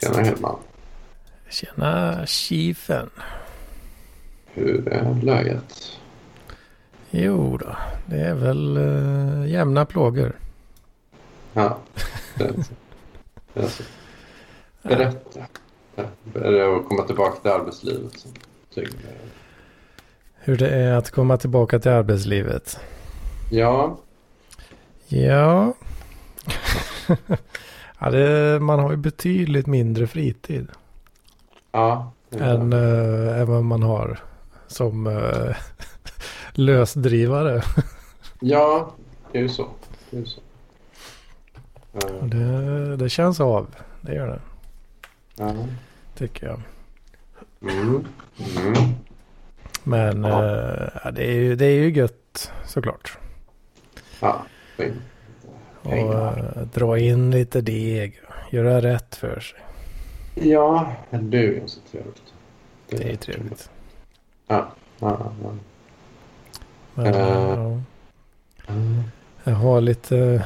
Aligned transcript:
Tjena 0.00 0.22
Hedman. 0.22 0.56
Tjena 1.48 2.26
Chifen. 2.26 3.10
Hur 4.46 4.88
är 4.88 5.22
läget? 5.22 5.98
Jo 7.10 7.56
då, 7.56 7.76
det 8.06 8.20
är 8.20 8.34
väl 8.34 8.78
uh, 8.78 9.48
jämna 9.48 9.84
plågor. 9.84 10.38
Ja, 11.52 11.78
det 12.34 12.44
är 12.44 12.52
så. 12.52 12.74
Det 13.54 13.60
är 13.60 13.68
så. 13.68 13.82
Berätta. 14.82 15.40
Är 16.34 16.52
det 16.52 16.76
att 16.76 16.88
komma 16.88 17.02
tillbaka 17.02 17.40
till 17.40 17.50
arbetslivet 17.50 18.18
som? 18.18 18.32
Hur 20.34 20.56
det 20.56 20.68
är 20.68 20.92
att 20.92 21.10
komma 21.10 21.36
tillbaka 21.36 21.78
till 21.78 21.90
arbetslivet. 21.90 22.80
Ja. 23.50 23.98
Ja. 25.08 25.74
ja 27.98 28.10
det, 28.10 28.60
man 28.62 28.78
har 28.78 28.90
ju 28.90 28.96
betydligt 28.96 29.66
mindre 29.66 30.06
fritid. 30.06 30.68
Ja. 31.72 32.12
Än, 32.30 32.72
äh, 32.72 33.40
än 33.40 33.46
vad 33.46 33.64
man 33.64 33.82
har 33.82 34.18
som 34.66 35.06
äh, 35.06 35.56
lösdrivare. 36.52 37.62
ja, 38.40 38.94
det 39.32 39.38
är 39.38 39.42
ju 39.42 39.48
så. 39.48 39.68
Det, 40.10 40.18
är 40.18 40.24
så. 40.24 40.40
Uh. 41.94 42.24
Det, 42.24 42.96
det, 42.96 43.08
känns 43.08 43.40
av. 43.40 43.66
Det 44.00 44.14
gör 44.14 44.26
det. 44.26 44.40
Ja. 45.36 45.54
Tycker 46.16 46.46
jag. 46.46 46.60
Mm. 47.62 48.04
Mm. 48.56 48.74
Men 49.84 50.24
ja. 50.24 50.44
äh, 50.44 51.12
det, 51.12 51.24
är 51.24 51.34
ju, 51.34 51.56
det 51.56 51.66
är 51.66 51.78
ju 51.78 51.90
gött 51.90 52.52
såklart. 52.66 53.18
Ja. 54.20 54.42
Och 55.86 55.92
äh, 55.94 56.66
dra 56.74 56.98
in 56.98 57.30
lite 57.30 57.60
deg. 57.60 58.20
Göra 58.50 58.80
rätt 58.80 59.16
för 59.16 59.40
sig. 59.40 59.58
Ja, 60.34 60.92
det 61.10 61.38
är 61.38 61.42
ju 61.42 61.62
så 61.66 61.80
trevligt. 61.90 62.22
Det, 62.88 62.96
det 62.96 63.12
är 63.12 63.16
trevligt. 63.16 63.70
Ja. 64.46 64.68
ja, 64.98 65.32
ja. 65.42 65.52
Men, 66.94 67.14
uh, 67.14 67.82
ja. 68.66 69.02
Jag 69.44 69.54
har 69.54 69.80
lite, 69.80 70.44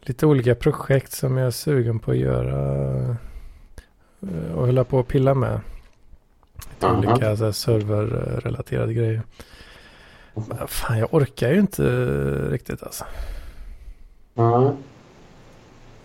lite 0.00 0.26
olika 0.26 0.54
projekt 0.54 1.12
som 1.12 1.36
jag 1.36 1.46
är 1.46 1.50
sugen 1.50 1.98
på 1.98 2.10
att 2.10 2.16
göra. 2.16 3.16
Och 4.54 4.66
hålla 4.66 4.84
på 4.84 4.98
att 4.98 5.08
pilla 5.08 5.34
med. 5.34 5.60
Lite 6.70 6.86
Aha. 6.86 6.96
olika 6.96 7.36
så 7.36 7.44
här, 7.44 7.52
serverrelaterade 7.52 8.94
grejer. 8.94 9.22
Men 10.34 10.68
fan, 10.68 10.98
jag 10.98 11.14
orkar 11.14 11.50
ju 11.50 11.58
inte 11.60 11.82
riktigt 12.50 12.82
alltså. 12.82 13.04
Ja. 14.36 14.76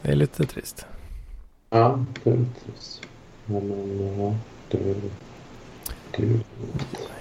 Det 0.02 0.12
är 0.12 0.16
lite 0.16 0.46
trist. 0.46 0.86
Ja, 1.70 2.06
det 2.24 2.30
är 2.30 2.38
lite 2.38 2.60
trist. 2.66 3.02
Men 3.46 3.70
ja, 4.20 4.36
det 4.70 4.78
är 4.78 4.94
det. 4.94 5.10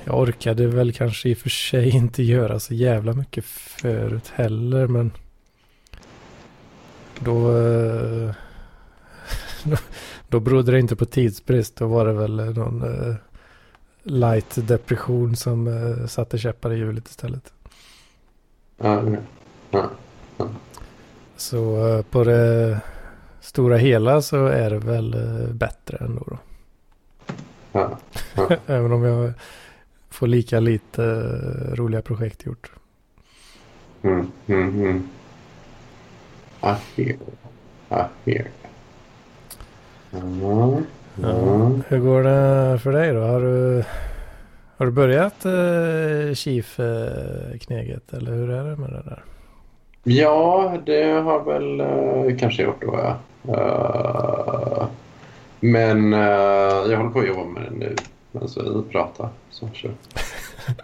Jag 0.05 0.19
orkade 0.21 0.67
väl 0.67 0.93
kanske 0.93 1.29
i 1.29 1.35
och 1.35 1.39
för 1.39 1.51
sig 1.51 1.89
inte 1.97 2.23
göra 2.23 2.61
så 2.61 2.75
jävla 2.75 3.13
mycket 3.13 3.45
förut 3.45 4.29
heller. 4.35 4.87
Men 4.87 5.13
då, 7.19 7.57
eh, 7.59 8.35
då, 9.65 9.77
då 10.29 10.41
berodde 10.41 10.73
det 10.73 10.81
inte 10.81 10.97
på 10.97 11.05
tidsbrist. 11.05 11.77
Då 11.77 11.87
var 11.87 12.07
det 12.07 12.13
väl 12.13 12.55
någon 12.55 12.83
uh, 12.83 13.15
light 14.03 14.69
depression 14.69 15.37
som 15.37 15.67
uh, 15.67 16.07
satte 16.07 16.39
käppar 16.39 16.73
i 16.73 16.79
hjulet 16.79 17.09
istället. 17.09 17.53
Ja, 18.77 19.03
ja, 19.71 19.91
ja. 20.39 20.49
Så 21.41 21.89
uh, 21.97 22.03
på 22.03 22.25
det 22.25 22.81
stora 23.41 23.77
hela 23.77 24.23
så 24.23 24.47
är 24.47 24.71
det 24.71 24.79
väl 24.79 25.17
bättre 25.53 25.97
ändå 26.01 26.25
då. 26.27 26.39
Ja, 27.73 27.99
ja. 28.35 28.49
Även 28.67 28.93
om 28.93 29.03
jag 29.03 29.33
får 30.11 30.27
lika 30.27 30.61
lite 30.61 31.03
roliga 31.75 32.03
projekt 32.03 32.47
gjort. 32.47 32.73
Mm, 34.03 34.33
mm, 34.47 34.69
mm. 34.69 35.09
I 36.63 37.03
hear. 37.03 37.17
I 37.91 38.31
hear. 38.31 38.49
Ja, 40.11 40.81
ja. 41.23 41.73
Hur 41.89 41.99
går 41.99 42.23
det 42.23 42.79
för 42.79 42.93
dig 42.93 43.13
då? 43.13 43.21
Har 43.21 43.41
du, 43.41 43.85
har 44.77 44.87
du 44.87 44.93
börjat 44.93 45.47
uh, 45.47 46.35
Chief-kneget? 46.35 48.13
Eller 48.13 48.33
hur 48.33 48.51
är 48.51 48.65
det 48.65 48.77
med 48.77 48.91
det 48.91 49.03
där? 49.05 49.25
Ja, 50.03 50.79
det 50.87 51.05
har 51.05 51.45
väl 51.45 51.81
uh, 51.81 52.39
kanske 52.39 52.63
gjort 52.63 52.83
då 52.83 53.01
ja. 53.03 53.19
Uh, 53.49 54.87
men 55.61 56.15
uh, 56.15 56.91
jag 56.91 56.97
håller 56.97 57.11
på 57.11 57.19
att 57.19 57.27
jobba 57.27 57.45
med 57.45 57.63
det 57.63 57.77
nu. 57.77 57.97
Alltså 58.41 58.83
vi 58.85 58.93
pratar. 58.93 59.29
Så 59.51 59.69
kör. 59.73 59.93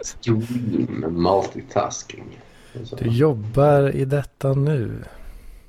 Stream 0.01 1.05
multitasking. 1.09 2.39
Så. 2.83 2.95
Du 2.95 3.09
jobbar 3.09 3.95
i 3.95 4.05
detta 4.05 4.53
nu? 4.53 5.03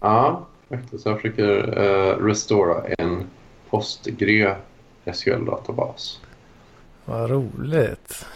Ja, 0.01 0.47
faktiskt. 0.69 1.07
Jag 1.07 1.17
försöker 1.21 1.79
uh, 1.79 2.25
restora 2.25 2.85
en 2.99 3.27
PostgRE 3.71 4.57
SQL-databas. 5.05 6.21
Vad 7.05 7.31
roligt. 7.31 8.27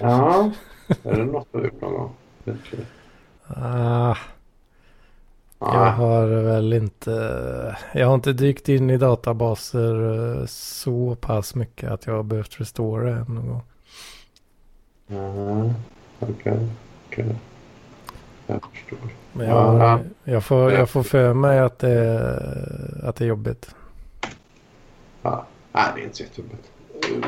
Ja, 0.00 0.50
är 1.02 1.16
det 1.16 1.24
något 1.24 1.48
du 1.52 1.58
har 1.58 1.64
gjort 1.64 1.80
någon 1.80 1.92
gång? 1.92 2.12
Ah. 3.46 4.16
Jag 5.58 5.92
har 5.92 6.26
väl 6.26 6.72
inte, 6.72 7.76
jag 7.92 8.06
har 8.06 8.14
inte 8.14 8.32
dykt 8.32 8.68
in 8.68 8.90
i 8.90 8.96
databaser 8.96 10.46
så 10.46 11.16
pass 11.20 11.54
mycket 11.54 11.90
att 11.90 12.06
jag 12.06 12.14
har 12.14 12.22
behövt 12.22 12.60
restora 12.60 13.10
en 13.10 13.34
någon 13.34 13.48
gång. 13.48 13.62
Mm, 15.08 15.74
okej, 16.18 16.34
okay, 16.34 16.52
okej. 17.08 17.24
Okay. 17.24 17.36
Jag 18.46 18.60
förstår. 18.72 18.98
Men 19.32 19.48
jag, 19.48 19.80
ja, 19.80 20.00
jag, 20.24 20.44
får, 20.44 20.72
jag 20.72 20.90
får 20.90 21.02
för 21.02 21.34
mig 21.34 21.58
att 21.58 21.78
det, 21.78 22.20
att 23.02 23.16
det 23.16 23.24
är 23.24 23.28
jobbigt. 23.28 23.74
Ja, 25.22 25.46
nej 25.72 25.84
det 25.94 26.00
är 26.00 26.04
inte 26.04 26.16
så 26.16 26.22
jättejobbigt. 26.22 26.70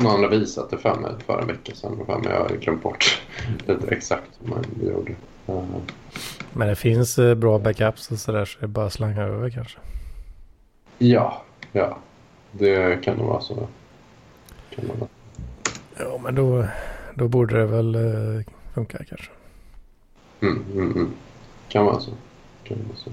Någon 0.02 0.22
har 0.22 0.28
visat 0.28 0.70
det 0.70 0.78
för 0.78 0.94
mig 0.94 1.12
för 1.26 1.40
en 1.40 1.46
vecka 1.46 1.74
sedan. 1.74 2.02
För 2.06 2.18
mig 2.18 2.32
jag 2.32 2.40
har 2.40 2.48
glömt 2.48 2.82
bort 2.82 3.22
lite 3.66 3.88
exakt 3.88 4.30
hur 4.40 4.48
man 4.48 4.64
gjorde. 4.82 5.14
Men 6.52 6.68
det 6.68 6.76
finns 6.76 7.18
bra 7.36 7.58
backups 7.58 8.10
och 8.10 8.18
sådär 8.18 8.44
så 8.44 8.58
det 8.58 8.66
är 8.66 8.68
bara 8.68 8.86
att 8.86 8.92
slanga 8.92 9.22
över 9.22 9.50
kanske. 9.50 9.78
Ja, 10.98 11.42
ja. 11.72 11.98
Det 12.52 13.04
kan 13.04 13.16
nog 13.16 13.26
vara 13.26 13.40
så. 13.40 13.54
Kan 14.70 14.86
det 14.86 14.92
vara. 15.00 15.08
Ja, 15.98 16.20
men 16.22 16.34
då, 16.34 16.66
då 17.14 17.28
borde 17.28 17.58
det 17.58 17.66
väl 17.66 17.96
uh, 17.96 18.42
funka 18.74 18.98
kanske. 19.08 19.30
Mm, 20.40 20.64
mm, 20.72 20.92
mm. 20.92 21.10
Kan 21.68 21.84
vara 21.84 22.00
så. 22.00 22.10
Kan 22.64 22.78
vara 22.88 22.96
så. 22.96 23.10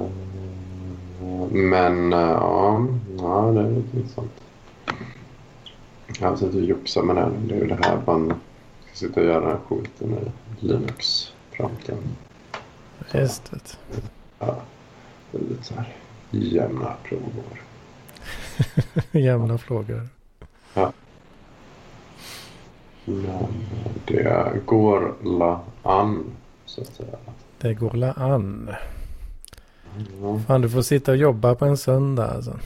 Uh, 0.00 0.10
men 1.52 2.12
ja, 2.12 2.86
ja, 3.18 3.52
det 3.54 3.60
är 3.60 3.70
lite 3.70 3.96
intressant. 3.96 4.32
Jag 6.20 6.28
har 6.28 6.36
suttit 6.36 6.54
och 6.54 6.60
joxat 6.60 7.04
med 7.04 7.16
den. 7.16 7.48
Det 7.48 7.54
är 7.54 7.58
ju 7.58 7.66
det 7.66 7.78
här 7.82 7.98
man 8.06 8.34
sitta 9.00 9.20
och 9.20 9.26
göra 9.26 9.40
den 9.40 9.50
här 9.50 9.58
skiten 9.68 10.12
i 10.12 10.66
Linux 10.66 11.32
framtiden. 11.50 12.16
Just 13.12 13.50
det. 13.50 13.78
Ja, 14.38 14.56
det 15.30 15.38
är 15.38 15.42
lite 15.42 15.64
så 15.64 15.74
här 15.74 15.96
jämna 16.30 16.96
frågor. 17.02 17.62
jämna 19.20 19.58
frågor. 19.58 20.08
Ja. 20.74 20.92
Men 23.04 23.66
det 24.04 24.66
går 24.66 25.14
la 25.24 25.60
an 25.82 26.24
så 26.64 26.80
att 26.80 26.86
säga. 26.86 27.16
Det 27.58 27.74
går 27.74 27.92
la 27.92 28.12
an. 28.12 28.70
Mm. 29.96 30.44
Fan, 30.44 30.60
du 30.60 30.70
får 30.70 30.82
sitta 30.82 31.10
och 31.10 31.16
jobba 31.16 31.54
på 31.54 31.64
en 31.64 31.76
söndag 31.76 32.30
alltså. 32.30 32.58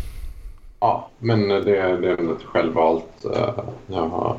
Ja, 0.81 1.09
men 1.19 1.49
det, 1.49 1.61
det 1.97 2.09
är 2.09 2.21
inte 2.21 2.45
självvalt. 2.45 3.27
Jag 3.87 4.09
har... 4.09 4.37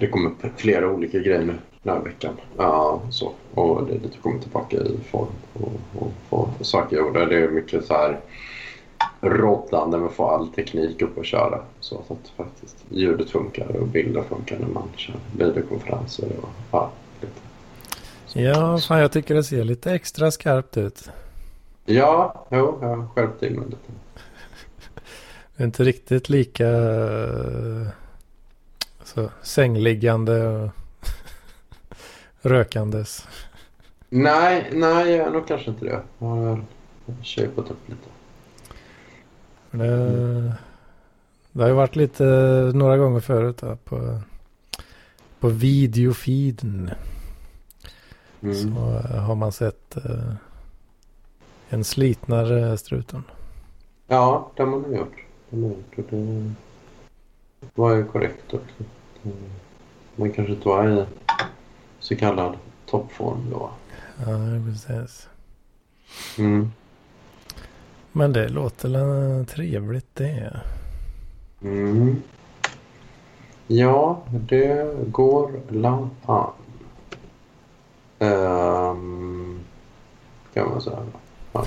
Det 0.00 0.10
kom 0.10 0.26
upp 0.26 0.60
flera 0.60 0.90
olika 0.90 1.18
grejer 1.18 1.44
nu 1.44 1.54
den 1.82 1.96
här 1.96 2.04
veckan. 2.04 2.34
Ja, 2.56 3.02
så. 3.10 3.32
Och 3.54 3.86
det 3.86 3.92
lite 3.92 4.18
kommit 4.18 4.42
tillbaka 4.42 4.76
i 4.76 4.98
form 5.10 5.28
och, 5.52 5.72
och 5.98 6.12
få 6.28 6.64
saker 6.64 6.96
gjorda. 6.96 7.26
Det 7.26 7.36
är 7.36 7.48
mycket 7.48 7.84
så 7.84 7.94
här 7.94 8.20
roddande 9.20 9.98
med 9.98 10.06
att 10.06 10.14
få 10.14 10.26
all 10.26 10.48
teknik 10.48 11.02
upp 11.02 11.18
och 11.18 11.24
köra. 11.24 11.60
Så 11.80 12.02
att 12.08 12.28
faktiskt 12.36 12.76
ljudet 12.88 13.30
funkar 13.30 13.76
och 13.76 13.86
bilder 13.86 14.22
funkar 14.22 14.58
när 14.58 14.68
man 14.68 14.88
kör 14.96 15.16
videokonferenser 15.38 16.28
och 16.42 16.48
ja, 16.70 16.90
lite. 17.20 17.40
Ja, 18.40 18.78
fan 18.78 19.00
jag 19.00 19.12
tycker 19.12 19.34
det 19.34 19.44
ser 19.44 19.64
lite 19.64 19.92
extra 19.92 20.30
skarpt 20.30 20.76
ut. 20.76 21.10
Ja, 21.84 22.46
jo, 22.50 22.78
jag 22.80 22.88
har 22.88 23.08
skärpt 23.14 23.40
till 23.40 23.58
mig 23.58 23.68
lite. 23.68 23.92
Det 25.56 25.64
inte 25.64 25.84
riktigt 25.84 26.28
lika 26.28 26.68
så, 29.16 29.30
sängliggande 29.42 30.46
och 30.46 30.70
rökandes. 32.50 33.28
Nej, 34.08 34.70
nej, 34.72 35.10
jag 35.10 35.26
är 35.26 35.30
nog 35.30 35.48
kanske 35.48 35.70
inte 35.70 35.84
det. 35.84 36.02
Jag 36.18 36.26
har 36.28 36.64
shapat 37.22 37.70
upp 37.70 37.88
lite. 37.88 38.08
Det, 39.70 40.54
det 41.52 41.62
har 41.62 41.68
ju 41.68 41.74
varit 41.74 41.96
lite 41.96 42.24
några 42.74 42.96
gånger 42.96 43.20
förut 43.20 43.56
då, 43.56 43.76
på, 43.84 44.20
på 45.40 45.48
videofeeden. 45.48 46.90
Mm. 48.42 48.54
Så 48.54 48.68
har 49.18 49.34
man 49.34 49.52
sett 49.52 49.96
uh, 49.96 50.34
en 51.68 51.84
slitnare 51.84 52.78
struten. 52.78 53.22
Ja, 54.06 54.50
det 54.56 54.62
har 54.62 54.70
man 54.70 54.92
gjort. 54.92 55.16
Det, 55.50 55.56
har 55.56 55.62
man 55.62 55.70
gjort. 55.70 56.10
Det 57.60 57.70
var 57.74 57.94
ju 57.94 58.04
korrekt 58.04 58.54
också. 58.54 58.84
Man 60.16 60.32
kanske 60.32 60.52
inte 60.52 60.68
var 60.68 60.88
i 60.88 61.04
så 62.00 62.16
kallad 62.16 62.56
toppform 62.86 63.50
då. 63.50 63.70
Ja, 64.26 64.38
precis. 64.66 65.28
Mm. 66.38 66.72
Men 68.12 68.32
det 68.32 68.48
låter 68.48 68.88
väl 68.88 69.46
trevligt 69.46 70.14
det. 70.14 70.60
Mm. 71.62 72.22
Ja, 73.66 74.22
det 74.30 74.94
går 75.06 75.60
la 75.68 76.08
an. 76.26 76.50
Um, 78.18 79.60
kan 80.54 80.70
man 80.70 80.80
säga. 80.80 81.06
Ja. 81.52 81.66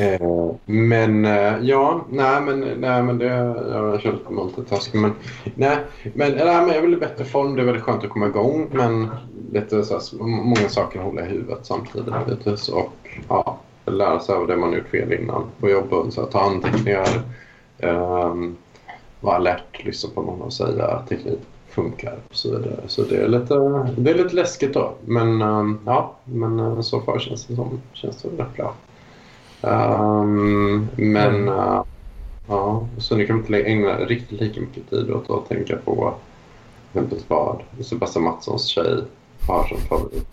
Uh, 0.00 0.54
men 0.66 1.24
uh, 1.24 1.64
ja, 1.64 2.04
nej 2.10 2.40
men, 2.40 2.60
nej, 2.60 3.02
men 3.02 3.18
det, 3.18 3.26
jag 3.26 3.82
har 3.82 3.98
kört 3.98 4.30
multitasking. 4.30 5.00
Men, 5.00 5.12
nej, 5.54 5.78
men, 6.02 6.32
nej, 6.32 6.44
men 6.44 6.68
jag 6.68 6.76
är 6.76 6.82
väl 6.82 6.94
i 6.94 6.96
bättre 6.96 7.24
form. 7.24 7.54
Det 7.54 7.62
är 7.62 7.66
väldigt 7.66 7.84
skönt 7.84 8.04
att 8.04 8.10
komma 8.10 8.26
igång. 8.26 8.66
Men 8.72 9.08
lite 9.52 9.84
så 9.84 9.94
här, 9.94 10.24
många 10.26 10.68
saker 10.68 11.00
håller 11.00 11.22
i 11.22 11.28
huvudet 11.28 11.58
samtidigt. 11.62 12.14
Lite, 12.28 12.56
så, 12.56 12.78
och, 12.78 13.08
ja, 13.28 13.58
lära 13.86 14.20
sig 14.20 14.34
av 14.34 14.46
det 14.46 14.56
man 14.56 14.72
gjort 14.72 14.88
fel 14.88 15.12
innan 15.12 15.44
på 15.60 15.70
jobbet. 15.70 16.14
Så 16.14 16.20
här, 16.20 16.28
ta 16.28 16.40
anteckningar. 16.40 17.08
Um, 17.78 18.56
vara 19.20 19.36
alert, 19.36 19.84
lyssna 19.84 20.10
på 20.14 20.22
någon 20.22 20.42
och 20.42 20.52
säga 20.52 20.86
att 20.86 21.08
teknik 21.08 21.38
funkar 21.68 22.16
och 22.28 22.34
så 22.36 22.50
vidare. 22.50 22.80
Så 22.86 23.02
det 23.02 23.16
är 23.16 23.28
lite, 23.28 23.54
det 23.96 24.10
är 24.10 24.14
lite 24.14 24.34
läskigt 24.34 24.74
då. 24.74 24.92
Men 25.04 25.42
um, 25.42 25.80
ja, 25.86 26.16
men 26.24 26.82
så 26.84 27.00
far 27.00 27.18
känns 27.18 27.46
det 27.46 27.56
som 27.56 27.80
känns 27.92 28.22
det 28.22 28.42
rätt 28.42 28.56
bra. 28.56 28.74
Um, 29.62 30.88
men 30.96 31.48
uh, 31.48 31.84
ja, 32.48 32.88
så 32.98 33.16
nu 33.16 33.26
kan 33.26 33.36
man 33.36 33.44
inte 33.44 33.62
ägna 33.62 33.96
riktigt 33.98 34.40
lika 34.40 34.60
mycket 34.60 34.90
tid 34.90 35.10
åt 35.10 35.30
att 35.30 35.48
tänka 35.48 35.76
på 35.76 36.14
exempelvis 36.88 37.24
vad 37.28 37.62
Sebastian 37.82 38.24
Mattssons 38.24 38.66
tjej 38.66 39.04
har 39.48 39.68
som 39.68 39.78
favorit. 39.78 40.26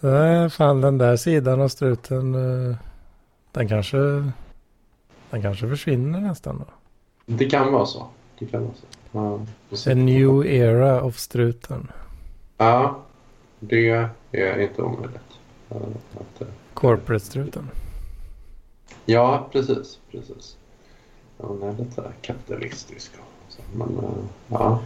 Nej, 0.00 0.50
fan 0.50 0.80
den 0.80 0.98
där 0.98 1.16
sidan 1.16 1.60
av 1.60 1.68
struten. 1.68 2.34
uh, 2.34 2.76
Den 3.52 3.68
kanske, 3.68 3.96
den 5.30 5.42
kanske 5.42 5.68
försvinner 5.68 6.20
nästan 6.20 6.58
då. 6.58 6.64
Det 7.26 7.44
kan 7.44 7.72
vara 7.72 7.86
så. 7.86 8.06
Det 8.38 8.46
kan 8.46 8.62
vara 8.62 8.74
så. 8.74 8.86
Ja, 9.12 9.92
A 9.92 9.94
new 9.94 10.46
era 10.46 11.02
of 11.02 11.18
struten. 11.18 11.90
Ja, 12.56 12.98
det 13.60 14.08
är 14.32 14.60
inte 14.60 14.82
omöjligt. 14.82 15.33
Att, 15.68 16.42
uh, 16.42 16.48
Corporate-struten. 16.74 17.70
Ja, 19.04 19.48
precis. 19.52 19.98
precis. 20.10 20.56
Hon 21.38 21.62
är 21.62 21.72
lite 21.72 22.02
kapitalistisk. 22.22 23.12
men 23.72 23.88
uh, 23.88 24.24
ja. 24.48 24.80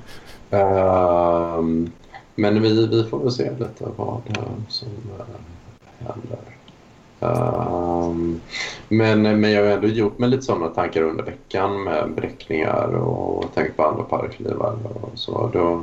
Ehm, 0.50 1.90
men 2.34 2.62
vi, 2.62 2.86
vi 2.86 3.04
får 3.04 3.18
väl 3.18 3.30
se 3.30 3.50
lite 3.50 3.88
vad 3.96 4.22
eh, 4.26 4.42
som 4.68 4.88
eh, 5.18 5.24
händer. 5.98 6.38
Ehm, 7.20 8.40
men, 8.88 9.40
men 9.40 9.52
jag 9.52 9.64
har 9.64 9.70
ändå 9.70 9.88
gjort 9.88 10.18
mig 10.18 10.28
lite 10.28 10.42
sådana 10.42 10.68
tankar 10.68 11.02
under 11.02 11.24
veckan 11.24 11.84
med 11.84 12.12
beräkningar 12.16 12.88
och 12.88 13.54
tänkt 13.54 13.76
på 13.76 13.84
andra 13.84 14.02
parklivar 14.02 14.76
och 15.02 15.18
så. 15.18 15.50
Då, 15.52 15.82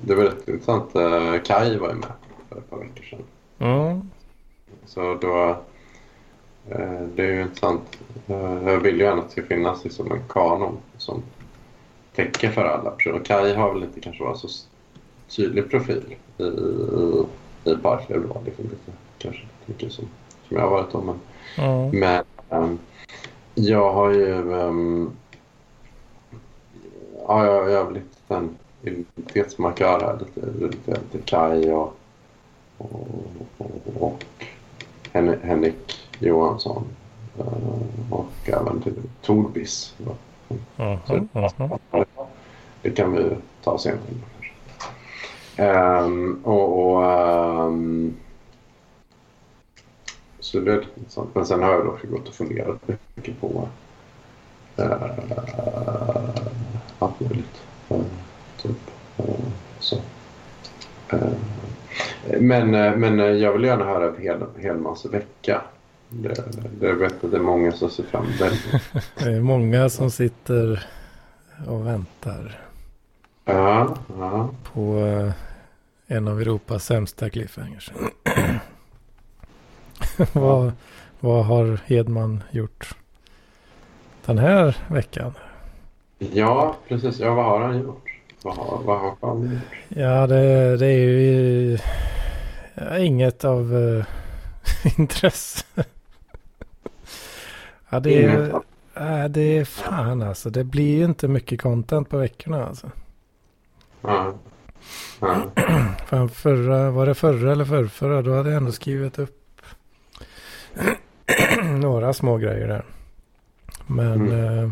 det 0.00 0.14
var 0.14 0.24
rätt 0.24 0.48
intressant. 0.48 0.96
Uh, 0.96 1.42
Kai 1.44 1.76
var 1.76 1.88
ju 1.88 1.94
med 1.94 2.12
för 2.48 2.58
ett 2.58 2.70
par 2.70 2.78
veckor 2.78 3.04
sedan. 3.04 3.22
Mm. 3.58 4.10
Så 4.86 5.14
då, 5.14 5.56
uh, 6.70 7.00
det 7.14 7.22
är 7.22 7.32
ju 7.32 7.42
intressant. 7.42 7.98
Uh, 8.30 8.68
jag 8.70 8.80
vill 8.80 8.96
ju 8.96 9.04
gärna 9.04 9.22
att 9.22 9.26
det 9.26 9.32
ska 9.32 9.42
finnas 9.42 9.84
liksom 9.84 10.12
en 10.12 10.22
kanon 10.28 10.76
som 10.98 11.22
täcker 12.14 12.50
för 12.50 12.64
alla 12.64 12.90
personer. 12.90 13.18
Kai 13.18 13.54
har 13.54 13.74
väl 13.74 13.82
inte 13.82 14.00
kanske 14.00 14.24
varit 14.24 14.38
så 14.38 14.48
tydlig 15.36 15.70
profil 15.70 16.14
i, 16.38 16.42
i, 16.42 17.24
i 17.70 17.76
Barclay 17.76 18.18
då. 18.18 18.42
Liksom 18.44 18.64
lite, 18.64 18.92
kanske 19.18 19.42
mycket 19.66 19.92
som, 19.92 20.04
som 20.48 20.56
jag 20.56 20.64
har 20.64 20.70
varit 20.70 20.94
om. 20.94 21.06
Men, 21.06 21.20
Mm. 21.58 21.90
men 22.00 22.24
um, 22.48 22.78
jag 23.54 23.92
har 23.92 24.10
ju... 24.10 24.32
Um, 24.32 25.12
ja, 27.28 27.46
jag, 27.46 27.70
jag 27.70 27.78
har 27.78 27.84
väl 27.84 27.94
lite 27.94 28.34
en 28.34 28.56
identitetsmarkör 28.82 30.00
här. 30.00 30.18
Lite, 30.18 30.66
lite, 30.66 30.90
lite 30.90 31.18
Kaj 31.24 31.72
och, 31.72 31.96
och, 34.00 34.24
Hen 35.12 35.38
Henrik 35.42 36.08
Johansson. 36.18 36.84
Uh, 37.38 38.12
och 38.12 38.32
även 38.46 38.82
till 38.82 38.94
Torbis. 39.22 39.94
Mhm, 40.76 40.98
mhm. 41.06 41.28
Det 42.82 42.90
kan 42.90 43.12
vi 43.12 43.30
ta 43.64 43.78
senare. 43.78 44.00
Um, 45.58 46.40
och, 46.44 46.78
och 46.78 47.02
um, 47.66 48.16
så 50.40 50.60
det. 50.60 50.84
Men 51.32 51.46
sen 51.46 51.62
har 51.62 51.72
jag 51.72 51.86
också 51.86 52.06
gått 52.06 52.28
och 52.28 52.34
funderat 52.34 52.88
mycket 53.14 53.40
på 53.40 53.68
uh, 54.78 54.92
allt 56.98 57.20
möjligt. 57.20 57.62
Uh, 57.90 58.00
typ. 58.62 58.90
Uh, 59.20 59.46
så. 59.78 59.96
Uh, 61.12 61.32
men, 62.40 62.74
uh, 62.74 62.96
men 62.96 63.20
uh, 63.20 63.26
jag 63.26 63.52
vill 63.52 63.64
gärna 63.64 63.84
höra 63.84 64.14
hel, 64.18 64.44
Helmans 64.62 65.04
vecka. 65.04 65.62
Det, 66.08 66.34
det 66.80 66.92
vet 66.92 67.24
att 67.24 67.30
det 67.30 67.36
är 67.36 67.40
många 67.40 67.72
som 67.72 67.90
ser 67.90 68.02
fram 68.02 68.24
emot 68.24 68.38
det. 68.38 68.80
Det 69.24 69.30
är 69.36 69.40
många 69.40 69.88
som 69.88 70.10
sitter 70.10 70.86
och 71.68 71.86
väntar 71.86 72.60
Ja, 73.44 73.96
ja. 74.18 74.50
på 74.72 74.98
eh, 74.98 75.32
en 76.06 76.28
av 76.28 76.40
Europas 76.40 76.84
sämsta 76.84 77.30
cliffhangers. 77.30 77.92
vad, 80.32 80.72
vad 81.20 81.44
har 81.44 81.80
Hedman 81.86 82.42
gjort 82.50 82.94
den 84.26 84.38
här 84.38 84.76
veckan? 84.88 85.32
Ja, 86.18 86.76
precis. 86.88 87.18
Ja, 87.18 87.34
vad 87.34 87.44
har 87.44 87.60
han 87.60 87.80
gjort? 87.80 88.03
Vad 88.44 88.56
har, 88.56 88.82
vad 88.82 89.00
har 89.00 89.16
han 89.20 89.42
gjort? 89.42 89.62
Ja, 89.88 90.26
det, 90.26 90.76
det 90.76 90.86
är 90.86 91.08
ju 91.08 91.78
ja, 92.74 92.98
inget 92.98 93.44
av 93.44 93.74
uh, 93.74 94.04
intresse. 94.98 95.64
ja, 97.90 98.00
det 98.00 98.24
är, 98.24 98.52
ja, 98.94 99.28
det 99.28 99.58
är 99.58 99.64
fan 99.64 100.22
alltså. 100.22 100.50
Det 100.50 100.64
blir 100.64 100.96
ju 100.96 101.04
inte 101.04 101.28
mycket 101.28 101.60
content 101.60 102.08
på 102.08 102.18
veckorna 102.18 102.66
alltså. 102.66 102.90
Ja. 104.00 104.34
Ja. 105.20 105.42
Fan, 106.06 106.28
förra, 106.28 106.90
var 106.90 107.06
det 107.06 107.14
förra 107.14 107.52
eller 107.52 107.64
förrförra? 107.64 108.22
Då 108.22 108.36
hade 108.36 108.50
jag 108.50 108.56
ändå 108.56 108.72
skrivit 108.72 109.18
upp 109.18 109.60
några 111.62 112.12
små 112.12 112.36
grejer 112.36 112.68
där. 112.68 112.84
Men... 113.86 114.12
Mm. 114.12 114.58
Eh, 114.58 114.70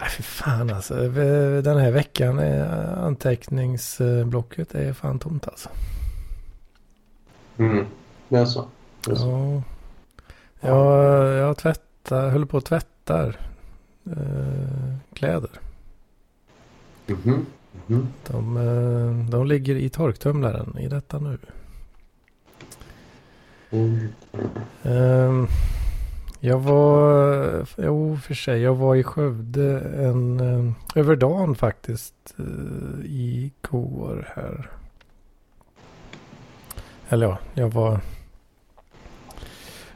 nej, 0.00 0.10
fy 0.10 0.22
fan 0.22 0.70
alltså. 0.70 0.94
Den 1.62 1.78
här 1.78 1.90
veckan 1.90 2.38
är 2.38 2.66
anteckningsblocket 2.96 4.74
är 4.74 4.92
fan 4.92 5.18
tomt 5.18 5.48
alltså. 5.48 5.68
Mm. 7.56 7.86
Det 8.28 8.36
är 8.36 8.44
så. 8.44 8.68
Det 9.04 9.10
är 9.10 9.14
så. 9.14 9.62
Ja. 10.60 10.68
Jag, 10.68 11.34
jag 11.34 11.56
tvättar, 11.56 12.28
höll 12.28 12.46
på 12.46 12.56
att 12.56 12.64
tvättar 12.64 13.36
eh, 14.06 14.94
kläder. 15.12 15.50
Mhm. 17.06 17.46
Mhm. 17.86 18.08
De, 18.26 18.56
eh, 18.56 19.30
de 19.30 19.46
ligger 19.46 19.74
i 19.74 19.88
torktumlaren 19.88 20.78
i 20.78 20.88
detta 20.88 21.18
nu. 21.18 21.38
Mm. 23.70 24.08
Ehm, 24.82 25.48
jag 26.44 26.58
var, 26.58 27.66
jo 27.76 28.16
för 28.16 28.34
sig, 28.34 28.60
jag 28.60 28.74
var 28.74 28.96
i 28.96 29.02
Skövde 29.02 29.80
en, 29.80 30.74
över 30.94 31.16
dagen 31.16 31.54
faktiskt 31.54 32.34
eh, 32.38 33.04
igår 33.04 34.32
här. 34.36 34.70
Eller 37.08 37.26
ja, 37.26 37.38
jag 37.54 37.68
var, 37.68 38.00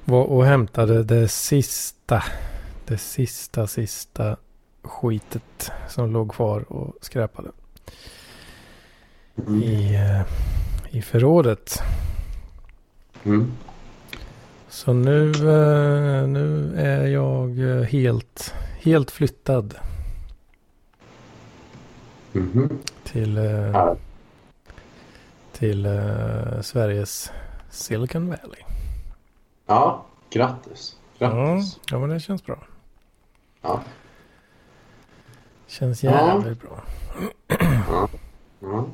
var 0.04 0.24
och 0.24 0.44
hämtade 0.44 1.04
det 1.04 1.28
sista, 1.28 2.22
det 2.86 2.98
sista, 2.98 3.66
sista 3.66 4.36
skitet 4.82 5.72
som 5.88 6.12
låg 6.12 6.32
kvar 6.32 6.72
och 6.72 6.94
skräpade 7.00 7.50
Mm. 9.46 9.62
i, 9.62 9.94
eh, 9.94 10.22
i 10.96 11.02
förrådet. 11.02 11.82
Mm. 13.24 13.52
Så 14.68 14.92
nu, 14.92 15.30
eh, 15.30 16.28
nu 16.28 16.74
är 16.76 17.06
jag 17.06 17.58
eh, 17.58 17.82
helt, 17.82 18.54
helt 18.80 19.10
flyttad 19.10 19.74
Mhm. 22.32 22.78
till, 23.04 23.38
eh, 23.38 23.44
Ja. 23.44 23.96
till 25.52 25.88
Sveriges 26.62 27.32
Silicon 27.70 28.26
Valley. 28.28 28.62
ja, 29.66 30.04
grattis. 30.30 30.96
Ja, 31.18 31.30
Grattis. 31.30 31.80
ja, 31.90 31.98
men 31.98 32.08
det 32.10 32.20
känns 32.20 32.44
bra. 32.46 32.58
Ja. 33.62 33.80
Känns 35.66 36.02
Ja. 36.04 36.10
jävligt 36.10 36.60
bra. 36.62 36.82
Ja. 37.90 38.08
Ja. 38.60 38.84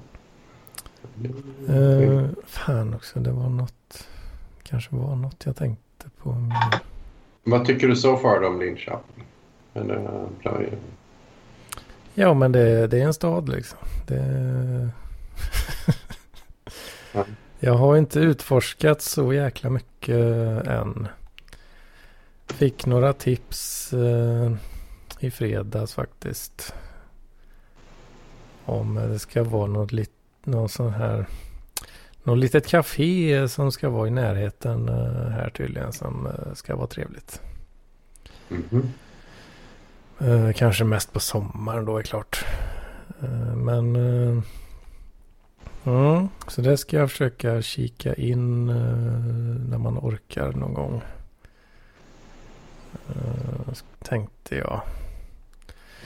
Eh, 1.74 2.28
fan 2.46 2.94
också, 2.94 3.18
det 3.20 3.30
var 3.32 3.48
något. 3.48 3.74
Kanske 4.64 4.96
var 4.96 5.16
något 5.16 5.42
jag 5.46 5.56
tänkte 5.56 6.06
på. 6.22 6.32
mer. 6.32 6.80
Vad 7.44 7.64
tycker 7.64 7.88
du 7.88 7.96
så 7.96 8.16
far 8.16 8.42
om 8.46 8.60
Linköping? 8.60 9.24
Det 9.72 9.84
bra? 10.42 10.60
Ja, 12.14 12.34
men 12.34 12.52
det, 12.52 12.86
det 12.86 13.00
är 13.00 13.04
en 13.04 13.14
stad 13.14 13.48
liksom. 13.48 13.78
Det... 14.06 14.90
Ja. 17.12 17.24
Jag 17.58 17.74
har 17.74 17.96
inte 17.96 18.20
utforskat 18.20 19.02
så 19.02 19.32
jäkla 19.32 19.70
mycket 19.70 20.16
än. 20.66 21.08
Fick 22.46 22.86
några 22.86 23.12
tips 23.12 23.92
eh, 23.92 24.52
i 25.18 25.30
fredags 25.30 25.94
faktiskt. 25.94 26.74
Om 28.64 28.94
det 28.94 29.18
ska 29.18 29.42
vara 29.44 29.66
något 29.66 29.92
någon 30.44 30.68
sån 30.68 30.92
här. 30.92 31.26
Något 32.26 32.38
litet 32.38 32.66
café 32.66 33.48
som 33.48 33.72
ska 33.72 33.88
vara 33.88 34.08
i 34.08 34.10
närheten 34.10 34.88
eh, 34.88 35.28
här 35.30 35.50
tydligen 35.50 35.92
som 35.92 36.26
eh, 36.26 36.54
ska 36.54 36.76
vara 36.76 36.86
trevligt. 36.86 37.40
Mhm. 38.48 38.92
Eh, 40.18 40.52
kanske 40.52 40.84
mest 40.84 41.12
på 41.12 41.20
sommaren 41.20 41.84
då 41.84 41.98
är 41.98 42.02
klart. 42.02 42.44
Men 43.54 43.96
mm, 45.84 46.28
så 46.48 46.60
det 46.60 46.76
ska 46.76 46.96
jag 46.96 47.10
försöka 47.10 47.62
kika 47.62 48.14
in 48.14 48.66
när 49.68 49.78
man 49.78 49.98
orkar 49.98 50.52
någon 50.52 50.74
gång. 50.74 51.02
Tänkte 54.02 54.56
jag. 54.56 54.82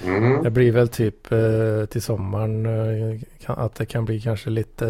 Mm. 0.08 0.42
Det 0.42 0.50
blir 0.50 0.72
väl 0.72 0.88
typ 0.88 1.32
eh, 1.32 1.84
till 1.90 2.02
sommaren 2.02 2.66
eh, 2.66 3.20
att 3.46 3.74
det 3.74 3.86
kan 3.86 4.04
bli 4.04 4.20
kanske 4.20 4.50
lite 4.50 4.86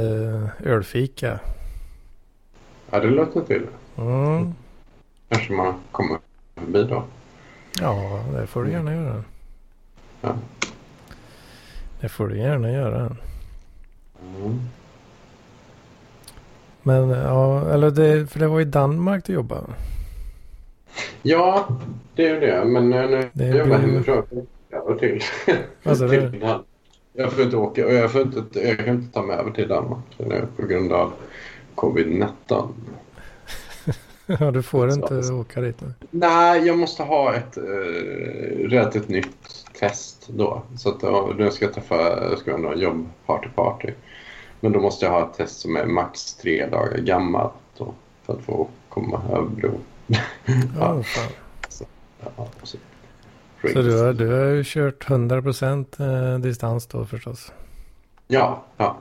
eh, 0.63 0.73
ölfika. 0.73 1.41
Ja, 2.91 3.01
det 3.01 3.11
låter 3.11 3.41
till. 3.41 3.67
Mm. 3.99 4.55
Kanske 5.29 5.53
man 5.53 5.75
kommer 5.93 6.19
förbi 6.57 6.83
då. 6.83 7.05
Ja, 7.81 8.25
det 8.33 8.47
får 8.47 8.65
du 8.65 8.71
gärna 8.71 8.95
göra. 8.95 9.25
Ja. 10.21 10.35
Det 12.01 12.09
får 12.09 12.29
du 12.29 12.39
gärna 12.39 12.71
göra. 12.73 13.17
Mm. 14.37 14.61
Men 16.83 17.09
ja, 17.09 17.71
eller 17.71 17.91
det, 17.91 18.27
för 18.31 18.39
det 18.41 18.47
var 18.49 18.61
i 18.61 18.65
Danmark 18.65 19.25
du 19.27 19.33
jobbade. 19.33 19.67
Ja, 21.23 21.69
det 22.15 22.27
är 22.27 22.35
ju 22.35 22.41
det. 22.41 22.65
Men 22.65 22.93
eh, 22.93 23.09
nu 23.11 23.29
Det 23.33 23.47
jag 23.47 23.57
jobbar 23.59 23.79
blir- 23.79 23.89
hemifrån. 23.89 24.47
Jag 24.89 24.99
till. 24.99 25.23
Alltså, 25.83 26.09
till 26.09 26.21
det- 26.21 26.31
Finland. 26.31 26.65
Jag 27.13 27.33
får 27.33 27.45
inte 27.45 27.57
åka 27.57 27.87
och 27.87 27.93
jag, 27.93 28.13
får 28.13 28.21
inte, 28.21 28.45
jag 28.61 28.79
kan 28.79 28.89
inte 28.95 29.13
ta 29.15 29.23
mig 29.23 29.37
över 29.37 29.51
till 29.51 29.69
Danmark 29.69 30.05
nu 30.19 30.47
på 30.57 30.67
grund 30.67 30.93
av 30.93 31.13
covid-19. 31.75 32.29
Ja, 34.41 34.51
du 34.51 34.63
får 34.63 34.91
Så. 34.91 34.95
inte 34.97 35.33
åka 35.33 35.61
dit 35.61 35.81
nu. 35.81 35.93
Nej, 36.11 36.67
jag 36.67 36.79
måste 36.79 37.03
ha 37.03 37.35
ett 37.35 37.57
eh, 37.57 37.63
relativt 38.69 39.09
nytt 39.09 39.65
test 39.79 40.29
då. 40.29 40.63
Så 40.79 40.89
att 40.89 41.01
då, 41.01 41.33
då 41.39 41.51
ska 41.51 41.65
jag 41.65 41.75
träffa, 41.75 41.97
jag 42.31 42.39
ska 42.39 42.51
ha 42.51 42.59
någon 42.59 42.79
jobb 42.81 43.09
party 43.27 43.49
party. 43.55 43.89
Men 44.61 44.73
då 44.73 44.81
måste 44.81 45.05
jag 45.07 45.13
ha 45.13 45.31
ett 45.31 45.35
test 45.37 45.61
som 45.61 45.77
är 45.77 45.87
max 45.87 46.35
tre 46.35 46.67
dagar 46.67 46.99
gammalt 46.99 47.53
då, 47.79 47.95
för 48.27 48.33
att 48.33 48.41
få 48.45 48.69
komma 48.89 49.23
över 49.33 49.49
bron. 49.49 49.81
Ja, 50.79 51.03
fan. 51.03 51.33
Ja, 52.37 52.49
så. 52.63 52.77
Så 53.63 53.83
du 53.83 54.03
har, 54.03 54.13
du 54.13 54.29
har 54.29 54.45
ju 54.45 54.63
kört 54.65 55.07
100% 55.09 56.33
eh, 56.35 56.39
distans 56.39 56.87
då 56.87 57.05
förstås. 57.07 57.53
Ja, 58.27 58.63
ja. 58.77 58.97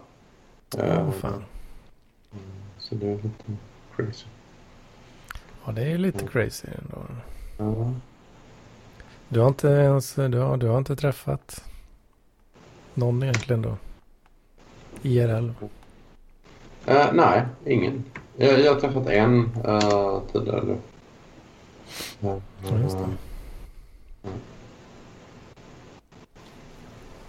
Ja, 0.77 0.83
Eh, 0.83 1.11
fan. 1.11 1.43
Så 2.79 2.95
det 2.95 3.07
är 3.07 3.15
lite 3.15 3.57
crazy. 3.95 4.25
Ja, 5.65 5.71
det 5.71 5.81
är 5.81 5.89
ju 5.89 5.97
lite 5.97 6.19
Mm. 6.19 6.31
crazy 6.31 6.67
ändå. 6.81 6.97
Ja. 7.57 7.93
Du 9.29 9.39
har 9.39 9.47
inte 9.47 9.67
ens, 9.67 10.13
du 10.15 10.37
har, 10.37 10.57
du 10.57 10.67
har 10.67 10.77
inte 10.77 10.95
träffat 10.95 11.63
någon 12.93 13.23
egentligen 13.23 13.61
då? 13.61 13.77
IRL? 15.01 15.49
Eh, 16.85 17.05
nej, 17.13 17.45
ingen. 17.65 18.03
Jag, 18.37 18.59
jag 18.59 18.73
har 18.73 18.79
träffat 18.79 19.07
en 19.07 19.39
uh, 19.65 20.21
tidigare. 20.33 20.77
Ja, 22.19 22.39
just 22.83 22.97
det. 22.97 23.07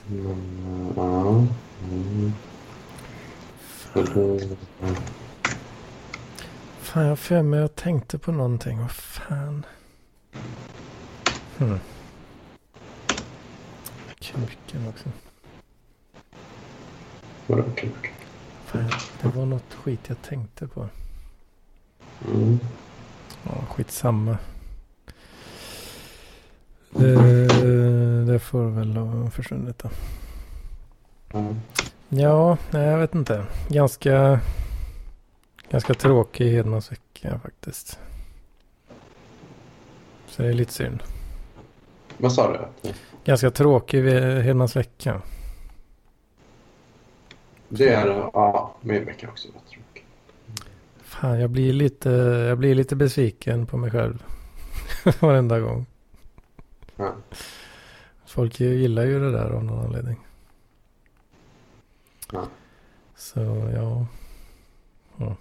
Men, 0.07 0.93
ja. 0.97 1.29
Mm. 1.91 2.33
Så 3.95 4.03
det- 4.03 4.57
Fan, 6.81 7.05
jag 7.07 7.19
för 7.19 7.43
mig 7.43 7.61
jag 7.61 7.75
tänkte 7.77 8.19
på 8.19 8.33
någonting. 8.33 8.79
Vad 8.81 8.91
fan? 8.91 9.67
Hmm. 11.59 11.79
Kuken 14.21 14.89
också. 14.89 15.09
Vadå 17.47 17.63
kuk? 17.77 18.13
Fan, 18.67 18.91
det 19.23 19.29
var 19.29 19.47
något 19.47 19.75
skit 19.75 20.01
jag 20.07 20.23
tänkte 20.23 20.67
på. 20.69 20.89
Mm. 22.29 22.59
Ja, 23.45 23.65
skitsamma. 23.69 24.39
Det, 26.91 27.47
det 28.33 28.39
får 28.39 28.65
väl 28.71 28.97
ha 28.97 29.31
försvunnit 29.31 29.79
då. 29.79 29.91
Ja. 32.09 32.57
Nej, 32.71 32.87
jag 32.87 32.99
vet 32.99 33.15
inte. 33.15 33.45
Ganska, 33.69 34.41
ganska 35.71 35.95
tråkig 35.95 36.51
Hedmans 36.53 36.93
vecka 36.93 37.41
faktiskt. 37.43 37.99
Så 40.27 40.43
det 40.43 40.49
är 40.49 40.53
lite 40.53 40.73
synd. 40.73 41.03
Vad 42.19 42.33
sa 42.33 42.53
du? 42.53 42.91
Ganska 43.25 43.51
tråkig 43.51 44.03
ve- 44.03 44.41
Hedmans 44.43 44.77
vecka. 44.77 45.23
Det 47.69 47.89
är 47.89 48.07
ja, 48.07 48.75
min 48.81 49.05
vecka 49.05 49.29
också. 49.29 49.49
var 49.49 49.61
tråkig. 49.61 50.05
Fan, 51.03 51.41
jag 51.41 51.51
blir 51.51 51.73
lite, 51.73 52.11
jag 52.49 52.59
blir 52.59 52.75
lite 52.75 52.97
besviken 52.97 53.67
på 53.67 53.77
mig 53.77 53.91
själv. 53.91 54.25
Varenda 55.21 55.61
gång. 55.61 55.87
Ja. 56.99 57.15
Folk 58.27 58.61
gillar 58.61 59.05
ju 59.05 59.21
det 59.21 59.33
där 59.33 59.51
av 59.51 59.65
någon 59.65 59.85
anledning. 59.85 60.27
Ja. 62.33 62.47
Så 63.17 63.41
ja. 63.75 64.07
ja. 65.17 65.37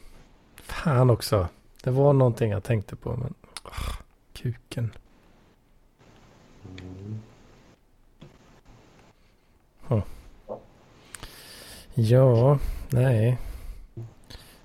Fan 0.55 1.09
också. 1.09 1.47
Det 1.83 1.91
var 1.91 2.13
någonting 2.13 2.51
jag 2.51 2.63
tänkte 2.63 2.95
på 2.95 3.17
men. 3.17 3.33
åh, 3.63 3.95
kuken. 4.33 4.91
Mm. 6.65 7.21
Ja, 11.99 12.59
nej. 12.89 13.37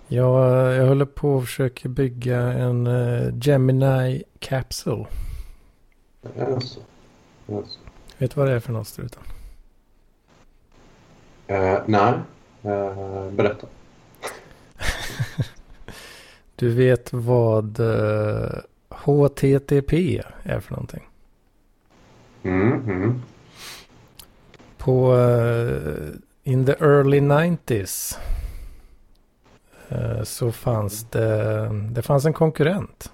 Jag, 0.09 0.73
jag 0.75 0.87
håller 0.87 1.05
på 1.05 1.35
och 1.35 1.45
försöker 1.45 1.89
bygga 1.89 2.41
en 2.41 2.87
eh, 2.87 3.35
Gemini 3.43 4.23
Capsule. 4.39 5.07
Alltså. 6.23 6.81
Alltså. 7.49 7.79
Vet 8.19 8.31
du 8.35 8.41
vad 8.41 8.49
det 8.49 8.55
är 8.55 8.61
för 8.61 8.73
något 8.73 8.89
strutan? 8.89 9.23
Eh, 11.47 11.79
nej. 11.87 12.15
Eh, 12.63 13.31
berätta. 13.31 13.67
Du 16.57 16.69
vet 16.75 17.13
vad 17.13 17.81
eh, 17.81 18.59
HTTP 18.89 20.23
är 20.43 20.61
för 20.61 20.73
någonting? 20.73 21.09
Mm, 22.43 22.73
mm. 22.73 23.23
På 24.79 25.17
eh, 25.17 26.09
in 26.43 26.67
the 26.67 26.73
early 26.73 27.21
90s 27.21 28.19
eh, 29.89 30.23
så 30.23 30.53
fanns 30.53 31.05
det, 31.11 31.69
det 31.91 32.03
fanns 32.03 32.25
en 32.25 32.33
konkurrent 32.33 33.13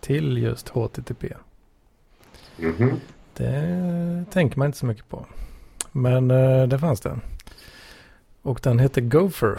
till 0.00 0.38
just 0.38 0.68
HTTP. 0.68 1.24
Mhm. 2.58 3.00
Det 3.36 4.24
tänker 4.30 4.58
man 4.58 4.66
inte 4.66 4.78
så 4.78 4.86
mycket 4.86 5.08
på. 5.08 5.26
Men 5.92 6.30
eh, 6.30 6.62
det 6.66 6.78
fanns 6.78 7.00
det. 7.00 7.18
Och 8.42 8.60
den 8.62 8.78
hette 8.78 9.00
Gopher. 9.00 9.58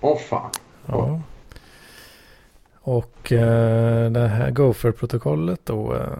Åh 0.00 0.18
fan. 0.18 0.50
Ja. 0.86 1.20
Och 2.80 3.32
eh, 3.32 4.10
det 4.10 4.28
här 4.28 4.50
Gopher-protokollet 4.50 5.60
då. 5.64 5.94
Eh, 5.94 6.18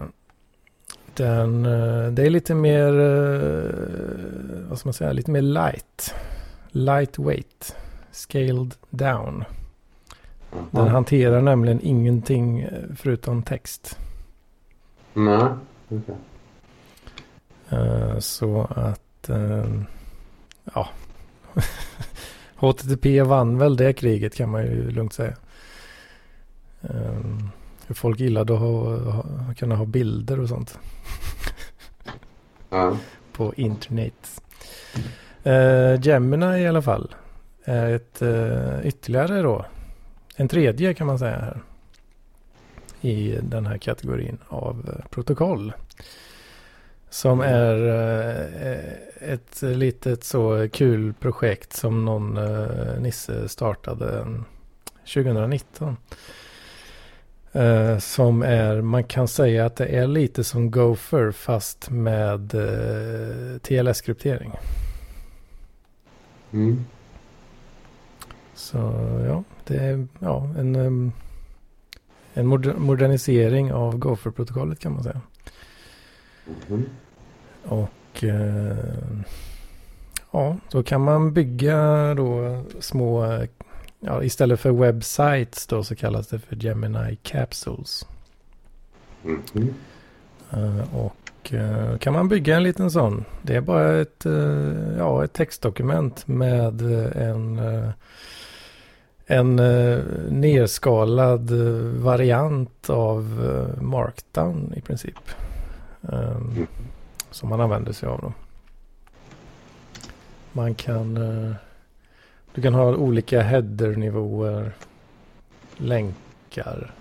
den, 1.15 1.65
eh, 1.65 2.07
det 2.11 2.25
är 2.25 2.29
lite 2.29 2.55
mer, 2.55 2.99
eh, 2.99 4.69
vad 4.69 4.79
ska 4.79 4.87
man 4.87 4.93
säga, 4.93 5.11
lite 5.11 5.31
mer 5.31 5.41
light. 5.41 6.13
Lightweight. 6.71 7.75
Scaled 8.11 8.75
down. 8.89 9.43
Den 10.71 10.87
hanterar 10.87 11.41
nämligen 11.41 11.79
ingenting 11.83 12.67
förutom 12.97 13.43
text. 13.43 13.97
Nej. 15.13 15.47
okej. 15.89 16.15
Eh, 17.69 18.19
Så 18.19 18.67
att, 18.75 19.29
eh, 19.29 19.65
ja. 20.73 20.89
HTTP 22.55 23.21
vann 23.21 23.57
väl 23.57 23.77
det 23.77 23.93
kriget 23.93 24.35
kan 24.35 24.49
man 24.49 24.61
ju 24.63 24.91
lugnt 24.91 25.13
säga. 25.13 25.33
Eh, 26.81 27.23
Hur 27.87 27.95
folk 27.95 28.19
gillade 28.19 28.53
att 28.53 28.59
ha, 28.59 28.97
ha, 29.11 29.23
kunna 29.57 29.75
ha 29.75 29.85
bilder 29.85 30.39
och 30.39 30.49
sånt 30.49 30.79
Ja. 32.69 32.97
på 33.33 33.53
internet. 33.53 34.41
Uh, 35.45 36.01
Gemini 36.01 36.57
i 36.61 36.67
alla 36.67 36.81
fall 36.81 37.15
är 37.63 37.89
ett 37.93 38.21
uh, 38.21 38.87
ytterligare 38.87 39.41
då. 39.41 39.65
En 40.35 40.47
tredje 40.47 40.93
kan 40.93 41.07
man 41.07 41.19
säga 41.19 41.39
här. 41.39 41.61
I 43.03 43.39
den 43.41 43.65
här 43.65 43.77
kategorin 43.77 44.37
av 44.47 44.89
eh, 44.89 45.09
protokoll. 45.09 45.73
Som 47.09 47.41
är 47.41 47.87
eh, 47.87 49.31
ett 49.31 49.61
litet 49.61 50.23
så 50.23 50.69
kul 50.71 51.13
projekt 51.13 51.73
som 51.73 52.05
någon 52.05 52.37
eh, 52.37 52.99
Nisse 52.99 53.49
startade 53.49 54.25
2019. 55.13 55.97
Eh, 57.51 57.97
som 57.97 58.41
är, 58.41 58.81
man 58.81 59.03
kan 59.03 59.27
säga 59.27 59.65
att 59.65 59.75
det 59.75 59.85
är 59.85 60.07
lite 60.07 60.43
som 60.43 60.71
Gopher 60.71 61.31
fast 61.31 61.89
med 61.89 62.53
eh, 62.55 63.59
TLS-kryptering. 63.59 64.51
Mm. 66.53 66.85
Så 68.55 68.77
ja, 69.27 69.43
det 69.67 69.77
är 69.77 70.07
ja, 70.19 70.49
en, 70.57 70.75
em, 70.75 71.11
en 72.33 72.47
moder- 72.47 72.77
modernisering 72.77 73.73
av 73.73 73.97
Gopher-protokollet 73.97 74.79
kan 74.79 74.93
man 74.93 75.03
säga. 75.03 75.21
Mhm. 76.67 76.85
Och 77.63 78.23
eh, 78.23 78.77
ja, 80.31 80.57
då 80.71 80.83
kan 80.83 81.01
man 81.01 81.33
bygga 81.33 82.13
då 82.15 82.63
små, 82.79 83.39
ja, 83.99 84.23
istället 84.23 84.59
för 84.59 84.71
websites 84.71 85.67
då 85.67 85.83
så 85.83 85.95
kallas 85.95 86.27
det 86.27 86.39
för 86.39 86.55
Gemini 86.55 87.17
Capsules. 87.23 88.05
Eh, 90.51 90.95
och 90.95 91.53
eh, 91.53 91.97
kan 91.97 92.13
man 92.13 92.27
bygga 92.27 92.55
en 92.55 92.63
liten 92.63 92.91
sån. 92.91 93.25
Det 93.41 93.55
är 93.55 93.61
bara 93.61 94.01
ett, 94.01 94.25
eh, 94.25 94.97
ja, 94.97 95.23
ett 95.23 95.33
textdokument 95.33 96.27
med 96.27 96.81
en, 97.15 97.59
en 99.33 99.59
eh, 99.59 99.99
nerskalad 100.29 101.51
eh, 101.51 102.01
variant 102.03 102.89
av 102.89 103.21
eh, 103.77 103.81
Markdown 103.81 104.73
i 104.77 104.81
princip. 104.81 105.15
Eh, 106.11 106.35
Mm. 106.35 106.67
Som 107.31 107.49
man 107.49 107.61
använder 107.61 107.93
sig 107.93 108.09
av 108.09 108.21
då. 108.21 108.33
Man 110.51 110.75
kan, 110.75 111.17
eh, 111.17 111.55
du 112.53 112.61
kan 112.61 112.73
ha 112.73 112.95
olika 112.95 113.41
header-nivåer, 113.41 114.71
länkar. 115.77 116.91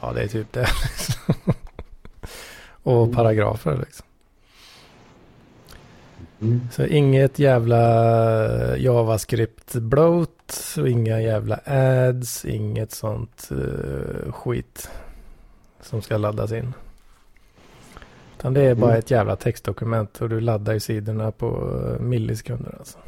Ja, 0.00 0.12
det 0.12 0.22
är 0.22 0.28
typ 0.28 0.52
det. 0.52 0.60
liksom. 0.60 1.34
Och 2.82 3.02
Mm. 3.02 3.14
paragrafer 3.16 3.76
liksom. 3.76 4.06
Mm. 6.42 6.60
Så 6.72 6.84
inget 6.86 7.38
jävla 7.38 8.76
JavaScript 8.76 9.74
bloat 9.74 10.74
och 10.78 10.88
inga 10.88 11.20
jävla 11.20 11.60
ads, 11.64 12.44
inget 12.44 12.92
sånt 12.92 13.48
eh, 13.50 14.32
skit 14.32 14.90
som 15.80 16.02
ska 16.02 16.16
laddas 16.16 16.52
in. 16.52 16.74
Utan 18.38 18.54
det 18.54 18.60
är 18.62 18.74
bara 18.74 18.90
Mm. 18.90 18.98
ett 18.98 19.10
jävla 19.10 19.36
textdokument 19.36 20.20
och 20.20 20.28
du 20.28 20.40
laddar 20.40 20.72
ju 20.72 20.80
sidorna 20.80 21.30
på 21.30 21.46
eh, 21.84 22.00
millisekunder 22.04 22.74
alltså. 22.78 22.98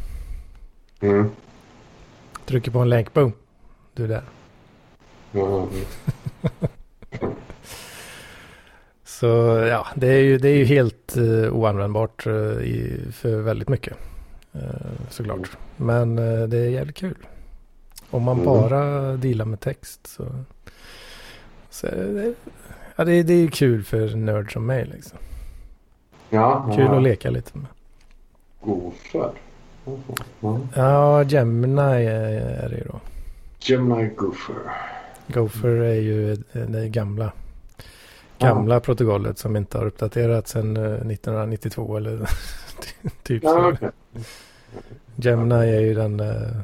Mm. 1.01 1.31
Trycker 2.47 2.71
på 2.71 2.79
en 2.79 2.89
länk, 2.89 3.13
boom, 3.15 3.33
du 3.95 4.05
är 4.05 4.09
där. 4.09 4.23
Ja. 5.33 5.67
Så 9.25 9.59
ja, 9.71 9.87
det 9.95 10.07
är 10.09 10.19
ju, 10.21 10.39
det 10.39 10.49
är 10.49 10.57
ju 10.57 10.65
helt 10.65 11.17
uh, 11.17 11.53
oanvändbart 11.53 12.27
eh, 12.27 12.33
i, 12.63 13.01
för 13.13 13.37
väldigt 13.41 13.69
mycket. 13.69 13.97
Uh, 14.57 14.61
såklart. 15.11 15.51
Men 15.77 16.19
eh, 16.19 16.43
det 16.49 16.59
är 16.59 16.69
jävligt 16.69 16.97
kul. 16.97 17.17
Om 18.11 18.23
man 18.23 18.35
Mm. 18.41 18.45
bara 18.47 19.13
dealar 19.17 19.45
med 19.45 19.61
text 19.61 20.07
så. 20.07 20.25
så 21.71 21.87
det, 21.87 22.35
ja, 22.97 23.05
det, 23.05 23.13
är- 23.13 23.25
det 23.25 23.33
är 23.33 23.39
ju 23.39 23.51
kul 23.51 23.83
för 23.85 24.17
nörd 24.17 24.53
som 24.53 24.67
mig 24.67 24.87
liksom. 24.95 25.19
Ja. 26.31 26.73
Kul 26.77 26.85
ja. 26.85 26.97
att 26.97 27.03
leka 27.03 27.31
lite 27.31 27.59
med. 27.59 27.67
Gopher. 28.63 29.31
Ja. 30.41 30.61
Ja, 30.75 31.23
Gemini 31.23 32.07
är, 32.07 32.69
det 32.69 32.77
ju 32.77 32.85
då. 32.85 33.01
Gemini 33.61 34.11
Gopher. 34.17 34.55
Gopher 35.27 35.69
är 35.69 36.01
ju 36.01 36.37
det 36.53 36.89
gamla. 36.89 37.33
Gamla 38.39 38.81
protokollet 38.81 39.39
som 39.39 39.57
inte 39.57 39.79
har 39.79 39.87
uppdaterats 39.87 40.51
sedan 40.51 40.77
eh, 40.77 40.83
1992 40.83 41.97
eller 41.97 42.31
typ 43.23 43.43
så. 43.43 43.49
Ja, 43.49 43.73
okej. 43.73 43.91
Gemini 45.17 45.55
är 45.77 45.81
ju 45.81 45.95
den... 45.95 46.21
eh, 46.21 46.57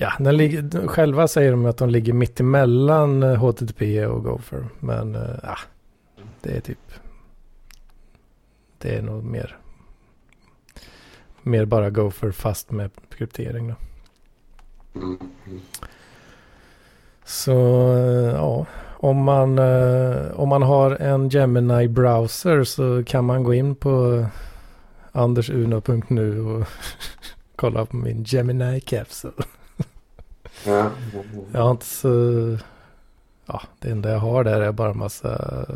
Ja, 0.00 0.12
den 0.18 0.36
ligger, 0.36 0.86
själva 0.88 1.28
säger 1.28 1.50
de 1.50 1.66
att 1.66 1.76
de 1.76 1.90
ligger 1.90 2.12
mitt 2.12 2.40
emellan 2.40 3.22
eh, 3.22 3.34
HTTP 3.34 4.06
och 4.06 4.24
Gopher. 4.24 4.64
Men 4.80 5.14
eh, 5.14 5.38
ja, 5.42 5.56
det 6.40 6.56
är 6.56 6.60
typ... 6.60 6.78
Det 8.78 8.96
är 8.96 9.02
nog 9.02 9.24
mer... 9.24 9.56
Mer 11.42 11.64
bara 11.64 11.90
Gopher 11.90 12.30
fast 12.30 12.70
med 12.70 12.90
kryptering 13.10 13.68
då. 13.68 13.74
Mm. 15.00 15.18
Mm. 15.46 15.60
Så 17.24 17.52
eh, 17.96 18.34
ja, 18.34 18.66
om 19.00 19.16
man, 19.16 19.58
eh, 19.58 20.30
om 20.40 20.48
man 20.48 20.62
har 20.62 20.90
en 20.90 21.28
Gemini 21.28 21.88
browser 21.88 22.64
så 22.64 23.04
kan 23.04 23.24
man 23.24 23.44
gå 23.44 23.54
in 23.54 23.74
på 23.74 24.26
andersuno.nu 25.12 26.40
och 26.40 26.66
kolla 27.56 27.86
på 27.86 27.96
min 27.96 28.24
Gemini 28.24 28.80
capsule. 28.80 29.44
Ja. 30.66 30.90
Jag 31.52 31.60
har 31.60 31.70
inte 31.70 31.86
så... 31.86 32.58
Ja, 33.46 33.62
det 33.78 33.90
enda 33.90 34.10
jag 34.10 34.18
har 34.18 34.44
där 34.44 34.60
är 34.60 34.72
bara 34.72 34.94
massa... 34.94 35.66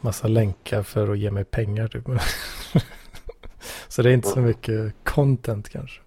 Massa 0.00 0.28
länkar 0.28 0.82
för 0.82 1.12
att 1.12 1.18
ge 1.18 1.30
mig 1.30 1.44
pengar 1.44 1.88
typ. 1.88 2.04
så 3.88 4.02
det 4.02 4.10
är 4.10 4.14
inte 4.14 4.28
så 4.28 4.40
mycket 4.40 4.94
content 5.04 5.68
kanske. 5.68 6.00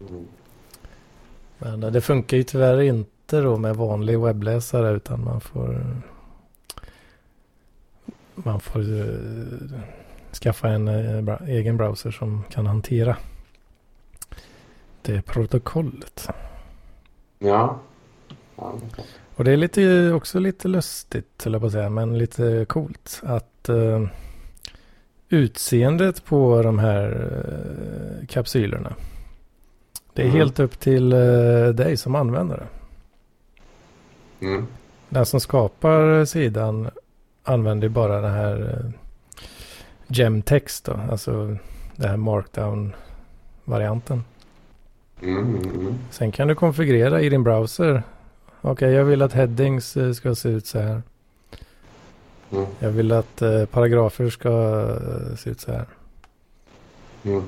Mm. 0.00 0.26
Men 1.58 1.82
eh, 1.82 1.90
det 1.90 2.00
funkar 2.00 2.36
ju 2.36 2.42
tyvärr 2.42 2.80
inte 2.80 3.11
då 3.40 3.56
med 3.56 3.76
vanlig 3.76 4.18
webbläsare 4.20 4.90
utan 4.96 5.24
man 5.24 5.40
får... 5.40 5.86
Man 8.34 8.60
får 8.60 8.80
eh, 9.00 9.80
skaffa 10.42 10.68
en 10.68 10.88
eh, 10.88 11.36
egen 11.46 11.76
browser 11.76 12.10
som 12.10 12.44
kan 12.50 12.66
hantera 12.66 13.16
det 15.02 15.22
protokollet. 15.22 16.28
Ja. 17.38 17.78
Ja. 18.56 18.72
Och 19.36 19.44
det 19.44 19.52
är 19.52 19.56
lite, 19.56 20.12
också 20.12 20.38
lite 20.38 20.68
lustigt, 20.68 21.42
höll 21.44 21.52
jag 21.52 21.62
på 21.62 21.66
att 21.66 21.72
säga, 21.72 21.90
men 21.90 22.18
lite 22.18 22.66
coolt 22.68 23.20
att 23.24 23.68
eh, 23.68 24.06
utseendet 25.28 26.24
på 26.24 26.62
de 26.62 26.78
här 26.78 27.30
eh, 28.20 28.26
kapsylerna. 28.26 28.94
Det 30.14 30.22
är 30.22 30.26
Mm. 30.26 30.36
helt 30.38 30.60
upp 30.60 30.80
till 30.80 31.12
eh, 31.12 31.68
dig 31.74 31.96
som 31.96 32.14
användare. 32.14 32.66
Mm. 34.42 34.66
Den 35.08 35.26
som 35.26 35.40
skapar 35.40 36.24
sidan 36.24 36.90
använder 37.42 37.88
bara 37.88 38.20
den 38.20 38.32
här 38.32 38.60
eh, 38.60 38.90
gemtext 40.06 40.84
då, 40.84 41.00
alltså 41.10 41.56
den 41.96 42.10
här 42.10 42.16
markdown-varianten. 42.16 44.24
Mm. 45.22 45.56
Mm. 45.56 45.94
Sen 46.10 46.32
kan 46.32 46.48
du 46.48 46.54
konfigurera 46.54 47.20
i 47.20 47.28
din 47.28 47.44
browser. 47.44 48.02
Okej, 48.60 48.92
jag 48.92 49.04
vill 49.04 49.22
att 49.22 49.32
headings 49.32 49.96
eh, 49.96 50.12
ska 50.12 50.34
se 50.34 50.48
ut 50.48 50.66
så 50.66 50.78
här. 50.78 51.02
Mm. 52.50 52.66
Jag 52.78 52.90
vill 52.90 53.12
att 53.12 53.42
eh, 53.42 53.64
paragrafer 53.64 54.30
ska 54.30 54.86
se 55.38 55.50
ut 55.50 55.60
så 55.60 55.72
här. 55.72 55.86
Mm. 57.22 57.42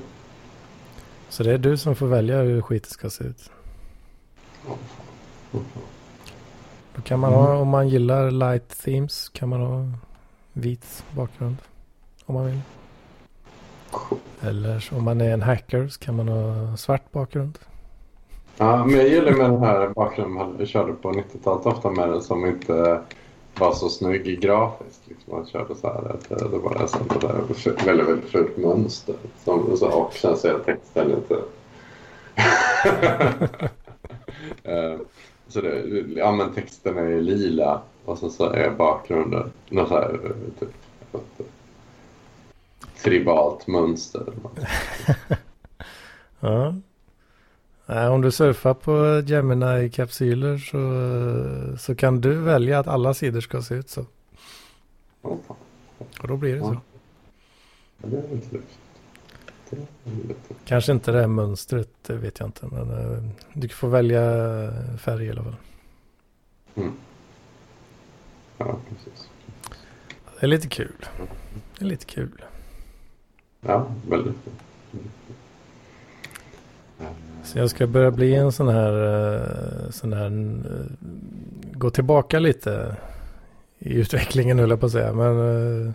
Så 1.29 1.43
det 1.43 1.53
är 1.53 1.57
du 1.57 1.77
som 1.77 1.95
får 1.95 2.07
välja 2.07 2.41
hur 2.41 2.61
skiten 2.61 2.91
ska 2.91 3.09
se 3.09 3.23
ut. 3.23 3.51
Mm. 6.95 7.01
Då 7.03 7.07
kan 7.07 7.19
man 7.19 7.33
ha, 7.33 7.55
om 7.55 7.67
man 7.67 7.89
gillar 7.89 8.31
light 8.31 8.83
themes, 8.83 9.29
kan 9.29 9.49
man 9.49 9.61
ha 9.61 9.85
vit 10.53 11.03
bakgrund. 11.11 11.57
Om 12.25 12.35
man 12.35 12.45
vill. 12.45 12.59
Eller 14.41 14.89
om 14.97 15.03
man 15.03 15.21
är 15.21 15.33
en 15.33 15.41
hacker 15.41 15.87
så 15.87 15.99
kan 15.99 16.15
man 16.15 16.27
ha 16.27 16.77
svart 16.77 17.11
bakgrund. 17.11 17.59
Ja, 18.57 18.85
men 18.85 18.95
jag 18.97 19.07
gillar 19.07 19.31
med 19.31 19.49
den 19.51 19.63
här 19.63 19.89
bakgrunden 19.89 20.33
man 20.33 20.65
körde 20.65 20.93
på 20.93 21.11
90-talet 21.11 21.65
ofta 21.65 21.91
med 21.91 22.09
den 22.09 22.21
som 22.21 22.45
inte 22.45 23.01
var 23.57 23.73
så 23.73 23.89
snygg 23.89 24.41
grafiskt. 24.41 25.01
Liksom 25.05 25.35
man 25.35 25.45
körde 25.45 25.75
så 25.75 25.87
här 25.87 26.11
att 26.11 26.29
det 26.29 26.57
var 26.57 26.79
det 26.79 26.87
sånt 26.87 27.21
där 27.21 27.85
väldigt, 27.85 28.07
väldigt 28.07 28.29
fult 28.29 28.57
mönster. 28.57 29.15
Som, 29.43 29.77
så, 29.77 29.87
och 29.87 30.13
sen 30.13 30.37
så 30.37 30.47
är 30.47 30.59
texten 30.59 31.07
lite... 31.07 31.35
Så 35.47 35.61
det, 35.61 36.05
ja 36.15 36.31
men 36.31 36.53
texten 36.53 36.97
är 36.97 37.21
lila 37.21 37.81
och 38.05 38.17
så, 38.17 38.29
så 38.29 38.49
är 38.49 38.69
bakgrunden 38.69 39.51
något 39.69 39.87
så 39.87 39.93
här 39.93 40.19
typ 40.59 40.69
ett, 41.13 41.47
tribalt 43.03 43.67
mönster. 43.67 44.23
ja. 46.39 46.75
Om 48.11 48.21
du 48.21 48.31
surfar 48.31 48.73
på 48.73 49.21
Gemini-kapsyler 49.25 50.57
så, 50.57 51.77
så 51.77 51.95
kan 51.95 52.21
du 52.21 52.33
välja 52.33 52.79
att 52.79 52.87
alla 52.87 53.13
sidor 53.13 53.41
ska 53.41 53.61
se 53.61 53.75
ut 53.75 53.89
så. 53.89 54.05
Och 55.21 56.27
då 56.27 56.37
blir 56.37 56.55
det 56.55 56.61
så. 56.61 56.77
Ja, 58.01 58.09
det 58.09 58.17
är 58.17 58.35
lite 58.35 58.57
Kanske 60.65 60.91
inte 60.91 61.11
det 61.11 61.19
här 61.19 61.27
mönstret, 61.27 61.89
det 62.07 62.13
vet 62.13 62.39
jag 62.39 62.47
inte. 62.47 62.65
Men 62.65 62.91
uh, 62.91 63.23
du 63.53 63.69
får 63.69 63.87
välja 63.87 64.21
färg 64.97 65.25
i 65.25 65.29
alla 65.29 65.43
fall. 65.43 65.55
Mm. 66.75 66.93
Ja, 68.57 68.77
precis. 68.89 69.29
Det 70.39 70.45
är 70.45 70.47
lite 70.47 70.67
kul. 70.67 71.05
Det 71.77 71.85
är 71.85 71.89
lite 71.89 72.05
kul. 72.05 72.41
Ja, 73.61 73.87
väldigt 74.09 74.35
kul. 74.43 74.53
Så 77.43 77.59
jag 77.59 77.69
ska 77.69 77.87
börja 77.87 78.11
bli 78.11 78.35
en 78.35 78.51
sån 78.51 78.67
här, 78.67 78.93
uh, 78.93 79.91
sån 79.91 80.13
här 80.13 80.31
uh, 80.31 80.85
gå 81.73 81.89
tillbaka 81.89 82.39
lite 82.39 82.95
i 83.79 83.93
utvecklingen 83.93 84.59
höll 84.59 84.69
jag 84.69 84.79
på 84.79 84.85
att 84.85 84.91
säga. 84.91 85.13
Men 85.13 85.93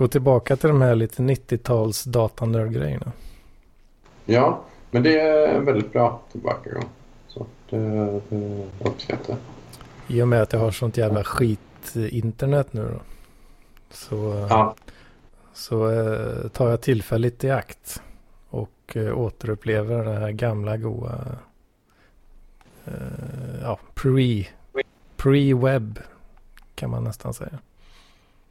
gå 0.00 0.08
tillbaka 0.08 0.56
till 0.56 0.68
de 0.68 0.80
här 0.82 0.94
lite 0.94 1.22
90-tals 1.22 2.04
datanörd-grejerna. 2.04 3.12
Ja, 4.24 4.60
men 4.90 5.02
det 5.02 5.20
är 5.20 5.54
en 5.54 5.64
väldigt 5.64 5.92
bra 5.92 6.20
tillbakagång. 6.32 6.84
Så 7.28 7.46
det, 7.70 7.78
det 8.28 8.68
uppskattar 8.84 9.36
jag. 10.08 10.16
I 10.16 10.22
och 10.22 10.28
med 10.28 10.42
att 10.42 10.52
jag 10.52 10.60
har 10.60 10.70
sånt 10.70 10.96
jävla 10.96 11.24
skit-internet 11.24 12.72
nu 12.72 12.82
då. 12.82 13.00
Så, 13.90 14.46
ja. 14.50 14.74
så 15.52 15.78
tar 16.52 16.70
jag 16.70 16.80
tillfället 16.80 17.44
i 17.44 17.50
akt. 17.50 18.02
Och 18.50 18.96
återupplever 19.14 20.04
det 20.04 20.18
här 20.18 20.30
gamla 20.30 20.76
goa 20.76 21.12
ja, 23.62 23.78
pre, 23.94 24.46
pre-web 25.16 25.98
kan 26.74 26.90
man 26.90 27.04
nästan 27.04 27.34
säga. 27.34 27.58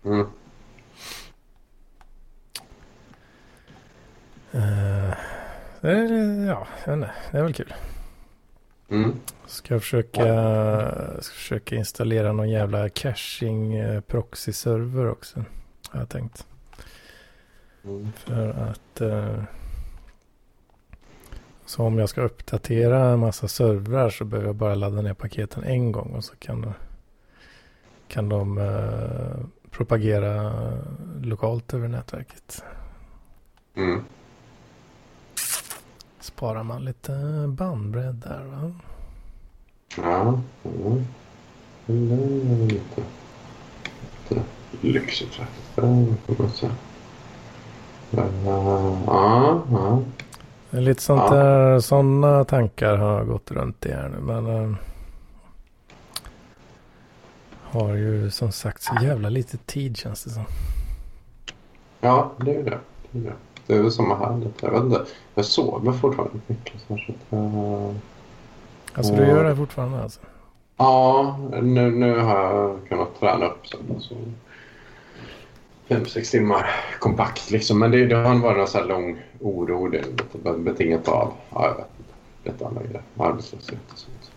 Mm. 0.04 0.28
Det 4.52 5.92
är, 5.92 6.46
ja, 6.48 6.68
det 7.32 7.38
är 7.38 7.44
väl 7.44 7.54
kul. 7.54 7.74
Mm. 8.90 9.16
Ska 9.46 9.74
jag 9.74 9.82
försöka, 9.82 10.24
ska 11.22 11.34
försöka 11.34 11.76
installera 11.76 12.32
någon 12.32 12.50
jävla 12.50 12.90
caching 12.90 13.74
proxy-server 14.02 15.12
också. 15.12 15.46
Har 15.90 16.00
jag 16.00 16.10
tänkt. 16.10 16.48
Mm. 17.84 18.12
För 18.12 18.50
att 18.50 19.02
uh, 19.02 19.44
så 21.66 21.84
om 21.84 22.00
jag 22.00 22.10
ska 22.10 22.22
uppdatera 22.22 23.10
en 23.10 23.20
massa 23.20 23.48
servrar 23.48 24.10
så 24.10 24.26
behöver 24.26 24.48
jag 24.50 24.56
bara 24.56 24.76
ladda 24.76 25.02
ner 25.02 25.14
paketen 25.14 25.64
en 25.64 25.92
gång 25.92 26.16
och 26.16 26.24
så 26.24 26.36
kan, 26.36 26.62
de, 26.62 26.74
kan 28.08 28.30
de 28.30 28.58
uh, 28.58 29.46
propagera 29.72 30.54
lokalt 31.22 31.74
över 31.74 31.88
nätverket. 31.88 32.64
Mm. 33.76 34.06
Sparar 36.36 36.64
man 36.64 36.86
lite 36.86 37.12
bandbredd 37.48 38.16
där 38.16 38.44
va? 38.44 38.72
Ja. 39.98 40.42
Mm. 40.64 41.06
Det 41.86 41.94
är 41.94 42.68
lite, 42.68 43.02
lite 44.30 44.44
lyxigt 44.82 45.36
faktiskt. 45.36 45.78
Man 46.40 46.50
säga. 46.50 46.72
Ja, 48.12 49.62
ja. 49.72 50.02
Lite 50.70 51.02
sånt 51.02 51.22
Ja. 51.30 51.36
där, 51.36 51.80
sådana 51.80 52.44
tankar 52.44 52.98
har 52.98 53.24
gått 53.24 53.52
runt 53.52 53.86
i 53.86 53.92
här 53.92 54.10
nu. 54.10 54.20
Men 54.20 54.48
äh, 54.48 54.76
har 57.64 57.96
ju 57.96 58.32
som 58.32 58.52
sagt 58.52 58.82
så 58.82 58.94
jävla 59.02 59.30
lite 59.30 59.58
tid 59.58 59.98
känns 59.98 60.24
det 60.24 60.30
som. 60.30 60.46
Ja, 62.00 62.32
det 62.40 62.56
är 62.56 62.64
det. 62.64 62.80
Det 63.12 63.20
är, 63.20 63.24
det. 63.24 63.34
Det 63.70 63.76
är 63.76 63.82
väl 63.82 63.92
samma 63.92 64.16
här. 64.16 64.42
Jag 64.62 64.72
vet 64.72 64.84
inte. 64.84 65.06
Jag 65.36 65.46
sover 65.46 65.92
fortfarande 65.92 66.40
mycket. 66.48 66.74
Så 66.88 66.94
att, 66.94 67.34
uh... 67.34 67.92
Alltså 68.94 69.16
du 69.16 69.28
gör 69.28 69.44
det 69.44 69.56
fortfarande 69.56 70.02
alltså? 70.04 70.20
Ja, 70.78 71.38
nu, 71.62 71.92
nu 71.92 72.20
har 72.20 72.40
jag 72.40 72.80
kunnat 72.88 73.20
träna 73.20 73.46
upp 73.46 73.68
sen. 73.68 73.80
Så 74.00 74.16
fem, 75.88 76.06
sex 76.06 76.32
timmar 76.32 76.70
kompakt 77.00 77.52
liksom. 77.52 77.80
Men 77.80 77.92
det, 77.92 78.06
det 78.06 78.16
har 78.16 78.36
varit 78.36 78.58
en 78.58 78.68
sån 78.68 78.82
här 78.82 78.88
lång 78.88 79.22
oro. 79.40 79.88
Det 79.88 79.98
är 80.50 80.58
betingat 80.58 81.08
av, 81.08 81.34
ja, 81.54 81.66
jag 81.66 81.76
vet 81.76 81.88
inte, 81.98 82.52
lite 82.52 82.68
andra 82.68 82.84
grejer. 82.84 83.02
Arbetslöshet 83.18 83.80
och 83.92 83.98
sånt. 83.98 84.32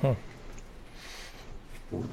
Mm. 0.00 0.16
Mm. 1.92 2.04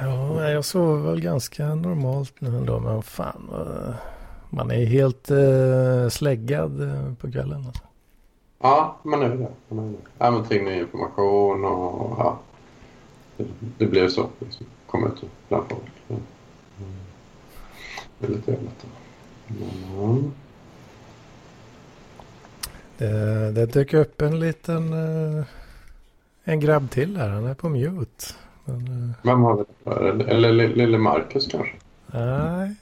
Ja, 0.00 0.48
jag 0.50 0.64
sover 0.64 1.10
väl 1.10 1.20
ganska 1.20 1.74
normalt 1.74 2.34
nu 2.40 2.48
ändå. 2.56 2.80
Men 2.80 3.02
fan, 3.02 3.48
vad- 3.52 3.94
man 4.50 4.70
är 4.70 4.84
helt 4.84 5.30
uh, 5.30 6.08
släggad 6.08 6.82
eh, 6.82 7.14
på 7.14 7.32
kvällen. 7.32 7.66
Alltså. 7.66 7.82
Ja, 8.62 8.96
man 9.02 9.22
är 9.22 9.28
det. 9.28 9.48
Man 9.68 9.84
är 9.84 9.92
det. 9.92 9.98
Ja, 10.50 10.56
in 10.56 10.64
ny 10.64 10.80
information 10.80 11.64
och 11.64 12.18
ja. 12.18 12.38
Det, 13.36 13.44
det 13.78 13.86
blir 13.86 14.08
så. 14.08 14.26
Liksom. 14.38 14.66
Komma 14.86 15.06
ut 15.06 15.24
bland 15.48 15.64
folk. 15.68 15.82
Ja. 16.08 16.16
Mm. 16.78 16.92
Det 18.18 18.26
är 18.26 18.30
lite 18.30 18.50
jävligt. 18.50 18.86
Mm. 19.48 20.32
Det, 22.98 23.52
det 23.52 23.66
dök 23.66 23.94
upp 23.94 24.20
en 24.22 24.40
liten, 24.40 24.92
eh, 24.92 25.44
en 26.44 26.60
grabb 26.60 26.90
till 26.90 27.16
här. 27.16 27.28
Han 27.28 27.46
är 27.46 27.54
på 27.54 27.68
mute. 27.68 28.24
Men, 28.64 28.86
eh, 29.10 29.16
Vem 29.22 29.42
har 29.42 29.56
vi 29.56 29.64
det? 29.84 29.90
Eller, 29.90 30.24
eller 30.24 30.52
li- 30.52 30.74
lille 30.74 30.98
Marcus 30.98 31.46
kanske? 31.46 31.72
nej, 32.06 32.74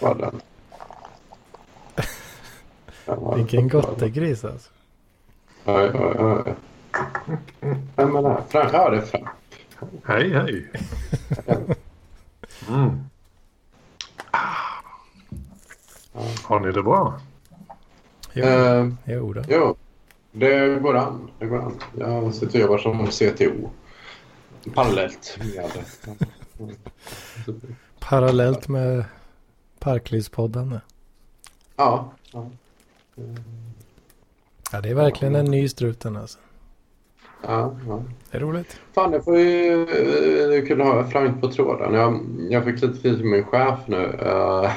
Var 0.00 0.14
den? 0.14 0.40
Den 3.06 3.36
vilken 3.36 3.68
gottegris 3.68 4.44
alltså. 4.44 4.70
Oj, 5.64 5.90
oj, 5.94 6.16
oj. 6.18 6.54
Vem 7.96 8.16
är 8.16 8.22
det 8.22 8.28
här? 8.28 8.42
Frank? 8.48 8.70
Ja, 8.72 8.90
det 8.90 8.96
är 8.96 9.00
Frank. 9.02 9.26
Hej, 10.04 10.30
hej. 10.32 10.70
Mm. 12.68 13.00
Har 16.42 16.60
ni 16.60 16.72
det 16.72 16.82
bra? 16.82 17.20
Jo, 18.32 18.44
Eh, 18.44 18.88
jo 19.04 19.32
då. 19.32 19.42
jo, 19.48 19.76
det 20.32 20.78
går 20.82 20.96
an. 20.96 21.30
Det 21.38 21.46
går 21.46 21.58
an. 21.58 21.72
Jag 21.98 22.34
sitter 22.34 22.54
och 22.54 22.60
jobbar 22.60 22.78
som 22.78 23.06
CTO. 23.06 23.70
Parallellt 24.74 25.38
med... 25.38 26.76
Parallellt 27.98 28.68
med 28.68 29.04
Parklivspodden. 29.78 30.80
Ja. 31.76 32.12
ja. 32.32 32.50
Ja, 34.72 34.80
det 34.80 34.88
är 34.88 34.94
verkligen 34.94 35.34
en 35.34 35.44
ny 35.44 35.68
struten 35.68 36.16
alltså. 36.16 36.38
ja, 37.42 37.76
ja. 37.88 38.02
Det 38.30 38.36
är 38.36 38.40
roligt. 38.40 38.80
Fan, 38.94 39.12
jag 39.12 39.24
får 39.24 39.38
ju 39.38 39.86
uh, 39.86 40.66
kunna 40.66 40.84
ha 40.84 41.04
Frank 41.04 41.40
på 41.40 41.48
tråden. 41.52 41.94
Jag, 41.94 42.20
jag 42.50 42.64
fick 42.64 42.82
lite 42.82 43.02
tid 43.02 43.18
med 43.18 43.30
min 43.30 43.44
chef 43.44 43.78
nu. 43.86 43.96
Uh, 43.96 44.70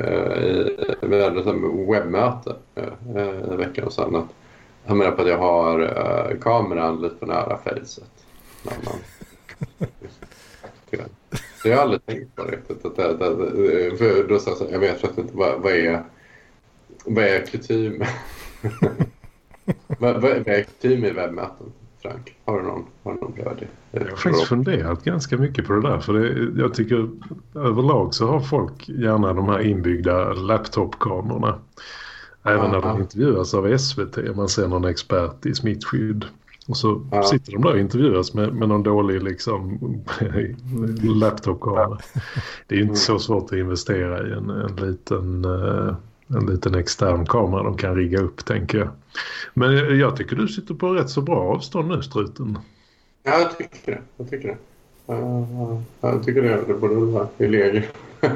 uh, 0.00 0.66
vi 1.00 1.24
hade 1.24 1.40
ett 1.40 1.46
webbmöte 1.90 2.56
uh, 2.78 3.16
en 3.16 3.56
vecka 3.56 3.90
sedan. 3.90 4.16
Att 4.16 4.34
han 4.86 4.98
menar 4.98 5.10
på 5.10 5.22
att 5.22 5.28
jag 5.28 5.38
har 5.38 5.80
uh, 5.80 6.40
kameran 6.40 7.02
lite 7.02 7.16
för 7.16 7.26
nära 7.26 7.58
facet. 7.64 8.15
Men, 8.66 8.98
det 10.90 10.96
Det 11.62 11.68
har 11.68 11.70
jag 11.70 11.78
aldrig 11.78 12.06
tänkt 12.06 12.36
på 12.36 12.42
riktigt. 12.42 12.84
Att 12.84 12.96
det, 12.96 13.16
det, 13.16 13.90
det, 13.90 13.96
för 13.96 14.28
då 14.28 14.38
sa 14.38 14.50
jag 14.50 14.58
så 14.58 14.64
här, 14.64 14.72
jag 14.72 14.80
vet 14.80 15.00
faktiskt 15.00 15.18
inte 15.18 15.36
vad, 15.36 15.60
vad 15.60 15.72
är 15.72 16.04
vad 17.06 17.24
är 17.24 17.46
kutym? 17.46 18.02
vad, 19.98 20.22
vad 20.22 20.48
är 20.48 20.62
kutym 20.62 21.04
i 21.04 21.10
webbmöten? 21.10 21.72
Frank, 22.02 22.36
har 22.44 22.60
du 22.60 22.66
någon, 22.66 22.84
har 23.02 23.14
du 23.14 23.20
någon 23.20 23.32
bra 23.32 23.52
idé? 23.56 23.66
Jag 23.90 24.00
har 24.00 24.16
faktiskt 24.16 24.48
funderat 24.48 25.04
ganska 25.04 25.36
mycket 25.36 25.66
på 25.66 25.72
det 25.72 25.88
där. 25.88 26.00
För 26.00 26.12
det, 26.12 26.60
jag 26.62 26.74
tycker 26.74 27.10
överlag 27.54 28.14
så 28.14 28.26
har 28.26 28.40
folk 28.40 28.88
gärna 28.88 29.32
de 29.32 29.48
här 29.48 29.60
inbyggda 29.60 30.32
laptopkamerorna. 30.32 31.58
Även 32.42 32.70
när 32.70 32.80
de 32.80 33.00
intervjuas 33.00 33.54
av 33.54 33.78
SVT. 33.78 34.36
Man 34.36 34.48
ser 34.48 34.68
någon 34.68 34.84
expert 34.84 35.46
i 35.46 35.54
smittskydd. 35.54 36.24
Och 36.68 36.76
så 36.76 37.02
ja. 37.10 37.22
sitter 37.22 37.52
de 37.52 37.62
där 37.62 37.72
och 37.72 37.78
intervjuas 37.78 38.34
med, 38.34 38.54
med 38.54 38.68
någon 38.68 38.82
dålig 38.82 39.22
liksom, 39.22 39.78
laptopkamera. 41.02 41.98
Det 42.66 42.74
är 42.74 42.78
ju 42.78 42.84
inte 42.84 42.96
så 42.96 43.18
svårt 43.18 43.44
att 43.44 43.58
investera 43.58 44.28
i 44.28 44.32
en, 44.32 44.50
en 44.50 44.76
liten... 44.76 45.44
Uh, 45.44 45.94
en 46.28 46.46
liten 46.46 46.74
extern 46.74 47.26
kamera 47.26 47.62
de 47.62 47.76
kan 47.76 47.94
rigga 47.96 48.20
upp 48.20 48.44
tänker 48.44 48.78
jag. 48.78 48.88
Men 49.54 49.98
jag 49.98 50.16
tycker 50.16 50.36
du 50.36 50.48
sitter 50.48 50.74
på 50.74 50.94
rätt 50.94 51.10
så 51.10 51.20
bra 51.20 51.54
avstånd 51.54 51.88
nu 51.88 52.02
struten. 52.02 52.58
Ja, 53.22 53.38
jag 53.40 53.58
tycker 53.58 53.92
det. 53.92 54.00
Jag 54.16 54.30
tycker 54.30 54.48
det. 54.48 55.12
Uh, 55.14 55.80
jag 56.00 56.24
tycker 56.24 56.42
det. 56.42 56.64
Det 56.66 56.74
borde 56.74 56.94
vara 56.94 57.28
i 57.38 57.46
läge. 57.48 57.84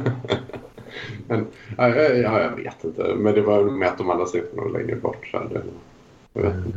Men 1.28 1.46
ja, 1.76 1.88
ja, 1.88 2.40
jag 2.40 2.56
vet 2.56 2.84
inte. 2.84 3.14
Men 3.14 3.34
det 3.34 3.40
var 3.40 3.64
med 3.64 3.88
att 3.88 3.98
de 3.98 4.10
andra 4.10 4.26
sitter 4.26 4.56
nog 4.56 4.72
längre 4.72 4.96
bort. 4.96 5.26
Så 5.26 5.38
det, 5.38 5.54
jag 5.54 5.62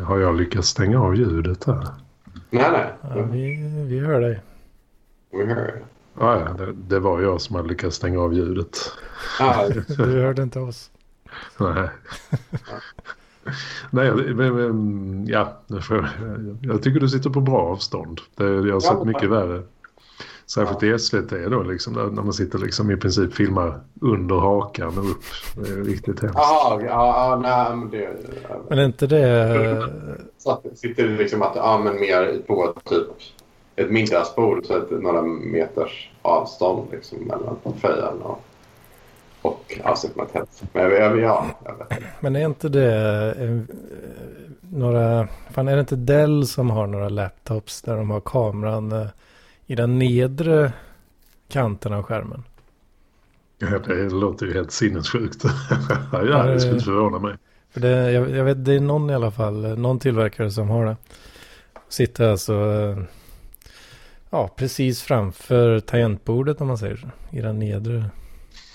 Har 0.04 0.18
jag 0.18 0.36
lyckats 0.36 0.68
stänga 0.68 1.00
av 1.00 1.16
ljudet 1.16 1.63
här? 1.63 1.88
Nej, 2.50 2.72
nej. 2.72 2.94
Ja, 3.02 3.22
vi, 3.32 3.56
vi 3.88 4.00
hör 4.00 4.22
dig. 4.22 4.42
Vi 5.32 5.46
hör 5.46 5.56
dig. 5.56 5.82
Ja, 6.20 6.39
ja 6.39 6.66
det, 6.66 6.74
det, 6.74 7.00
var 7.00 7.22
jag 7.22 7.42
som 7.42 7.56
hade 7.56 7.68
lyckats 7.68 7.96
stänga 7.96 8.20
av 8.20 8.34
ljudet. 8.34 8.78
Ah, 9.39 9.68
du 9.98 10.22
hörde 10.22 10.44
inte 10.44 10.60
oss. 10.60 10.92
Nej. 11.58 11.89
Nej, 13.89 14.12
men, 14.34 15.28
ja, 15.28 15.62
jag 16.62 16.84
tycker 16.84 17.00
du 17.00 17.10
sitter 17.10 17.30
på 17.30 17.42
bra 17.42 17.60
avstånd. 17.60 18.22
jag 18.38 18.74
har 18.74 18.80
sett 18.80 19.06
mycket 19.08 19.30
värre. 19.30 19.63
Särskilt 20.46 20.84
i 20.84 21.00
SVT 21.00 21.30
då, 21.52 21.64
liksom, 21.64 21.94
när 21.94 22.24
man 22.24 22.34
sitter 22.34 22.60
liksom 22.60 22.92
i 22.92 22.98
princip 22.98 23.34
filmar 23.34 23.80
under 24.02 24.36
hakan 24.36 24.98
och 24.98 25.10
upp. 25.12 25.24
Det 25.56 25.70
är 25.70 25.84
riktigt 25.84 26.22
hemskt. 26.22 26.38
Ja, 26.38 26.82
ja, 26.86 27.40
nej, 27.44 27.76
men 27.76 27.90
det... 27.90 28.10
Men 28.70 28.80
är 28.80 28.86
inte 28.86 29.08
det... 29.08 29.90
Så 30.38 30.62
sitter 30.76 31.08
det 31.08 31.18
liksom 31.18 31.42
att, 31.42 31.56
ja 31.56 31.82
men 31.84 32.00
mer 32.00 32.42
på 32.48 32.74
typ 32.84 33.08
ett 33.76 33.92
middagsbord 33.92 34.66
så 34.66 34.78
att 34.78 34.92
några 34.92 35.22
meters 35.22 36.12
avstånd 36.22 36.88
liksom 36.92 37.18
mellan 37.20 37.58
fejan 37.82 38.22
och 38.22 38.44
och 39.44 39.80
avsättningstest. 39.84 40.64
Men 40.74 40.92
ja, 40.92 40.98
jag 41.66 41.78
vet 41.78 41.92
inte. 41.92 42.04
Men 42.20 42.36
är 42.36 42.46
inte 42.46 42.70
det 42.70 43.36
eh, 43.40 43.60
några, 44.60 45.28
fan 45.52 45.68
är 45.68 45.76
det 45.76 45.80
inte 45.80 45.96
Dell 45.96 46.48
som 46.48 46.70
har 46.70 46.88
några 46.88 47.10
laptops 47.10 47.82
där 47.82 47.98
de 47.98 48.10
har 48.10 48.20
kameran 48.20 48.92
eh, 48.92 49.08
i 49.74 49.76
den 49.76 50.00
nedre 50.00 50.74
kanten 51.50 51.94
av 51.94 52.04
skärmen? 52.04 52.44
Ja, 53.58 53.80
det 53.80 54.10
låter 54.10 54.46
ju 54.46 54.54
helt 54.54 54.72
sinnessjukt. 54.72 55.44
ja, 56.12 56.44
det 56.44 56.60
skulle 56.60 56.74
inte 56.74 56.86
förvåna 56.86 57.20
mig. 57.20 57.36
För 57.72 57.82
det, 57.82 58.12
jag, 58.12 58.30
jag, 58.30 58.44
vet, 58.44 58.66
det 58.66 58.74
är 58.74 58.80
någon 58.80 59.10
i 59.10 59.14
alla 59.14 59.32
fall, 59.32 59.66
eh, 59.66 59.76
någon 59.76 60.00
tillverkare 60.00 60.52
som 60.52 60.70
har 60.70 60.86
det. 60.86 60.98
Sitter 61.90 62.30
alltså, 62.30 62.56
ja, 64.30 64.50
precis 64.56 65.02
framför 65.02 65.80
tangentbordet 65.80 66.62
om 66.62 66.68
man 66.68 66.78
säger 66.78 66.96
så. 66.96 67.08
I 67.32 67.42
den 67.42 67.60
nedre 67.60 68.06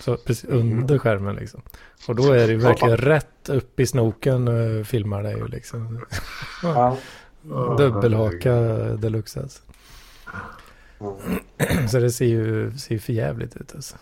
så 0.01 0.17
precis 0.17 0.49
under 0.49 0.97
skärmen 0.97 1.35
liksom. 1.35 1.61
Och 2.07 2.15
då 2.15 2.31
är 2.31 2.47
det 2.47 2.53
ju 2.53 2.57
verkligen 2.57 2.97
rätt 2.97 3.49
upp 3.49 3.79
i 3.79 3.85
snoken 3.85 4.47
uh, 4.47 4.83
filmar 4.83 5.23
det 5.23 5.31
ju 5.31 5.47
liksom. 5.47 6.05
ja. 6.63 6.97
Dubbelhaka 7.77 8.53
deluxe 8.97 9.39
alltså. 9.39 9.61
Så 11.89 11.99
det 11.99 12.11
ser 12.11 12.25
ju 12.25 12.71
ser 12.77 12.99
för 12.99 13.13
jävligt 13.13 13.55
ut 13.55 13.75
alltså. 13.75 13.95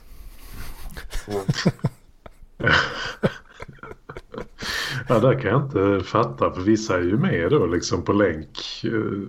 ja, 5.08 5.20
där 5.20 5.40
kan 5.42 5.52
jag 5.52 5.64
inte 5.64 6.04
fatta. 6.06 6.52
För 6.52 6.62
vissa 6.62 6.96
är 6.96 7.04
ju 7.04 7.18
med 7.18 7.52
då 7.52 7.66
liksom 7.66 8.04
på 8.04 8.14
länk 8.14 8.60
uh, 8.86 9.28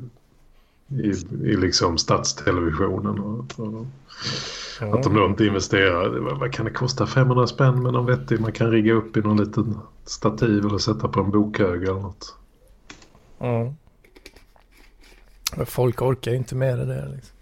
i, 0.89 1.11
i 1.45 1.57
liksom 1.57 1.99
stadstelevisionen. 1.99 3.19
Och, 3.19 3.61
och, 3.61 3.87
Mm. 4.81 4.95
Att 4.95 5.03
de 5.03 5.15
då 5.15 5.27
inte 5.27 5.45
investerar. 5.45 6.09
Vad 6.35 6.53
kan 6.53 6.65
det 6.65 6.71
kosta? 6.71 7.07
500 7.07 7.47
spänn 7.47 7.83
med 7.83 7.93
någon 7.93 8.07
vettig. 8.07 8.41
Man 8.41 8.53
kan 8.53 8.71
rigga 8.71 8.93
upp 8.93 9.17
i 9.17 9.21
någon 9.21 9.37
liten 9.37 9.79
stativ 10.05 10.67
eller 10.67 10.79
sätta 10.79 11.09
på 11.09 11.21
en 11.21 11.31
bokhög 11.31 11.83
eller 11.83 12.01
något. 12.01 12.35
Mm. 13.39 13.75
Folk 15.67 16.03
orkar 16.03 16.31
ju 16.31 16.37
inte 16.37 16.55
med 16.55 16.79
det 16.79 16.85
där 16.85 17.09
liksom. 17.15 17.38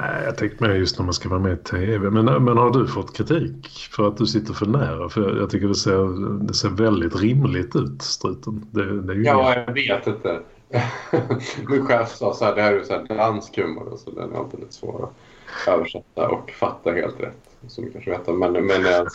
Nej, 0.00 0.24
jag 0.24 0.38
tänkte 0.38 0.64
mer 0.64 0.74
just 0.74 0.98
när 0.98 1.04
man 1.04 1.14
ska 1.14 1.28
vara 1.28 1.40
med 1.40 1.52
i 1.52 1.56
tv. 1.56 2.10
Men, 2.10 2.44
men 2.44 2.56
har 2.56 2.70
du 2.70 2.86
fått 2.86 3.16
kritik 3.16 3.88
för 3.90 4.08
att 4.08 4.16
du 4.16 4.26
sitter 4.26 4.54
för 4.54 4.66
nära? 4.66 5.08
För 5.08 5.36
jag 5.36 5.50
tycker 5.50 5.68
det 5.68 5.74
ser, 5.74 6.46
det 6.46 6.54
ser 6.54 6.68
väldigt 6.68 7.16
rimligt 7.16 7.76
ut, 7.76 8.02
struten. 8.02 8.66
Det, 8.70 9.00
det 9.00 9.14
ja, 9.14 9.54
jag 9.66 9.74
vet 9.74 10.06
inte. 10.06 10.40
Min 11.68 11.86
chef 11.86 12.16
sa 12.16 12.34
så 12.34 12.44
här, 12.44 12.54
det 12.54 12.62
här 12.62 12.72
är 12.72 12.84
så 12.84 12.92
här 12.92 13.16
dansk 13.16 13.56
humor. 13.56 13.96
Så 13.96 14.10
den 14.10 14.32
är 14.32 14.38
alltid 14.38 14.60
lite 14.60 14.74
svår 14.74 15.08
översätta 15.68 16.28
och 16.28 16.50
fatta 16.50 16.92
helt 16.92 17.20
rätt. 17.20 17.50
Som 17.68 17.84
du 17.84 17.90
kanske 17.90 18.10
vet. 18.10 18.26
Men, 18.26 18.52
men 18.52 18.82
jag, 18.82 19.08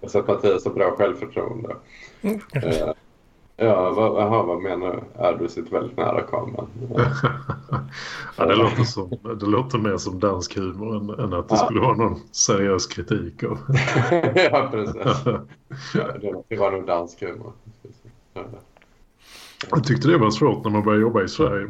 jag 0.00 0.10
sett 0.10 0.28
Mattias 0.28 0.64
har 0.64 0.72
bra 0.72 0.96
självförtroende. 0.96 1.76
Mm. 2.22 2.40
Ja, 3.62 3.90
vad, 3.90 4.18
aha, 4.18 4.42
vad 4.42 4.62
menar 4.62 4.92
du? 4.92 5.22
Är 5.22 5.34
du 5.34 5.48
sitter 5.48 5.70
väldigt 5.70 5.96
nära 5.96 6.22
kameran? 6.22 6.66
ja, 8.36 8.46
det, 8.46 8.56
låter 8.56 8.84
som, 8.84 9.10
det 9.40 9.46
låter 9.46 9.78
mer 9.78 9.96
som 9.96 10.20
dansk 10.20 10.56
humor 10.56 10.96
än, 10.96 11.10
än 11.10 11.32
att 11.32 11.48
det 11.48 11.54
ja. 11.54 11.64
skulle 11.64 11.80
vara 11.80 11.96
någon 11.96 12.20
seriös 12.30 12.86
kritik. 12.86 13.44
Av. 13.44 13.58
ja, 14.34 14.68
precis. 14.72 15.24
Ja, 15.94 16.04
det 16.48 16.56
var 16.56 16.70
nog 16.70 16.86
dansk 16.86 17.22
humor. 17.22 17.52
Jag 19.70 19.84
tyckte 19.84 20.08
det 20.08 20.18
var 20.18 20.30
svårt 20.30 20.64
när 20.64 20.70
man 20.70 20.82
började 20.82 21.02
jobba 21.02 21.22
i 21.22 21.28
Sverige 21.28 21.68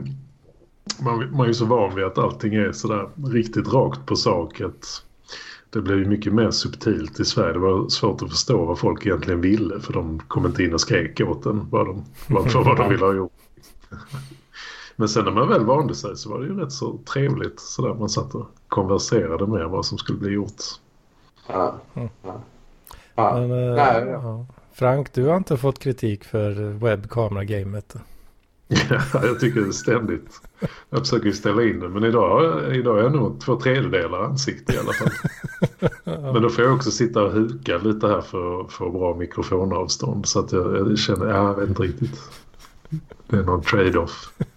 man, 0.99 1.31
man 1.31 1.41
är 1.41 1.47
ju 1.47 1.55
så 1.55 1.65
van 1.65 1.95
vid 1.95 2.05
att 2.05 2.19
allting 2.19 2.55
är 2.55 2.73
sådär 2.73 3.09
riktigt 3.25 3.73
rakt 3.73 4.07
på 4.07 4.17
sak. 4.17 4.61
Att 4.61 5.05
det 5.71 5.81
blev 5.81 5.99
ju 5.99 6.05
mycket 6.07 6.33
mer 6.33 6.51
subtilt 6.51 7.21
i 7.21 7.25
Sverige. 7.25 7.53
Det 7.53 7.59
var 7.59 7.89
svårt 7.89 8.23
att 8.23 8.31
förstå 8.31 8.65
vad 8.65 8.79
folk 8.79 9.07
egentligen 9.07 9.41
ville. 9.41 9.81
För 9.81 9.93
de 9.93 10.19
kom 10.29 10.47
inte 10.47 10.65
in 10.65 10.75
och 10.75 10.81
skrek 10.81 11.21
åt 11.21 11.47
en 11.47 11.71
vad 11.71 11.87
de, 11.87 12.05
vad, 12.29 12.53
vad 12.53 12.77
de 12.77 12.89
ville 12.89 13.05
ha 13.05 13.15
gjort. 13.15 13.33
Men 14.97 15.09
sen 15.09 15.25
när 15.25 15.33
man 15.33 15.49
väl 15.49 15.65
vande 15.65 15.95
sig 15.95 16.17
så 16.17 16.31
var 16.31 16.41
det 16.41 16.47
ju 16.47 16.61
rätt 16.61 16.73
så 16.73 16.99
trevligt. 17.13 17.61
Sådär 17.61 17.95
man 17.95 18.09
satt 18.09 18.35
och 18.35 18.47
konverserade 18.69 19.47
med 19.47 19.69
vad 19.69 19.87
som 19.87 19.99
skulle 19.99 20.19
bli 20.19 20.31
gjort. 20.31 20.63
Ja. 21.49 21.75
Mm. 21.95 22.09
Ja. 23.15 23.35
Men, 23.35 23.51
äh, 23.51 23.77
ja. 24.13 24.47
Frank, 24.73 25.13
du 25.13 25.27
har 25.27 25.37
inte 25.37 25.57
fått 25.57 25.79
kritik 25.79 26.25
för 26.25 26.73
webbkamera-gamet? 26.73 27.97
Ja, 28.71 29.27
jag 29.27 29.41
tycker 29.41 29.61
det 29.61 29.73
ständigt. 29.73 30.41
Jag 30.91 31.01
försöker 31.01 31.33
ställa 31.33 31.63
in 31.63 31.81
det. 31.81 31.89
Men 31.89 32.05
idag, 32.05 32.77
idag 32.77 32.99
är 32.99 33.03
jag 33.03 33.13
nog 33.13 33.41
två 33.41 33.61
tredjedelar 33.61 34.25
ansikte 34.25 34.73
i 34.73 34.79
alla 34.79 34.93
fall. 34.93 35.11
Men 36.33 36.43
då 36.43 36.51
får 36.51 36.65
jag 36.65 36.75
också 36.75 36.91
sitta 36.91 37.23
och 37.23 37.33
huka 37.33 37.79
lite 37.79 38.07
här 38.07 38.21
för 38.21 38.61
att 38.61 38.73
få 38.73 38.91
bra 38.91 39.17
mikrofonavstånd. 39.17 40.27
Så 40.27 40.41
att 40.41 40.53
jag, 40.53 40.77
jag 40.77 40.99
känner, 40.99 41.27
ja, 41.27 41.49
jag 41.49 41.55
vet 41.55 41.69
inte 41.69 41.83
riktigt. 41.83 42.21
Det 43.27 43.37
är 43.37 43.43
någon 43.43 43.63
trade-off. 43.63 44.33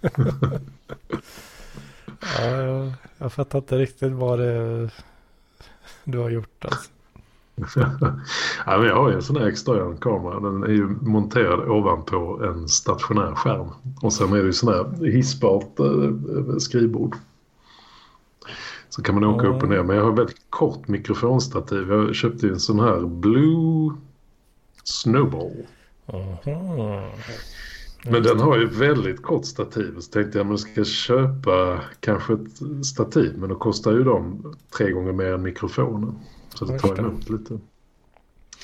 ja, 2.38 2.50
jag, 2.50 2.92
jag 3.18 3.32
fattar 3.32 3.58
inte 3.58 3.78
riktigt 3.78 4.12
vad 4.12 4.38
det 4.38 4.90
du 6.04 6.18
har 6.18 6.30
gjort 6.30 6.64
alltså. 6.64 6.90
ja, 8.66 8.78
men 8.78 8.86
jag 8.86 8.96
har 8.96 9.08
ju 9.08 9.14
en 9.14 9.22
sån 9.22 9.36
här 9.36 9.46
extern 9.46 9.96
kamera. 9.96 10.40
Den 10.40 10.62
är 10.62 10.68
ju 10.68 10.88
monterad 11.00 11.68
ovanpå 11.68 12.40
en 12.44 12.68
stationär 12.68 13.34
skärm. 13.34 13.68
Och 14.02 14.12
sen 14.12 14.32
är 14.32 14.36
det 14.36 14.42
ju 14.42 14.52
sån 14.52 14.74
här 14.74 15.06
hissbart 15.06 15.78
eh, 15.80 16.56
skrivbord. 16.58 17.16
Så 18.88 19.02
kan 19.02 19.14
man 19.14 19.24
åka 19.24 19.46
mm. 19.46 19.56
upp 19.56 19.62
och 19.62 19.68
ner. 19.68 19.82
Men 19.82 19.96
jag 19.96 20.04
har 20.04 20.12
väldigt 20.12 20.50
kort 20.50 20.88
mikrofonstativ. 20.88 21.88
Jag 21.88 22.14
köpte 22.14 22.46
ju 22.46 22.52
en 22.52 22.60
sån 22.60 22.80
här 22.80 23.00
Blue 23.00 23.92
Snowball. 24.84 25.66
Mm. 26.06 27.10
Men 28.06 28.22
den 28.22 28.40
har 28.40 28.58
ju 28.58 28.66
väldigt 28.66 29.22
kort 29.22 29.44
stativ. 29.44 30.00
Så 30.00 30.12
tänkte 30.12 30.38
jag 30.38 30.44
att 30.44 30.48
man 30.48 30.58
ska 30.58 30.84
köpa 30.84 31.80
kanske 32.00 32.32
ett 32.32 32.86
stativ. 32.86 33.34
Men 33.38 33.48
då 33.48 33.54
kostar 33.54 33.92
ju 33.92 34.04
de 34.04 34.54
tre 34.76 34.90
gånger 34.90 35.12
mer 35.12 35.32
än 35.32 35.42
mikrofonen. 35.42 36.18
Så 36.54 36.64
det 36.64 36.78
tar 36.78 36.98
emot 36.98 37.30
lite. 37.30 37.58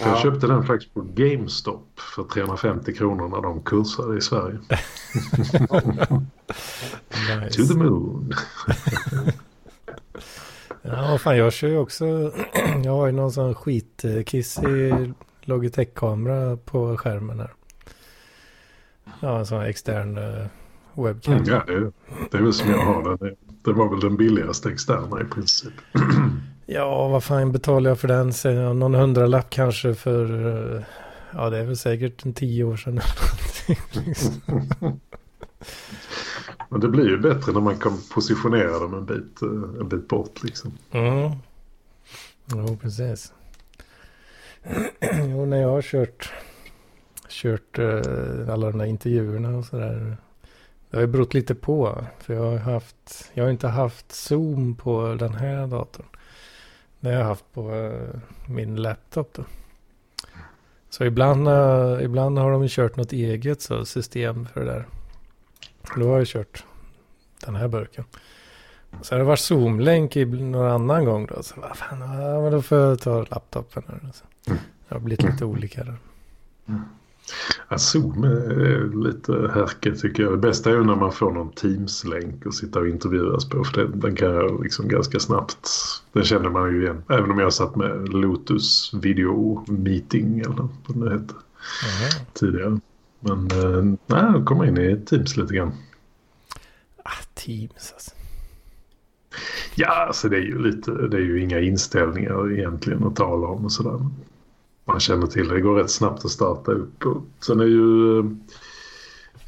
Ja. 0.01 0.07
Jag 0.07 0.19
köpte 0.19 0.47
den 0.47 0.67
faktiskt 0.67 0.95
på 0.95 1.01
GameStop 1.01 2.01
för 2.15 2.25
350 2.25 2.95
kronor 2.95 3.29
när 3.29 3.43
de 3.43 3.63
kursade 3.63 4.19
i 4.19 4.21
Sverige. 4.21 4.59
To 7.51 7.67
the 7.67 7.75
moon. 7.75 8.35
Ja, 10.83 11.19
fan 11.19 11.37
jag 11.37 11.53
kör 11.53 11.69
ju 11.69 11.79
också. 11.79 12.05
Jag 12.85 12.93
har 12.93 13.07
ju 13.07 13.13
någon 13.13 13.33
sån 13.33 13.55
skitkissig 13.55 15.13
Logitech-kamera 15.41 16.57
på 16.57 16.97
skärmen 16.97 17.41
här. 17.41 17.53
Ja, 19.21 19.39
en 19.39 19.47
sån 19.47 19.63
extern 19.63 20.19
uh, 20.19 20.47
webcam. 20.95 21.35
Mm, 21.35 21.45
ja, 21.47 21.65
det, 21.67 21.93
det 22.31 22.39
är 22.39 22.43
väl 22.43 22.53
som 22.53 22.71
jag 22.71 22.85
har 22.85 23.03
den. 23.03 23.37
Det 23.65 23.73
var 23.73 23.91
väl 23.91 24.01
den 24.01 24.17
billigaste 24.17 24.71
externa 24.71 25.21
i 25.21 25.25
princip. 25.25 25.73
Ja, 26.73 27.09
vad 27.09 27.25
fan 27.25 27.53
betalar 27.53 27.91
jag 27.91 27.99
för 27.99 28.09
den? 28.09 28.33
Jag 28.45 28.77
någon 28.77 28.95
hundralapp 28.95 29.51
kanske 29.51 29.95
för... 29.95 30.47
uh, 30.47 30.83
Ja, 31.33 31.51
det 31.51 31.59
är 31.59 31.65
väl 31.65 31.77
säkert 31.77 32.25
en 32.25 32.35
tio 32.35 32.65
år 32.65 32.77
sedan. 32.77 33.01
Men 36.69 36.81
det 36.81 36.89
blir 36.89 37.09
ju 37.09 37.19
bättre 37.19 37.53
när 37.53 37.61
man 37.61 37.79
kan 37.79 37.99
positionera 38.15 38.79
dem 38.79 38.95
en 38.95 39.07
bit, 39.07 39.43
eh, 39.43 39.81
en 39.81 39.89
bit 39.89 40.09
bort 40.09 40.43
liksom. 40.43 40.73
Mm. 40.91 41.31
Jo, 42.47 42.79
precis. 42.83 43.33
jo, 45.29 45.45
när 45.45 45.61
jag 45.61 45.69
har 45.69 45.83
kört, 45.83 46.33
kört 47.29 47.79
uh, 47.79 48.51
alla 48.51 48.71
de 48.71 48.79
där 48.79 48.87
intervjuerna 48.87 49.57
och 49.57 49.65
sådär. 49.65 50.17
Det 50.91 50.97
har 50.97 51.01
ju 51.03 51.07
berott 51.07 51.35
lite 51.35 51.55
på. 51.55 52.05
För 52.21 52.35
jag 52.35 52.43
har 52.43 52.59
haft, 52.59 53.31
jag 53.35 53.45
har 53.45 53.51
inte 53.51 53.69
haft 53.69 54.13
Zoom 54.13 54.77
på 54.77 55.17
den 55.19 55.35
här 55.35 55.67
datorn. 55.67 56.07
Det 57.01 57.09
har 57.09 57.17
jag 57.17 57.25
haft 57.25 57.53
på 57.53 57.71
uh, 57.71 58.21
min 58.47 58.77
laptop 58.77 59.33
då. 59.35 59.45
Så 60.91 61.05
ibland, 61.05 61.49
uh, 61.49 62.03
ibland 62.03 62.39
har 62.39 62.51
de 62.51 62.69
kört 62.69 62.97
något 62.97 63.13
eget 63.13 63.63
så, 63.63 63.85
system 63.85 64.47
för 64.47 64.61
det 64.61 64.67
där. 64.67 64.87
Då 65.97 66.09
har 66.09 66.19
jag 66.19 66.27
kört 66.27 66.65
den 67.47 67.57
här 67.57 67.69
burken. 67.69 68.05
Så 69.03 69.15
har 69.15 69.19
det 69.19 69.25
varit 69.25 69.41
Zoom-länk 69.41 70.17
i 70.17 70.25
någon 70.25 70.71
annan 70.71 71.05
gång 71.05 71.27
då. 71.27 71.43
Så 71.43 71.61
vad 71.61 71.77
fan, 71.77 72.51
då 72.51 72.63
får 72.63 72.79
jag 72.79 73.01
ta 73.01 73.25
laptopen. 73.31 73.83
Här. 73.89 74.11
Så. 74.13 74.25
Det 74.89 74.95
har 74.95 75.01
blivit 75.01 75.23
lite 75.23 75.45
olika 75.45 75.85
där. 75.85 75.97
Ja, 77.69 77.79
Zoom 77.79 78.25
är 78.25 79.05
lite 79.05 79.33
härke 79.55 79.95
tycker 79.95 80.23
jag. 80.23 80.33
Det 80.33 80.39
bästa 80.39 80.71
är 80.71 80.75
ju 80.75 80.85
när 80.85 80.97
man 80.97 81.13
får 81.13 81.31
någon 81.33 81.53
Teams-länk 81.53 82.47
och 82.47 82.55
sitta 82.55 82.79
och 82.79 82.89
intervjuas 82.89 83.49
på. 83.49 83.65
För 83.65 83.77
det, 83.77 83.89
den 83.95 84.17
kan 84.17 84.29
jag 84.31 84.63
liksom 84.63 84.89
ganska 84.89 85.21
snabbt. 85.21 85.69
Den 86.13 86.25
känner 86.25 86.49
man 86.51 86.75
ju 86.75 86.83
igen. 86.83 87.03
Även 87.09 87.31
om 87.31 87.39
jag 87.39 87.53
satt 87.53 87.77
med 87.77 88.09
Lotus 88.09 88.95
video 88.95 89.65
meeting 89.69 90.41
eller 90.41 90.69
vad 90.87 91.09
det 91.09 91.11
hette 91.11 91.35
Jaha. 91.83 92.25
tidigare. 92.33 92.81
Men 93.21 93.39
eh, 93.51 93.83
nej, 94.07 94.33
jag 94.33 94.47
kommer 94.47 94.67
in 94.67 94.79
i 94.79 94.97
Teams 95.07 95.37
lite 95.37 95.55
grann. 95.55 95.73
Ah, 97.03 97.23
Teams 97.35 97.93
alltså. 97.93 98.11
Ja, 99.75 100.07
alltså 100.07 100.29
det 100.29 100.37
är 100.37 100.41
ju 100.43 100.63
lite, 100.63 100.91
det 100.91 101.17
är 101.17 101.21
ju 101.21 101.43
inga 101.43 101.61
inställningar 101.61 102.53
egentligen 102.53 103.05
att 103.05 103.17
tala 103.17 103.47
om 103.47 103.65
och 103.65 103.73
sådär. 103.73 104.07
Man 104.91 105.01
känner 105.01 105.27
till 105.27 105.49
det, 105.49 105.55
det 105.55 105.61
går 105.61 105.75
rätt 105.75 105.91
snabbt 105.91 106.25
att 106.25 106.31
starta 106.31 106.73
upp. 106.73 107.07
Och 107.07 107.23
sen 107.41 107.61
är 107.61 107.65
ju 107.65 108.23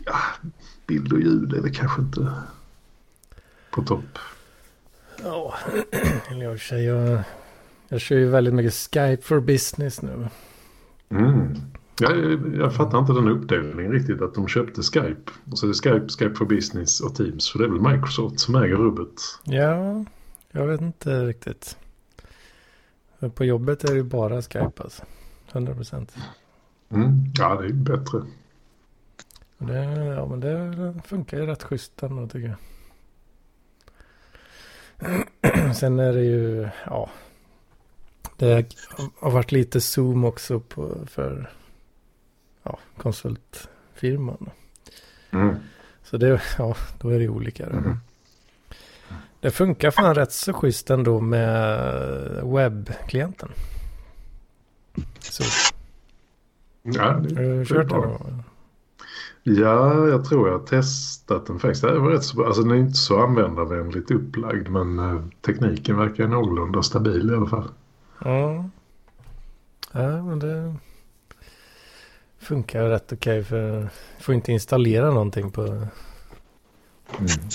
ja, 0.05 0.17
bild 0.87 1.13
och 1.13 1.21
ljud 1.21 1.53
är 1.53 1.61
väl 1.61 1.75
kanske 1.75 2.03
inte 2.03 2.33
på 3.71 3.83
topp. 3.83 4.19
Ja, 5.23 5.55
eller 6.31 6.45
jag, 6.45 6.61
kör, 6.61 6.77
jag, 6.77 7.23
jag 7.89 8.01
kör 8.01 8.17
ju 8.17 8.29
väldigt 8.29 8.55
mycket 8.55 8.75
Skype 8.75 9.23
for 9.23 9.41
business 9.41 10.03
nu. 10.03 10.29
Mm. 11.09 11.55
Jag, 12.01 12.43
jag 12.57 12.75
fattar 12.75 12.99
inte 12.99 13.13
den 13.13 13.29
uppdelningen 13.29 13.93
riktigt 13.93 14.23
att 14.23 14.35
de 14.35 14.49
köpte 14.49 14.83
Skype. 14.83 15.33
Och 15.51 15.59
så 15.59 15.67
är 15.67 15.69
det 15.69 15.75
Skype, 15.75 16.09
Skype 16.09 16.35
for 16.35 16.45
business 16.45 17.01
och 17.01 17.15
Teams. 17.15 17.53
För 17.53 17.59
det 17.59 17.65
är 17.65 17.69
väl 17.69 17.93
Microsoft 17.93 18.41
som 18.41 18.55
äger 18.55 18.77
rubbet. 18.77 19.21
Ja, 19.45 20.05
jag 20.51 20.67
vet 20.67 20.81
inte 20.81 21.27
riktigt. 21.27 21.77
På 23.35 23.45
jobbet 23.45 23.85
är 23.85 23.89
det 23.89 23.95
ju 23.95 24.03
bara 24.03 24.43
Skype 24.43 24.83
alltså. 24.83 25.03
100 25.53 25.75
procent. 25.75 26.17
Mm. 26.91 27.25
Ja, 27.39 27.55
det 27.61 27.67
är 27.67 27.73
bättre. 27.73 28.23
Det, 29.59 29.85
ja, 29.95 30.27
men 30.27 30.41
det 30.41 30.95
funkar 31.05 31.39
ju 31.39 31.47
rätt 31.47 31.63
schysst 31.63 32.03
ändå 32.03 32.29
tycker 32.29 32.49
jag. 32.49 32.57
Sen 35.77 35.99
är 35.99 36.13
det 36.13 36.25
ju, 36.25 36.69
ja. 36.87 37.11
Det 38.37 38.75
har 39.21 39.31
varit 39.31 39.53
lite 39.53 39.81
Zoom 39.81 40.25
också 40.25 40.61
på, 40.61 41.07
för 41.07 41.51
ja, 42.63 42.79
konsultfirman. 42.97 44.51
Mm. 45.31 45.55
Så 46.05 46.17
det, 46.17 46.43
ja, 46.59 46.77
då 47.01 47.09
är 47.09 47.19
det 47.19 47.29
olika. 47.29 47.67
då. 47.67 47.77
Mm. 47.77 47.97
Det 49.41 49.51
funkar 49.51 49.91
fan 49.91 50.15
rätt 50.15 50.33
så 50.33 50.53
schysst 50.53 50.91
ändå 50.91 51.21
med 51.21 52.43
webbklienten. 52.45 53.49
Så, 55.21 55.45
Ja, 56.83 57.13
det, 57.13 57.35
har 57.37 57.43
du 57.59 57.65
kört 57.65 57.89
den? 57.89 58.43
Ja, 59.43 60.09
jag 60.09 60.25
tror 60.25 60.49
jag 60.49 60.59
har 60.59 60.67
testat 60.67 61.47
den 61.47 61.59
faktiskt. 61.59 61.83
Det 61.83 61.99
var 61.99 62.11
rätt 62.11 62.25
så 62.25 62.37
bra. 62.37 62.47
Alltså 62.47 62.63
den 62.63 62.71
är 62.71 62.77
inte 62.77 62.99
så 62.99 63.23
användarvänligt 63.23 64.11
upplagd 64.11 64.69
men 64.69 64.99
eh, 64.99 65.21
tekniken 65.41 65.97
verkar 65.97 66.29
någorlunda 66.29 66.83
stabil 66.83 67.31
i 67.31 67.35
alla 67.35 67.47
fall. 67.47 67.69
Ja. 68.25 68.65
Ja, 69.93 70.23
men 70.23 70.39
det 70.39 70.75
funkar 72.39 72.89
rätt 72.89 73.13
okej 73.13 73.45
för 73.45 73.57
jag 73.81 73.89
får 74.21 74.35
inte 74.35 74.53
installera 74.53 75.11
någonting 75.11 75.51
på, 75.51 75.87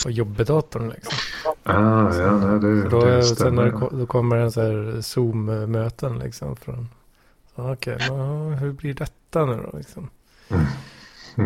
på 0.04 0.12
jobbdatorn 0.12 0.90
liksom. 0.90 1.18
Ah, 1.64 2.14
ja, 2.16 2.32
nej, 2.38 2.60
det, 2.60 2.82
För 2.82 2.90
då, 2.90 3.06
det 3.06 3.24
sen 3.24 3.36
stämmer. 3.36 3.66
när 3.72 3.90
det, 3.90 3.98
då 3.98 4.06
kommer 4.06 4.36
en 4.38 4.52
så 4.52 4.62
här 4.62 5.02
Zoom-möten 5.02 6.20
liksom 6.20 6.56
från 6.56 6.90
Okej, 7.60 7.98
men 8.10 8.54
hur 8.54 8.72
blir 8.72 8.94
detta 8.94 9.46
nu 9.46 9.56
då 9.72 9.78
liksom? 9.78 10.10
Mm. 10.50 10.66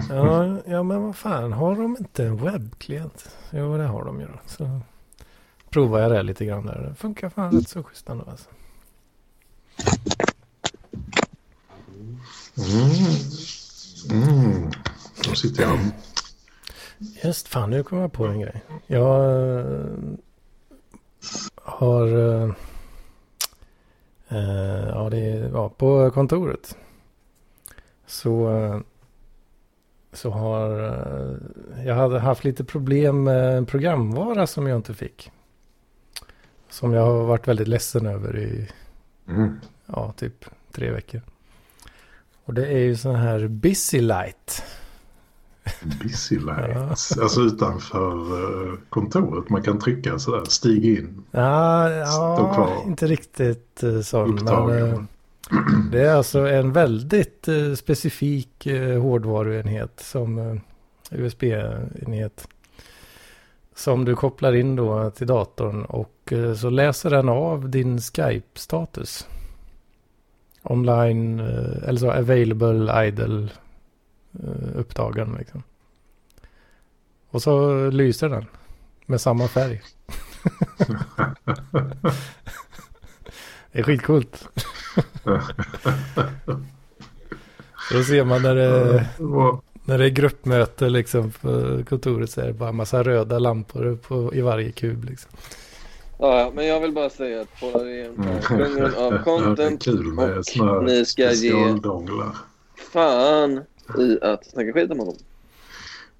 Ja, 0.10 0.62
ja, 0.66 0.84
men 0.84 1.04
vad 1.04 1.16
fan, 1.16 1.54
har 1.54 1.76
de 1.76 1.98
inte 2.00 2.26
en 2.26 2.38
webbklient? 2.38 3.36
Jo, 3.52 3.78
det 3.78 3.84
har 3.84 4.06
de 4.06 4.20
ju 4.20 4.28
då. 4.28 4.40
Så 4.46 4.82
provar 5.70 6.00
jag 6.00 6.12
det 6.12 6.24
lite 6.24 6.46
grann 6.46 6.66
där. 6.66 6.88
Det 6.90 6.96
funkar 6.96 7.30
fan 7.30 7.52
rätt 7.52 7.70
så 7.70 7.84
schysst 7.84 8.10
ändå 8.10 8.26
alltså. 8.30 8.50
Mm. 14.10 14.24
Mm. 14.24 14.72
Då 15.24 15.36
sitter 15.36 15.64
jag. 15.64 15.80
Just 17.24 17.48
fan, 17.48 17.70
nu 17.70 17.84
kommer 17.84 18.02
jag 18.02 18.14
på 18.14 18.26
en 18.26 18.40
grej. 18.40 18.62
Jag 18.88 19.40
eh, 19.60 19.86
har... 21.56 22.08
eh, 24.32 24.88
ja, 24.90 25.10
det 25.10 25.50
ja, 25.54 25.70
på 25.70 26.12
kontoret. 26.12 26.78
Så, 28.06 28.58
eh, 28.58 28.80
så 30.14 30.30
har... 30.30 30.84
eh, 30.84 31.86
jag 31.86 31.96
hade 31.96 32.20
haft 32.20 32.44
lite 32.44 32.64
problem 32.64 33.24
med 33.24 33.58
en 33.58 33.66
programvara 33.66 34.48
som 34.48 34.68
jag 34.68 34.76
inte 34.78 34.94
fick. 34.94 35.32
Som 36.70 36.94
jag 36.94 37.06
har 37.06 37.24
varit 37.24 37.48
väldigt 37.48 37.68
ledsen 37.68 38.06
över 38.06 38.38
i 38.38 38.70
Mm. 39.28 39.60
ja, 39.86 40.14
typ 40.18 40.46
tre 40.72 40.92
veckor. 40.92 41.22
Och 42.46 42.54
det 42.54 42.68
är 42.68 42.78
ju 42.80 42.96
sån 42.96 43.16
här 43.16 43.48
Busy 43.48 44.02
Light. 44.02 44.64
Busy 46.04 46.40
lights. 46.40 47.18
Alltså 47.18 47.42
utanför 47.42 48.12
eh, 48.14 48.74
kontoret. 48.90 49.50
Man 49.50 49.62
kan 49.62 49.80
trycka 49.80 50.20
sådär. 50.20 50.46
Stig 50.46 50.86
in. 50.86 51.24
Ja, 51.32 51.90
ja 51.90 52.52
kvar. 52.56 52.88
inte 52.88 53.08
riktigt. 53.08 53.80
Men, 53.82 54.30
Upptagen. 54.30 54.92
eh, 54.94 55.00
det 55.92 56.02
är 56.02 56.16
alltså 56.16 56.40
en 56.40 56.74
väldigt 56.74 57.48
eh, 57.48 57.74
specifik 57.74 58.68
hårdvaruenhet 59.02 60.00
som 60.00 60.60
USB-enhet. 61.12 62.48
Som 63.76 64.06
du 64.06 64.16
kopplar 64.16 64.54
in 64.54 64.76
då 64.76 65.10
till 65.10 65.28
datorn 65.28 65.86
och 65.86 66.34
eh, 66.34 66.54
så 66.54 66.70
läser 66.70 67.10
den 67.10 67.30
av 67.30 67.70
din 67.70 67.98
Skype-status. 68.02 69.28
Online, 70.64 71.40
eh, 71.40 71.90
eller 71.90 72.00
så 72.00 72.12
available, 72.12 73.08
idle, 73.08 73.50
eh, 74.44 74.80
upptagen 74.80 75.36
liksom. 75.40 75.64
Och 77.30 77.42
så 77.42 77.74
lyser 77.90 78.30
den 78.30 78.46
med 79.06 79.22
samma 79.22 79.48
färg. 79.48 79.82
Det 83.72 83.80
är 83.80 83.84
skitcoolt. 83.84 84.50
Då 87.92 88.04
ser 88.04 88.24
man 88.24 88.42
när 88.42 88.56
det, 88.56 89.06
när 89.86 89.98
det 89.98 90.06
är 90.06 90.10
gruppmöte 90.10 90.90
liksom 90.90 91.32
på 91.32 91.82
kontoret 91.90 92.30
så 92.32 92.42
är 92.42 92.48
det 92.48 92.54
bara 92.54 92.70
en 92.70 92.76
massa 92.76 93.04
röda 93.04 93.40
lampor 93.40 93.96
på, 94.08 94.36
i 94.36 94.42
varje 94.42 94.72
kub 94.72 95.04
liksom. 95.04 95.32
Ja, 96.20 96.52
men 96.56 96.68
jag 96.68 96.80
vill 96.80 96.92
bara 96.92 97.10
säga 97.10 97.42
att 97.42 97.60
på 97.60 97.80
Mm. 97.80 98.42
kungen 98.42 98.86
av 98.86 98.92
Ja, 98.98 99.10
det 99.10 99.16
är 99.18 99.24
content 99.24 99.84
kul 99.84 100.14
med 100.14 100.38
och 100.38 100.84
ni 100.84 101.06
ska 101.06 101.32
ge 101.32 101.76
fan 102.94 103.64
i 103.98 104.20
att 104.22 104.46
snacka 104.46 104.74
skit 104.74 104.92
om 104.92 105.00
honom. 105.00 105.16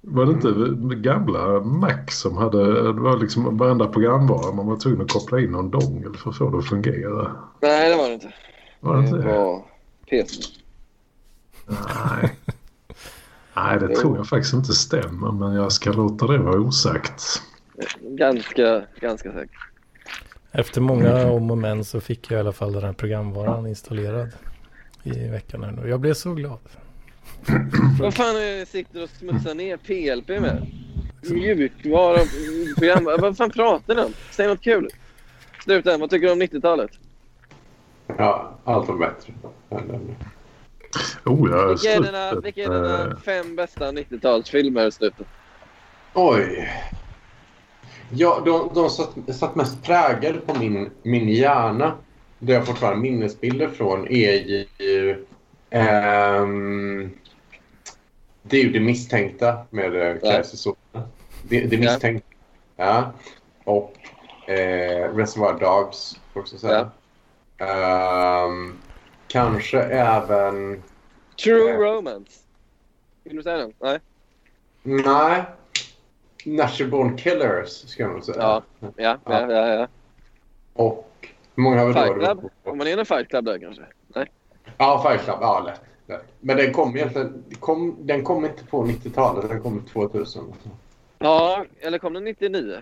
Var 0.00 0.26
det 0.26 0.32
inte 0.32 0.94
gamla 0.96 1.60
Mac 1.60 1.98
som 2.10 2.36
hade, 2.36 2.82
det 2.92 3.00
var 3.00 3.16
liksom 3.16 3.56
varenda 3.58 3.88
programvara 3.88 4.52
man 4.52 4.66
var 4.66 4.76
tvungen 4.76 5.00
att 5.02 5.10
koppla 5.10 5.40
in 5.40 5.50
någon 5.50 5.70
dongel 5.70 6.16
för 6.16 6.30
att 6.30 6.36
få 6.36 6.50
det 6.50 6.58
att 6.58 6.68
fungera? 6.68 7.36
Nej, 7.60 7.90
det 7.90 7.96
var 7.96 8.08
det 8.08 8.14
inte. 8.14 8.34
Var 8.80 8.96
det 8.96 9.00
inte 9.04 9.16
Det 9.16 9.22
det? 9.22 9.28
var 9.38 9.64
PC. 10.10 10.42
Nej. 11.66 12.36
Nej, 13.56 13.78
det 13.80 13.96
tror 13.96 14.16
jag 14.16 14.26
faktiskt 14.28 14.54
inte 14.54 14.72
stämmer 14.72 15.32
men 15.32 15.54
jag 15.54 15.72
ska 15.72 15.92
låta 15.92 16.26
det 16.26 16.38
vara 16.38 16.60
osagt. 16.60 17.42
Ganska, 18.00 18.82
ganska 19.00 19.32
säkert. 19.32 19.56
Efter 20.52 20.80
många 20.80 21.30
om 21.30 21.50
och 21.50 21.58
men 21.58 21.84
så 21.84 22.00
fick 22.00 22.30
jag 22.30 22.36
i 22.38 22.40
alla 22.40 22.52
fall 22.52 22.72
den 22.72 22.82
här 22.84 22.92
programvaran 22.92 23.66
installerad 23.66 24.28
i 25.02 25.28
veckan. 25.28 25.62
här 25.62 25.72
nu. 25.72 25.88
Jag 25.88 26.00
blev 26.00 26.14
så 26.14 26.34
glad. 26.34 26.58
Vad 28.00 28.14
fan 28.14 28.36
är 28.36 28.58
det 28.58 28.66
sitter 28.66 29.02
och 29.02 29.10
smutsar 29.10 29.54
ner 29.54 29.76
PLP 29.76 30.28
med? 30.28 30.66
Mjukvara, 31.30 32.18
program... 32.78 33.04
Vad 33.04 33.36
fan 33.36 33.50
pratar 33.50 33.94
ni 33.94 34.02
om? 34.02 34.14
Säg 34.30 34.46
något 34.46 34.60
kul. 34.60 34.88
Sluta, 35.64 35.98
vad 35.98 36.10
tycker 36.10 36.26
du 36.26 36.32
om 36.32 36.42
90-talet? 36.42 36.90
Ja, 38.06 38.58
allt 38.64 38.88
var 38.88 38.96
bättre. 38.96 39.32
Oh, 41.24 41.50
jag 41.50 41.58
har 41.58 41.68
Vilka 41.68 41.92
är 41.92 42.00
dina, 42.00 42.40
vilka 42.40 42.62
är 42.62 42.74
eh, 42.74 42.82
dina 42.82 43.16
fem 43.16 43.56
bästa 43.56 43.92
90-talsfilmer 43.92 44.88
i 44.88 44.92
slutet? 44.92 45.26
Oj. 46.14 46.68
Ja, 48.10 48.42
de, 48.44 48.70
de 48.74 48.90
satt, 48.90 49.36
satt 49.36 49.54
mest 49.54 49.82
präglade 49.82 50.38
på 50.38 50.58
min, 50.58 50.90
min 51.02 51.28
hjärna. 51.28 51.94
Det 52.38 52.52
jag 52.52 52.66
fortfarande 52.66 53.00
minnesbilder 53.00 53.68
från 53.68 54.08
är 54.08 54.32
ju... 54.32 54.66
ehm, 55.72 57.10
det 58.42 58.56
är 58.56 58.62
ju 58.64 58.72
Det 58.72 58.80
misstänkta 58.80 59.66
med 59.70 59.94
uh, 59.94 60.18
Claire 60.20 60.44
Cezanne. 60.44 60.76
Det, 61.42 61.60
det 61.60 61.76
Ja. 61.76 61.80
misstänkta. 61.80 62.26
Ja. 62.76 63.12
Och 63.64 63.94
eh, 64.48 65.14
Reservoir 65.16 65.60
Dogs, 65.60 66.20
också 66.34 66.58
säga. 66.58 66.90
Ehm, 67.58 68.78
kanske 69.28 69.80
även... 69.82 70.82
True 71.44 71.70
Ja. 71.70 71.76
Romance. 71.76 72.32
Vill 73.24 73.36
du 73.36 73.42
säga 73.42 73.56
den? 73.56 73.72
Nej? 73.80 73.98
Nej. 74.82 75.42
Natural 76.44 76.90
Born 76.90 77.16
Killers, 77.16 77.68
ska 77.68 78.02
jag 78.02 78.12
nog 78.12 78.24
säga. 78.24 78.38
Ja. 78.40 78.62
Ja, 78.80 79.18
ja, 79.24 79.52
ja. 79.52 79.68
ja. 79.68 79.88
Och 80.72 81.28
hur 81.54 81.62
många 81.62 81.80
har 81.80 81.86
vi 81.86 81.92
Fight 81.92 82.06
då? 82.06 82.14
Club? 82.14 82.50
Om 82.64 82.78
man 82.78 82.86
är 82.86 82.98
en 82.98 83.06
Fight 83.06 83.28
Club 83.28 83.44
där 83.44 83.58
kanske? 83.58 83.82
Ja, 84.82 85.02
Fight 85.02 85.24
Club. 85.24 85.38
Ja, 85.40 85.60
lätt. 85.66 85.80
lätt. 86.06 86.24
Men 86.40 86.56
den 86.56 86.72
kom 86.72 86.96
egentligen... 86.96 87.44
Kom, 87.60 87.96
den 88.00 88.24
kom 88.24 88.44
inte 88.44 88.64
på 88.64 88.84
90-talet. 88.84 89.48
Den 89.48 89.62
kom 89.62 89.82
2000. 89.92 90.54
Ja, 91.18 91.64
eller 91.80 91.98
kom 91.98 92.12
den 92.12 92.24
99? 92.24 92.80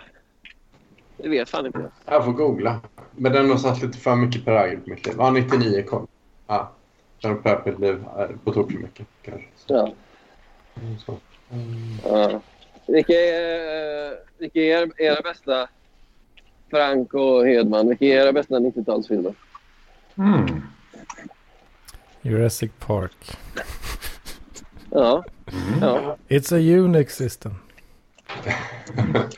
Det 1.17 1.29
vet 1.29 1.51
fan 1.51 1.67
inte 1.67 1.91
jag. 2.07 2.25
Får 2.25 2.33
googla. 2.33 2.81
Men 3.17 3.33
den 3.33 3.51
har 3.51 3.57
satt 3.57 3.83
lite 3.83 3.99
för 3.99 4.17
mycket 4.17 4.45
prägel 4.45 4.81
på 4.81 4.91
mitt 4.91 5.07
liv. 5.07 5.15
Ja, 5.19 5.31
99 5.31 5.83
kom. 5.83 6.07
Ja. 6.47 6.71
Den 7.21 7.31
har 7.31 7.39
präglat 7.39 7.67
mitt 7.67 7.79
liv 7.79 8.05
eh, 8.19 8.27
på 8.45 8.53
tok 8.53 8.73
för 8.73 8.79
mycket. 8.79 9.07
Kanske. 9.23 9.47
Så. 9.57 9.75
Ja. 9.75 9.93
Så. 11.07 11.17
ja. 12.05 12.41
Vilka 12.87 13.13
är, 13.13 14.13
eh, 14.13 14.19
vilka 14.39 14.61
är 14.61 15.03
era 15.03 15.21
bästa 15.23 15.69
Frank 16.71 17.15
och 17.15 17.47
Hedman? 17.47 17.89
Vilka 17.89 18.05
är 18.05 18.27
era 18.27 18.33
bästa 18.33 18.59
90-talsfilmer? 18.59 19.35
Mm. 20.15 20.63
Jurassic 22.23 22.71
Park. 22.79 23.39
Ja. 24.91 25.25
Mm. 25.53 25.83
ja. 25.83 26.17
It's 26.29 26.55
a 26.55 26.81
Unix 26.81 27.17
system. 27.17 27.55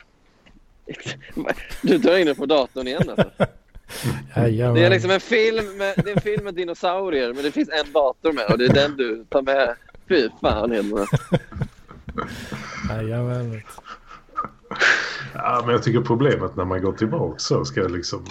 Du 1.81 1.97
drar 1.97 2.17
in 2.17 2.27
det 2.27 2.35
på 2.35 2.45
datorn 2.45 2.87
igen 2.87 3.09
alltså. 3.09 3.31
Jajamän. 4.35 4.75
Det 4.75 4.85
är 4.85 4.89
liksom 4.89 5.11
en 5.11 5.19
film 5.19 5.77
med, 5.77 5.93
det 5.97 6.09
är 6.09 6.15
en 6.15 6.21
film 6.21 6.43
med 6.43 6.53
dinosaurier 6.53 7.33
men 7.33 7.43
det 7.43 7.51
finns 7.51 7.69
en 7.69 7.91
dator 7.91 8.33
med 8.33 8.45
och 8.45 8.57
det 8.57 8.65
är 8.65 8.73
den 8.73 8.97
du 8.97 9.25
tar 9.29 9.41
med. 9.41 9.75
Fy 10.09 10.29
fan 10.41 10.71
Hedman. 10.71 11.07
Jajamän. 12.89 13.61
Ja, 15.45 15.61
men 15.65 15.71
jag 15.73 15.83
tycker 15.83 16.01
problemet 16.01 16.55
när 16.55 16.65
man 16.65 16.81
går 16.81 16.93
tillbaka 16.93 17.39
så 17.39 17.65
ska 17.65 17.81
liksom 17.81 18.25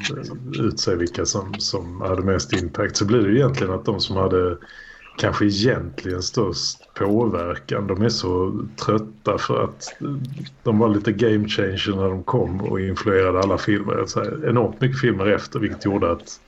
utse 0.59 0.97
vilka 0.97 1.27
som, 1.27 1.55
som 1.55 2.01
hade 2.01 2.23
mest 2.23 2.53
impact 2.53 2.97
så 2.97 3.05
blir 3.05 3.23
det 3.23 3.29
ju 3.29 3.37
egentligen 3.37 3.73
att 3.73 3.85
de 3.85 4.01
som 4.01 4.17
hade 4.17 4.57
kanske 5.19 5.45
egentligen 5.45 6.23
störst 6.23 6.95
påverkan 6.95 7.87
de 7.87 8.03
är 8.03 8.09
så 8.09 8.65
trötta 8.85 9.39
för 9.39 9.65
att 9.65 9.97
de 10.63 10.79
var 10.79 10.89
lite 10.89 11.13
game 11.13 11.49
changer 11.49 11.97
när 11.97 12.09
de 12.09 12.23
kom 12.23 12.61
och 12.61 12.81
influerade 12.81 13.41
alla 13.41 13.59
filmer. 13.59 14.05
Så 14.07 14.21
här, 14.21 14.49
enormt 14.49 14.81
mycket 14.81 15.01
filmer 15.01 15.27
efter 15.27 15.59
vilket 15.59 15.85
gjorde 15.85 16.13
att 16.13 16.41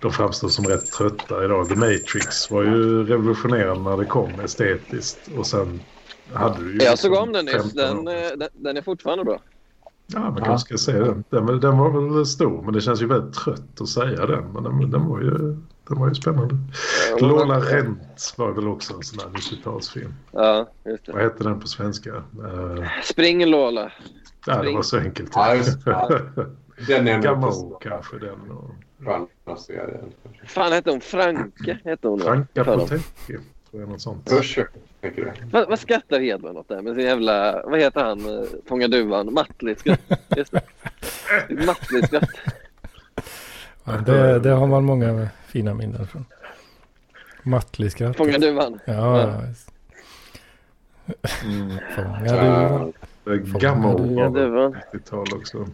de 0.00 0.12
framstår 0.12 0.48
som 0.48 0.64
rätt 0.64 0.92
trötta 0.92 1.44
idag. 1.44 1.68
The 1.68 1.76
Matrix 1.76 2.50
var 2.50 2.62
ju 2.62 3.04
revolutionerande 3.04 3.90
när 3.90 3.96
det 3.96 4.04
kom 4.04 4.40
estetiskt 4.40 5.28
och 5.36 5.46
sen 5.46 5.80
hade 6.32 6.64
du 6.64 6.72
ju... 6.72 6.78
Jag 6.78 6.98
såg 6.98 7.10
liksom 7.10 7.28
om 7.28 7.32
den 7.32 7.44
nyss. 7.44 7.54
15 7.54 8.04
Den, 8.04 8.08
eh, 8.08 8.30
den, 8.36 8.48
den 8.52 8.76
är 8.76 8.82
fortfarande 8.82 9.24
bra. 9.24 9.40
Ja, 10.12 10.20
man 10.20 10.44
kanske 10.44 10.66
ska 10.66 10.92
säga 10.92 11.04
den. 11.04 11.24
Den, 11.30 11.60
den 11.60 11.78
var 11.78 11.90
väl 11.90 12.26
stor, 12.26 12.62
men 12.62 12.74
det 12.74 12.80
känns 12.80 13.02
ju 13.02 13.06
väldigt 13.06 13.34
trött 13.34 13.80
att 13.80 13.88
säga 13.88 14.26
den. 14.26 14.52
Men 14.52 14.62
den, 14.62 14.90
den, 14.90 15.08
var, 15.08 15.20
ju, 15.20 15.30
den 15.88 15.98
var 15.98 16.08
ju 16.08 16.14
spännande. 16.14 16.56
Lola 17.20 17.60
Rent 17.60 18.34
var 18.36 18.52
väl 18.52 18.68
också 18.68 18.94
en 18.94 19.02
sån 19.02 19.18
här 19.20 19.28
90-talsfilm. 19.40 20.12
Ja, 20.30 20.68
just 20.84 21.08
Vad 21.08 21.16
det. 21.16 21.22
hette 21.22 21.44
den 21.44 21.60
på 21.60 21.66
svenska? 21.66 22.10
Uh, 22.10 22.84
Spring 23.04 23.46
Lola. 23.46 23.92
ja, 24.46 24.62
det 24.62 24.72
var 24.72 24.82
så 24.82 24.98
enkelt. 24.98 25.30
Ja, 25.34 25.54
just 25.54 25.84
det. 25.84 26.20
Den 26.86 27.08
är 27.08 27.22
Gamo 27.22 27.78
kanske 27.80 28.18
den. 28.18 28.50
Och 28.50 28.70
fan 30.46 30.72
hette 30.72 30.90
hon? 30.90 31.00
Franke 31.00 31.78
hette 31.84 32.08
hon? 32.08 32.20
Franka. 32.20 32.64
Potecki. 32.64 33.38
Tror 33.70 33.82
jag 33.82 33.88
något 33.88 34.00
sånt. 34.00 34.30
Vad, 35.52 35.68
vad 35.68 35.78
skrattar 35.78 36.20
Hedman 36.20 36.56
åt 36.56 36.68
där 36.68 36.82
med 36.82 36.94
sin 36.94 37.04
jävla... 37.04 37.62
Vad 37.66 37.80
heter 37.80 38.04
han? 38.04 38.38
eh, 38.38 38.44
Fånga 38.66 38.88
duvan? 38.88 39.32
Mattli-skratt. 39.34 40.00
Just 40.36 40.52
det. 40.52 40.60
Mattli-skratt. 41.66 42.28
Ja, 43.84 43.92
det, 43.92 44.38
det 44.38 44.50
har 44.50 44.66
man 44.66 44.84
många 44.84 45.28
fina 45.46 45.74
minnen 45.74 46.06
från. 46.06 46.24
Mattli-skratt. 47.42 48.16
Fånga 48.16 48.38
duvan. 48.38 48.80
Ja, 48.84 49.20
ja. 49.20 49.34
Mm. 51.44 51.78
Fånga 51.96 52.42
duvan. 52.42 52.92
Gamo 53.60 53.98
Fånga 53.98 54.28
var 54.28 54.30
väl 54.30 54.42
duvan. 54.42 54.76
90-tal 54.92 55.26
också. 55.34 55.66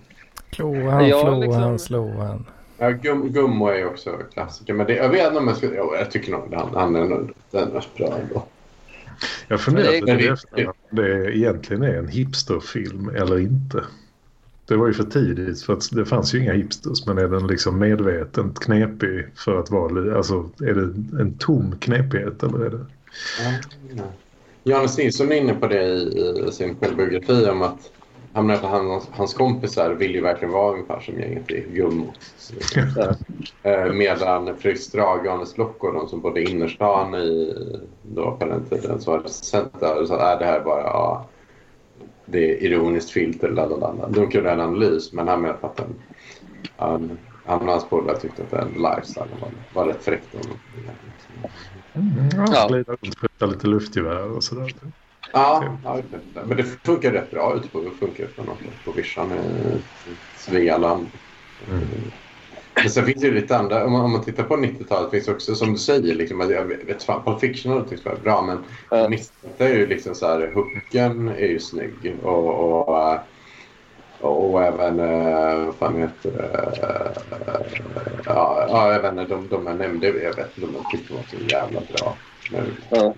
Kloa 0.51 0.91
han, 0.91 1.09
Ja, 1.09 1.21
slå 1.21 1.41
liksom- 1.41 1.63
han, 1.63 1.79
slå 1.79 2.09
han. 2.11 2.47
Ja, 2.79 2.91
Gum, 2.91 3.33
Gummo 3.33 3.69
är 3.69 3.87
också 3.87 4.11
klassiker. 4.33 4.75
Men 4.75 4.87
det, 4.87 4.95
jag 4.97 5.09
vet 5.09 5.27
inte 5.27 5.39
om 5.39 5.49
jag 5.49 5.57
skulle... 5.57 5.77
Jo, 5.77 5.95
jag 5.99 6.11
tycker 6.11 6.33
nog 6.33 6.55
han, 6.55 6.71
han 6.75 6.97
är 6.97 7.05
nog 7.05 7.31
den 7.51 7.77
är 7.77 7.85
bra 7.97 8.19
ändå. 8.23 8.47
Jag 9.49 9.61
funderade 9.61 10.01
Men 10.07 10.19
det- 10.19 10.73
det 10.91 11.37
egentligen 11.37 11.83
är 11.83 11.95
en 11.99 12.09
hipsterfilm 12.09 13.09
eller 13.09 13.39
inte. 13.39 13.85
Det 14.67 14.77
var 14.77 14.87
ju 14.87 14.93
för 14.95 15.05
tidigt 15.05 15.63
för 15.63 15.73
att 15.73 15.89
det 15.93 16.05
fanns 16.05 16.35
ju 16.35 16.39
inga 16.43 16.53
hipsters 16.53 17.07
men 17.07 17.19
är 17.19 17.29
den 17.29 17.47
liksom 17.47 17.79
medvetet 17.79 18.59
knepig 18.61 19.27
för 19.35 19.61
att 19.61 19.71
vara 19.71 20.17
alltså 20.17 20.51
är 20.61 20.75
det 20.75 21.21
en 21.21 21.35
tom 21.39 21.75
knepighet 21.81 22.43
eller 22.43 22.59
är 22.65 22.71
det? 22.71 22.87
Ja. 23.97 24.03
Johannes 24.65 24.99
Nilsson 24.99 25.33
är 25.33 25.37
inne 25.37 25.55
på 25.55 25.67
det 25.67 25.83
i, 25.85 26.45
i 26.49 26.53
sin 26.53 26.77
självbiografi 26.77 27.47
om 27.51 27.63
att 27.63 27.91
han, 28.35 28.47
menar 28.47 28.63
att 28.63 28.71
han, 28.71 29.01
hans 29.11 29.35
kompisar 29.35 29.91
vill 29.91 30.15
ju 30.15 30.21
verkligen 30.21 30.55
vara 30.55 30.73
ungefär 30.73 31.01
som 31.01 31.21
gänget 31.21 31.51
i 31.51 31.61
Gummo. 31.61 32.13
Eh, 33.63 33.93
Medan 33.93 34.57
Fredrik 34.57 34.83
Strage 34.83 35.27
och 35.27 35.49
Block 35.57 35.85
och 35.85 35.95
de 35.95 36.09
som 36.09 36.21
bodde 36.21 36.41
i 36.41 36.51
innerstan 36.51 37.15
i, 37.15 37.55
då 38.03 38.37
på 38.37 38.47
den 38.47 38.65
tiden 38.65 39.01
så 39.01 39.11
var 39.11 39.23
det 39.23 39.29
center 39.29 40.05
så 40.07 40.15
att 40.15 40.33
äh, 40.33 40.39
det 40.39 40.45
här 40.45 40.61
är 40.61 40.65
bara 40.65 40.81
ja, 40.81 41.27
det 42.27 42.51
är 42.51 42.63
ironiskt 42.63 43.11
filter. 43.11 43.49
Lalala. 43.49 44.09
De 44.09 44.31
kunde 44.31 44.51
en 44.51 44.61
analys 44.61 45.13
men 45.13 45.29
han 45.29 45.41
menade 45.41 45.67
att 45.67 45.77
den, 45.77 45.95
han, 46.77 47.19
han 47.45 47.61
och 47.61 47.69
hans 47.69 47.85
polare 47.85 48.19
tyckte 48.19 48.43
att 48.43 48.51
den 48.51 48.69
lifestyle 48.69 49.29
var, 49.41 49.51
var 49.75 49.87
rätt 49.87 50.05
fräckt. 50.05 50.35
Mm, 51.95 52.29
ja, 52.37 52.83
Ja. 53.39 53.47
Lite 53.47 53.67
luftgevär 53.67 54.37
och 54.37 54.45
sådär. 54.45 54.75
Ja, 55.35 55.79
ja, 55.85 56.03
men 56.47 56.57
det 56.57 56.65
funkar 56.87 57.13
rätt 57.13 57.31
bra 57.31 57.55
ute 57.57 57.69
på, 57.69 57.91
funkar 58.01 58.27
på, 58.27 58.59
på 58.85 58.93
vischan 58.93 59.33
i 59.33 59.83
Svealand. 60.37 61.11
Mm. 61.69 62.13
Men 62.77 62.91
sen 62.91 63.07
finns 63.07 63.21
det 63.21 63.27
ju 63.27 63.35
lite 63.35 63.57
andra, 63.57 63.85
om 63.87 63.93
man, 63.93 64.05
om 64.05 64.13
man 64.13 64.25
tittar 64.25 64.43
på 64.45 64.57
90-talet 64.57 65.11
finns 65.11 65.29
också 65.29 65.55
som 65.55 65.73
du 65.73 65.79
säger, 65.79 66.15
liksom, 66.15 66.41
att 66.41 66.51
jag 66.51 66.65
vet 66.65 67.03
fan, 67.03 67.25
Pulp 67.25 67.41
Fiction 67.41 67.73
har 67.73 67.79
jag 67.79 67.89
tyckt 67.89 68.05
var 68.05 68.17
bra 68.17 68.43
men 68.43 68.59
Ja. 68.91 69.09
misstänkta 69.09 69.69
är 69.69 69.75
ju 69.79 69.87
liksom 69.87 70.15
så 70.15 70.27
här, 70.27 70.53
hooken 70.55 71.29
är 71.29 71.47
ju 71.49 71.59
snygg 71.61 72.19
och, 72.23 72.49
och, 72.49 72.89
och, 74.19 74.51
och 74.53 74.63
även, 74.63 75.01
eh, 75.01 75.67
vad 75.67 75.75
fan 75.79 75.97
heter 76.01 76.31
det, 76.31 77.15
Eh, 77.97 78.23
ja, 78.27 78.67
ja 78.71 78.93
även 78.93 79.17
de, 79.29 79.49
de 79.49 79.67
jag 79.67 79.77
nämnde, 79.77 80.07
jag 80.07 80.35
vet 80.37 80.59
inte 80.59 80.71
jag 80.79 80.89
tyckte 80.89 81.13
var 81.13 81.25
så 81.27 81.37
jävla 81.37 81.81
bra. 81.81 82.19
Men, 82.53 82.77
Ja. 82.91 83.15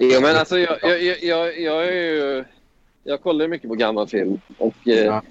Jo, 0.00 0.20
men 0.20 0.36
alltså 0.36 0.58
jag, 0.58 0.78
jag, 0.82 1.02
jag, 1.02 1.22
jag, 1.24 1.60
jag 1.60 1.86
är 1.88 1.92
ju... 1.92 2.44
Jag 3.04 3.22
kollar 3.22 3.44
ju 3.44 3.48
mycket 3.48 3.68
på 3.68 3.74
gammal 3.74 4.08
film 4.08 4.40
och 4.58 4.88
eh, 4.88 5.04
Ja. 5.04 5.22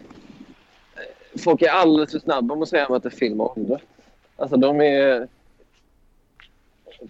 folk 1.43 1.61
är 1.61 1.69
alldeles 1.69 2.11
för 2.11 2.19
snabba 2.19 2.55
med 2.55 2.63
att 2.63 2.69
säga 2.69 2.85
att 2.85 3.03
det 3.03 3.09
är 3.09 3.17
film 3.17 3.41
och 3.41 3.57
åldrar. 3.57 3.81
Alltså 4.37 4.57
de 4.57 4.81
är... 4.81 5.27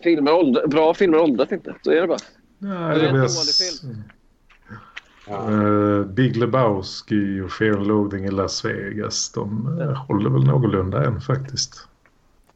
Filmer 0.03 0.33
åldrar, 0.33 0.67
bra 0.67 0.93
filmer 0.93 1.19
åldras 1.19 1.51
inte. 1.51 1.75
Så 1.83 1.91
är 1.91 2.01
det 2.01 2.07
bara. 2.07 2.17
Nej, 2.57 2.99
Det 2.99 3.05
är 3.05 3.09
en 3.09 3.13
dålig 3.13 3.27
film. 3.81 4.03
Ja. 5.27 5.51
Eh, 5.51 6.05
Big 6.05 6.35
Lebowski 6.37 7.41
och 7.41 7.51
Fear 7.51 7.73
and 7.77 7.87
Loathing 7.87 8.25
i 8.25 8.31
Las 8.31 8.65
Vegas. 8.65 9.31
De 9.31 9.77
eh, 9.81 9.93
håller 9.93 10.29
väl 10.29 10.43
någorlunda 10.43 11.05
än 11.05 11.21
faktiskt. 11.21 11.87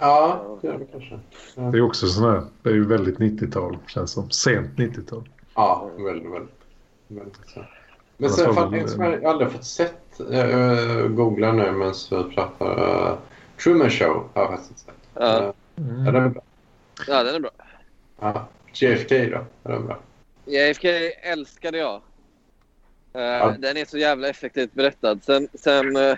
Ja, 0.02 0.58
det 0.62 0.68
gör 0.68 0.78
det 0.78 0.86
kanske. 0.86 1.20
Det 1.56 1.78
är 1.78 1.82
också 1.82 2.08
sån 2.08 2.32
här, 2.32 2.44
det 2.62 2.70
är 2.70 2.74
ju 2.74 2.86
väldigt 2.88 3.18
90-tal 3.18 3.78
känns 3.88 4.12
som. 4.12 4.30
Sent 4.30 4.78
90-tal. 4.78 5.30
Ja, 5.56 5.90
väldigt, 5.98 6.32
väldigt. 6.32 6.56
väldigt 7.08 7.50
så. 7.54 7.66
Men 8.18 8.30
sen 8.30 8.46
har 8.46 8.54
fan, 8.54 8.74
en 8.74 8.90
som 8.90 9.02
jag 9.02 9.26
aldrig 9.26 9.52
fått 9.52 9.66
sett, 9.66 10.22
uh, 10.32 11.08
googla 11.08 11.52
nu 11.54 11.72
medan 11.72 11.94
vi 12.10 12.36
pratar. 12.36 12.80
Uh, 12.80 13.18
Truman 13.64 13.90
Show 13.90 14.30
har 14.34 14.42
jag 14.42 14.50
faktiskt 14.50 14.80
sett. 14.80 14.96
Ja. 15.14 15.54
Eh, 15.76 16.08
är 16.08 16.12
den 16.12 16.34
bra? 16.34 16.42
Ja, 17.08 17.24
den 17.24 17.36
är 17.36 17.40
bra. 17.40 17.52
Ja. 18.20 18.48
JFK 18.74 19.10
då? 19.10 19.46
Är 19.64 19.74
den 19.74 19.86
bra? 19.86 20.00
JFK 20.46 20.88
älskade 21.22 21.78
jag. 21.78 22.02
Eh, 23.14 23.22
Ja. 23.22 23.56
Den 23.60 23.78
är 23.78 23.86
så 23.86 23.98
jävla 23.98 24.28
effektivt 24.30 24.74
berättad. 24.74 25.20
Sen, 25.24 25.48
sen 25.54 25.96
eh, 25.96 26.18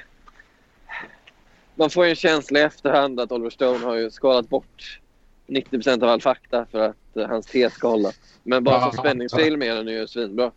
man 1.76 1.90
får 1.90 2.04
ju 2.06 2.10
en 2.10 2.16
känsla 2.16 2.60
i 2.60 2.64
efterhand 2.64 3.20
att 3.20 3.32
Oliver 3.32 3.50
Stone 3.50 3.86
har 3.86 3.96
ju 3.96 4.12
skalat 4.12 4.50
bort 4.50 5.00
90% 5.48 6.04
av 6.04 6.10
all 6.10 6.22
fakta 6.22 6.66
för 6.72 6.80
att 6.80 7.18
eh, 7.18 7.28
hans 7.28 7.46
tes 7.46 7.74
ska 7.74 7.88
hålla. 7.88 8.12
Men 8.44 8.64
bara 8.64 8.76
Ja. 8.76 8.82
som 8.92 8.92
spänningsfilm 9.00 9.62
är 9.62 9.76
den 9.76 9.88
ju 9.88 10.08
svinbra. 10.08 10.52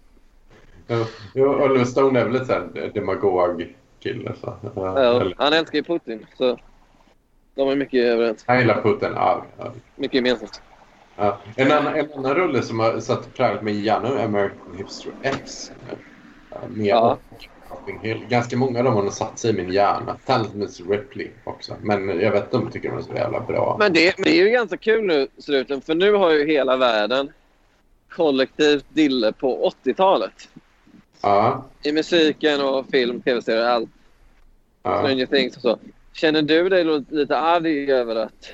Jo, 0.89 1.05
Jo, 1.35 1.45
Oliver 1.65 1.85
Stone 1.85 2.21
är 2.21 2.25
väl 2.25 2.33
lite 2.33 2.45
såhär 2.45 2.91
demagog-kille. 2.95 4.33
Så. 4.41 4.55
Ja, 4.75 5.23
han 5.37 5.53
älskar 5.53 5.79
ju 5.79 5.85
Putin, 5.85 6.27
så 6.39 6.59
de 7.55 7.69
är 7.69 7.77
mycket 7.77 8.05
överens. 8.05 8.45
han 8.47 8.59
gillar 8.59 8.83
Putin. 8.83 9.09
Ja, 9.15 9.45
ja. 9.59 9.73
Mycket 9.97 10.15
gemensamt. 10.15 10.63
Ja. 11.17 11.39
En, 11.57 11.73
annan, 11.73 11.95
en 11.95 12.13
annan 12.13 12.35
rulle 12.35 12.63
som 12.63 12.81
har 12.81 13.01
satt 13.01 13.35
präglat 13.35 13.63
mig 13.63 13.81
gärna 13.81 14.09
är 14.09 14.25
American 14.25 14.77
History 14.77 15.13
X. 15.23 15.73
Ja, 16.51 16.59
Med 16.69 16.87
Ja. 16.87 17.19
Notting 17.81 17.99
Hill. 18.03 18.27
Ganska 18.29 18.57
många 18.57 18.79
av 18.79 18.85
dem 18.85 18.95
har 18.95 19.03
nog 19.03 19.13
satt 19.13 19.39
sig 19.39 19.51
i 19.51 19.53
min 19.53 19.73
hjärna. 19.73 20.17
Miss 20.55 20.81
Ripley 20.81 21.31
också. 21.45 21.77
Men 21.83 22.21
jag 22.21 22.33
vet 22.33 22.55
om 22.55 22.63
jag 22.63 22.73
tycker 22.73 22.89
de 22.89 22.99
är 22.99 23.03
så 23.03 23.15
jävla 23.15 23.41
bra. 23.41 23.77
Men 23.79 23.93
det, 23.93 24.15
det 24.19 24.31
är 24.31 24.45
ju 24.45 24.51
ganska 24.51 24.77
kul 24.77 25.05
nu, 25.05 25.29
sluten, 25.39 25.81
för 25.81 25.95
nu 25.95 26.13
har 26.13 26.31
ju 26.31 26.47
hela 26.47 26.77
världen 26.77 27.33
kollektivt 28.09 28.85
dille 28.89 29.33
på 29.33 29.73
80-talet. 29.85 30.49
Ja, 31.23 31.65
I 31.83 31.93
musiken 31.93 32.61
och 32.61 32.87
film, 32.91 33.21
tv-serier, 33.21 33.65
allt. 33.65 33.91
ja. 34.83 34.99
Stranger 34.99 35.27
Things 35.27 35.57
och 35.57 35.63
så. 35.63 35.79
Känner 36.13 36.43
du 36.43 36.69
dig 36.69 36.85
lite 37.09 37.39
arg 37.39 37.93
över 37.93 38.17
att 38.17 38.49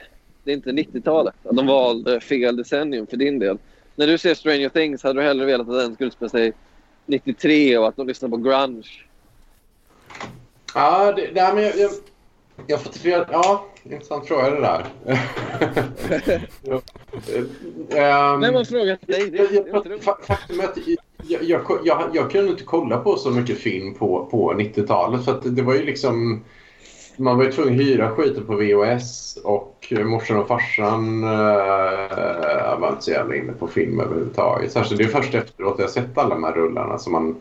det 0.45 0.53
inte 0.53 0.71
är 0.71 0.75
90-talet? 0.75 1.35
Att 1.45 1.57
de 1.57 1.67
valde 1.67 2.21
fel 2.21 2.57
decennium 2.57 3.07
för 3.07 3.17
din 3.17 3.39
del? 3.39 3.59
När 3.97 4.07
du 4.07 4.19
ser 4.19 4.35
Stranger 4.35 4.69
Things 4.69 5.03
hade 5.03 5.21
du 5.21 5.27
hellre 5.27 5.47
velat 5.47 5.69
att 5.69 5.75
den 5.75 5.95
skulle 5.95 6.11
spela 6.11 6.29
sig 6.29 6.53
93 7.07 7.79
och 7.79 7.89
att 7.89 7.97
de 7.97 8.07
lyssnar 8.07 8.29
på 8.29 8.37
grunge? 8.37 8.83
Ja, 10.75 11.13
det, 11.13 11.31
nej, 11.35 11.55
men 11.55 11.63
jag, 11.63 11.79
jag, 11.79 11.91
jag 12.67 12.81
får 12.81 12.91
till 12.91 13.25
Ja, 13.31 13.67
intressant 13.83 14.27
fråga 14.27 14.51
det 14.51 14.61
där. 14.61 14.87
Vem 18.41 18.55
har 18.55 18.65
frågat 18.65 19.07
dig 19.07 19.31
det? 19.31 19.39
jag, 19.39 19.65
det 19.65 19.71
är 19.71 19.77
inte 19.77 19.89
jag, 19.89 20.03
faktum 20.29 20.61
är 20.61 20.65
att 20.65 20.79
jag, 21.23 21.43
jag, 21.43 21.81
jag, 21.85 22.11
jag 22.13 22.31
kunde 22.31 22.51
inte 22.51 22.65
kolla 22.65 22.99
på 22.99 23.17
så 23.17 23.31
mycket 23.31 23.59
film 23.59 23.95
på, 23.95 24.27
på 24.31 24.55
90-talet. 24.55 25.25
För 25.25 25.33
att 25.33 25.57
det 25.57 25.63
var 25.63 25.75
ju 25.75 25.85
liksom... 25.85 26.45
Man 27.17 27.37
var 27.37 27.45
ju 27.45 27.53
tvungen 27.53 27.81
att 27.81 27.87
hyra 27.87 28.11
skiten 28.11 28.47
på 28.47 28.57
VHS 28.57 29.39
och 29.45 29.93
morsan 30.05 30.39
och 30.39 30.49
farsan 30.49 31.25
uh, 31.25 32.81
var 32.81 32.89
inte 32.89 33.03
så 33.03 33.11
jävla 33.11 33.37
inne 33.37 33.53
på 33.53 33.69
film 33.69 34.01
överhuvudtaget. 34.01 34.73
Särskilt 34.73 34.99
det 34.99 35.05
är 35.05 35.09
först 35.09 35.35
efteråt 35.35 35.77
jag 35.79 35.91
sett 35.91 36.19
alla 36.19 36.35
de 36.35 36.45
här 36.45 36.53
rullarna 36.53 36.99
som 36.99 37.13
man... 37.13 37.37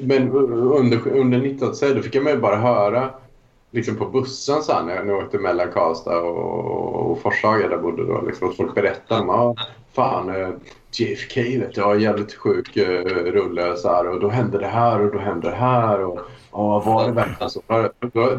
Men 0.00 0.32
under, 0.32 1.08
under 1.08 1.38
90-talet 1.38 1.96
då 1.96 2.02
fick 2.02 2.14
jag 2.14 2.24
mig 2.24 2.36
bara 2.36 2.56
höra 2.56 3.10
liksom 3.74 3.96
på 3.96 4.06
bussen 4.06 4.62
så 4.62 4.72
här, 4.72 4.82
när 4.82 4.96
jag 4.96 5.06
när 5.06 5.12
jag 5.12 5.24
åkte 5.24 5.38
mellan 5.38 5.72
Karlstad 5.72 6.20
och, 6.20 7.10
och 7.10 7.20
Forshaga 7.20 7.68
där 7.68 7.70
jag 7.70 7.82
bodde 7.82 8.06
då. 8.06 8.20
Liksom, 8.26 8.48
att 8.48 8.56
folk 8.56 8.74
berättade 8.74 9.20
om 9.20 9.30
ah, 9.30 9.56
fan 9.92 10.28
eh, 10.28 10.50
JFK 10.92 11.36
vet 11.36 11.76
jag, 11.76 11.94
en 11.94 12.00
jävligt 12.00 12.34
sjuk 12.34 12.76
uh, 12.76 12.84
rulle 13.06 13.76
så 13.76 13.88
här, 13.88 14.08
och 14.08 14.20
då 14.20 14.28
hände 14.28 14.58
det 14.58 14.66
här 14.66 15.00
och 15.00 15.12
då 15.12 15.18
hände 15.18 15.50
det 15.50 15.56
här 15.56 16.00
och 16.00 16.20
ja, 16.52 16.80
var 16.80 17.06
det 17.06 17.12
verkligen 17.12 17.50
så? 17.50 17.62
Då, 17.66 17.90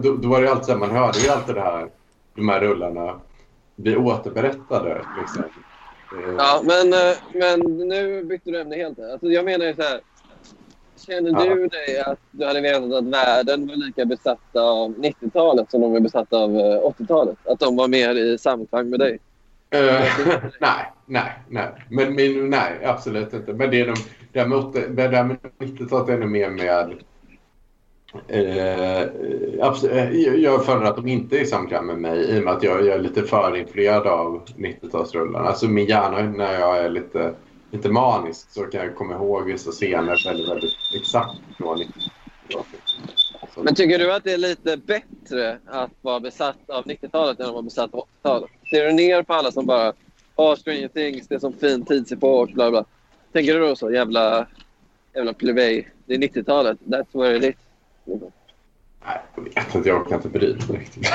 då, 0.01 0.15
då 0.15 0.29
var 0.29 0.41
det 0.41 0.51
alltid 0.51 0.65
så 0.65 0.71
här, 0.71 0.79
man 0.79 0.91
hörde 0.91 1.19
ju 1.19 1.29
alltid 1.29 1.55
det 1.55 1.61
här, 1.61 1.87
de 2.35 2.49
här 2.49 2.59
rullarna 2.59 3.19
bli 3.75 3.95
återberättade. 3.97 5.01
Liksom. 5.19 5.43
Ja, 6.37 6.61
men, 6.63 6.93
eh, 6.93 7.17
men 7.33 7.59
nu 7.87 8.23
bytte 8.23 8.51
du 8.51 8.61
ämne 8.61 8.75
helt. 8.75 8.99
Alltså, 8.99 9.27
jag 9.27 9.45
menar 9.45 9.65
ju 9.65 9.75
så 9.75 9.81
här. 9.81 10.01
Känner 10.97 11.45
Ja. 11.45 11.55
du 11.55 11.67
dig 11.67 11.99
att 12.05 12.19
du 12.31 12.45
hade 12.45 12.61
vetat 12.61 12.93
att 12.93 13.03
världen 13.03 13.67
var 13.67 13.75
lika 13.75 14.05
besatt 14.05 14.55
av 14.55 14.93
90-talet 14.95 15.71
som 15.71 15.81
de 15.81 15.91
var 15.91 15.99
besatta 15.99 16.37
av 16.37 16.49
eh, 16.59 16.81
80-talet? 16.81 17.37
Att 17.45 17.59
de 17.59 17.75
var 17.75 17.87
mer 17.87 18.15
i 18.15 18.37
samklang 18.37 18.89
med 18.89 18.99
dig? 18.99 19.19
Eh, 19.69 19.79
nej, 20.59 20.91
nej, 21.05 21.31
nej. 21.49 21.67
Men 21.89 22.15
min, 22.15 22.49
nej, 22.49 22.71
absolut 22.85 23.33
inte. 23.33 23.53
Men 23.53 23.69
det 23.71 23.81
är 23.81 23.85
de, 23.85 23.93
det 24.33 24.39
här 24.39 24.47
med, 24.47 24.57
åtta- 24.57 24.87
det 24.89 25.07
där 25.07 25.23
med 25.23 25.37
90-talet 25.59 26.09
är 26.09 26.17
nog 26.17 26.29
mer 26.29 26.49
med... 26.49 26.93
Eh, 28.27 29.07
abs- 29.61 29.89
eh, 29.91 30.13
jag- 30.43 30.65
föredrar 30.65 30.85
att 30.89 30.95
de 30.95 31.07
inte 31.07 31.37
är 31.37 31.41
i 31.41 31.45
samklang 31.45 31.85
med 31.85 31.97
mig 31.97 32.19
i 32.19 32.39
och 32.39 32.43
med 32.43 32.53
att 32.53 32.63
jag, 32.63 32.85
jag 32.85 32.95
är 32.95 32.99
lite 32.99 33.21
för 33.23 33.55
influerad 33.57 34.07
av 34.07 34.41
90-talsrullarna. 34.57 35.47
Alltså 35.47 35.67
min 35.67 35.85
hjärna 35.85 36.21
när 36.21 36.59
jag 36.59 36.77
är 36.77 36.89
lite, 36.89 37.33
lite 37.71 37.89
manisk 37.89 38.51
så 38.51 38.63
kan 38.63 38.81
jag 38.81 38.95
komma 38.95 39.13
ihåg 39.13 39.45
vissa 39.45 39.71
scener 39.71 40.23
väldigt, 40.25 40.49
väldigt 40.49 40.73
exakt 40.93 41.39
från 41.57 41.77
90-talet. 41.77 42.67
Så- 43.53 43.63
Men 43.63 43.75
tycker 43.75 43.99
du 43.99 44.13
att 44.13 44.23
det 44.23 44.33
är 44.33 44.37
lite 44.37 44.77
bättre 44.77 45.59
att 45.65 45.91
vara 46.01 46.19
besatt 46.19 46.69
av 46.69 46.85
90-talet 46.85 47.39
än 47.39 47.45
att 47.45 47.51
vara 47.53 47.61
besatt 47.61 47.93
av 47.93 47.99
80-talet? 47.99 48.49
Ser 48.69 48.85
du 48.85 48.93
ner 48.93 49.23
på 49.23 49.33
alla 49.33 49.51
som 49.51 49.65
bara 49.65 49.93
Åh, 50.35 50.55
Stranger 50.55 50.87
Things, 50.87 51.27
det 51.27 51.35
är 51.35 51.39
som 51.39 51.53
fin 51.53 51.85
tidsepok, 51.85 52.51
bla 52.53 52.69
bla. 52.71 52.85
Tänker 53.33 53.53
du 53.53 53.59
då 53.59 53.75
så? 53.75 53.91
Jävla, 53.91 54.47
jävla 55.15 55.33
plebej. 55.33 55.89
Det 56.05 56.13
är 56.13 56.17
90-talet. 56.17 56.79
That's 56.79 57.21
where 57.21 57.37
it 57.37 57.43
is. 57.43 57.55
Nej, 59.05 59.21
jag 59.35 59.43
vet 59.43 59.75
inte. 59.75 59.89
Jag 59.89 60.07
kan 60.07 60.17
inte 60.17 60.29
bry 60.29 60.55
mig 60.69 60.79
riktigt. 60.79 61.07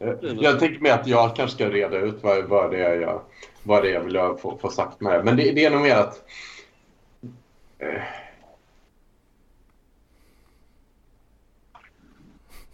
jag 0.42 0.58
tänker 0.60 0.80
mig 0.80 0.90
att 0.92 1.06
jag 1.06 1.36
kanske 1.36 1.54
ska 1.54 1.68
reda 1.70 1.98
ut 1.98 2.22
vad, 2.22 2.44
vad, 2.44 2.70
det, 2.70 2.78
är 2.78 3.00
jag, 3.00 3.22
vad 3.66 3.82
det 3.82 3.90
är 3.90 3.92
jag 3.92 4.00
vill 4.00 4.38
få, 4.40 4.58
få 4.58 4.70
sagt 4.70 5.00
med 5.00 5.12
det. 5.12 5.24
Men 5.24 5.36
det, 5.36 5.52
det 5.52 5.64
är 5.64 5.70
nog 5.70 5.82
mer 5.82 5.96
att... 5.96 6.24
Eh, 7.78 8.02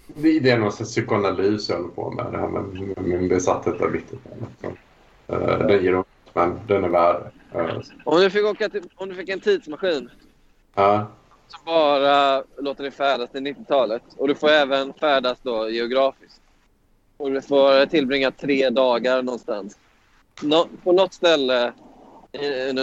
det, 0.07 0.40
det 0.40 0.51
är 0.51 0.59
någon 0.59 0.72
slags 0.72 0.90
psykoanalys 0.90 1.68
jag 1.68 1.76
håller 1.76 1.88
på 1.88 2.11
med. 2.11 2.32
Det 2.32 2.38
här 2.38 2.49
med, 2.49 2.64
med 2.64 3.05
min 3.05 3.28
besatthet 3.28 3.80
av 3.80 3.88
90-talet. 3.90 4.78
Uh, 5.32 5.66
den 5.66 5.84
ger 5.84 5.93
upp, 5.93 6.07
men 6.32 6.61
den 6.66 6.84
är 6.84 6.88
värd. 6.88 7.22
Eh, 7.55 7.78
Om 8.05 8.20
du 8.20 8.30
fick, 8.30 8.45
åka 8.45 8.68
till, 8.68 8.82
om 8.95 9.09
du 9.09 9.14
fick 9.14 9.28
en 9.28 9.40
tidsmaskin 9.40 10.11
ja. 10.74 11.07
som 11.49 11.61
bara 11.64 12.43
låter 12.59 12.82
dig 12.82 12.93
färdas 12.93 13.30
till 13.30 13.40
90-talet 13.40 14.03
och 14.16 14.28
du 14.28 14.34
får 14.34 14.49
även 14.49 14.93
färdas 14.93 15.38
då 15.43 15.70
geografiskt. 15.70 16.40
Och 17.16 17.32
du 17.32 17.43
får 17.43 17.86
tillbringa 17.86 18.30
tre 18.30 18.70
dagar 18.70 19.22
någonstans. 19.22 19.78
Nå, 20.41 20.68
på 20.85 20.93
något 20.93 21.14
ställe 21.14 21.72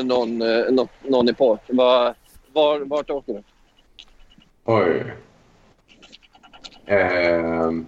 någon, 0.04 0.42
eh, 0.42 0.72
något, 0.72 0.90
någon 1.04 1.30
epok. 1.30 1.62
Var, 1.68 2.16
var, 2.54 2.80
vart 2.80 3.10
åker 3.10 3.34
du? 3.34 3.44
Oj. 4.66 5.14
Ehm. 6.86 7.88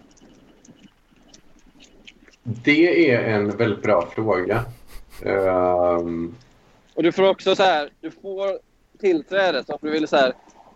det 2.43 3.11
är 3.11 3.23
en 3.23 3.57
väldigt 3.57 3.81
bra 3.83 4.05
fråga. 4.15 4.65
Ehm, 5.25 6.35
Och 6.93 7.03
du 7.03 7.11
får 7.11 7.23
också 7.29 7.55
så 7.55 7.63
här, 7.63 7.89
du 8.01 8.11
får 8.11 8.59
tillträde. 8.99 9.63
Så 9.63 9.79
du 9.81 9.91
vill 9.91 10.07
så 10.07 10.15
här, 10.15 10.33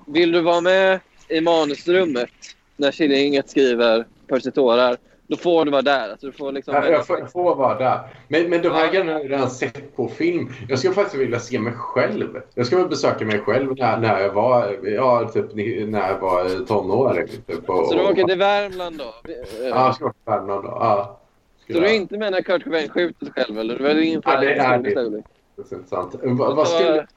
vill 0.08 0.32
du 0.32 0.42
vara 0.42 0.62
med 0.62 1.00
i 1.30 1.42
manusrummet 1.42 2.30
när 2.78 2.92
Killinget 2.92 3.50
skriver 3.50 4.06
Percy 4.28 4.52
tårar, 4.52 4.98
då 5.28 5.38
får 5.38 5.66
du 5.66 5.72
vara 5.72 5.82
där. 5.82 6.10
Alltså, 6.10 6.26
du 6.26 6.32
får 6.32 6.52
liksom 6.52 6.74
jag, 6.74 6.92
jag, 6.92 7.08
får, 7.08 7.26
får 7.26 7.56
vara 7.56 7.78
där. 7.78 8.00
Men, 8.28 8.50
men 8.50 8.62
de 8.62 8.70
här 8.70 8.92
grejerna 8.92 9.14
har 9.14 9.20
jag 9.20 9.32
redan 9.32 9.50
sett 9.50 9.96
på 9.96 10.08
film. 10.08 10.50
Jag 10.70 10.80
skulle 10.80 10.94
faktiskt 10.94 11.22
vilja 11.22 11.40
se 11.40 11.60
mig 11.60 11.74
själv. 11.74 12.42
Jag 12.54 12.66
skulle 12.66 12.78
vilja 12.78 12.90
besöka 12.90 13.26
mig 13.26 13.40
själv 13.40 13.76
när, 13.78 13.98
när 13.98 14.20
jag 14.20 14.34
var 14.34 14.80
ja, 14.84 15.30
typ, 15.34 15.56
när 15.88 16.10
jag 16.10 16.20
var 16.20 16.66
tonåring. 16.66 17.28
Typ, 17.28 17.70
och, 17.70 17.88
Så 17.88 17.94
du 17.94 18.04
åker 18.04 18.24
till 18.24 18.38
Värmland 18.38 18.98
då? 18.98 19.14
Ja, 19.62 19.86
jag 19.86 19.96
ska 19.96 20.06
åka 20.06 20.14
till 20.14 20.32
Värmland 20.32 20.64
då. 20.64 20.70
Ja. 20.70 21.20
Så 21.68 21.74
du 21.74 21.86
är 21.86 21.94
inte 21.94 22.18
med 22.18 22.32
när 22.32 22.42
Kurt 22.42 22.64
Cobain 22.64 22.90
skjuter 22.90 23.26
sig 23.26 23.34
själv 23.34 23.60
eller? 23.60 23.82
Är 23.86 24.02
ingen 24.02 24.22
Ja, 24.26 24.40
det 24.40 24.54
är 24.54 24.80
det. 24.80 24.90
Det 24.94 25.00
är 25.00 25.74
intressant. 25.74 26.16
Vad, 26.24 26.56
vad 26.56 26.68
skulle, 26.68 27.08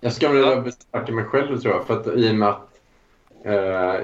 jag 0.00 0.12
ska 0.12 0.28
väl 0.28 0.42
Ja. 0.42 0.60
besöka 0.60 1.12
mig 1.12 1.24
själv 1.24 1.58
tror 1.58 1.74
jag. 1.74 1.86
För 1.86 2.00
att 2.00 2.06
i 2.06 2.30
och 2.30 2.34
med 2.34 2.48
att 2.48 2.75
eh, 3.46 3.94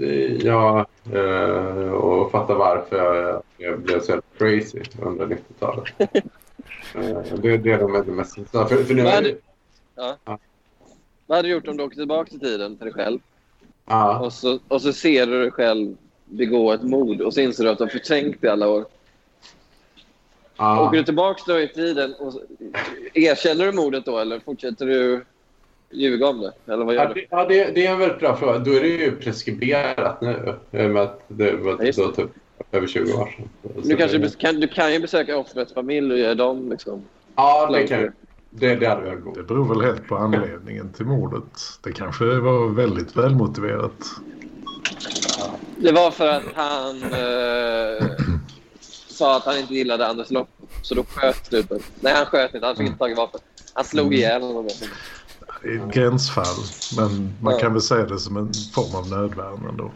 eh, 0.00 0.36
jag 0.36 0.86
eh, 1.12 1.92
och 1.92 2.30
fatta 2.30 2.54
varför 2.54 3.42
jag, 3.56 3.80
blev 3.80 4.00
så 4.00 4.10
jävla 4.10 4.22
crazy 4.38 4.80
under 5.02 5.26
90-talet. 5.26 5.84
eh, 6.94 7.38
det, 7.38 7.56
det 7.56 7.72
är 7.72 7.78
de 7.78 7.92
det 7.92 8.12
mest 8.12 8.38
intressanta. 8.38 8.76
För, 8.76 8.84
för 8.84 8.94
nu 8.94 9.02
Vad 9.02 9.12
hade, 9.12 9.36
ja. 9.94 10.16
Ja. 10.24 10.38
Vad 11.26 11.38
hade 11.38 11.48
du 11.48 11.52
gjort 11.52 11.68
om 11.68 11.76
du 11.76 11.84
åkte 11.84 11.96
tillbaka 11.96 12.34
i 12.34 12.38
tiden 12.38 12.76
till 12.76 12.84
dig 12.84 12.94
själv 12.94 13.18
ja, 13.86 14.18
och 14.18 14.32
så, 14.32 14.58
och 14.68 14.82
så 14.82 14.92
ser 14.92 15.26
du 15.26 15.40
dig 15.40 15.50
själv 15.50 15.96
begå 16.24 16.72
ett 16.72 16.82
mord 16.82 17.20
och 17.20 17.34
så 17.34 17.40
inser 17.40 17.64
du 17.64 17.70
att 17.70 17.78
du 17.78 17.84
har 17.84 17.88
förträngt 17.88 18.44
i 18.44 18.48
alla 18.48 18.68
år. 18.68 18.84
ja. 20.56 20.86
Åker 20.86 20.98
du 20.98 21.04
tillbaka 21.04 21.42
då 21.46 21.60
i 21.60 21.68
tiden 21.68 22.14
och 22.14 22.34
erkänner 23.14 23.66
du 23.66 23.72
mordet 23.72 24.04
då 24.04 24.18
eller 24.18 24.40
fortsätter 24.40 24.86
du 24.86 25.24
ljuga 25.92 26.26
om 26.26 26.40
det? 26.40 26.72
Eller 26.72 26.84
vad 26.84 26.94
gör 26.94 27.02
Ja, 27.02 27.14
det, 27.14 27.26
ja 27.30 27.44
det, 27.48 27.74
det 27.74 27.86
är 27.86 27.92
en 27.92 27.98
väldigt 27.98 28.18
bra 28.18 28.36
fråga. 28.36 28.58
Då 28.58 28.72
är 28.72 28.80
det 28.80 28.88
ju 28.88 29.16
preskriberat 29.16 30.20
nu. 30.20 30.54
Med 30.70 30.96
att 30.96 31.24
det 31.28 31.52
var 31.52 31.78
Ja, 31.80 32.12
typ 32.16 32.30
över 32.72 32.86
20 32.86 33.12
år 33.12 33.36
sedan. 33.36 33.48
Du, 33.82 33.96
kanske, 33.96 34.28
kan, 34.38 34.60
du 34.60 34.68
kan 34.68 34.92
ju 34.92 34.98
besöka 34.98 35.36
offrets 35.36 35.74
familj 35.74 36.12
och 36.12 36.18
ge 36.18 36.34
dem 36.34 36.70
liksom... 36.70 37.02
Ja, 37.36 37.70
det 37.72 37.86
kan 37.86 38.00
jag. 38.00 38.12
Det, 38.50 38.74
det 38.74 38.86
hade 38.86 39.08
jag 39.08 39.34
Det 39.34 39.42
beror 39.42 39.68
väl 39.74 39.80
helt 39.80 40.08
på 40.08 40.16
anledningen 40.16 40.92
till 40.92 41.06
mordet. 41.06 41.42
Det 41.82 41.92
kanske 41.92 42.24
var 42.24 42.68
väldigt 42.68 43.16
välmotiverat. 43.16 43.92
Det 45.76 45.92
var 45.92 46.10
för 46.10 46.28
att 46.28 46.42
han 46.54 47.02
eh, 47.02 48.06
sa 49.08 49.36
att 49.36 49.44
han 49.44 49.58
inte 49.58 49.74
gillade 49.74 50.06
Anders 50.06 50.30
Lopp. 50.30 50.48
Så 50.82 50.94
då 50.94 51.04
sköt 51.04 51.46
snuten. 51.46 51.78
Nej, 52.00 52.12
han 52.14 52.26
sköt 52.26 52.54
inte. 52.54 52.66
Han 52.66 52.76
fick 52.76 52.86
inte 52.86 52.98
tag 52.98 53.10
i 53.10 53.14
vapen. 53.14 53.40
Han 53.74 53.84
slog 53.84 54.14
ihjäl 54.14 54.42
honom. 54.42 54.68
Ett 55.64 55.94
gränsfall. 55.94 56.56
Men 56.96 57.34
man 57.40 57.52
Ja. 57.52 57.58
kan 57.60 57.72
väl 57.72 57.82
säga 57.82 58.04
det 58.04 58.18
som 58.18 58.36
en 58.36 58.52
form 58.74 58.94
av 58.94 59.10
nödvärn 59.10 59.66
ändå. 59.68 59.90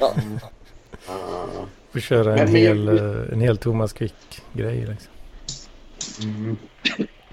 Ja. 0.00 0.14
Får 1.92 2.00
köra 2.00 2.32
en 2.38 2.44
Men- 2.44 2.52
men- 2.52 2.62
hel, 2.62 2.88
en 3.32 3.40
hel 3.40 3.56
Thomas 3.58 3.92
Quick-grej. 3.92 4.86
Liksom. 4.86 5.12
Mm. 6.22 6.56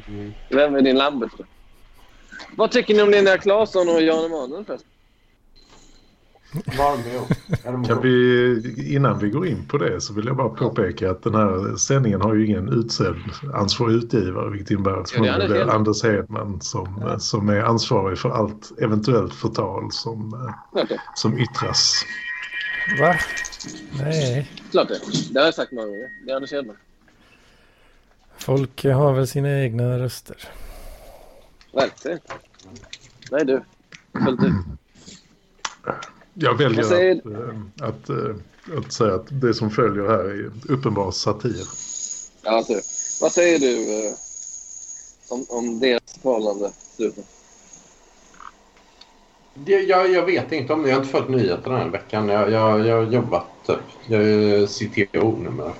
Mm. 0.08 0.34
Vem 0.50 0.76
är 0.76 0.82
din 0.82 0.98
Lambert? 0.98 1.32
Vad 2.58 2.72
tycker 2.72 2.94
ni 2.94 3.02
om 3.02 3.10
Linnea 3.10 3.38
Claesson 3.38 3.90
och 3.90 4.02
Jan 4.02 4.26
Emanuel 4.26 4.66
förresten? 4.66 4.68
Var 4.74 4.80
med 4.80 4.86
om. 4.86 4.90
Är 6.32 6.40
de 6.40 6.41
Kan 7.88 8.02
vi, 8.02 8.96
innan 8.96 9.20
vi 9.20 9.30
går 9.30 9.48
in 9.48 9.68
på 9.68 9.78
det 9.78 10.02
så 10.02 10.14
vill 10.14 10.26
jag 10.26 10.36
bara 10.36 10.50
påpeka 10.50 11.12
att 11.12 11.24
den 11.24 11.36
här 11.36 11.76
sändningen 11.76 12.22
har 12.22 12.36
ju 12.36 12.46
ingen 12.46 12.70
utsedd 12.70 13.16
ansvarig 13.54 13.96
utgivare 13.96 14.50
vilket 14.50 14.72
innebär 14.72 14.92
att 14.92 15.14
Ja, 15.16 15.38
det 15.38 15.62
är 15.62 15.68
Anders 15.68 16.04
Hedman 16.04 16.62
som, 16.62 17.16
som 17.20 17.50
är 17.50 17.62
ansvarig 17.62 18.18
för 18.18 18.30
allt 18.30 18.72
eventuellt 18.82 19.34
förtal 19.34 19.92
som, 19.92 20.50
det. 20.74 21.02
som 21.16 21.40
yttras. 21.40 22.06
Va? 23.00 23.16
Nej. 24.00 24.52
Klart 24.72 24.88
det. 24.88 25.00
Det 25.34 25.40
har 25.40 25.46
jag 25.46 25.56
sagt 25.56 25.72
många 25.72 25.88
gånger. 25.88 26.10
Det 26.26 26.32
är 26.32 26.36
Anders 26.36 26.52
Hedman. 26.52 26.76
Folk 28.38 28.84
har 28.84 29.14
väl 29.14 29.28
sina 29.28 29.62
egna 29.62 30.00
röster. 30.00 30.38
Verkligen. 31.74 32.20
Nej 33.32 33.46
du. 33.46 33.64
Fullt 34.26 34.44
ut. 34.44 34.54
Jag 36.34 36.58
väljer 36.58 36.84
säger- 36.84 37.18
att, 37.18 37.26
eh, 37.26 37.88
att, 37.88 38.10
eh, 38.10 38.78
att 38.78 38.94
säga 38.94 39.16
att 39.16 39.28
det 39.42 39.54
som 39.54 39.70
följer 39.72 40.04
här 40.04 40.24
är 40.24 40.52
uppenbar 40.70 41.12
satir. 41.12 41.68
Ja, 42.44 42.52
alltså. 42.52 42.74
Vad 43.22 43.32
säger 43.32 43.60
du 43.60 44.06
eh, 44.08 44.14
om, 45.30 45.46
om 45.50 45.80
deras 45.80 46.18
förhållande? 46.22 46.72
Det, 49.54 49.82
jag, 49.82 50.12
jag 50.12 50.26
vet 50.26 50.52
inte 50.52 50.74
om 50.74 50.84
det. 50.84 50.90
Jag 50.90 50.96
har 50.96 51.02
inte 51.02 51.12
följt 51.12 51.30
nyheterna 51.30 51.76
den 51.76 51.84
här 51.84 51.90
veckan. 51.90 52.30
Jag, 52.30 52.52
jag, 52.52 52.88
jag 52.88 52.96
har 52.96 53.12
jobbat 53.12 53.46
typ. 53.68 53.78
Jag 54.08 54.24
är 54.24 54.68
CTO 54.68 55.38
numera. 55.38 55.74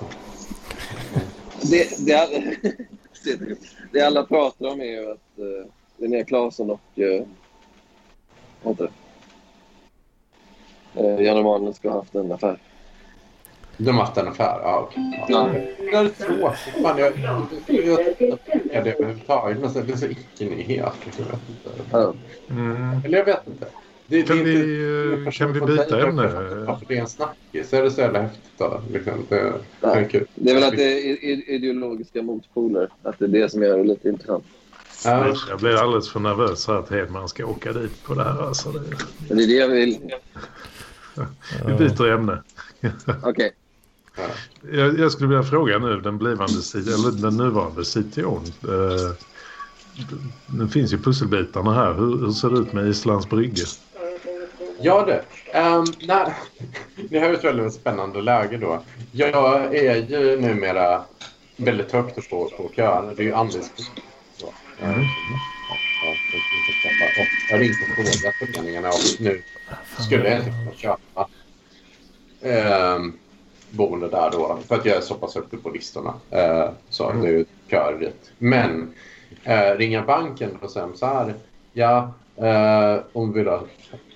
Det, 1.62 2.06
det, 2.06 2.14
alla, 2.14 2.42
det 3.92 4.00
alla 4.00 4.24
pratar 4.24 4.66
om 4.66 4.80
är 4.80 4.84
ju 4.84 5.10
att 5.10 5.38
uh, 5.38 5.66
Linnea 5.96 6.24
Claesson 6.24 6.70
och 6.70 6.98
uh, 6.98 7.22
vad 8.62 8.88
heter 10.94 11.08
det? 11.12 11.16
Uh, 11.18 11.22
Jan 11.26 11.36
Emanuel 11.38 11.74
ska 11.74 11.90
ha 11.90 11.98
haft 11.98 12.14
en 12.14 12.32
affär. 12.32 12.58
De 13.76 13.92
har 13.96 14.04
haft 14.04 14.16
en 14.16 14.28
affär? 14.28 14.60
Ja, 14.62 14.88
okej. 14.90 15.24
Ja. 15.28 15.50
Det 15.78 15.96
är 15.96 16.08
tråkigt. 16.08 16.82
Man, 16.82 16.98
jag, 16.98 17.12
jag, 17.18 17.46
jag, 17.68 18.84
det 18.84 18.92
överhuvudtaget. 18.92 19.58
Men 19.60 19.86
det 19.86 19.92
är 19.92 19.96
så 19.96 20.06
icke-nyhet. 20.06 20.92
liksom. 21.04 21.24
Eller 23.04 23.18
jag 23.18 23.24
vet 23.24 23.46
inte. 23.46 23.66
Det, 24.06 24.22
Kan 24.22 24.36
det 24.36 24.42
vi, 24.44 24.54
inte- 24.54 25.28
eh, 25.28 25.32
kan 25.32 25.52
vi 25.52 25.60
byta 25.60 26.08
ämne? 26.08 26.22
Varför 26.66 26.86
det 26.88 26.96
är 26.96 27.00
en 27.00 27.06
snackis. 27.06 27.68
Så 27.68 27.76
är 27.76 27.82
det 27.82 27.90
så 27.90 28.00
jävla 28.00 28.20
häftigt 28.22 28.50
då. 28.58 28.80
Liksom. 28.92 29.26
Det, 29.28 29.52
det 29.80 29.86
är 29.86 30.04
kul. 30.08 30.26
Det 30.34 30.50
är 30.50 30.54
väl 30.54 30.64
att 30.64 30.76
det 30.76 30.92
är 31.08 31.50
ideologiska 31.50 32.22
motpoler. 32.22 32.88
Att 33.02 33.18
det 33.18 33.24
är 33.24 33.28
det 33.28 33.48
som 33.52 33.62
gör 33.62 33.78
det 33.78 33.84
lite 33.84 34.08
intressant. 34.08 34.44
Ja. 35.04 35.34
Jag 35.48 35.58
blir 35.58 35.74
alldeles 35.76 36.10
för 36.12 36.20
nervös 36.20 36.66
här 36.68 36.74
att 36.74 36.90
Hedman 36.90 37.28
ska 37.28 37.46
åka 37.46 37.72
dit 37.72 38.02
på 38.04 38.14
det 38.14 38.24
här. 38.24 38.42
Alltså 38.46 38.70
det 39.28 39.34
är 39.34 39.46
det 39.46 39.52
jag 39.52 39.68
vill. 39.68 39.98
Vi 41.66 41.74
byter 41.74 42.10
ämne. 42.10 42.42
Okej. 43.22 43.52
Jag, 44.72 44.98
jag 44.98 45.12
skulle 45.12 45.28
vilja 45.28 45.42
fråga 45.42 45.78
nu 45.78 46.00
den 46.00 46.18
blivande 46.18 46.54
eller 46.74 47.22
den 47.22 47.36
nuvarande 47.36 47.84
CTOn. 47.84 48.44
Eh, 48.62 49.14
nu 50.46 50.68
finns 50.68 50.92
ju 50.92 50.98
pusselbitarna 50.98 51.74
här. 51.74 51.94
Hur, 51.94 52.18
hur 52.18 52.30
ser 52.32 52.50
det 52.50 52.58
ut 52.58 52.72
med 52.72 52.88
Islands 52.88 53.30
brygge? 53.30 53.64
Ja 54.80 55.04
det. 55.06 55.24
Um, 55.58 55.84
nej. 56.06 56.34
Det 57.10 57.18
här 57.18 57.30
är 57.30 57.34
ett 57.34 57.44
väldigt 57.44 57.74
spännande 57.74 58.22
läge 58.22 58.56
då. 58.56 58.82
Jag 59.12 59.76
är 59.76 59.96
ju 59.96 60.40
numera 60.40 61.04
väldigt 61.56 61.92
högt 61.92 62.18
upp 62.18 62.30
på, 62.30 62.50
på 62.56 62.70
kön. 62.76 63.14
Det 63.16 63.22
är 63.22 63.26
ju 63.26 63.34
Anders 63.34 63.64
så. 64.36 64.52
Mm. 64.80 65.00
Ja, 65.00 66.10
och 66.10 66.16
Jag 67.50 67.56
har 67.56 67.62
ringt 67.62 67.76
och 67.82 67.94
frågat 67.94 68.34
föreningarna 68.54 68.88
och 68.88 69.20
nu 69.20 69.42
skulle 69.98 70.28
jag 70.28 70.38
inte 70.38 70.50
kunna 70.50 70.72
köpa 70.76 71.28
um, 72.96 73.12
boende 73.70 74.08
där 74.08 74.30
då. 74.30 74.58
För 74.68 74.74
att 74.74 74.84
jag 74.84 74.96
är 74.96 75.00
så 75.00 75.14
pass 75.14 75.34
högt 75.34 75.54
upp 75.54 75.62
på 75.62 75.70
listorna. 75.70 76.14
Eh, 76.30 76.68
så 76.88 77.10
Mm. 77.10 77.22
det 77.22 77.28
är 77.28 77.32
ju 77.32 77.44
köer 77.70 77.98
dit. 77.98 78.32
Men 78.38 78.94
eh, 79.44 79.76
ringa 79.76 80.02
banken 80.02 80.56
och 80.62 80.70
säga 80.70 80.88
så 80.94 81.06
här. 81.06 81.34
Ja, 81.72 82.12
eh, 82.36 83.00
om 83.12 83.32
vi 83.32 83.38
vill 83.38 83.52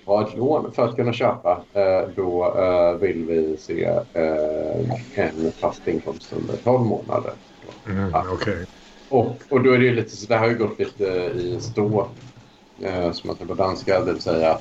ha 0.04 0.28
ett 0.28 0.36
lån 0.36 0.72
för 0.72 0.88
att 0.88 0.96
kunna 0.96 1.12
köpa 1.12 1.60
eh, 1.72 2.08
då 2.16 2.54
eh, 2.58 2.92
vill 3.00 3.24
vi 3.24 3.56
se 3.56 3.84
eh, 4.12 4.90
en 5.14 5.52
fast 5.52 5.88
inkomst 5.88 6.32
under 6.32 6.56
12 6.56 6.80
månader. 6.86 7.32
Mm. 7.86 8.14
Okej. 8.32 8.66
Och, 9.08 9.36
och 9.50 9.60
då 9.62 9.72
är 9.72 9.78
det 9.78 9.90
lite 9.92 10.16
så 10.16 10.26
det 10.26 10.36
har 10.36 10.48
ju 10.48 10.58
gått 10.58 10.78
lite 10.78 11.04
i 11.34 11.58
stå 11.60 12.06
eh, 12.82 13.12
som 13.12 13.30
att 13.30 13.38
det 13.38 13.46
på 13.46 13.54
danska, 13.54 14.00
det 14.00 14.12
vill 14.12 14.22
säga 14.22 14.58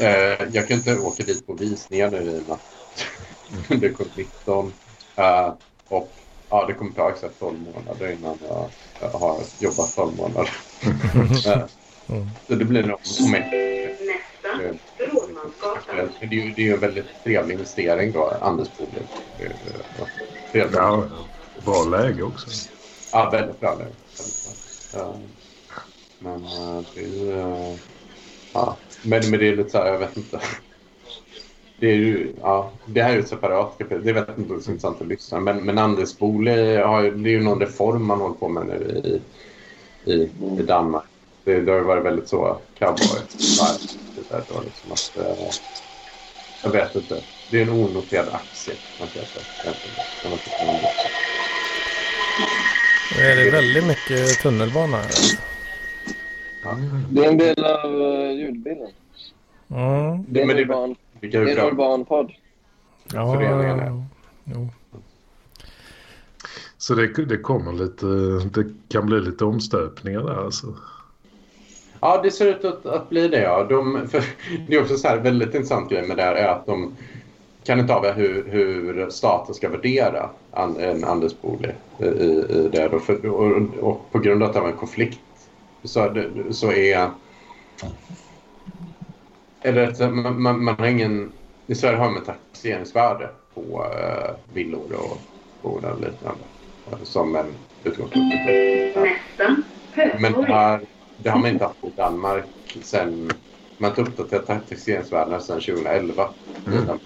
eh, 0.00 0.48
jag 0.52 0.68
kan 0.68 0.76
inte 0.76 0.98
åka 0.98 1.24
dit 1.24 1.46
på 1.46 1.54
visningar 1.54 2.10
nu 2.10 2.18
i 2.30 2.40
och 2.40 2.46
med 2.48 2.54
att 2.54 3.80
det 3.80 3.92
kom 3.92 4.06
19 4.16 4.74
eh, 5.16 5.54
och 5.88 6.16
ja, 6.48 6.66
det 6.66 6.74
kommer 6.74 6.92
ta 6.92 7.10
exakt 7.10 7.38
12 7.38 7.60
månader 7.60 8.12
innan 8.12 8.38
jag, 8.40 8.72
jag 8.98 9.10
har 9.10 9.40
jobbat 9.58 9.94
12 9.94 10.16
månader. 10.16 10.50
eh, 11.46 11.66
Mm. 12.08 12.28
så 12.46 12.54
det 12.54 12.64
blir 12.64 12.82
nog 12.82 12.98
om 13.26 13.34
ett 13.34 13.52
Nästa, 13.52 14.64
eh, 14.64 14.74
Rådmansgatan. 14.98 16.12
det 16.20 16.26
är 16.26 16.30
ju 16.32 16.54
det 16.54 16.62
är 16.62 16.66
ju 16.66 16.74
en 16.74 16.80
väldigt 16.80 17.22
trevlig 17.24 17.54
investering 17.54 18.12
då, 18.12 18.28
Anders 18.28 18.68
Bolig. 18.76 19.08
Det 19.36 19.44
är, 19.44 19.50
eh, 19.50 20.06
Trevligt. 20.52 20.76
Ja, 20.76 21.08
bra 21.64 21.84
läge 21.84 22.22
också. 22.22 22.50
Ja, 23.12 23.30
väldigt 23.30 23.60
bra 23.60 23.74
läge. 23.78 23.94
Men 26.18 26.44
eh, 26.44 26.82
det 26.94 27.00
är 27.00 27.08
ju... 27.08 27.30
eh, 27.40 27.76
Ja, 28.52 28.78
men, 29.02 29.30
men 29.30 29.40
det 29.40 29.48
är 29.48 29.56
lite 29.56 29.70
så 29.70 29.78
här, 29.78 29.86
jag 29.86 29.98
vet 29.98 30.16
inte. 30.16 30.40
Det 31.78 31.86
är 31.86 31.94
ju, 31.94 32.32
ja, 32.40 32.70
det 32.86 33.02
här 33.02 33.10
är 33.10 33.14
ju 33.14 33.20
ett 33.20 33.28
separat 33.28 33.78
kapitel. 33.78 34.04
Det 34.04 34.12
vet 34.12 34.28
jag 34.28 34.38
inte 34.38 34.52
om 34.52 34.58
det 34.58 34.62
är 34.62 34.64
så 34.64 34.70
intressant 34.70 35.00
att 35.00 35.06
lyssna. 35.06 35.40
Men, 35.40 35.64
men 35.64 35.78
Anders 35.78 36.18
Bole 36.18 36.82
har 36.86 37.02
ju, 37.02 37.10
det 37.10 37.30
är 37.30 37.32
ju 37.32 37.42
någon 37.42 37.60
reform 37.60 38.04
man 38.04 38.20
håller 38.20 38.34
på 38.34 38.48
med 38.48 38.66
nu 38.66 39.02
i, 39.04 39.20
i, 40.12 40.30
i 40.58 40.62
Danmark. 40.62 41.04
Det, 41.44 41.60
det 41.60 41.72
har 41.72 41.78
ju 41.78 41.84
varit 41.84 42.04
väldigt 42.04 42.28
så 42.28 42.58
cowboy 42.78 43.20
det 44.16 44.28
där 44.28 44.42
då, 44.48 44.60
liksom 44.60 44.92
att, 44.92 45.16
eh, 45.16 45.46
Jag 46.62 46.70
vet 46.70 46.94
inte. 46.96 47.22
Det 47.50 47.58
är 47.58 47.62
en 47.62 47.68
onoterad 47.68 48.28
aktie. 48.28 48.74
Man 49.00 49.08
kan 49.08 49.22
man 50.30 50.38
det. 53.16 53.22
Är 53.22 53.50
väldigt 53.50 53.86
mycket 53.86 54.40
tunnelbana 54.42 54.96
här? 54.96 55.10
Det 57.10 57.24
är 57.24 57.28
en 57.28 57.38
del 57.38 57.64
av 57.64 57.94
uh, 57.94 58.32
ljudbilden. 58.32 58.90
Mm. 59.70 60.24
Det 60.28 60.40
är 60.40 60.42
en 60.42 60.56
det- 60.56 60.62
urban, 60.62 60.96
det 61.20 61.34
är 61.34 61.46
är 61.46 61.94
en 61.94 62.04
podd. 62.04 62.32
Ja, 63.12 63.34
Föreningarna. 63.34 64.04
jo. 64.44 64.68
Så 66.78 66.94
det, 66.94 67.24
det 67.24 67.36
kommer 67.36 67.72
lite, 67.72 68.06
det 68.60 68.72
kan 68.88 69.06
bli 69.06 69.20
lite 69.20 69.44
omstöpningar 69.44 70.20
där 70.20 70.44
alltså. 70.44 70.66
Ja, 72.00 72.20
det 72.22 72.30
ser 72.30 72.46
ut 72.46 72.64
att, 72.64 72.86
att 72.86 73.08
bli 73.08 73.28
det. 73.28 73.42
Ja. 73.42 73.64
De, 73.64 74.08
för, 74.08 74.24
det 74.68 74.74
är 74.74 74.82
också 74.82 74.96
så 74.96 75.08
här 75.08 75.18
väldigt 75.18 75.54
intressant 75.54 75.90
grej 75.90 76.08
med 76.08 76.16
det 76.16 76.22
här 76.22 76.34
är 76.34 76.48
att 76.48 76.66
de 76.66 76.92
kan 77.64 77.80
inte 77.80 77.94
avgöra 77.94 78.14
hur, 78.14 78.48
hur 78.48 79.10
staten 79.10 79.54
ska 79.54 79.68
värdera 79.68 80.30
en 80.78 81.04
andelsbolig 81.04 81.74
i, 81.98 82.04
i 82.04 82.68
det. 82.72 82.88
Då. 82.88 82.98
För, 82.98 83.26
och, 83.26 83.62
och 83.80 84.12
på 84.12 84.18
grund 84.18 84.42
av 84.42 84.66
en 84.66 84.72
konflikt 84.72 85.20
så, 85.84 86.08
det, 86.08 86.52
så 86.54 86.72
är... 86.72 87.10
Eller 89.62 90.10
man, 90.10 90.42
man, 90.42 90.64
man 90.64 90.76
har 90.78 90.86
ingen... 90.86 91.32
I 91.66 91.74
Sverige 91.74 91.98
har 91.98 92.10
man 92.10 92.24
taxeringsvärde 92.24 93.28
på 93.54 93.60
uh, 93.60 94.54
villor 94.54 94.92
och 94.92 95.18
boenden 95.62 95.92
och 95.92 96.00
liknande 96.00 96.40
uh, 96.92 96.98
som 97.02 97.36
en 97.36 97.46
utgångspunkt. 97.84 98.36
Nästa. 98.96 99.56
Men 99.94 100.22
Högborg. 100.22 100.52
här, 100.52 100.80
det 101.16 101.30
har 101.30 101.38
man 101.38 101.50
inte 101.50 101.64
haft 101.64 101.84
i 101.84 101.92
Danmark 101.96 102.44
sen... 102.82 103.30
Man 103.78 103.90
har 103.90 103.98
inte 103.98 104.22
uppdaterat 104.22 104.68
taxeringsvärdena 104.68 105.40
sedan 105.40 105.60
2011. 105.60 106.28
Mm. 106.66 106.98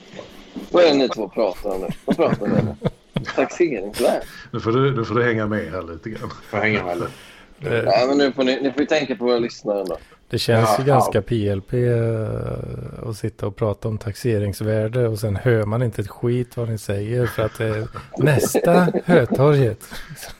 Vad 0.70 0.85
är 0.85 0.89
det 0.89 0.95
ni 0.95 1.09
två 1.09 1.29
pratar 1.29 1.70
om 1.74 1.81
nu? 1.81 1.89
Vad 2.05 2.16
pratar 2.16 2.47
ni 2.47 2.61
om? 2.61 2.77
Taxeringsvärd? 3.35 4.22
Nu 4.51 4.61
får, 4.61 4.72
du, 4.72 4.97
nu 4.97 5.05
får 5.05 5.14
du 5.14 5.24
hänga 5.24 5.47
med 5.47 5.70
här 5.70 5.83
lite 5.83 6.11
grann. 6.11 6.31
Får 6.51 6.59
hänga 6.59 6.85
med 6.85 6.99
lite. 6.99 7.11
Det, 7.59 7.83
Nej, 7.83 8.07
men 8.09 8.19
nu 8.19 8.33
får 8.33 8.45
ni, 8.45 8.61
ni 8.63 8.71
får 8.73 8.81
ju 8.81 8.87
tänka 8.87 9.17
på 9.17 9.25
våra 9.25 9.39
lyssnare 9.39 9.81
ändå. 9.81 9.99
det 10.31 10.39
känns 10.39 10.69
Ja, 10.71 10.77
ju 10.79 10.85
ganska 10.85 11.23
PLP 11.23 11.73
eh, 11.73 13.09
att 13.09 13.17
sitta 13.17 13.47
och 13.47 13.57
prata 13.57 13.89
om 13.89 13.99
taxeringsvärde 13.99 15.09
och 15.09 15.19
sen 15.19 15.37
hör 15.37 15.65
man 15.65 15.83
inte 15.83 16.03
ett 16.03 16.09
skit 16.09 16.57
vad 16.57 16.69
ni 16.69 16.79
säger 16.79 17.27
för 17.27 17.43
att 17.43 17.59
det 17.59 17.65
är 17.67 17.89
nästa 18.19 18.89
Hötorget. 19.05 19.79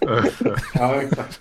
Ja, 0.75 1.03
exakt. 1.03 1.41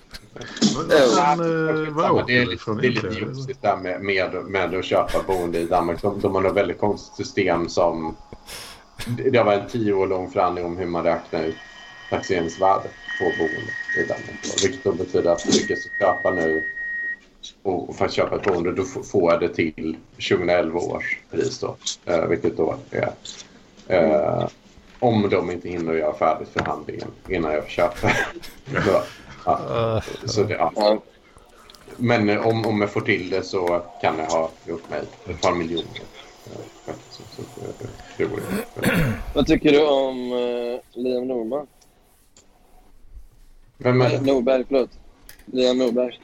Eh, 0.76 2.26
det 2.28 2.38
är 2.38 2.46
lite, 2.46 2.72
det 2.82 2.88
är 2.88 2.92
lite 2.92 3.08
egentligen? 3.08 3.28
just 3.28 3.62
där 3.62 3.78
med, 3.78 4.02
med, 4.02 4.34
med 4.46 4.76
att 4.76 4.86
köpa 4.86 5.24
boende 5.28 5.60
i 5.60 5.66
Danmark. 5.66 6.02
De, 6.02 6.20
de 6.20 6.36
har 6.36 6.42
något 6.42 6.56
väldigt 6.56 6.80
konstigt 6.80 7.16
system 7.26 7.70
som... 7.70 8.16
Det 9.08 9.30
det 9.30 9.38
har 9.38 9.46
varit 9.46 9.62
en 9.64 9.70
tio 9.70 9.94
år 9.94 10.08
lång 10.08 10.32
förhandling 10.32 10.66
om 10.66 10.78
hur 10.78 10.86
man 10.86 11.04
räknar 11.04 11.44
ut 11.44 11.56
taxeringsvärdet 12.10 12.92
på 13.20 13.24
boende 13.24 13.72
i 13.97 14.03
Danmark. 14.07 14.63
Vilket 14.63 14.84
då 14.84 14.91
betyder 14.91 15.32
att 15.32 15.43
du 15.43 15.51
lyckas 15.51 15.80
köpa 15.99 16.32
nu 16.32 16.63
och 17.63 17.89
och 17.89 17.95
för 17.95 18.05
att 18.05 18.13
köpa 18.13 18.36
ett 18.36 18.43
boende 18.43 18.72
då 18.72 18.84
får 18.84 19.32
jag 19.32 19.41
det 19.41 19.49
till 19.49 19.97
2011 20.30 20.80
års 20.80 21.20
pris 21.32 21.59
då. 21.59 21.76
Eh, 22.05 22.26
vilket 22.26 22.57
då 22.57 22.78
är 22.91 23.11
eh, 23.88 24.47
om 24.99 25.30
de 25.30 25.51
inte 25.51 25.70
hinner 25.70 25.93
göra 25.93 26.13
färdigt 26.13 26.49
förhandlingen 26.53 27.07
innan 27.30 27.53
jag 27.53 27.70
köper. 27.70 28.28
Så, 28.86 29.01
ja, 29.45 30.01
så 30.26 30.43
det, 30.43 30.53
ja. 30.53 31.01
Men 31.97 32.30
eh, 32.30 32.47
om, 32.47 32.66
om 32.66 32.82
jag 32.82 32.89
får 32.89 33.01
till 33.01 33.30
det 33.30 33.43
så 33.43 33.82
kan 34.01 34.18
jag 34.20 34.26
ha 34.26 34.49
gjort 34.68 34.89
mig 34.89 35.01
ett 35.30 35.41
par 35.41 35.53
miljoner. 35.53 36.01
Eh, 36.45 36.93
Så, 37.09 37.24
så, 37.36 37.41
så, 37.55 37.61
eh, 37.61 37.89
det 38.18 38.26
vore 38.26 38.41
vad 39.34 39.47
tycker 39.47 39.72
du 39.72 39.86
om 39.88 40.32
uh, 40.32 40.80
Liam 40.93 41.28
Norman? 41.28 41.68
Men, 43.78 43.98
Nej, 43.98 44.14
men, 44.14 44.24
Norberg, 44.24 44.66
förlåt. 44.68 44.90
Liam 45.46 45.78
Norberg. 45.78 46.20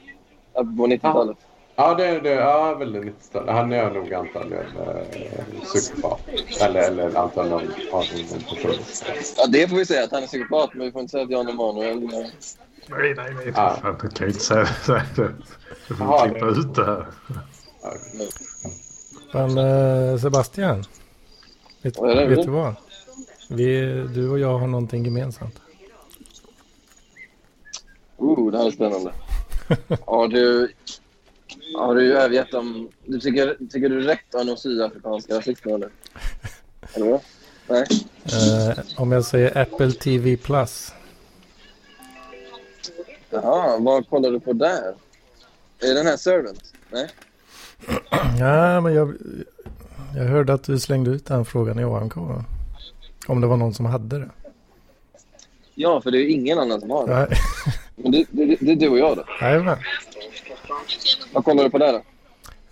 På 0.54 0.86
90-talet. 0.86 1.36
ja, 1.76 1.94
det, 1.94 2.20
det 2.20 2.30
ja, 2.30 2.74
väldigt 2.74 3.04
90 3.04 3.42
Han 3.52 3.72
är 3.72 3.90
nog 3.90 4.14
antagligen 4.14 4.64
eh, 4.76 5.62
psykopat. 5.64 6.20
Eller, 6.60 6.80
eller 6.80 7.16
antagligen 7.18 7.70
har 7.92 8.02
en 8.02 8.40
person. 8.40 8.72
Ja, 9.36 9.46
det 9.46 9.68
får 9.68 9.76
vi 9.76 9.86
säga 9.86 10.04
att 10.04 10.10
han 10.12 10.22
är 10.22 10.26
psykopat, 10.26 10.70
men 10.74 10.86
vi 10.86 10.92
får 10.92 11.00
inte 11.00 11.10
säga 11.10 11.24
att 11.24 11.30
Jan 11.30 11.48
Emanuel... 11.48 12.02
eh, 12.02 12.08
Nej, 12.88 13.14
nej, 13.16 13.34
nej. 13.34 13.52
Ja. 13.56 13.76
Fan, 13.82 13.96
du 14.02 14.08
kan 14.08 14.26
inte 14.28 14.40
säga 14.40 14.66
det. 15.16 15.32
Du 15.88 15.94
får 15.94 16.06
Jaha, 16.06 16.28
klippa 16.28 16.46
ut 16.46 16.74
det 16.74 16.84
här. 16.84 17.06
men 19.32 19.58
eh, 19.58 20.18
Sebastian, 20.18 20.84
vet, 21.82 21.98
är 21.98 22.14
det? 22.16 22.26
vet 22.26 22.42
du 22.42 22.50
vad? 22.50 22.74
Vi, 23.50 23.80
du 24.14 24.30
och 24.30 24.38
jag 24.38 24.58
har 24.58 24.66
någonting 24.66 25.04
gemensamt. 25.04 25.61
Oh, 28.22 28.50
det 28.50 28.58
här 28.58 28.66
är 28.66 28.70
spännande. 28.70 29.12
Har 30.06 30.28
du, 30.28 30.72
har 31.76 31.94
du 31.94 32.18
övergett 32.18 32.50
dem? 32.50 32.88
Du 33.04 33.20
tycker, 33.20 33.56
tycker 33.70 33.88
du 33.88 34.00
rätt 34.00 34.34
om 34.34 34.46
de 34.46 34.56
sydafrikanska 34.56 35.34
rasisterna 35.38 35.76
nu? 35.76 35.90
Eller 36.92 37.10
vad? 37.10 37.20
Nej? 37.66 37.86
Eh, 38.24 38.78
om 38.96 39.12
jag 39.12 39.24
säger 39.24 39.58
Apple 39.58 39.92
TV 39.92 40.36
Plus. 40.36 40.94
Jaha, 43.30 43.78
vad 43.78 44.08
kollar 44.08 44.30
du 44.30 44.40
på 44.40 44.52
där? 44.52 44.94
Är 45.80 45.94
den 45.94 46.06
här 46.06 46.16
Servant? 46.16 46.74
Nej? 46.90 47.08
Ja, 48.38 48.80
men 48.80 48.94
jag, 48.94 49.14
jag 50.16 50.24
hörde 50.24 50.52
att 50.52 50.64
du 50.64 50.78
slängde 50.78 51.10
ut 51.10 51.26
den 51.26 51.44
frågan 51.44 51.78
i 51.78 51.84
AMK. 51.84 52.16
Om 53.26 53.40
det 53.40 53.46
var 53.46 53.56
någon 53.56 53.74
som 53.74 53.86
hade 53.86 54.18
det. 54.18 54.30
Ja, 55.74 56.00
för 56.00 56.10
det 56.10 56.18
är 56.18 56.28
ingen 56.28 56.58
annan 56.58 56.80
som 56.80 56.90
har 56.90 57.06
det. 57.06 57.28
Det, 58.04 58.26
det, 58.30 58.56
det 58.60 58.72
är 58.72 58.76
du 58.76 58.88
och 58.88 58.98
jag 58.98 59.16
då. 59.16 59.24
Jajamän. 59.40 59.78
Vad 61.32 61.44
kollar 61.44 61.64
du 61.64 61.70
på 61.70 61.78
där 61.78 61.92
då? 61.92 62.02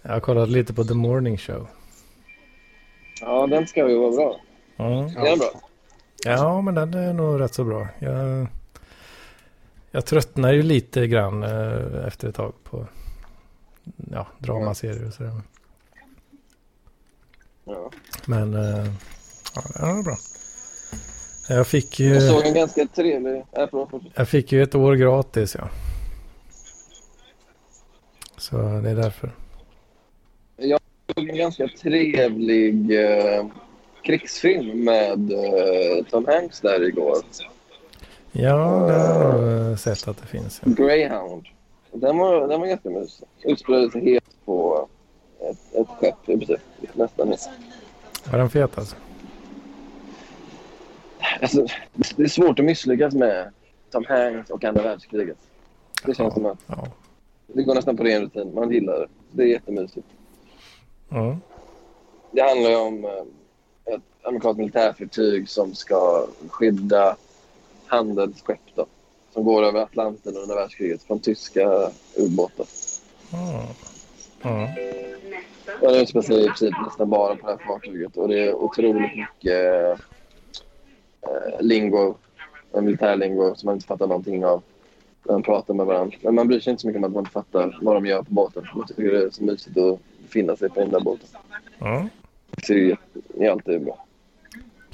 Jag 0.02 0.12
har 0.12 0.20
kollat 0.20 0.48
lite 0.48 0.74
på 0.74 0.84
The 0.84 0.94
Morning 0.94 1.38
Show. 1.38 1.68
Ja, 3.20 3.46
den 3.46 3.66
ska 3.66 3.88
ju 3.88 3.98
vara 3.98 4.10
bra. 4.10 4.40
Mm. 4.76 5.16
Är 5.16 5.24
den 5.24 5.38
bra? 5.38 5.50
Ja, 6.24 6.60
men 6.60 6.74
den 6.74 6.94
är 6.94 7.12
nog 7.12 7.40
rätt 7.40 7.54
så 7.54 7.64
bra. 7.64 7.88
Jag, 7.98 8.46
jag 9.90 10.06
tröttnar 10.06 10.52
ju 10.52 10.62
lite 10.62 11.06
grann 11.06 11.42
eh, 11.42 12.06
efter 12.06 12.28
ett 12.28 12.34
tag 12.34 12.52
på 12.64 12.86
ja, 14.12 14.26
dramaserier 14.38 15.06
och 15.06 15.14
sådär. 15.14 15.40
Ja. 17.64 17.90
Men 18.26 18.54
eh, 18.54 18.92
ja, 19.54 19.62
den 19.74 19.96
var 19.96 20.02
bra. 20.02 20.16
Jag 21.50 21.66
fick, 21.66 22.00
ju, 22.00 22.14
Jag 22.14 22.22
såg 22.22 22.46
en 22.46 22.54
ganska 22.54 22.86
trevlig... 22.86 23.44
Jag 24.14 24.28
fick 24.28 24.52
ju 24.52 24.62
ett 24.62 24.74
år 24.74 24.94
gratis, 24.94 25.56
ja. 25.58 25.68
Så 28.36 28.56
det 28.56 28.90
är 28.90 28.94
därför. 28.94 29.30
Jag 30.56 30.80
såg 31.14 31.28
en 31.28 31.36
ganska 31.36 31.68
trevlig 31.68 33.00
eh, 33.04 33.46
krigsfilm 34.02 34.84
med 34.84 35.32
eh, 35.32 36.04
Tom 36.10 36.26
Hanks 36.26 36.60
där 36.60 36.88
igår. 36.88 37.16
Ja, 38.32 38.86
det 38.88 38.92
har 38.92 39.46
jag 39.46 39.78
sett 39.78 40.08
att 40.08 40.20
det 40.20 40.26
finns. 40.26 40.60
Ja. 40.64 40.84
Greyhound. 40.84 41.46
Den 41.92 42.18
var, 42.18 42.48
den 42.48 42.60
var 42.60 42.66
ganska 42.66 42.90
mysig. 42.90 43.28
Utspelade 43.42 43.90
sig 43.90 44.04
helt 44.04 44.44
på 44.44 44.88
ett, 45.50 45.74
ett 45.74 45.88
skepp 45.88 46.28
i 46.28 46.36
princip. 46.36 46.60
Nästan 46.92 47.28
helt. 47.28 47.48
Var 48.30 48.38
den 48.38 48.50
fet 48.50 48.78
alltså? 48.78 48.96
Alltså, 51.42 51.66
det 52.16 52.22
är 52.22 52.28
svårt 52.28 52.58
att 52.58 52.64
misslyckas 52.64 53.14
med 53.14 53.50
Tom 53.90 54.04
Hanks 54.08 54.50
och 54.50 54.64
andra 54.64 54.82
världskriget. 54.82 55.36
Det 56.06 56.14
känns 56.14 56.34
som 56.34 56.46
att 56.46 56.58
Ja. 56.66 56.86
det 57.46 57.62
går 57.62 57.74
nästan 57.74 57.96
på 57.96 58.04
ren 58.04 58.22
rutin. 58.22 58.54
Man 58.54 58.70
gillar 58.72 58.98
det. 59.00 59.06
Det 59.32 59.42
är 59.42 59.46
jättemysigt. 59.46 60.06
Mm. 61.10 61.36
Det 62.30 62.42
handlar 62.42 62.70
ju 62.70 62.76
om 62.76 63.04
eh, 63.04 63.94
ett 63.94 64.02
amerikanskt 64.22 64.58
militärfartyg 64.58 65.48
som 65.48 65.74
ska 65.74 66.26
skydda 66.48 67.16
handelsskepp 67.86 68.60
då, 68.74 68.86
som 69.34 69.44
går 69.44 69.62
över 69.62 69.80
Atlanten 69.80 70.36
under 70.36 70.54
världskriget 70.54 71.02
från 71.02 71.18
tyska 71.20 71.90
ubåtar. 72.16 72.66
Mm. 73.32 73.66
Mm. 74.42 74.68
Det 75.80 76.00
utspelar 76.00 76.22
sig 76.22 76.40
i 76.44 76.46
princip 76.46 76.74
nästan 76.86 77.10
bara 77.10 77.36
på 77.36 77.46
det 77.46 77.52
här 77.52 77.66
fartyget 77.66 78.16
och 78.16 78.28
det 78.28 78.38
är 78.46 78.54
otroligt 78.54 78.94
mycket 79.16 80.00
eh, 81.22 81.60
lingo, 81.60 82.14
eh, 82.74 82.82
militärlingo 82.82 83.54
som 83.54 83.66
man 83.66 83.74
inte 83.74 83.86
fattar 83.86 84.06
någonting 84.06 84.44
av 84.44 84.62
när 85.24 85.32
man 85.32 85.42
pratar 85.42 85.74
med 85.74 85.86
varandra. 85.86 86.16
Men 86.22 86.34
man 86.34 86.48
bryr 86.48 86.60
sig 86.60 86.70
inte 86.70 86.80
så 86.80 86.86
mycket 86.86 86.98
om 86.98 87.04
att 87.04 87.12
man 87.12 87.20
inte 87.20 87.32
fattar 87.32 87.78
vad 87.82 87.96
de 87.96 88.06
gör 88.06 88.22
på 88.22 88.32
båten. 88.34 88.66
Man 88.74 88.86
tycker 88.86 89.02
det 89.02 89.22
är 89.24 89.30
så 89.30 89.44
mysigt 89.44 89.78
att 89.78 89.98
befinna 90.22 90.56
sig 90.56 90.68
på 90.68 90.80
den 90.80 90.90
där 90.90 91.00
båten. 91.00 91.28
Mm. 91.80 92.08
Så 92.62 92.72
det 92.72 92.96
är, 93.38 93.50
alltid 93.50 93.84
bra. 93.84 94.06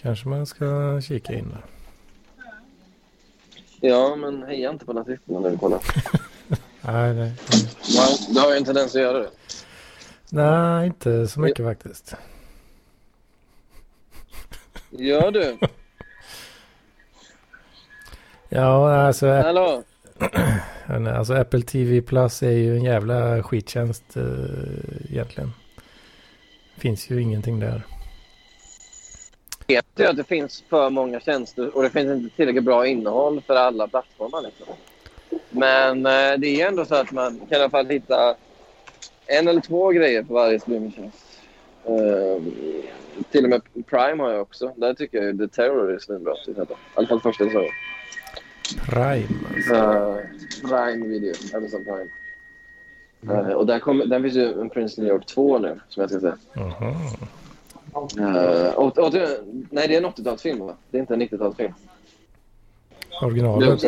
Kanske 0.01 0.29
man 0.29 0.47
ska 0.47 1.01
kika 1.01 1.33
in 1.33 1.49
där. 1.49 1.65
Ja, 3.81 4.17
men 4.17 4.43
heja 4.43 4.71
inte 4.71 4.85
på 4.85 4.93
nazisterna 4.93 5.41
när 5.41 5.51
du 5.51 5.59
kollar. 5.59 5.81
Nej, 6.81 7.15
nej. 7.15 7.33
Man, 7.97 8.35
du 8.35 8.41
har 8.41 8.51
ju 8.51 8.57
en 8.57 8.65
tendens 8.65 8.95
att 8.95 9.01
göra 9.01 9.19
det. 9.19 9.31
Nej, 10.31 10.87
inte 10.87 11.29
så 11.29 11.41
mycket 11.41 11.65
faktiskt. 11.65 12.15
Gör 14.91 15.31
du? 15.31 15.59
Ja, 18.49 18.95
alltså, 18.95 19.27
Hallå? 19.27 19.83
alltså 21.17 21.35
Apple 21.35 21.63
TV 21.63 22.01
Plus 22.03 22.43
är 22.43 22.51
ju 22.51 22.77
en 22.77 22.85
jävla 22.85 23.43
skittjänst 23.43 24.17
eh, 24.17 24.23
egentligen. 25.11 25.53
Finns 26.79 27.11
ju 27.11 27.23
ingenting 27.23 27.61
där. 27.61 27.83
Problemet 29.67 30.01
är 30.01 30.09
att 30.09 30.17
det 30.17 30.25
finns 30.25 30.65
för 30.69 30.91
många 30.91 31.21
tjänster 31.21 31.77
och 31.77 31.83
det 31.83 31.91
finns 31.91 32.11
inte 32.11 32.37
tillräckligt 32.37 32.65
bra 32.65 32.87
innehåll 32.87 33.43
för 33.47 33.55
alla 33.55 33.89
plattformar. 33.89 34.43
Liksom. 34.43 34.67
Men 35.51 36.07
eh, 36.07 36.39
det 36.39 36.61
är 36.61 36.69
ändå 36.69 36.85
så 36.85 36.95
att 36.95 37.13
man 37.13 37.39
kan 37.39 37.59
i 37.59 37.63
alla 37.63 37.71
fall 37.71 37.87
hitta 37.87 38.37
en 39.27 39.49
eller 39.49 39.61
två 39.61 39.91
grejer 39.91 40.23
på 40.23 40.35
varje 40.35 40.61
streamingtjänst. 40.61 41.41
Eh, 41.85 42.43
till 43.31 43.45
och 43.45 43.51
med 43.51 43.63
Prime 43.87 44.23
har 44.23 44.31
jag 44.31 44.43
också. 44.43 44.73
Där 44.77 44.95
tycker 44.95 45.23
jag 45.23 45.39
The 45.39 45.49
Terror 45.49 45.93
är 45.93 45.99
svinbra. 45.99 46.35
I 46.35 46.55
alla 46.95 47.09
fall 47.09 47.21
första 47.21 47.45
säsongen. 47.45 47.73
Prime 48.89 49.27
alltså. 49.55 49.75
Uh, 49.75 50.17
Prime 50.69 51.07
Video, 51.07 51.35
Amazon 51.57 51.85
Prime. 51.85 52.09
Eh, 53.41 53.53
och 53.53 53.67
där, 53.67 53.79
kom, 53.79 53.99
där 54.07 54.23
finns 54.23 54.35
ju 54.35 54.61
en 54.61 54.71
Prince 54.71 55.01
New 55.01 55.11
York 55.11 55.27
2 55.27 55.59
nu, 55.59 55.81
som 55.89 56.01
jag 56.01 56.11
ska 56.11 56.21
säga. 56.21 56.37
Uh, 58.19 58.75
och, 58.75 58.99
och, 58.99 59.11
det- 59.11 59.41
nej, 59.71 59.89
det 59.89 59.95
är 59.97 59.99
en 59.99 60.07
80-talsfilm, 60.07 60.59
va? 60.67 60.75
Det 60.91 60.97
är 60.97 61.01
inte 61.01 61.15
en 61.15 61.23
90-talsfilm. 61.23 61.73
Det 63.11 63.17
är 63.23 63.27
Originalet. 63.27 63.85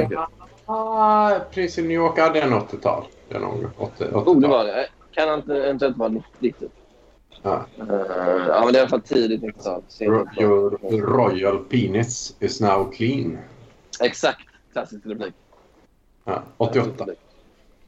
Ah, 0.67 1.39
Prince 1.51 1.83
New 1.83 1.91
York 1.91 2.19
hade 2.19 2.41
en 2.41 2.53
80-tal. 2.53 3.05
Det 3.29 3.35
är 3.37 3.41
nog 3.41 3.65
80, 3.77 4.05
80 4.05 4.15
Oh, 4.31 4.41
det 4.41 4.49
var 4.49 4.65
det. 4.65 4.87
Kan 5.13 5.35
inte 5.35 5.55
eventuellt 5.57 5.97
vara 5.97 6.09
90 6.09 6.25
typ. 6.41 6.71
Ja. 7.43 7.67
Uh, 7.81 7.87
ja, 8.49 8.63
men 8.65 8.73
det 8.73 8.79
är 8.79 8.81
i 8.81 8.81
alla 8.81 8.89
fall 8.89 9.01
tidigt 9.01 9.43
90-tal. 9.43 9.83
sent 9.89 10.11
Ro- 10.11 10.25
90-tal. 10.25 10.45
Your 10.95 11.07
royal 11.07 11.59
penis 11.59 12.37
is 12.41 12.61
now 12.61 12.91
clean. 12.93 13.39
Exakt. 14.01 14.48
Klassisk 14.79 15.07
replik. 15.07 15.35
Ja, 16.25 16.43
88. 16.57 17.07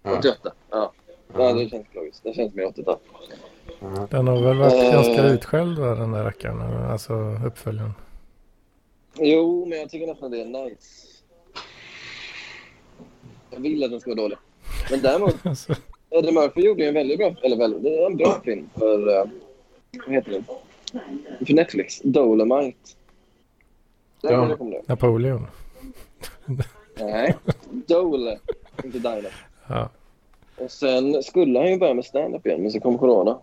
Ja. 0.03 0.19
88, 0.19 0.53
ja. 0.71 0.93
Ja, 1.35 1.53
det 1.53 1.69
känns 1.69 1.87
logiskt. 1.95 2.23
Det 2.23 2.33
känns 2.35 2.55
mer 2.55 2.65
80-tal. 2.65 2.97
Ja. 3.81 4.07
Den 4.11 4.29
har 4.29 4.43
väl 4.43 4.57
varit 4.59 4.73
Eh. 4.73 4.93
ganska 4.93 5.23
utskälld 5.27 5.79
va, 5.79 5.95
den 5.95 6.13
där 6.13 6.25
rackaren. 6.25 6.61
Alltså 6.91 7.13
uppföljaren. 7.47 7.93
Jo, 9.19 9.67
men 9.67 9.79
jag 9.79 9.91
tycker 9.91 10.07
nästan 10.07 10.31
det 10.31 10.41
är 10.41 10.45
nice. 10.45 11.07
Jag 13.51 13.61
vill 13.61 13.85
att 13.85 13.91
den 13.91 14.01
ska 14.01 14.11
vara 14.11 14.21
dålig. 14.21 14.39
Men 14.91 15.01
däremot, 15.03 15.37
Alltså, 15.47 15.75
Eddie 16.11 16.33
Murphy 16.33 16.61
gjorde 16.63 16.85
en 16.89 16.95
väldigt 16.95 17.19
bra, 17.19 17.35
eller 17.43 17.57
väl, 17.57 17.83
det 17.83 18.03
är 18.03 18.07
en 18.07 18.17
bra 18.17 18.41
film 18.45 18.69
för, 18.75 19.09
uh, 19.09 19.31
vad 20.07 20.15
heter 20.15 20.31
den? 20.33 20.45
För 21.47 21.55
Netflix. 21.55 22.01
Dolomite. 22.05 22.79
Den 24.21 24.33
Ja. 24.33 24.57
Napoleon. 24.87 25.47
Nej, 27.01 27.37
Dole, 27.71 28.39
inte 28.85 28.99
Dino. 28.99 29.29
Ja. 29.67 29.91
Och 30.57 30.71
sen 30.71 31.23
skulle 31.23 31.59
han 31.59 31.71
ju 31.71 31.79
börja 31.79 31.95
med 31.95 32.05
stand-up 32.05 32.47
igen, 32.47 32.63
men 32.63 32.71
så 32.71 32.81
kom 32.81 32.99
corona. 32.99 33.39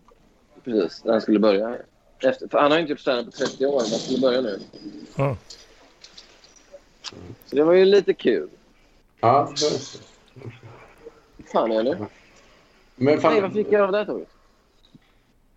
Precis, 0.63 1.03
när 1.03 1.11
han 1.11 1.21
skulle 1.21 1.39
börja. 1.39 1.77
Efter, 2.23 2.47
för 2.47 2.59
han 2.59 2.71
har 2.71 2.77
ju 2.77 2.81
inte 2.81 2.91
gjort 2.91 2.99
stand-up 2.99 3.25
på 3.25 3.31
30 3.31 3.65
år, 3.65 3.71
men 3.71 3.79
han 3.79 3.99
skulle 3.99 4.19
börja 4.19 4.41
nu. 4.41 4.59
Ja. 5.15 5.37
Så 7.45 7.55
det 7.55 7.63
var 7.63 7.73
ju 7.73 7.85
lite 7.85 8.13
kul. 8.13 8.49
Ja, 9.19 9.51
det. 9.59 9.99
Vad 11.37 11.47
fan 11.51 11.71
är 11.71 11.75
jag 11.75 11.85
nu? 11.85 11.95
Men, 11.99 12.07
Nej, 12.95 13.17
fan, 13.17 13.41
vad 13.41 13.53
fick 13.53 13.71
jag 13.71 13.81
av 13.81 13.91
det 13.91 13.97
här 13.97 14.05
tåget? 14.05 14.29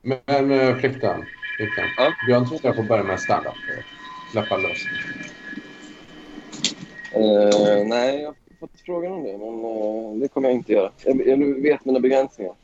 men 0.03 0.51
äh, 0.51 0.77
flickan. 0.77 1.25
flickan. 1.57 1.85
Ja. 1.97 2.13
Björn 2.27 2.49
tror 2.49 2.61
jag 2.63 2.77
får 2.77 2.83
börja 2.83 3.03
med 3.03 3.21
stand-up. 3.21 3.55
Släppa 4.33 4.57
lös. 4.57 4.79
Eh, 7.13 7.87
nej, 7.87 8.21
jag 8.21 8.29
har 8.29 8.35
fått 8.61 8.81
frågan 8.87 9.13
om 9.13 9.23
det, 9.23 9.39
men 9.39 9.65
eh, 9.65 10.21
det 10.21 10.29
kommer 10.29 10.49
jag 10.49 10.57
inte 10.57 10.73
göra. 10.73 10.91
Jag, 11.05 11.27
jag 11.27 11.63
vet 11.63 11.85
mina 11.85 12.01
begränsningar. 12.01 12.55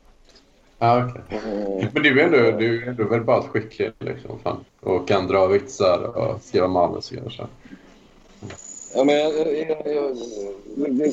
Ja, 0.79 1.05
okej. 1.05 1.39
Eh, 1.39 1.89
Men 1.93 2.03
du 2.03 2.21
är 2.21 2.25
ändå, 2.25 2.59
du 2.59 2.83
är 2.83 2.89
ändå 2.89 3.05
verbalt 3.05 3.47
skicklig 3.47 3.93
liksom. 3.99 4.39
Fan. 4.39 4.65
Och 4.81 5.09
kan 5.09 5.27
dra 5.27 5.47
vitsar 5.47 6.17
och 6.19 6.43
skriva 6.43 6.69
manus 6.69 7.13
och 7.27 7.33
så. 7.33 7.47
ja, 8.95 9.05
men 9.05 9.15
jag, 9.15 9.33
jag, 9.35 9.95
jag, 9.95 10.17
det, 10.77 11.05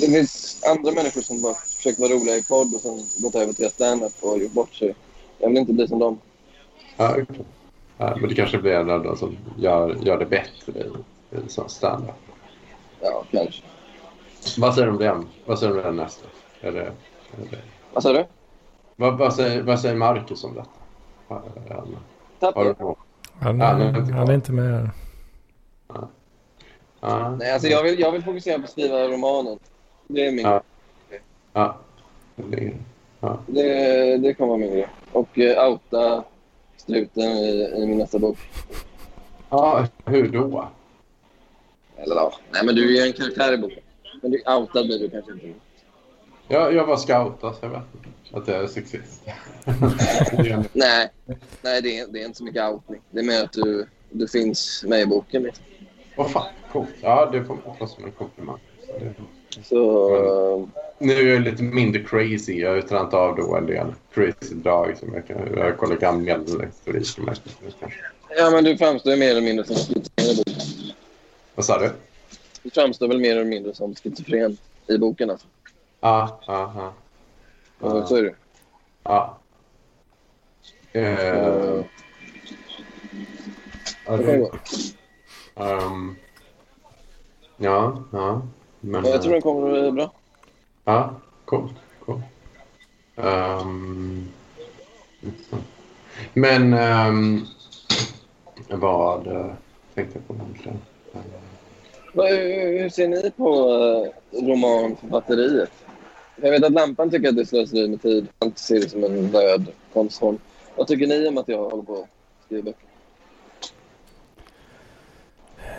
det, 0.00 0.06
finns 0.06 0.62
andra 0.66 0.92
människor 0.92 1.20
som 1.20 1.42
bara 1.42 1.54
försöker 1.54 2.02
vara 2.02 2.12
roliga 2.12 2.36
i 2.36 2.42
podd 2.42 2.74
och 2.74 2.80
sen 2.80 3.00
gått 3.22 3.34
över 3.34 3.52
till 3.52 3.70
stand-up 3.70 4.12
och 4.20 4.38
gjort 4.38 4.52
bort 4.52 4.74
sig. 4.74 4.94
Jag 5.38 5.48
vill 5.48 5.58
inte 5.58 5.72
bli 5.72 5.88
som 5.88 5.98
dem. 5.98 6.18
Ja, 6.96 7.10
okej. 7.10 7.44
ja, 7.98 8.16
men 8.20 8.28
det 8.28 8.34
kanske 8.34 8.58
blir 8.58 8.72
en 8.72 8.90
av 8.90 9.02
de 9.02 9.16
som 9.16 9.36
gör, 9.58 9.96
gör 10.02 10.18
det 10.18 10.26
bättre 10.26 10.72
i, 10.80 11.36
i 11.36 11.48
sån 11.48 11.68
stand-up. 11.68 12.31
Ja, 13.02 13.24
kanske. 13.30 13.62
Vad 14.58 14.74
säger 14.74 14.86
du 14.86 14.92
om 14.92 14.98
den? 14.98 15.28
Vad 15.46 15.58
säger 15.58 15.72
du 15.72 15.78
om 15.78 15.84
den 15.86 15.96
nästa? 15.96 16.26
Är 16.60 16.72
det, 16.72 16.80
är 16.80 17.50
det, 17.50 17.58
Vad 17.92 18.02
sa 18.02 18.12
du? 18.12 18.24
vad, 18.96 19.18
vad, 19.18 19.34
säger, 19.34 19.62
vad 19.62 19.80
säger 19.80 19.96
Marcus 19.96 20.44
om 20.44 20.54
detta? 20.54 20.68
Har, 21.28 21.42
har, 22.54 22.64
du 22.64 22.72
du? 22.72 22.82
någon? 22.82 22.96
Han, 23.40 23.58
Ja, 23.60 23.78
men 23.78 23.96
inte 23.96 24.12
han 24.12 24.28
är 24.28 24.34
inte 24.34 24.52
med 24.52 24.64
här. 24.72 24.90
Ja. 27.00 27.36
Nej, 27.38 27.52
alltså 27.52 27.68
jag 27.68 27.82
vill, 27.82 28.00
jag 28.00 28.12
vill 28.12 28.22
fokusera 28.22 28.58
på 28.58 28.64
att 28.64 28.70
skriva 28.70 29.08
romanen. 29.08 29.58
Det 30.08 30.26
är 30.26 30.32
min... 30.32 30.46
Ja. 30.46 30.62
Ja. 31.52 31.76
Det, 32.36 32.72
ja. 33.20 33.38
Det, 33.46 34.16
det 34.16 34.34
kommer 34.34 34.48
vara 34.48 34.58
min 34.58 34.72
grej. 34.72 34.88
Och 35.12 35.38
eh, 35.38 35.70
outa 35.70 36.24
struten 36.76 37.22
i, 37.22 37.72
i 37.76 37.86
min 37.86 37.98
nästa 37.98 38.18
bok. 38.18 38.38
ja, 39.50 39.86
hur 40.04 40.28
då? 40.28 40.68
Eller 42.02 42.14
ja, 42.14 42.32
nej 42.50 42.64
men 42.64 42.74
du 42.74 42.96
är 42.96 43.00
ju 43.00 43.06
en 43.06 43.12
karaktär 43.12 43.52
i 43.52 43.56
boken. 43.58 43.78
Men 44.22 44.30
du 44.30 44.38
outad 44.46 44.86
blir 44.86 44.98
du 44.98 45.10
kanske 45.10 45.32
inte. 45.32 45.46
Jag, 46.48 46.74
jag 46.74 46.86
var 46.86 46.96
scoutad, 46.96 47.52
så 47.52 47.58
jag 47.60 47.68
vet 47.70 47.82
inte. 47.94 48.38
Att 48.38 48.48
jag 48.48 48.62
är 48.62 48.66
sexist. 48.66 49.22
Nej, 50.72 51.08
nej 51.62 51.82
det, 51.82 51.98
är, 51.98 52.06
det 52.06 52.20
är 52.22 52.24
inte 52.24 52.38
så 52.38 52.44
mycket 52.44 52.70
outning. 52.70 53.00
Det 53.10 53.20
är 53.20 53.24
mer 53.24 53.44
att 53.44 53.52
du, 53.52 53.86
du 54.10 54.28
finns 54.28 54.84
med 54.86 55.00
i 55.00 55.06
boken. 55.06 55.42
Liksom. 55.42 55.64
Vad 56.16 56.30
fan, 56.30 56.46
coolt. 56.72 56.88
Ja, 57.00 57.30
det 57.32 57.44
får 57.44 57.58
man 57.66 57.76
ta 57.78 57.86
som 57.86 58.04
en 58.04 58.12
komplimang. 58.12 58.58
Så 58.86 58.92
det- 58.98 59.14
Så 59.64 60.68
Nu 60.98 61.12
är 61.12 61.32
jag 61.32 61.42
lite 61.42 61.62
mindre 61.62 62.02
crazy. 62.04 62.52
Jag 62.60 62.68
har 62.68 62.76
ju 62.76 62.82
tränat 62.82 63.14
av 63.14 63.36
då 63.36 63.56
en 63.56 63.66
del 63.66 63.86
crazy 64.14 64.54
drag 64.54 64.96
som 64.98 65.14
jag 65.14 65.26
kan... 65.26 65.36
Jag 65.56 65.78
kollar 65.78 65.96
gammal 65.96 66.22
medelhistorik. 66.22 67.18
med. 67.18 67.38
ja, 68.36 68.50
men 68.50 68.64
du 68.64 68.76
framstår 68.76 69.16
mer 69.16 69.30
eller 69.30 69.40
mindre 69.40 69.64
som. 69.64 70.02
Vad 71.54 71.64
sa 71.64 71.78
du? 71.78 71.92
Du 72.62 72.70
framstår 72.70 73.08
väl 73.08 73.20
mer 73.20 73.30
eller 73.30 73.44
mindre 73.44 73.74
som 73.74 73.94
schizofren 73.94 74.56
i 74.86 74.98
boken 74.98 75.30
alltså. 75.30 75.46
Ja, 76.00 76.40
ja, 76.46 76.72
ja. 76.76 76.92
Ja. 77.80 78.06
Så 78.06 78.16
är 78.16 78.22
det. 78.22 78.34
Ja. 79.02 79.38
Eh, 80.92 81.02
Eh, 81.02 81.84
ja, 84.06 84.16
det 84.16 84.50
ehm, 85.54 86.16
ja, 87.56 88.02
ja. 88.12 88.42
Men, 88.80 89.04
Ja, 89.04 89.10
jag 89.10 89.22
tror 89.22 89.32
den 89.32 89.42
kommer 89.42 89.66
att 89.66 89.82
bli 89.82 89.92
bra. 89.92 90.12
Ja, 90.84 91.14
coolt. 91.44 91.74
Cool. 92.04 92.22
Um, 93.14 94.28
men 96.34 96.74
um, 96.74 97.46
vad 98.68 99.26
uh, 99.26 99.52
tänkte 99.94 100.18
jag 100.18 100.28
på 100.28 100.34
egentligen? 100.34 100.78
Eh, 101.14 102.80
Hur 102.80 102.88
ser 102.88 103.08
ni 103.08 103.30
på 103.30 103.70
uh, 103.70 104.08
romanförfatteriet? 104.48 105.70
Jag 106.36 106.50
vet 106.50 106.64
att 106.64 106.72
Lampan 106.72 107.10
tycker 107.10 107.28
att 107.28 107.36
det 107.36 107.42
är 107.42 107.46
slöseri 107.46 107.88
med 107.88 108.02
tid. 108.02 108.28
Han 108.38 108.52
ser 108.54 108.80
det 108.80 108.88
som 108.88 109.04
en 109.04 109.30
död 109.32 109.66
konstform. 109.92 110.38
Vad 110.76 110.86
tycker 110.86 111.06
ni 111.06 111.28
om 111.28 111.38
att 111.38 111.48
jag 111.48 111.70
håller 111.70 111.82
på 111.82 111.94
att 111.94 112.08
skriva 112.46 112.62
böcker? 112.62 112.88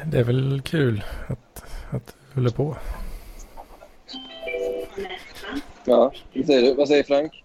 Det 0.05 0.19
är 0.19 0.23
väl 0.23 0.61
kul 0.61 1.03
att, 1.27 1.63
att 1.91 2.15
du 2.33 2.39
håller 2.39 2.49
på. 2.49 2.77
Ja, 5.85 6.11
vad 6.33 6.45
säger 6.45 6.61
du? 6.61 6.73
Vad 6.73 6.87
säger 6.87 7.03
Frank? 7.03 7.43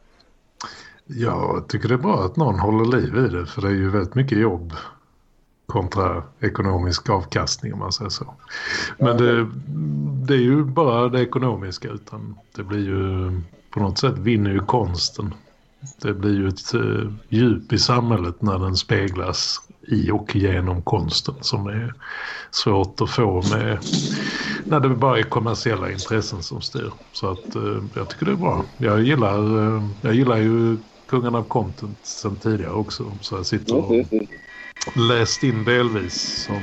Jag 1.07 1.69
tycker 1.69 1.89
det 1.89 1.95
är 1.95 1.99
bra 1.99 2.25
att 2.25 2.37
någon 2.37 2.59
håller 2.59 3.01
liv 3.01 3.17
i 3.17 3.37
det 3.37 3.47
för 3.47 3.63
det 3.63 3.69
är 3.69 3.73
ju 3.73 3.91
väldigt 3.91 4.15
mycket 4.15 4.39
jobb 4.39 4.73
kontra 5.69 6.23
ekonomisk 6.41 7.11
avkastning 7.11 7.73
om 7.73 7.79
man 7.79 7.93
säger 7.93 8.11
så. 8.11 8.35
Men 8.99 9.17
det, 9.17 9.47
det 10.27 10.35
är 10.35 10.41
ju 10.41 10.65
bara 10.65 11.09
det 11.09 11.23
ekonomiska 11.23 11.89
utan 11.89 12.39
det 12.57 12.63
blir 12.63 12.87
ju 12.87 13.31
på 13.71 13.81
något 13.81 13.99
sätt 13.99 14.19
vinner 14.19 14.51
ju 14.51 14.61
konsten. 14.61 15.35
Det 16.03 16.15
blir 16.15 16.35
ju 16.35 16.49
ett 16.49 16.75
eh, 16.75 17.13
djup 17.29 17.73
i 17.73 17.79
samhället 17.79 18.43
när 18.43 18.59
den 18.59 18.77
speglas 18.77 19.61
i 19.89 20.11
och 20.11 20.37
genom 20.37 20.83
konsten 20.83 21.35
som 21.41 21.67
är 21.67 21.95
svårt 22.51 23.01
att 23.01 23.11
få 23.11 23.43
med 23.51 23.79
när 24.65 24.81
det 24.81 24.89
bara 24.89 25.19
är 25.19 25.23
kommersiella 25.23 25.93
intressen 25.93 26.43
som 26.43 26.61
styr. 26.61 26.93
Så 27.13 27.31
att 27.31 27.57
eh, 27.57 27.83
jag 27.95 28.09
tycker 28.11 28.27
det 28.27 28.33
är 28.33 28.37
bra. 28.37 28.65
Jag 28.77 29.03
gillar, 29.03 29.39
eh, 29.77 29.89
jag 30.01 30.15
gillar 30.15 30.37
ju 30.37 30.77
Kungen 31.09 31.35
av 31.35 31.43
Content 31.43 32.07
sen 32.07 32.37
tidigare 32.37 32.73
också. 32.73 33.19
Så 33.21 33.37
jag 33.37 33.47
sitter 33.47 33.77
och. 33.77 33.93
Läst 34.95 35.43
in 35.43 35.65
delvis 35.65 36.15
som 36.45 36.57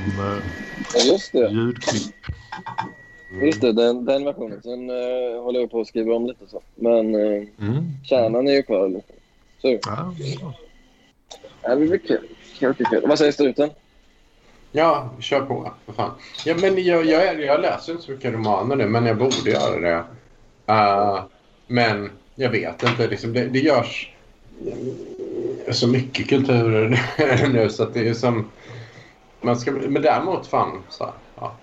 eh, 0.96 1.08
just 1.08 1.32
det. 1.32 1.50
ljudklipp. 1.50 2.16
Just 3.42 3.62
det 3.62 3.72
den, 3.72 4.06
den 4.06 4.26
versionen. 4.26 4.62
Sen 4.64 4.90
uh, 4.90 5.42
håller 5.44 5.60
jag 5.60 5.72
på 5.72 5.82
att 5.82 5.88
skriva 5.88 6.14
om 6.16 6.26
lite 6.26 6.48
så. 6.48 6.62
Men 6.76 7.16
uh, 7.16 7.48
Mm. 7.60 7.84
kärnan 8.04 8.48
är 8.48 8.52
ju 8.52 8.64
kvar. 8.64 8.90
Liksom. 8.90 9.16
Så 9.62 9.80
Ja, 11.64 11.76
det 11.76 11.86
blir 11.86 11.98
kul. 11.98 12.28
Kul, 12.60 12.74
kul, 12.74 12.86
kul. 12.86 13.04
Vad 13.08 13.18
säger 13.18 13.32
struten? 13.32 13.70
Ja, 14.72 15.10
kör 15.20 15.42
på. 15.42 15.74
För 15.86 15.94
fan. 15.94 16.12
Ja, 16.46 16.56
men 16.62 16.84
jag, 16.84 17.06
jag, 17.06 17.42
jag 17.42 17.62
läser 17.62 17.92
inte 17.92 18.04
så 18.06 18.12
mycket 18.12 18.34
romaner 18.34 18.76
nu, 18.76 18.86
men 18.86 19.06
jag 19.06 19.18
borde 19.18 19.50
göra 19.52 19.80
det. 19.80 20.04
Uh, 20.74 21.24
men 21.68 22.10
jag 22.36 22.50
vet 22.50 22.84
inte. 22.84 23.08
Liksom, 23.08 23.34
det, 23.34 23.46
det 23.46 23.60
görs 23.60 24.12
så 25.74 25.88
mycket 25.88 26.30
kulturer 26.30 26.98
nu 27.54 27.70
så 27.70 27.84
att 27.84 27.94
det 27.94 28.08
är 28.10 28.14
som... 28.14 28.52
Man 29.42 29.58
ska, 29.58 29.72
men 29.72 30.02
däremot 30.02 30.48
fan 30.48 30.84
så 30.90 31.04
här, 31.04 31.14
ja, 31.36 31.56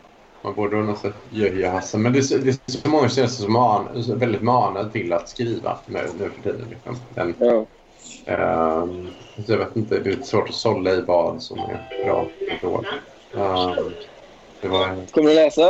man 0.44 0.55
borde 0.55 0.76
ha 0.76 0.82
något 0.82 0.98
sätt 0.98 1.14
göja 1.30 1.70
hassen. 1.70 2.03
Men 2.03 2.12
det, 2.12 2.18
är- 2.18 2.38
det 2.38 2.50
är 2.50 2.72
så 2.72 2.88
många 2.88 3.09
känns 3.09 3.36
som 3.36 3.53
man, 3.53 3.88
väldigt 4.16 4.42
manade 4.42 4.92
till 4.92 5.12
att 5.12 5.28
skriva 5.28 5.78
nu, 5.86 6.00
nu 6.18 6.30
för 6.30 6.42
tiden. 6.42 6.68
Liksom. 6.70 6.96
Den, 7.14 7.34
Ja. 7.38 7.66
Så 9.46 9.53
jag 9.53 9.59
vet 9.59 9.76
inte, 9.76 9.98
det 9.98 10.11
är 10.11 10.14
lite 10.14 10.26
svårt 10.26 10.48
att 10.48 10.55
sålla 10.55 10.90
i 10.90 11.00
vad 11.00 11.42
som 11.42 11.59
är 11.59 12.05
bra 12.05 12.20
och 12.20 12.70
dåligt. 12.70 12.88
Det 14.62 14.68
var... 14.68 15.12
Kommer 15.12 15.28
du 15.28 15.34
läsa 15.34 15.62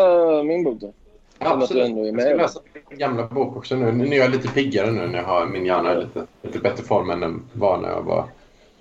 min 0.43 0.65
bok 0.65 0.81
då? 0.81 0.93
att 1.39 1.69
du 1.69 1.81
ändå 1.83 2.05
är 2.07 2.13
Jag 2.13 2.23
ska 2.23 2.35
läsa 2.35 2.61
gamla 2.99 3.27
bok 3.27 3.57
också 3.57 3.77
nu. 3.77 3.93
Nu 3.93 4.15
är 4.17 4.19
jag 4.19 4.31
lite 4.31 4.49
piggare 4.49 4.91
nu 4.91 5.07
när 5.07 5.19
jag 5.19 5.25
har 5.25 5.47
min 5.47 5.67
hjärna 5.67 5.93
i 5.93 6.01
lite, 6.05 6.27
lite 6.43 6.59
bättre 6.59 6.83
form 6.85 7.11
än 7.11 7.21
den 7.21 7.43
var 7.53 7.79
när 7.79 7.89
jag 7.89 8.03
var 8.03 8.29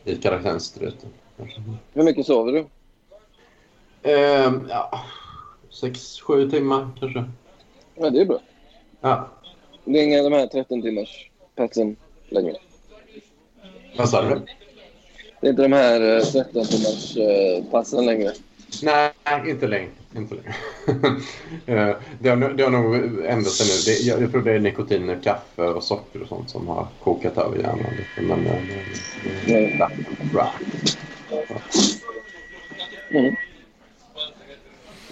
i 0.03 0.15
karaktärsstruten. 0.15 1.09
Hur 1.93 2.03
mycket 2.03 2.25
sover 2.25 2.51
du? 2.51 2.65
Ehm, 4.11 4.65
ja, 4.69 4.99
sex, 5.69 6.19
sju 6.21 6.49
timmar 6.49 6.89
kanske. 6.99 7.23
Ja, 7.95 8.09
det 8.09 8.21
är 8.21 8.25
bra. 8.25 8.39
Ja, 9.01 9.27
Det 9.85 9.99
är 9.99 10.03
inga 10.03 10.23
de 10.23 10.33
här 10.33 10.47
13 10.47 10.81
timmars 10.81 11.29
passen 11.55 11.95
längre. 12.29 12.55
vad 13.97 14.09
sa 14.09 14.21
du? 14.21 14.41
Det 15.41 15.47
är 15.47 15.49
inte 15.49 15.61
de 15.61 15.73
här 15.73 16.17
eh, 16.17 16.23
13 16.23 16.65
timmars 16.65 17.17
eh, 17.17 17.63
passen 17.71 18.05
längre. 18.05 18.31
Nej, 18.83 19.11
inte 19.47 19.67
längre. 19.67 19.89
Inte 20.15 20.35
längre. 20.35 20.53
Eh, 21.65 21.95
det, 22.19 22.29
har, 22.29 22.35
nog- 22.35 22.57
det 22.57 22.63
har 22.63 22.69
nog 22.71 22.95
ändrat 23.25 23.51
sig 23.53 23.67
nu. 23.67 23.93
Det, 23.93 23.99
jag, 24.01 24.21
jag 24.21 24.31
tror 24.31 24.41
det 24.41 24.51
är 24.53 24.59
nikotin, 24.59 25.09
och 25.09 25.23
kaffe 25.23 25.61
och 25.61 25.83
socker 25.83 26.21
och 26.21 26.27
sånt 26.27 26.49
som 26.49 26.67
har 26.67 26.87
kokat 27.03 27.37
över 27.37 27.57
hjärnan 27.57 27.93
lite. 27.97 28.21
Men, 28.21 28.45
eh, 28.47 28.61
Nej. 29.47 29.75
ja, 29.79 29.89
bra. 30.33 30.53
Mm. 33.11 33.35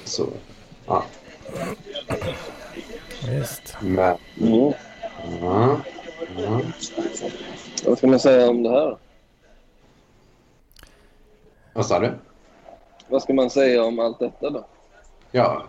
Så, 0.04 0.28
ja. 0.86 1.04
Visst. 3.30 3.76
Men, 3.82 4.18
Mm. 4.42 4.74
ja, 5.42 5.80
ja. 6.38 6.62
Vad 7.86 7.98
ska 7.98 8.08
man 8.08 8.20
säga 8.20 8.50
om 8.50 8.64
det 8.64 8.70
här? 8.70 8.98
Vad 11.74 11.86
sa 11.86 12.00
du? 12.00 12.12
Vad 13.08 13.22
ska 13.24 13.34
man 13.34 13.50
säga 13.50 13.84
om 13.84 14.00
allt 14.00 14.20
detta 14.20 14.50
då? 14.50 14.66
Ja, 15.32 15.64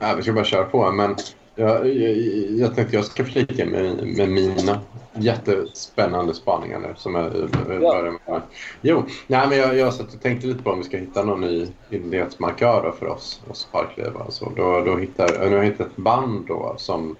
ja, 0.00 0.14
vi 0.16 0.22
ska 0.22 0.32
bara 0.32 0.44
köra 0.44 0.64
på. 0.64 0.92
Men 0.92 1.16
jag, 1.54 1.88
jag, 1.88 2.16
jag 2.50 2.74
tänkte 2.74 2.96
jag 2.96 3.04
ska 3.04 3.24
flika 3.24 3.66
med, 3.66 4.06
med 4.16 4.28
mina 4.28 4.80
jättespännande 5.14 6.34
spaningar 6.34 6.78
nu. 6.78 6.94
Som 6.96 7.14
jag, 7.14 7.24
jag 7.36 7.82
Ja. 7.82 7.92
börjar 7.92 8.12
med. 8.26 8.42
Jo, 8.80 9.02
nej, 9.26 9.48
men 9.48 9.58
jag, 9.58 9.76
jag 9.76 9.94
satt 9.94 10.14
och 10.14 10.20
tänkte 10.22 10.46
lite 10.46 10.62
på 10.62 10.70
om 10.70 10.78
vi 10.78 10.84
ska 10.84 10.96
hitta 10.96 11.24
någon 11.24 11.40
ny 11.40 11.66
identitetsmarkör 11.90 12.82
då 12.84 12.92
för 12.92 13.06
oss, 13.08 13.40
oss 13.50 13.68
parklivare. 13.72 14.22
och 14.26 14.32
Så 14.32 14.52
då, 14.56 14.80
då 14.80 14.96
hittar, 14.96 15.28
nu 15.48 15.56
har 15.56 15.64
jag 15.64 15.70
hittat 15.70 15.86
ett 15.86 15.96
band 15.96 16.44
då 16.48 16.74
som 16.78 17.16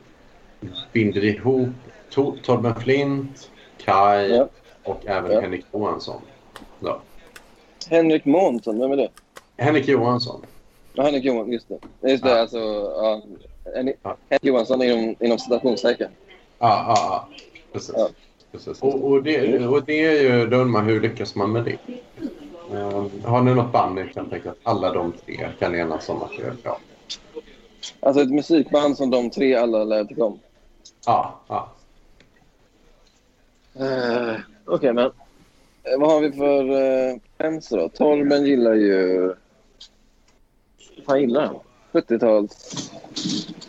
binder 0.93 1.25
ihop 1.25 1.69
Tor, 2.11 2.37
Torben 2.43 2.75
Flint, 2.75 3.51
Kai 3.85 4.37
Ja. 4.37 4.49
och 4.85 5.07
även 5.07 5.33
Ja. 5.33 5.41
Henrik 5.41 5.65
Johansson. 5.73 6.21
Ja. 6.81 7.01
Henrik 7.91 8.25
Månsson, 8.25 8.79
vem 8.79 8.93
är 8.93 8.97
det? 8.97 9.09
Henrik 9.57 9.89
Johansson. 9.89 10.41
Ja, 10.99 11.05
Henrik 11.05 11.25
Johansson, 11.25 11.53
just 11.53 11.69
det. 11.69 12.11
Just 12.11 12.25
det, 12.25 12.31
Ja. 12.31 12.41
alltså... 12.41 12.59
Ja, 12.97 13.23
Henrik, 13.75 13.97
Johansson 14.43 14.83
inom, 14.83 15.15
inom 15.21 15.39
citationstecken. 15.39 16.11
Ja, 16.59 16.85
ja, 16.87 16.95
ja. 16.97 17.29
Precis. 17.73 17.95
Ja. 17.97 18.09
Precis. 18.53 18.83
Och, 18.83 19.05
och, 19.05 19.23
det, 19.23 19.67
och 19.67 19.85
det 19.85 20.05
är 20.05 20.23
ju, 20.23 20.47
då 20.47 20.57
undrar 20.57 20.65
man 20.65 20.85
hur 20.85 21.01
lyckas 21.01 21.35
man 21.35 21.53
med 21.53 21.65
det? 21.65 21.79
Um, 22.71 23.11
har 23.25 23.43
ni 23.43 23.55
något 23.55 23.73
band 23.73 23.95
ni 23.95 24.09
kan 24.09 24.31
tänka 24.31 24.51
att 24.51 24.57
alla 24.63 24.93
de 24.93 25.13
tre 25.13 25.49
kan 25.59 25.75
enas 25.75 26.09
om 26.09 26.23
att 26.23 26.31
det 26.37 26.43
är 26.43 26.55
bra? 26.63 26.81
Alltså 28.01 28.23
ett 28.23 28.31
musikband 28.31 28.97
som 28.97 29.11
de 29.11 29.31
tre 29.31 29.55
alla 29.55 29.85
lär 29.85 30.05
tycka 30.05 30.25
om. 30.25 30.39
Ja, 31.07 31.41
ja. 31.49 31.69
Uh, 33.81 34.37
Okej, 34.65 34.93
men 34.93 35.05
eh, 35.05 35.99
vad 35.99 36.11
har 36.11 36.21
vi 36.21 36.33
för 36.33 36.71
uh, 37.51 37.61
då? 37.71 37.89
Torben 37.89 38.47
gillar 38.47 38.75
ju... 38.75 39.35
Fan 41.07 41.21
gillar 41.21 41.47
han? 41.47 41.57
70-tals 41.93 42.91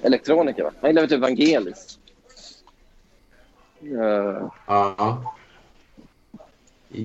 elektronika, 0.02 0.64
va? 0.64 0.72
Han 0.82 0.90
gillar 0.90 1.02
väl 1.02 1.10
typ 1.10 1.20
Vangelis. 1.20 2.00
Ja. 3.80 4.52
Ja, 4.68 5.34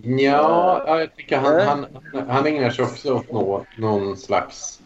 ja, 0.03 1.01
jag 1.01 1.17
tycker 1.17 1.39
han, 1.39 1.61
han, 2.13 2.29
han 2.29 2.47
ägnar 2.47 2.71
sig 2.71 2.85
också 2.85 3.15
åt 3.15 3.33
nå, 3.33 3.67
någon 3.79 4.17
slags 4.17 4.81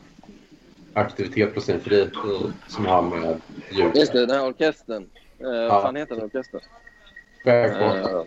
aktivitet 0.95 1.55
på 1.55 1.61
sin 1.61 1.81
fritid 1.81 2.53
som 2.69 2.87
har 2.87 3.03
med 3.03 3.41
ljud 3.71 3.97
just 3.97 4.13
det, 4.13 4.27
den 4.27 4.31
här 4.31 4.47
orkestern. 4.47 5.03
Uh, 5.03 5.09
Ja. 5.41 5.69
Vad 5.69 5.83
fan 5.83 5.97
heter 5.97 6.15
den 6.15 6.25
orkestern? 6.25 6.61
Backwater. 7.45 8.27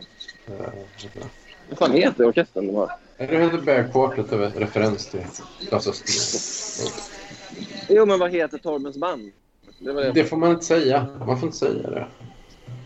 Uh, 0.49 1.25
vad 1.71 1.79
fan 1.79 1.91
heter 1.91 2.25
orkestern 2.25 2.67
de 2.67 2.75
har? 2.75 2.91
Det 3.17 3.23
heter 3.25 3.57
det 4.27 4.35
är 4.35 4.37
väl 4.37 4.51
referens 4.51 5.07
till 5.07 5.21
Lasse 5.71 5.93
Sten. 5.93 6.91
Jo, 7.89 8.05
men 8.05 8.19
vad 8.19 8.31
heter 8.31 8.57
Torbens 8.57 8.97
band? 8.97 9.31
Det 9.79 9.93
det, 9.93 10.11
Det 10.11 10.23
får 10.23 10.37
man 10.37 10.51
inte 10.51 10.65
säga. 10.65 11.07
Man 11.25 11.39
får 11.39 11.47
inte 11.47 11.57
säga 11.57 11.89
det. 11.89 12.07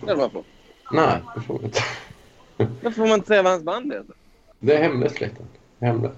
det 0.05 0.15
var 0.15 0.29
på. 0.29 0.43
Nej, 0.91 1.21
det 1.35 1.41
får 1.41 1.53
man 1.53 1.63
inte. 1.63 1.79
Varför 2.57 2.91
får 2.91 3.07
man 3.07 3.13
inte 3.13 3.27
säga 3.27 3.43
vad 3.43 3.51
hans 3.51 3.63
band 3.63 3.93
heter? 3.93 4.15
Det 4.59 4.75
är 4.75 4.81
hemligt, 4.83 5.11
släkten. 5.15 5.45
Hemligt. 5.79 6.11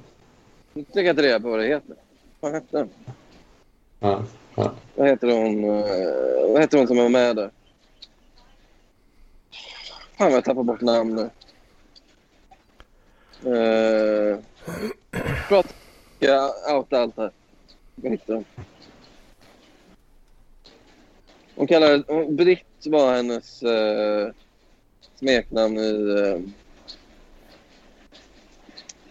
Nu 0.74 0.84
tycker 0.84 1.00
jag 1.04 1.10
inte 1.14 1.22
reda 1.24 1.40
på 1.40 1.50
vad 1.50 1.60
det 1.60 1.66
heter. 1.68 1.96
Vad 2.40 2.52
hette 2.52 2.78
den? 2.78 2.90
Ja, 4.00 4.24
ja. 4.56 4.72
Vad 4.96 5.08
heter 5.08 5.28
hon? 5.28 5.64
eh, 5.64 6.52
vad 6.52 6.62
heter 6.62 6.78
hon 6.78 6.88
som 6.88 6.98
var 6.98 7.10
med 7.10 7.36
där? 7.36 7.52
Fan 10.18 10.28
vad 10.28 10.32
jag 10.34 10.44
tappar 10.46 10.64
bort 10.64 10.82
namn 10.82 11.16
nu. 11.16 11.30
Uh, 13.46 14.38
prata. 15.48 15.70
Jag 16.20 16.52
outa 16.78 17.02
allt 17.02 17.18
här. 17.18 17.32
Vad 17.96 18.12
heter 18.12 18.44
hon? 21.56 21.68
Kallade... 21.68 22.04
hon- 22.08 22.36
Britt 22.36 22.86
var 22.86 23.14
hennes 23.16 23.64
uh, 23.64 24.32
smeknamn 25.16 25.78
i... 25.78 25.92
Uh, 25.92 26.42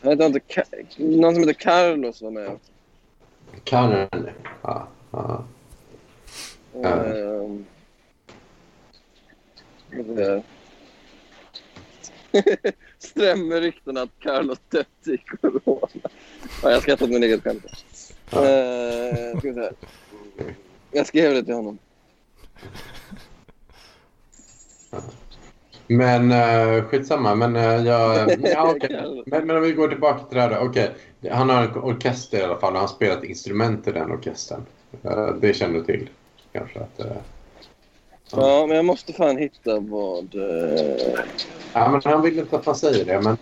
jag 0.01 0.16
vet 0.16 0.20
inte, 0.20 0.39
Ka- 0.39 0.85
någon 1.20 1.35
som 1.35 1.41
heter 1.49 1.61
Carlos 1.61 2.22
var 2.22 2.31
med. 2.31 2.59
Karin. 3.64 4.09
Ja, 4.62 4.89
ja. 5.12 5.45
Ja. 6.83 7.05
Ehm, 7.05 7.66
Stämmer 12.99 13.61
rykten 13.61 13.97
att 13.97 14.11
Carlos 14.18 14.59
dött 14.68 15.09
i 15.09 15.16
corona? 15.16 15.89
Ja, 16.62 16.70
jag 16.70 16.82
skrattar 16.82 17.05
åt 17.05 17.11
min 17.11 17.22
eget 17.22 17.43
skämt. 17.43 17.64
Ja. 18.30 18.39
Uh, 18.39 19.39
ska 19.39 19.49
vi 19.49 19.55
se. 19.55 19.70
Jag 20.93 21.07
skrev 21.07 21.34
det 21.34 21.43
till 21.43 21.55
honom. 21.55 21.78
Men 25.87 26.32
uh, 26.32 26.84
skitsamma. 26.84 27.34
Men 27.34 27.57
uh, 27.57 27.87
jag... 27.87 28.30
Ja, 28.43 28.74
okej. 28.76 29.22
men, 29.26 29.47
men 29.47 29.57
om 29.57 29.62
vi 29.62 29.72
går 29.72 29.89
tillbaka 29.89 30.24
till 30.24 30.37
det 30.37 30.43
här 30.43 30.51
då. 30.51 30.57
Okej. 30.57 30.91
Han 31.30 31.51
har 31.51 31.62
en 31.62 31.76
orkester 31.76 32.39
i 32.39 32.43
alla 32.43 32.59
fall 32.59 32.72
och 32.72 32.78
han 32.78 32.89
spelar 32.89 33.16
ett 33.16 33.24
instrument 33.24 33.89
i 33.89 33.93
den 33.93 34.12
orkestern. 34.12 34.66
Eh, 35.03 35.34
det 35.41 35.55
känner 35.55 35.74
du 35.74 35.84
till 35.84 36.09
kanske? 36.53 36.80
Att, 36.80 37.01
eh, 37.01 37.16
Ja, 38.33 38.66
men 38.66 38.77
jag 38.77 38.85
måste 38.85 39.12
fan 39.12 39.37
hitta 39.37 39.81
vad... 39.81 40.35
eh, 40.35 41.20
ja, 41.72 41.91
men 41.91 42.01
han 42.05 42.22
vill 42.22 42.39
inte 42.39 42.57
att 42.57 42.66
man 42.66 42.74
säger 42.77 43.05
det. 43.05 43.20
Men, 43.20 43.37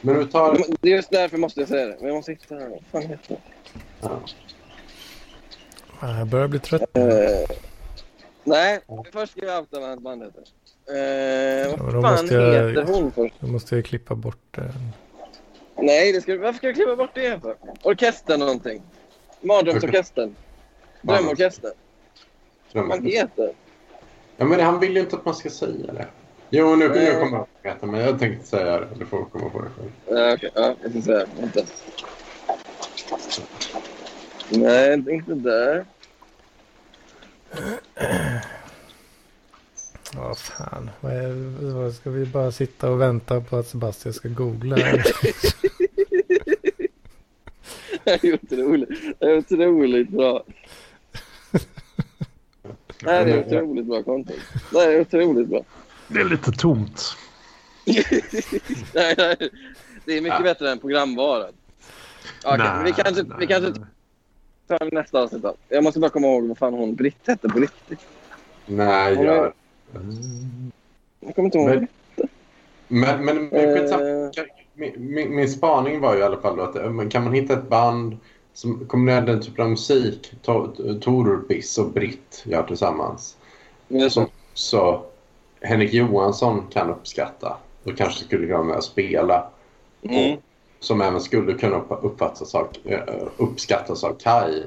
men 0.00 0.18
vi 0.18 0.26
tar... 0.26 0.58
Det 0.80 0.88
är 0.88 0.96
just 0.96 1.10
därför 1.10 1.38
måste 1.38 1.60
jag 1.60 1.68
säga 1.68 1.86
det. 1.86 1.96
Men 1.98 2.06
jag 2.08 2.14
måste 2.16 2.32
hitta... 2.32 2.54
Vad 2.54 2.80
fan 2.92 3.02
heter 3.02 3.18
det? 3.28 3.36
Ja. 4.00 4.20
Ja, 6.00 6.18
Jag 6.18 6.26
börjar 6.26 6.48
bli 6.48 6.58
trött. 6.58 6.96
Eh, 6.96 7.56
nej, 8.44 8.80
först 9.12 9.32
ska 9.36 9.46
jag 9.46 9.60
outa 9.60 9.80
vad 9.80 9.88
hans 9.88 10.00
band 10.00 10.22
heter. 10.22 10.42
Uh, 10.90 10.98
Ja, 10.98 11.76
vad 11.78 11.94
då 11.94 12.02
fan 12.02 12.12
måste 12.12 12.34
jag- 12.34 12.68
heter 12.68 12.82
hon 12.92 13.12
först? 13.12 13.34
Då 13.40 13.46
måste 13.46 13.74
jag 13.76 13.84
klippa 13.84 14.14
bort 14.14 14.58
eh, 14.58 14.64
Nej, 15.76 16.12
det 16.12 16.20
ska, 16.20 16.38
varför 16.38 16.58
ska 16.58 16.66
jag 16.66 16.74
klippa 16.76 16.96
bort 16.96 17.10
det 17.14 17.40
för? 17.42 17.56
Orkestern 17.82 18.40
någonting. 18.40 18.82
Mardrömsorkestern. 19.40 20.36
Drömorkestern. 21.02 21.72
Vad 22.72 22.88
fan 22.88 23.04
heter? 23.06 23.52
Ja, 24.36 24.44
men 24.44 24.60
han 24.60 24.80
vill 24.80 24.94
ju 24.94 25.00
inte 25.00 25.16
att 25.16 25.24
man 25.24 25.34
ska 25.34 25.50
säga 25.50 25.92
det. 25.92 26.06
Jo, 26.50 26.76
nu, 26.76 26.88
kommer 26.88 27.02
jag 27.02 27.34
att 27.34 27.48
veta, 27.62 27.86
men 27.86 28.00
jag 28.00 28.18
tänkte 28.18 28.46
säga 28.46 28.80
det. 28.80 28.88
Du 28.98 29.06
får 29.06 29.24
komma 29.24 29.50
på 29.50 29.62
det 29.62 29.68
själv. 29.76 29.90
Ja, 30.08 30.34
okej. 30.34 30.50
Ja, 30.54 30.74
jag 30.82 30.90
ska 30.90 31.02
säga. 31.02 31.26
Vänta. 31.40 31.60
Nej, 34.48 34.94
inte 35.14 35.34
där. 35.34 35.84
Ja, 40.16 40.34
fan. 40.34 40.90
Vad, 41.00 41.12
är, 41.12 41.72
vad 41.74 41.94
ska 41.94 42.10
vi 42.10 42.26
bara 42.26 42.52
sitta 42.52 42.90
och 42.90 43.00
vänta 43.00 43.40
på 43.40 43.56
att 43.56 43.68
Sebastian 43.68 44.14
ska 44.14 44.28
googla? 44.28 44.76
Det 48.04 48.24
är 48.24 48.34
otroligt, 48.34 48.88
det 49.18 49.26
är 49.26 49.38
otroligt 49.38 50.08
bra. 50.08 50.44
Det 53.04 53.10
här 53.10 53.26
är 53.26 53.46
otroligt 53.46 53.86
bra 53.86 54.02
content. 54.02 54.40
Det 54.72 54.78
är 54.78 55.00
otroligt 55.00 55.48
bra. 55.48 55.60
Det 56.08 56.20
är 56.20 56.24
lite 56.24 56.52
tomt. 56.52 57.16
Nej, 58.94 59.14
nej. 59.18 59.50
Det 60.04 60.16
är 60.16 60.20
mycket 60.20 60.42
bättre 60.42 60.70
än 60.70 60.78
programvaran. 60.78 61.52
Okej, 62.44 62.58
Nej, 62.58 62.84
vi 62.84 62.92
kanske, 62.92 63.22
vi 63.22 63.28
nej, 63.38 63.46
kanske 63.46 63.70
nej. 63.70 64.78
tar 64.78 64.94
nästa 64.94 65.22
avsnitt 65.22 65.42
då. 65.42 65.54
Jag 65.68 65.84
måste 65.84 66.00
bara 66.00 66.10
komma 66.10 66.26
ihåg 66.26 66.48
vad 66.48 66.58
fan 66.58 66.74
hon 66.74 66.94
Britt 66.94 67.26
hette 67.26 67.48
på 67.48 67.58
riktigt. 67.58 68.00
Nej, 68.66 69.14
Hon 69.16 69.26
är- 69.26 69.34
jag... 69.34 69.52
Jag 71.20 71.34
kommer 71.34 71.46
inte 71.46 71.58
ihåg. 71.58 71.86
Men, 72.88 73.24
men, 73.24 73.24
men, 73.24 73.48
men. 73.48 74.26
Eh. 74.26 74.30
Min, 74.76 75.14
min, 75.14 75.36
min 75.36 75.48
spaning 75.48 76.00
var 76.00 76.14
ju 76.14 76.20
i 76.20 76.22
alla 76.22 76.40
fall 76.40 76.56
då 76.56 76.62
att 76.62 76.76
eh, 76.76 77.08
kan 77.10 77.24
man 77.24 77.32
hitta 77.32 77.52
ett 77.52 77.68
band 77.68 78.18
som 78.54 78.86
kombinerar 78.86 79.26
den 79.26 79.40
typen 79.40 79.64
av 79.64 79.70
musik, 79.70 80.32
To- 80.44 81.00
Torbis 81.00 81.78
och 81.78 81.90
Britt 81.90 82.42
gör 82.46 82.62
tillsammans, 82.62 83.36
Just 83.88 84.14
som 84.14 84.26
så 84.54 85.02
Henrik 85.60 85.92
Johansson 85.92 86.62
kan 86.72 86.90
uppskatta 86.90 87.56
och 87.84 87.96
kanske 87.96 88.24
skulle 88.24 88.46
kunna 88.46 88.58
vara 88.58 88.66
med 88.66 88.76
och 88.76 88.84
spela. 88.84 89.50
Mm. 90.02 90.38
Som 90.80 91.00
även 91.00 91.20
skulle 91.20 91.52
kunna 91.52 91.76
upp- 91.76 92.04
uppfattas 92.04 92.54
av, 92.54 92.68
eh, 92.84 93.26
uppskattas 93.36 94.04
av 94.04 94.12
Kai. 94.14 94.62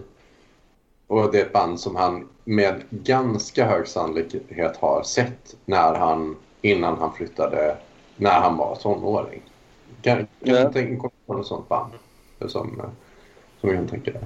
Och 1.08 1.32
det 1.32 1.40
är 1.42 1.46
ett 1.46 1.54
band 1.54 1.80
som 1.80 1.96
han 1.96 2.28
med 2.44 2.84
ganska 2.90 3.66
hög 3.66 3.88
sannolikhet 3.88 4.78
har 4.78 5.04
sett 5.04 5.56
när 5.66 5.96
han, 5.96 6.36
innan 6.62 6.98
han 6.98 7.14
flyttade, 7.14 7.78
när 8.16 8.40
han 8.40 8.58
var 8.58 8.76
tonåring. 8.76 9.42
Kan, 10.02 10.18
kan 10.18 10.28
Ja. 10.40 10.68
du 10.68 10.74
tänka 10.74 11.10
på 11.26 11.34
något 11.34 11.48
sånt 11.48 11.70
band 11.70 11.92
som, 12.48 12.80
eh, 12.80 12.86
som 13.62 13.70
jag 13.70 13.78
kan 13.78 13.88
tänka 13.88 14.12
dig? 14.12 14.22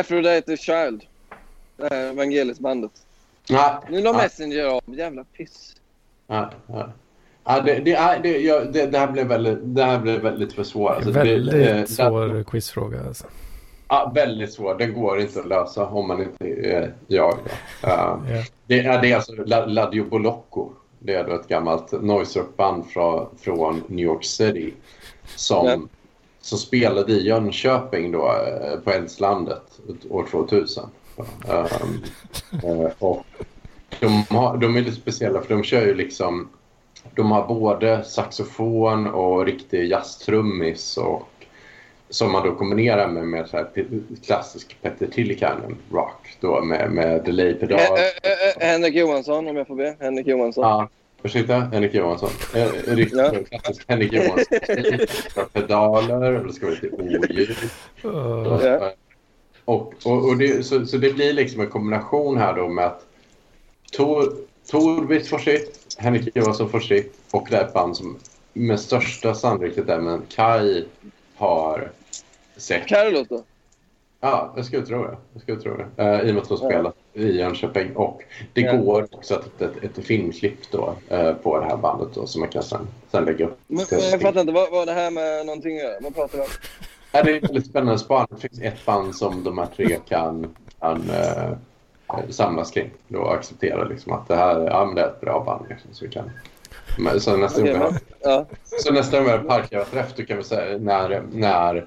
Aphrodite 0.00 0.56
Child. 0.56 1.02
Det 1.76 1.88
här 1.94 2.06
evangelisbandet. 2.10 2.90
Nej, 3.50 3.70
Nu 3.90 4.00
la 4.02 4.12
Messenger 4.12 4.64
av. 4.64 4.80
Jävla 4.86 5.24
piss. 5.24 5.76
nej, 6.26 6.46
nej. 6.66 6.84
Ja, 7.48 7.60
det, 7.60 7.74
det, 7.78 7.92
är, 7.94 8.20
det, 8.22 8.38
ja, 8.38 8.60
det, 8.64 8.86
det 8.86 8.98
här 8.98 9.06
blev 9.12 9.26
väldigt, 9.26 9.58
det 9.62 9.84
här 9.84 9.98
blev 9.98 10.20
väldigt 10.20 10.52
för 10.52 10.64
svårt. 10.64 10.92
Alltså, 10.92 11.10
det- 11.10 11.18
Väldigt 11.18 11.54
eh, 11.54 11.84
svår 11.84 12.44
quizfråga 12.44 13.04
alltså. 13.06 13.26
Ja, 13.88 14.12
väldigt 14.14 14.52
svår. 14.52 14.74
Den 14.78 14.94
går 14.94 15.20
inte 15.20 15.40
att 15.40 15.48
lösa 15.48 15.86
om 15.86 16.08
man 16.08 16.22
inte 16.22 16.44
är 16.46 16.92
jag. 17.06 17.32
Uh, 17.32 17.38
Ja. 17.82 18.20
det, 18.66 18.80
är, 18.80 19.02
det 19.02 19.12
är 19.12 19.16
alltså 19.16 19.32
La- 19.32 19.66
Ladio 19.66 20.04
Bolocco. 20.04 20.70
Det 20.98 21.14
är 21.14 21.24
då 21.24 21.34
ett 21.34 21.48
gammalt 21.48 21.92
noise 22.02 22.38
rock-band 22.40 22.86
från, 22.86 23.28
från 23.38 23.82
New 23.86 24.04
York 24.04 24.24
City 24.24 24.74
som, 25.36 25.88
Som 26.46 26.58
spelade 26.58 27.12
i 27.12 27.26
Jönköping 27.26 28.12
då, 28.12 28.26
eh, 28.28 28.80
på 28.80 28.90
Eldslandet 28.90 29.80
år 30.10 30.26
2000. 30.30 30.84
Um, 31.48 32.04
eh, 32.64 32.90
och 32.98 33.24
de, 34.00 34.24
har, 34.36 34.56
de 34.56 34.76
är 34.76 34.80
lite 34.80 34.96
speciella 34.96 35.42
för 35.42 35.54
de 35.54 35.62
kör 35.62 35.86
ju 35.86 35.94
liksom... 35.94 36.48
De 37.14 37.30
har 37.30 37.48
både 37.48 38.04
saxofon 38.04 39.06
och 39.06 39.46
riktig 39.46 39.90
jazztrummis 39.90 40.96
och 40.96 41.28
som 42.10 42.32
man 42.32 42.46
då 42.46 42.54
kombinerar 42.54 43.08
med, 43.08 43.24
med 43.24 43.48
så 43.48 43.56
här 43.56 43.68
klassisk 44.26 44.76
Petter 44.82 45.06
Tillikainen 45.06 45.76
rock 45.92 46.36
då 46.40 46.64
med, 46.64 46.90
med 46.92 47.24
delay-pedal. 47.24 47.78
Ä- 47.78 48.60
Henrik 48.60 48.94
Johansson, 48.94 49.48
om 49.48 49.56
jag 49.56 49.66
får 49.66 49.76
be. 49.76 49.96
Henrik 50.00 50.26
Johansson. 50.26 50.64
Ja, 50.64 50.88
ursäkta? 51.26 51.54
Henrik 51.72 51.94
Johansson. 51.94 52.30
Eh, 52.54 52.68
Riktigt 52.86 53.18
Ja. 53.18 53.58
klassisk 53.60 53.84
Henrik 53.88 54.12
Johansson. 54.12 54.58
Pedaler 55.52 56.32
och 56.40 56.46
det 56.46 56.52
ska 56.52 56.66
vara 56.66 56.76
lite 56.82 56.96
oljud. 56.96 57.56
Ja. 58.02 58.92
Och, 59.64 59.94
och, 60.04 60.28
och 60.28 60.36
det, 60.36 60.66
så, 60.66 60.86
så 60.86 60.96
det 60.96 61.14
blir 61.14 61.32
liksom 61.32 61.60
en 61.60 61.70
kombination 61.70 62.36
här 62.38 62.56
då 62.56 62.68
med 62.68 62.84
att 62.86 63.06
Tor, 63.92 64.32
Torbit 64.70 65.26
får 65.28 65.38
sitt, 65.38 65.96
Henrik 65.98 66.36
Johansson 66.36 66.68
får 66.70 66.80
sitt 66.80 67.18
och 67.30 67.46
det 67.50 67.56
är 67.56 67.64
ett 67.64 67.74
band 67.74 67.96
som 67.96 68.16
med 68.52 68.80
största 68.80 69.34
sannolikhet 69.34 69.88
även 69.88 70.22
Kai 70.28 70.84
har 71.36 71.90
sett. 72.56 72.86
Carlos 72.86 73.28
då? 73.28 73.44
Ja, 74.26 74.52
jag 74.56 74.64
skulle 74.64 74.86
tro 74.86 75.02
det. 75.04 75.16
Jag 75.32 75.42
skulle 75.42 75.60
tro 75.60 75.76
det. 75.76 76.02
Uh, 76.04 76.28
I 76.28 76.30
och 76.30 76.34
med 76.34 76.42
att 76.42 76.48
de 76.48 76.58
Ja. 76.60 76.68
spelat 76.68 76.94
i 77.12 77.30
Jönköping. 77.38 77.96
Och 77.96 78.22
det 78.52 78.60
Ja. 78.60 78.76
går 78.76 79.06
också 79.10 79.34
att 79.34 79.62
ett, 79.62 79.84
ett 79.98 80.04
filmklipp 80.06 80.70
då, 80.70 80.94
eh, 81.08 81.32
på 81.32 81.58
det 81.60 81.66
här 81.66 81.76
bandet 81.76 82.08
då, 82.14 82.26
som 82.26 82.40
man 82.40 82.48
kan 82.48 82.62
sen, 82.62 82.88
sen 83.10 83.24
lägga 83.24 83.46
upp. 83.46 83.58
Men, 83.66 83.84
jag 83.90 84.20
fattar 84.20 84.40
inte. 84.40 84.52
Vad, 84.52 84.70
vad 84.70 84.86
det 84.86 84.92
här 84.92 85.10
med 85.10 85.46
någonting 85.46 85.76
att 85.76 85.82
göra? 85.82 85.94
Vad 86.00 86.14
pratar 86.14 86.38
om? 86.38 86.44
Ja, 87.12 87.22
det 87.22 87.36
är 87.36 87.40
väldigt 87.40 87.66
spännande 87.66 87.98
span. 87.98 88.26
Det 88.30 88.36
finns 88.48 88.60
ett 88.62 88.86
band 88.86 89.16
som 89.16 89.44
de 89.44 89.58
här 89.58 89.68
tre 89.76 89.98
kan, 90.08 90.54
kan 90.80 91.10
eh, 91.10 91.50
samlas 92.30 92.70
kring. 92.70 92.90
Då 93.08 93.18
och 93.18 93.34
acceptera 93.34 93.84
liksom 93.84 94.12
att 94.12 94.28
det 94.28 94.36
här 94.36 94.60
ja, 94.60 94.84
men 94.84 94.94
det 94.94 95.02
är 95.02 95.08
ett 95.08 95.20
bra 95.20 95.42
band. 95.46 95.66
Liksom, 95.68 95.90
så, 95.92 96.04
vi 96.04 96.10
kan, 96.10 96.30
men, 96.98 97.20
så, 97.20 97.36
nästa 97.36 97.60
Okej, 97.60 97.72
gång 97.72 97.82
vi 97.82 98.28
har, 98.28 98.34
ja. 98.34 98.46
så 98.64 98.92
nästa 98.92 99.16
gång 99.16 99.26
vi 99.26 99.32
har 99.32 99.38
parkledarträff 99.38 100.14
då 100.16 100.22
kan 100.24 100.36
vi 100.36 100.42
säga 100.44 100.78
när, 100.78 101.22
när 101.32 101.86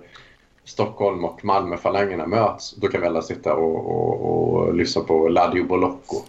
Stockholm 0.70 1.26
och 1.26 1.46
Malmöfalangerna 1.46 2.28
möts. 2.28 2.76
Då 2.76 2.88
kan 2.88 3.02
vi 3.02 3.08
alla 3.08 3.22
sitta 3.22 3.54
och, 3.56 3.90
och, 3.90 4.22
och 4.68 4.76
lyssna 4.76 5.02
på 5.02 5.28
Ladio 5.28 5.64
Bolocco. 5.68 6.16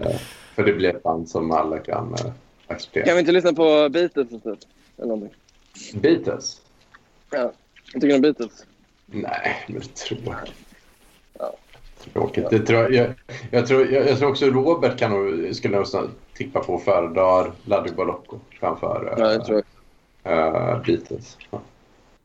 Eh, 0.00 0.16
för 0.54 0.64
det 0.64 0.72
blir 0.72 0.96
ett 0.96 1.02
band 1.02 1.28
som 1.28 1.50
alla 1.50 1.78
kan 1.78 2.14
eh, 2.14 2.32
acceptera. 2.66 3.04
Kan 3.04 3.14
vi 3.14 3.20
inte 3.20 3.32
lyssna 3.32 3.52
på 3.52 3.88
Beatles 3.88 4.32
istället? 4.32 4.66
Eller 4.96 5.06
någonting. 5.06 5.34
Beatles? 5.94 6.60
Ja. 7.30 7.52
Jag 7.92 8.02
tycker 8.02 8.14
om 8.14 8.20
Beatles. 8.20 8.66
Nej, 9.06 9.64
men 9.68 9.80
tråkigt. 9.80 10.54
Ja. 11.38 11.54
Tråkigt. 12.12 12.50
Det 12.50 12.58
tror 12.58 12.80
jag, 12.80 12.92
jag, 12.92 13.14
jag, 13.50 13.66
tror, 13.66 13.92
jag, 13.92 14.08
jag 14.08 14.18
tror 14.18 14.30
också 14.30 14.46
Robert 14.46 14.98
kan 14.98 15.10
nog, 15.10 15.54
skulle 15.56 15.76
nog 15.76 15.86
tippa 16.34 16.60
på 16.60 16.78
föredrar 16.78 17.52
Ladio 17.64 17.94
Bolocco 17.94 18.38
framför 18.60 19.14
Ja, 19.18 19.28
det 19.28 19.44
tror 19.44 19.62
jag. 20.22 20.32
eh, 20.38 20.82
Beatles. 20.86 21.38
Ja. 21.50 21.60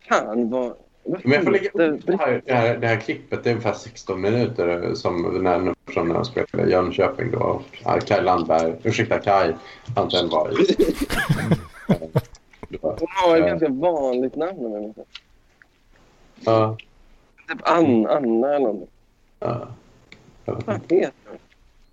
Fan 0.10 0.49
vad... 0.49 0.73
vad 1.03 1.26
Men 1.26 1.31
jag 1.31 1.44
får 1.44 1.52
lägga 1.52 1.69
upp 1.69 2.06
det 2.06 2.18
här, 2.18 2.41
det, 2.45 2.53
här, 2.53 2.77
det 2.77 2.88
här 2.88 2.99
klippet. 2.99 3.44
Det 3.44 3.49
är 3.49 3.52
ungefär 3.52 3.73
16 3.73 4.22
minuter 4.22 4.94
som 4.94 5.44
när, 5.44 5.73
från 5.94 6.07
när 6.07 6.15
de 6.15 6.26
spelade 6.26 6.72
Jönköping. 6.72 7.31
Då. 7.31 7.61
Kaj 8.06 8.23
Landberg, 8.23 8.73
ursäkta 8.84 9.19
Kaj, 9.19 9.56
Anten 9.95 10.30
var 10.30 10.61
i. 10.61 10.86
Hon 12.81 13.07
har 13.23 13.38
ett 13.38 13.45
ganska 13.45 13.69
vanligt 13.69 14.36
namn. 14.36 14.94
Ja, 16.45 16.77
Typ 17.49 17.61
Anna, 17.64 18.10
Anna 18.10 18.56
eller 18.56 18.60
någonting. 18.60 18.88
ja. 19.40 19.68
Vad 20.45 20.73
heter 20.76 21.11
hon? 21.30 21.38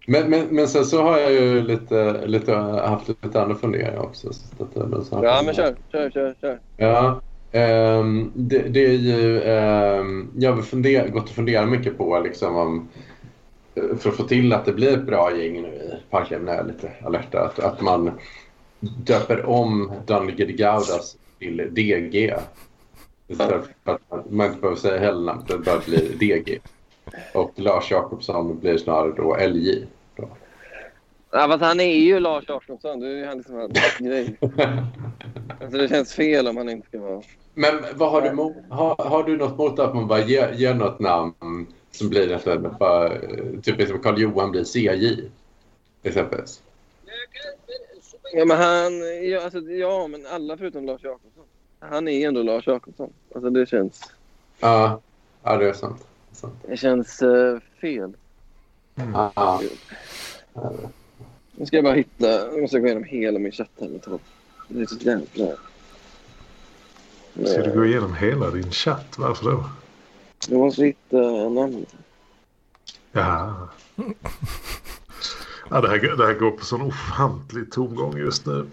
Men, 0.08 0.30
men, 0.30 0.46
men 0.46 0.68
sen 0.68 0.84
så 0.84 1.02
har 1.02 1.18
jag 1.18 1.32
ju 1.32 1.62
lite, 1.62 2.26
lite, 2.26 2.54
haft 2.54 3.08
lite 3.08 3.42
andra 3.42 3.54
funderingar 3.54 3.98
också. 3.98 4.32
Så 4.32 4.64
att, 4.64 5.06
så 5.06 5.20
Ja, 5.22 5.42
men 5.44 5.54
kör, 5.54 5.76
kör, 5.92 6.10
kör, 6.10 6.34
kör. 6.40 6.58
Ja, 6.76 7.20
ehm, 7.56 8.32
det, 8.34 8.58
det 8.58 8.86
är 8.86 8.92
ju... 8.92 9.42
ehm, 9.42 10.30
jag 10.38 10.52
har 10.52 10.62
funder, 10.62 11.08
gått 11.08 11.24
och 11.28 11.34
funderat 11.34 11.68
mycket 11.68 11.98
på 11.98 12.20
liksom 12.20 12.56
om... 12.56 12.88
eh, 13.74 13.96
För 13.96 14.10
att 14.10 14.16
få 14.16 14.22
till 14.22 14.52
att 14.52 14.64
det 14.64 14.72
blir 14.72 14.92
ett 14.98 15.06
bra 15.06 15.36
gäng 15.36 15.62
nu 15.62 15.68
i 15.68 16.10
Parkliv 16.10 16.48
är 16.48 16.64
lite 16.64 16.90
alerta. 17.04 17.40
Att, 17.44 17.58
att 17.58 17.80
man 17.80 18.10
döper 18.80 19.46
om 19.46 19.92
Daniel 20.06 20.52
Gaudas 20.52 21.16
till 21.38 21.56
DG. 21.74 22.34
Istället 23.28 23.64
för 23.84 23.92
att 23.92 24.00
man, 24.10 24.22
man 24.30 24.46
inte 24.46 24.60
behöver 24.60 24.80
säga 24.80 25.00
hela 25.00 25.18
namnet, 25.20 25.48
det 25.48 25.58
bara 25.58 25.80
blir 25.86 26.08
DG. 26.18 26.58
Och 27.34 27.52
Lars 27.54 27.90
Jakobsson 27.90 28.58
blir 28.60 28.78
snarare 28.78 29.12
då 29.16 29.36
LJ. 29.46 29.86
Då. 30.16 30.28
Ja, 31.32 31.46
fast 31.48 31.62
han 31.64 31.80
är 31.80 31.96
ju 31.96 32.20
Lars 32.20 32.44
Jakobsson. 32.48 33.00
Det 33.00 33.06
är 33.06 33.10
ju 33.16 33.24
han 33.26 33.36
liksom 33.38 33.54
hans 33.56 33.72
grej. 33.98 34.36
Alltså, 35.60 35.78
det 35.78 35.88
känns 35.88 36.14
fel 36.14 36.48
om 36.48 36.56
han 36.56 36.68
inte 36.68 36.88
ska 36.88 36.98
vara... 37.00 37.22
Men 37.58 37.84
vad 37.94 38.10
har 38.10 38.22
du, 38.22 38.28
har, 38.74 39.08
har 39.08 39.24
du 39.24 39.36
något 39.36 39.58
mot 39.58 39.78
att 39.78 39.94
man 39.94 40.06
bara 40.06 40.20
ger, 40.20 40.52
ger 40.52 40.74
något 40.74 40.98
namn 40.98 41.66
som 41.90 42.08
blir 42.08 42.32
efter 42.32 42.58
bara, 42.58 43.12
typ 43.62 43.88
som 43.88 43.98
Karl 43.98 44.20
Johan 44.20 44.50
blir 44.50 44.64
CJ? 44.64 45.30
Exempelvis. 46.02 46.62
Ja, 48.32 48.44
men 48.44 48.56
han... 48.56 48.92
Ja, 49.30 49.44
alltså, 49.44 49.60
ja, 49.60 50.06
men 50.08 50.26
alla 50.26 50.56
förutom 50.56 50.86
Lars 50.86 51.04
Jakobsson. 51.04 51.44
Han 51.80 52.08
är 52.08 52.28
ändå 52.28 52.42
Lars 52.42 52.66
Jakobsson. 52.66 53.12
Alltså, 53.34 53.50
det 53.50 53.68
känns... 53.68 54.12
Ja, 54.60 55.00
ja 55.42 55.56
det 55.56 55.68
är 55.68 55.72
sant. 55.72 56.06
Det 56.30 56.34
är 56.34 56.36
sant. 56.36 56.54
Det 56.68 56.76
känns 56.76 57.22
eh, 57.22 57.58
fel. 57.80 58.12
Ja, 58.94 59.62
Nu 61.52 61.66
ska 61.66 61.76
jag 61.76 61.84
bara 61.84 61.94
hitta... 61.94 62.50
Nu 62.52 62.60
måste 62.60 62.76
jag 62.76 62.82
gå 62.82 62.86
igenom 62.86 63.04
hela 63.04 63.38
min 63.38 63.52
chatt 63.52 63.70
här. 63.80 64.00
Det 64.68 64.80
är 64.80 64.86
så 64.86 64.96
jävla... 64.96 65.56
Ska 67.44 67.62
du 67.62 67.72
gå 67.72 67.84
igenom 67.84 68.14
hela 68.14 68.50
din 68.50 68.70
chatt? 68.70 69.14
Varför 69.18 69.50
då? 69.50 69.64
Jag 70.48 70.58
måste 70.60 70.84
hitta 70.84 71.16
namn. 71.48 71.86
Ja. 73.12 73.54
ja 75.70 75.80
det, 75.80 75.88
här, 75.88 76.16
det 76.16 76.26
här 76.26 76.34
går 76.34 76.50
på 76.50 76.64
sån 76.64 76.80
ofantlig 76.82 77.72
tomgång 77.72 78.16
just 78.18 78.46
nu. 78.46 78.66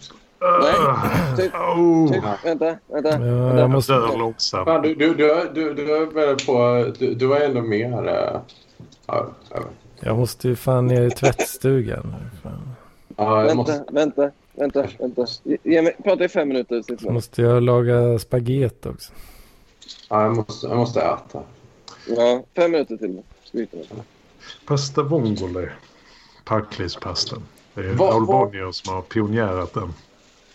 Nej, 0.61 0.73
Ah, 0.77 1.35
typ- 1.37 1.53
oh, 1.55 2.11
Typ, 2.13 2.23
vänta, 2.43 2.77
vänta. 2.87 3.09
Ja, 3.11 3.17
vänta. 3.17 3.59
jag 3.59 3.69
måste... 3.69 3.93
dör 3.93 4.17
långsamt. 4.17 4.65
Fan, 4.65 4.81
du, 4.81 4.95
du, 4.95 5.13
du, 5.13 5.49
du, 5.53 5.73
du, 5.73 5.95
är 5.95 6.05
väl 6.05 6.35
på, 6.45 6.85
du, 6.99 7.13
du 7.13 7.25
var 7.25 7.37
ändå 7.39 7.61
mer... 7.61 8.07
eh, 8.07 8.39
Ja, 9.07 9.29
jag 9.99 10.17
måste 10.17 10.47
ju 10.47 10.55
fan 10.55 10.87
ner 10.87 11.01
i 11.01 11.11
tvättstugan. 11.11 12.15
Fan. 12.43 12.75
ja, 13.17 13.25
jag 13.37 13.41
Vänta, 13.43 13.55
måste... 13.55 13.83
vänta, 13.91 14.31
vänta, 14.55 14.87
vänta. 14.99 15.21
Ge- 15.43 15.57
Ge 15.63 15.81
mig, 15.81 15.95
prata 16.03 16.23
i 16.25 16.29
fem 16.29 16.47
minuter. 16.47 17.11
måste 17.11 17.41
jag 17.41 17.63
laga 17.63 18.19
spagetti 18.19 18.89
också. 18.89 19.11
Ja, 20.09 20.23
jag 20.23 20.35
måste, 20.35 20.67
jag 20.67 20.77
måste 20.77 21.01
äta. 21.01 21.43
Ja, 22.07 22.43
fem 22.55 22.71
minuter 22.71 22.97
till. 22.97 23.21
Pasta 24.65 25.03
vongole. 25.03 25.69
Parklispastan. 26.45 27.43
Det 27.73 27.81
är 27.81 27.93
vad- 27.93 28.25
Bonnier 28.25 28.71
som 28.71 28.93
har 28.93 29.01
pionjärat 29.01 29.73
den. 29.73 29.93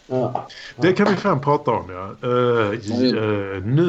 Ja. 0.07 0.49
Det 0.77 0.93
kan 0.93 1.07
vi 1.09 1.17
fan 1.17 1.41
prata 1.41 1.71
om 1.71 1.91
ja. 1.91 2.29
J- 2.83 3.09
eh, 3.09 3.63
nu, 3.65 3.85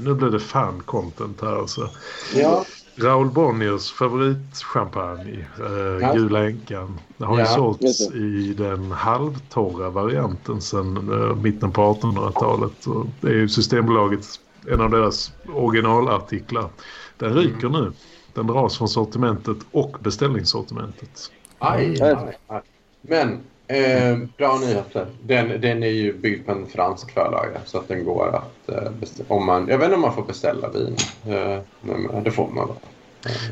nu 0.00 0.14
blir 0.14 0.30
det 0.30 0.40
fan 0.40 0.82
content 0.86 1.40
här 1.40 1.58
alltså. 1.58 1.90
Ja. 2.34 2.64
Raoul 3.00 3.30
Bonniers 3.30 3.92
favoritchampagne, 3.92 5.46
eh, 5.58 5.98
Ja. 6.00 6.12
Gula 6.14 6.46
Änkan. 6.46 6.98
Har 7.18 7.34
ju 7.36 7.40
Ja, 7.42 7.46
sålts 7.46 7.82
just 7.82 8.12
det. 8.12 8.18
i 8.18 8.54
den 8.58 8.92
halvtorra 8.92 9.90
varianten 9.90 10.60
sedan 10.60 10.96
eh, 11.12 11.36
mitten 11.36 11.72
på 11.72 11.80
1800-talet. 11.82 12.86
Och 12.86 13.06
det 13.20 13.28
är 13.28 13.34
ju 13.34 13.48
Systembolaget, 13.48 14.26
en 14.66 14.80
av 14.80 14.90
deras 14.90 15.32
originalartiklar. 15.54 16.68
Den 17.16 17.34
ryker 17.34 17.68
nu. 17.68 17.92
Den 18.34 18.46
dras 18.46 18.78
från 18.78 18.88
sortimentet 18.88 19.56
och 19.70 19.96
beställningssortimentet. 20.00 21.30
Aj, 21.58 22.02
aj, 22.02 22.38
aj. 22.46 22.62
Men, 23.02 23.40
eh, 23.68 24.18
bra 24.36 24.58
nyheter. 24.58 25.06
Den, 25.22 25.60
den 25.60 25.82
är 25.82 25.88
ju 25.88 26.12
byggd 26.12 26.46
på 26.46 26.52
en 26.52 26.66
fransk 26.66 27.10
förlaga 27.10 27.60
så 27.64 27.78
att 27.78 27.88
den 27.88 28.04
går 28.04 28.28
att 28.28 28.68
eh, 28.68 28.90
beställa. 28.90 29.34
Om 29.34 29.46
man, 29.46 29.68
jag 29.68 29.78
vet 29.78 29.84
inte 29.84 29.94
om 29.96 30.00
man 30.00 30.14
får 30.14 30.24
beställa 30.24 30.68
vin. 30.68 30.96
Eh, 31.26 31.58
men 31.80 32.24
det 32.24 32.30
får 32.30 32.48
man. 32.48 32.68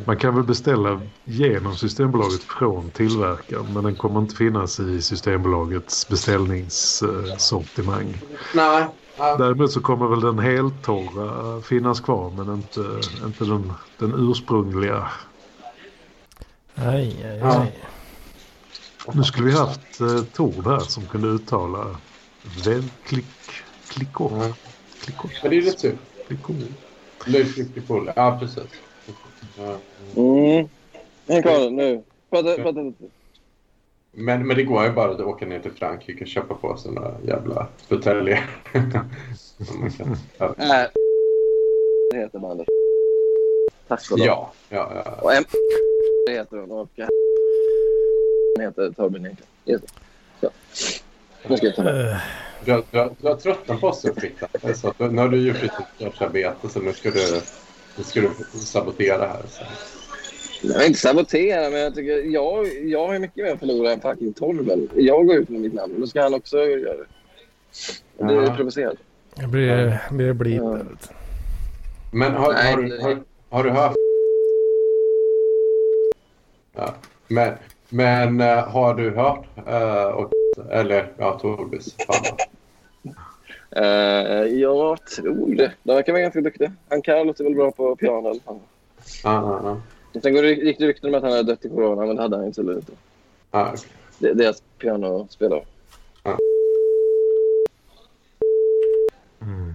Man 0.04 0.16
kan 0.16 0.34
väl 0.34 0.44
beställa 0.44 1.00
genom 1.24 1.76
Systembolaget 1.76 2.42
från 2.42 2.90
tillverkaren 2.90 3.66
men 3.74 3.84
den 3.84 3.96
kommer 3.96 4.20
inte 4.20 4.36
finnas 4.36 4.80
i 4.80 5.02
Systembolagets 5.02 6.08
beställningssortimang. 6.08 8.16
Nej. 8.54 8.86
Däremot 9.16 9.72
så 9.72 9.80
kommer 9.80 10.06
väl 10.06 10.20
den 10.20 10.38
heltorra 10.38 11.62
finnas 11.62 12.00
kvar 12.00 12.30
men 12.30 12.54
inte, 12.54 12.80
inte 13.24 13.44
den, 13.44 13.72
den 13.98 14.30
ursprungliga. 14.30 15.08
Aj, 16.74 17.24
aj, 17.24 17.38
Ja. 17.38 17.66
Nu 19.14 19.22
skulle 19.22 19.46
vi 19.46 19.52
haft 19.52 20.00
eh, 20.00 20.22
Tord 20.32 20.66
här 20.66 20.78
som 20.78 21.06
kunde 21.06 21.28
uttala 21.28 21.96
väl 22.64 22.82
klick, 23.04 23.24
klickor. 23.88 24.32
Ja. 24.38 24.54
Klickor. 25.00 25.30
Men 25.42 25.50
det 25.50 25.56
är 25.56 25.62
lite 25.62 25.78
synd. 25.78 25.98
klickor. 26.26 26.54
Lippipool. 27.26 28.10
Ja, 28.16 28.38
precis. 28.40 28.70
Ja. 29.58 29.76
Mm. 30.16 30.68
Häng 31.28 31.42
kvar 31.42 31.70
nu. 31.70 32.02
Prata, 32.30 32.56
prata 32.56 32.80
lite. 32.80 33.04
Men, 34.12 34.46
men 34.46 34.56
det 34.56 34.62
går 34.62 34.84
ju 34.84 34.92
bara 34.92 35.10
att 35.10 35.20
åka 35.20 35.46
ner 35.46 35.60
till 35.60 35.72
Frankrike 35.72 36.24
och 36.24 36.28
köpa 36.28 36.54
på 36.54 36.76
sig 36.76 36.92
några 36.92 37.14
jävla 37.26 37.68
buteljer. 37.88 38.50
Ja. 40.38 40.54
Äh. 40.58 40.90
Det 42.10 42.18
heter 42.18 42.38
bandet. 42.38 42.68
Tack 43.88 44.10
och 44.10 44.18
lov. 44.18 44.26
ja, 44.26 44.52
ja, 44.68 45.02
ja. 45.04 45.12
Och 45.22 45.34
M 45.34 45.44
heter 46.30 46.56
hon 46.56 46.70
heter 48.60 48.90
Torben. 48.90 49.36
Just 49.64 49.84
det. 49.86 49.92
Så. 50.40 50.50
Nu 51.48 51.56
ska 51.56 51.66
jag 51.66 51.76
ta. 51.76 51.90
Eh, 51.90 52.16
Du, 52.64 52.72
har- 52.72 52.84
du, 52.90 52.98
har- 52.98 53.10
du 53.20 53.28
har 53.28 53.34
tröttnat 53.36 53.80
på 53.80 53.86
oss 53.86 54.02
flytta. 54.16 54.74
Så 54.74 54.88
att, 54.88 54.98
nu 54.98 55.18
har 55.18 55.28
du 55.28 55.48
gjort 55.48 55.60
ditt 55.60 56.08
årsarbete 56.08 56.68
så 56.68 56.80
nu 56.80 56.92
ska 56.92 57.10
du, 57.10 57.40
nu 57.96 58.04
ska 58.04 58.20
du 58.20 58.28
sabotera 58.58 59.26
här. 59.26 59.42
Så. 59.48 59.62
Jag 60.62 60.78
vill 60.78 60.86
inte 60.86 60.98
sabotera, 61.00 61.70
men 61.70 61.80
jag 61.80 61.94
tycker 61.94 62.12
jag, 62.32 62.66
jag 62.84 63.06
har 63.08 63.18
mycket 63.18 63.44
mer 63.44 63.52
att 63.52 63.58
förlora 63.58 63.92
än 63.92 64.00
fucking 64.00 64.32
Torben. 64.32 64.88
Jag 64.94 65.26
går 65.26 65.36
ut 65.36 65.48
med 65.48 65.60
mitt 65.60 65.74
namn. 65.74 65.94
Då 66.00 66.06
ska 66.06 66.22
han 66.22 66.34
också 66.34 66.56
göra 66.58 66.96
det. 66.96 67.06
Jag 68.18 68.26
blir 68.26 68.42
Ja. 68.42 68.56
provocerad. 68.56 68.96
Det 69.34 69.46
blir, 69.46 69.98
blir 70.10 70.32
blip 70.32 70.62
Ja. 70.62 70.78
Men 72.12 72.34
har, 72.34 72.52
Nej, 72.52 72.72
har, 72.74 72.82
du, 72.82 73.00
har, 73.00 73.18
har 73.50 73.64
du 73.64 73.70
hört? 73.70 73.94
Ja. 76.76 76.94
Men, 77.28 77.54
men 77.88 78.40
eh, 78.40 78.68
har 78.68 78.94
du 78.94 79.10
hört? 79.10 79.44
eh, 79.66 80.04
och, 80.04 80.32
eller 80.70 81.12
ja, 81.18 81.38
Torbis. 81.38 81.96
Uh, 83.76 83.84
jag 84.60 85.06
tror 85.06 85.54
det. 85.54 85.72
De 85.82 85.94
verkar 85.94 86.12
vara 86.12 86.22
ganska 86.22 86.40
duktiga. 86.40 86.72
Ankara 86.88 87.22
låter 87.24 87.44
väl 87.44 87.54
bra 87.54 87.70
på 87.70 87.96
piano 87.96 88.28
alla 88.28 88.40
fall. 88.40 88.58
Ja, 89.24 89.32
ja, 89.32 89.60
ja. 89.64 89.80
Och 90.14 90.22
Sen 90.22 90.34
går 90.34 90.42
det, 90.42 90.52
gick 90.52 90.78
det 90.78 90.86
rykten 90.86 91.08
om 91.10 91.14
att 91.14 91.22
han 91.22 91.32
hade 91.32 91.42
dött 91.42 91.64
i 91.64 91.68
corona, 91.68 92.06
men 92.06 92.16
det 92.16 92.22
hade 92.22 92.36
han 92.36 92.46
inte. 92.46 92.60
Eller 92.60 92.74
inte. 92.74 92.92
Ja, 93.50 93.74
Det, 94.18 94.32
deras 94.34 94.62
pianospelare. 94.78 95.62
Mm. 99.42 99.72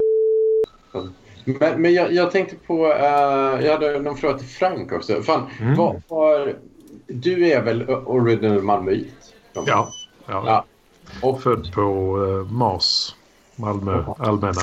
Men, 1.59 1.81
men 1.81 1.93
jag, 1.93 2.11
jag 2.13 2.31
tänkte 2.31 2.55
på, 2.67 2.85
eh, 2.93 3.65
jag 3.65 3.71
hade 3.71 3.99
någon 3.99 4.17
fråga 4.17 4.37
till 4.37 4.47
Frank 4.47 4.91
också. 4.91 5.21
Fan, 5.21 5.49
Mm. 5.61 5.75
vad, 5.75 6.01
var, 6.07 6.55
du 7.13 7.47
är 7.51 7.61
väl 7.61 7.89
original 7.89 8.61
malmöit? 8.61 9.13
Ja, 9.53 9.63
ja. 9.67 9.93
Ja. 10.27 10.65
Och, 11.21 11.41
Född 11.43 11.73
på 11.73 11.81
eh, 12.47 12.51
Mars, 12.53 13.15
Malmö 13.55 14.03
allmänna. 14.17 14.61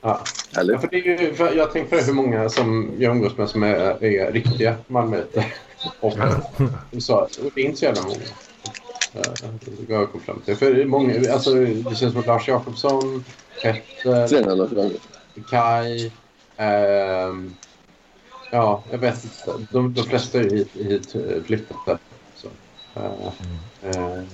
ja. 0.00 0.20
Eller? 0.56 0.72
Ja, 0.74 0.78
för 0.80 0.88
det 0.88 0.96
är 0.96 1.20
ju, 1.20 1.34
för 1.34 1.52
jag 1.56 1.72
tänkte 1.72 1.90
på 1.90 1.96
det, 1.96 2.06
hur 2.06 2.12
många 2.12 2.48
som 2.48 2.90
jag 2.98 3.16
umgås 3.16 3.36
med 3.36 3.48
som 3.48 3.62
är, 3.62 4.04
är 4.04 4.32
riktiga 4.32 4.74
malmöiter. 4.86 5.54
Och, 6.00 6.12
så, 6.98 7.14
och 7.16 7.28
det 7.54 7.60
är 7.60 7.64
inte 7.64 7.78
så 7.78 7.84
jävla 7.84 8.02
många. 8.02 8.14
Eh, 9.14 9.32
Det 9.86 9.92
jag 9.94 10.10
kommit 10.12 10.26
fram 10.26 10.40
till. 10.44 10.56
För 10.56 10.84
många, 10.84 11.32
alltså, 11.32 11.54
det 11.54 11.96
känns 11.96 12.12
som 12.12 12.20
att 12.20 12.26
Lars 12.26 12.48
Jakobsson, 12.48 13.24
Petter, 13.62 14.28
Kai. 15.50 16.12
ehm, 16.56 17.54
ja, 18.50 18.88
jag 18.90 18.98
vet 18.98 19.24
inte. 19.24 19.66
De, 19.70 19.94
de 19.94 20.06
flesta 20.06 20.38
är 20.40 20.44
ju 20.44 20.56
hit, 20.56 20.72
hit 20.76 21.14
eh, 21.14 21.42
flyttade. 21.42 21.98
Så. 22.32 22.48
Eh, 22.96 23.32
eh, 23.90 24.24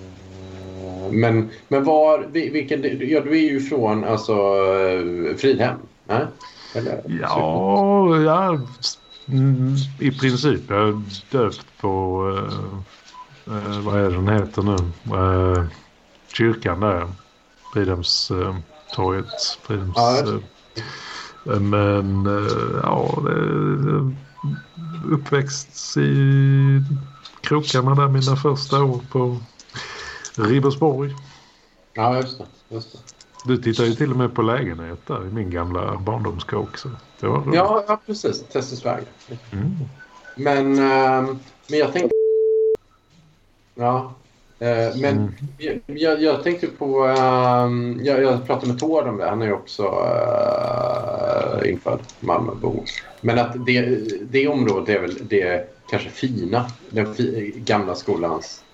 men, 1.11 1.51
men 1.69 1.85
var, 1.85 2.31
vi- 2.33 2.51
vilken, 2.51 2.83
ja, 3.09 3.21
du 3.21 3.31
är 3.39 3.51
ju 3.53 3.61
från 3.61 4.05
alltså, 4.05 4.33
eh, 4.33 5.37
Fridhem. 5.37 5.79
Nej? 6.05 6.27
Eller? 6.75 7.05
Ja, 7.07 8.17
ja 8.25 8.67
mm, 9.29 9.75
i 10.01 10.11
princip. 10.19 10.71
Jag 10.71 10.89
är 10.89 11.03
döpt 11.31 11.77
på, 11.77 11.89
eh, 13.47 13.57
eh, 13.57 13.81
vad 13.81 14.01
är 14.01 14.11
den 14.11 14.29
heter 14.29 14.63
nu? 14.63 14.93
Eh, 15.17 15.69
kyrkan 16.37 16.81
där. 16.81 17.15
Fridhemstorget. 17.73 19.41
Fridhems, 19.63 19.97
Ja, 19.97 20.23
eh, 20.27 20.41
men 21.45 22.27
eh, 22.27 22.81
ja, 22.83 23.19
uppväxt 25.11 25.97
i 25.97 26.81
krokarna 27.41 27.95
där 27.95 28.09
mina 28.09 28.37
första 28.37 28.85
år 28.85 29.01
på 29.13 29.37
Ribersborg. 30.37 31.15
Ja, 31.95 32.17
just 32.17 32.39
det. 32.39 32.45
Just 32.75 32.93
det. 32.93 32.99
Du 33.47 33.57
tittar 33.57 33.85
ju 33.85 33.95
till 33.95 34.11
och 34.11 34.17
med 34.17 34.35
på 34.35 34.43
lägenhet 34.43 35.07
där 35.07 35.27
i 35.27 35.31
min 35.33 35.51
gamla 35.51 35.97
barndomskåk. 35.97 36.79
Så 36.79 36.89
det 37.21 37.27
var 37.27 37.39
roligt. 37.39 37.55
Ja, 37.55 37.85
ja, 37.89 38.01
precis. 38.07 38.45
Testisväg. 38.53 39.05
Mm. 39.53 39.75
Men, 40.37 40.79
ehm, 40.79 41.39
men 41.69 41.79
jag 41.79 41.93
tänkte... 41.93 42.11
Ja. 43.75 44.15
eh, 44.59 44.97
men 44.97 45.19
Mm. 45.19 45.33
jag, 45.59 45.81
jag, 45.87 46.23
jag 46.23 46.43
tänkte 46.43 46.67
på... 46.67 47.05
ehm, 47.05 48.01
jag, 48.03 48.23
jag 48.23 48.47
pratade 48.47 48.67
med 48.73 48.81
Tord 48.81 49.07
om 49.07 49.17
det. 49.17 49.29
Han 49.29 49.43
är 49.43 49.47
ju 49.47 49.53
också 49.53 49.83
uh, 49.83 51.14
infödd 51.67 52.01
Malmöbo. 52.21 52.85
Men 53.21 53.39
att 53.39 53.67
det, 53.67 53.81
det 54.23 54.49
området 54.49 54.89
är 54.89 55.01
väl 55.01 55.19
det 55.29 55.69
kanske 55.91 56.11
fina. 56.11 56.67
Den 56.91 57.15
fi, 57.15 57.53
gamla 57.57 57.95
skolans 57.95 58.65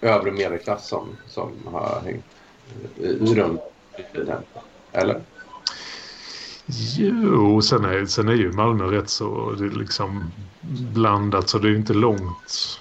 övre 0.00 0.30
medelklass 0.30 0.88
som, 0.88 1.16
som 1.26 1.50
har 1.64 2.00
hängt 2.04 2.24
i 2.96 3.34
runt 3.34 3.60
i 4.14 4.18
den. 4.18 4.42
Eller? 4.92 5.20
Jo, 6.70 7.62
sen 7.62 7.84
är, 7.84 8.06
sen 8.06 8.28
är 8.28 8.32
ju 8.32 8.52
Malmö 8.52 8.84
rätt 8.84 9.10
så 9.10 9.54
det 9.58 9.64
är 9.64 9.70
liksom 9.70 10.30
blandat 10.94 11.48
så 11.48 11.58
det 11.58 11.68
är 11.68 11.76
inte 11.76 11.94
långt 11.94 12.80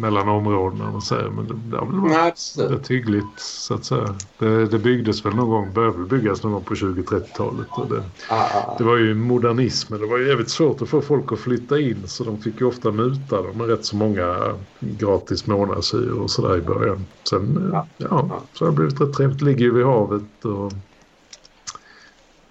mellan 0.00 0.28
områdena. 0.28 0.90
Man 0.90 1.02
säger. 1.02 1.30
Men 1.30 1.46
det, 1.46 1.54
det 1.54 2.30
precis. 2.30 2.58
rätt 2.58 2.90
hyggligt 2.90 3.40
så 3.40 3.74
att 3.74 3.84
säga. 3.84 4.14
Det, 4.38 4.66
det 4.66 4.78
byggdes 4.78 5.24
väl 5.24 5.34
någon 5.34 5.48
gång, 5.48 5.72
började 5.72 5.98
väl 5.98 6.06
byggas 6.06 6.42
någon 6.42 6.52
gång 6.52 6.64
på 6.64 6.74
20-30-talet. 6.74 7.66
Och 7.70 7.88
det, 7.88 8.02
Ah, 8.30 8.34
ah, 8.54 8.74
det 8.78 8.84
var 8.84 8.96
ju 8.96 9.14
modernism, 9.14 9.92
men 9.92 10.00
det 10.00 10.06
var 10.06 10.18
ju 10.18 10.28
jävligt 10.28 10.50
svårt 10.50 10.82
att 10.82 10.88
få 10.88 11.00
folk 11.00 11.32
att 11.32 11.38
flytta 11.38 11.80
in 11.80 12.08
så 12.08 12.24
de 12.24 12.40
fick 12.40 12.60
ju 12.60 12.66
ofta 12.66 12.90
muta 12.90 13.42
dem 13.42 13.58
med 13.58 13.66
rätt 13.66 13.84
så 13.84 13.96
många 13.96 14.54
gratis 14.80 15.46
månadshyror 15.46 16.20
och 16.20 16.30
sådär 16.30 16.58
i 16.58 16.60
början. 16.60 17.06
Sen, 17.30 17.72
ja 17.96 18.46
så 18.52 18.64
har 18.64 18.70
det 18.70 18.76
blivit 18.76 19.00
rätt 19.00 19.12
trevligt. 19.12 19.42
Ligger 19.42 19.64
ju 19.64 19.72
vid 19.74 19.84
havet 19.84 20.44
och 20.44 20.72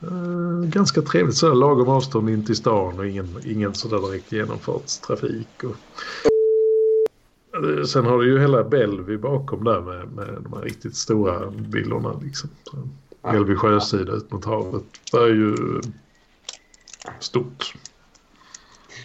eh, 0.03 0.69
ganska 0.69 1.01
trevligt 1.01 1.35
sådär 1.37 1.55
lagom 1.55 1.89
avstånd 1.89 2.29
in 2.29 2.45
till 2.45 2.55
stan 2.55 2.99
och 2.99 3.07
ingen, 3.07 3.27
ingen 3.45 3.73
sådär 3.73 4.11
direkt 4.11 4.31
genomfartstrafik. 4.31 5.63
Och, 5.63 5.75
Eh, 7.53 7.83
Sen 7.83 8.05
har 8.05 8.17
du 8.19 8.29
ju 8.31 8.39
hela 8.39 8.63
Bellevue 8.63 9.17
bakom 9.17 9.63
där 9.63 9.81
med, 9.81 10.11
med 10.11 10.37
de 10.43 10.53
här 10.53 10.61
riktigt 10.61 10.95
stora 10.95 11.49
villorna 11.49 12.19
liksom. 12.23 12.49
Bellevue 13.21 13.55
sjösida 13.55 14.11
ut 14.11 14.31
mot 14.31 14.45
havet. 14.45 14.83
Det 15.11 15.17
är 15.17 15.27
ju 15.27 15.55
stort. 17.19 17.73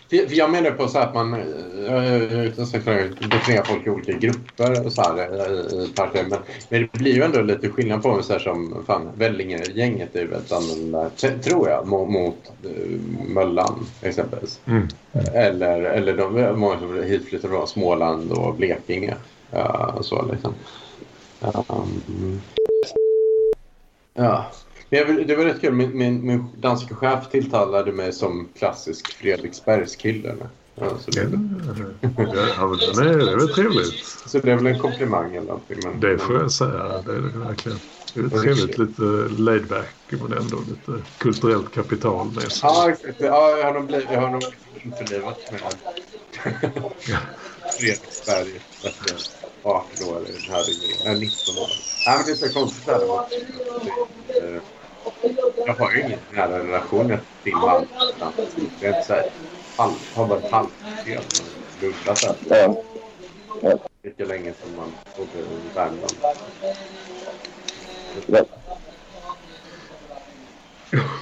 Jag 0.08 0.50
menar 0.50 0.70
på 0.70 0.88
så 0.88 0.98
att 0.98 1.14
man, 1.14 1.34
eh, 1.34 2.44
ute 2.44 2.62
och 2.62 2.68
försöker 2.68 3.28
definiera 3.28 3.64
folk 3.64 3.86
i 3.86 3.90
olika 3.90 4.12
grupper 4.12 4.86
och 4.86 4.92
så 4.92 5.02
här 5.02 5.18
eh. 5.18 6.08
Men, 6.12 6.38
men 6.68 6.88
det 6.92 6.98
blir 6.98 7.14
ju 7.14 7.22
ändå 7.22 7.42
lite 7.42 7.68
skillnad 7.68 8.02
på 8.02 8.22
så 8.22 8.32
här 8.32 8.40
som 8.40 8.84
fan, 8.86 9.10
Vellinge-gänget 9.16 10.16
är 10.16 10.20
ju 10.20 10.26
väldigt 10.26 10.52
annorlunda, 10.52 11.10
tror 11.42 11.68
jag, 11.68 11.86
mot, 11.86 12.08
mot 12.08 12.52
uh, 12.64 13.00
Möllan 13.28 13.86
exempelvis. 14.02 14.60
Mm. 14.66 14.88
Eller, 15.34 15.80
eller 15.80 16.16
de 16.16 16.60
många 16.60 16.78
som 16.78 17.02
hitflyttar 17.02 17.48
från 17.48 17.68
Småland 17.68 18.32
och 18.32 18.54
Blekinge. 18.54 19.14
Ja, 19.50 19.98
så 20.00 20.24
liksom. 20.32 20.54
Um, 21.68 22.40
ja. 24.14 24.46
Men 24.90 25.26
det 25.26 25.36
var 25.36 25.44
rätt 25.44 25.60
kul. 25.60 25.72
Min, 25.72 25.98
min, 25.98 26.26
min 26.26 26.44
danska 26.60 26.94
chef 26.94 27.30
tilltalade 27.30 27.92
mig 27.92 28.12
som 28.12 28.48
klassisk 28.58 29.06
Fredriksbergskille. 29.18 30.34
Ja, 30.74 30.90
så, 30.98 31.10
Ja, 31.14 31.22
det, 31.22 32.48
ja, 32.56 32.76
men 32.94 33.04
det 33.04 33.10
är, 33.10 33.16
det 33.18 33.32
är 33.32 33.36
väl 33.36 33.48
trevligt. 33.48 34.04
så 34.26 34.38
det 34.38 34.52
är 34.52 34.56
väl 34.56 34.66
en 34.66 34.78
komplimang 34.78 35.36
eller 35.36 35.46
någonting. 35.46 35.76
Men, 35.84 36.00
Det 36.00 36.18
får 36.18 36.36
jag 36.36 36.52
säga. 36.52 37.02
Det 37.06 37.12
är 37.12 37.20
det 37.20 37.38
verkligen. 37.38 37.78
Det 38.14 38.20
är 38.20 38.28
trevligt. 38.28 38.78
Lite 38.78 39.02
laid 39.38 39.66
back 39.66 39.96
men 40.10 40.32
ändå 40.32 40.56
lite 40.68 41.04
kulturellt 41.18 41.74
kapital 41.74 42.26
med 42.26 42.52
sig. 42.52 42.60
Ja, 42.68 42.90
exakt. 42.90 43.20
Ja, 43.20 43.58
jag 43.58 43.66
har 43.66 43.74
nog 43.74 43.86
blivit, 43.86 44.06
jag 44.12 44.20
har 44.20 44.30
nog 44.30 44.42
införlivat 44.84 45.38
med 45.52 45.60
Fredriksberg 47.78 48.60
efter 48.82 49.16
18 49.62 50.08
år 50.08 50.26
här. 50.48 50.64
Nej, 51.04 51.20
19 51.20 51.58
år. 51.58 51.68
Nej, 52.06 52.16
men 52.16 52.26
det 52.26 52.32
är 52.32 52.36
så 52.36 52.48
konstigt 52.48 52.86
där. 52.86 53.00
Jag 55.66 55.74
har 55.74 55.92
ju 55.92 56.00
ingen 56.00 56.18
nära 56.32 56.58
relation 56.58 57.18
till 57.42 57.56
Malmö. 57.56 57.86
Det 58.80 58.86
är 58.86 58.96
inte 58.96 59.06
så 59.06 59.12
här 59.12 59.30
halv, 59.76 59.92
har 60.14 60.26
varit 60.26 60.50
halvfel. 60.50 61.22
Luddlat 61.80 62.36
där. 62.48 62.74
Ja. 63.62 63.78
Lika 64.02 64.24
länge 64.24 64.52
som 64.62 64.76
man 64.76 64.92
bodde 65.16 65.38
i 65.38 65.74
Värmland. 65.74 66.16
Ja. 68.26 68.44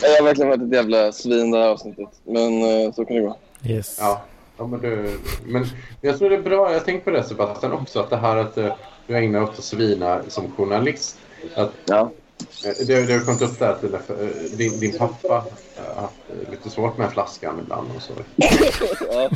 Jag 0.02 0.16
har 0.16 0.24
verkligen 0.24 0.48
varit 0.48 0.62
ett 0.62 0.72
jävla 0.72 1.12
svin 1.12 1.50
det 1.50 1.58
här 1.58 1.68
avsnittet. 1.68 2.08
Men 2.24 2.62
eh, 2.62 2.92
så 2.92 3.04
kan 3.04 3.16
det 3.16 3.22
gå. 3.22 3.36
Yes. 3.64 3.96
Ja, 4.00 4.22
ja 4.58 4.66
men, 4.66 4.80
du, 4.80 5.18
men 5.46 5.66
jag 6.00 6.18
tror 6.18 6.30
det 6.30 6.36
är 6.36 6.42
bra. 6.42 6.72
Jag 6.72 6.84
tänkte 6.84 7.04
på 7.10 7.16
det 7.16 7.24
Sebastian 7.24 7.72
också. 7.72 8.00
Att 8.00 8.10
det 8.10 8.16
här 8.16 8.36
att 8.36 8.56
eh, 8.58 8.74
du 9.06 9.16
ägnar 9.16 9.40
dig 9.40 9.48
åt 9.48 9.58
att 9.58 9.64
svina 9.64 10.20
som 10.28 10.52
journalist. 10.56 11.18
Att, 11.54 11.72
Ja. 11.84 12.10
Eh, 12.64 12.86
det, 12.86 13.06
det 13.06 13.12
har 13.12 13.24
kommit 13.24 13.42
upp 13.42 13.58
där 13.58 13.74
till 13.80 13.98
för, 14.06 14.22
eh, 14.22 14.56
din, 14.56 14.80
din 14.80 14.98
pappa 14.98 15.44
har 15.76 16.02
haft 16.02 16.14
eh, 16.28 16.50
lite 16.50 16.70
svårt 16.70 16.98
med 16.98 17.12
flaskan 17.12 17.60
ibland 17.62 17.88
och 17.96 18.02
så. 18.02 18.12
ja. 19.10 19.30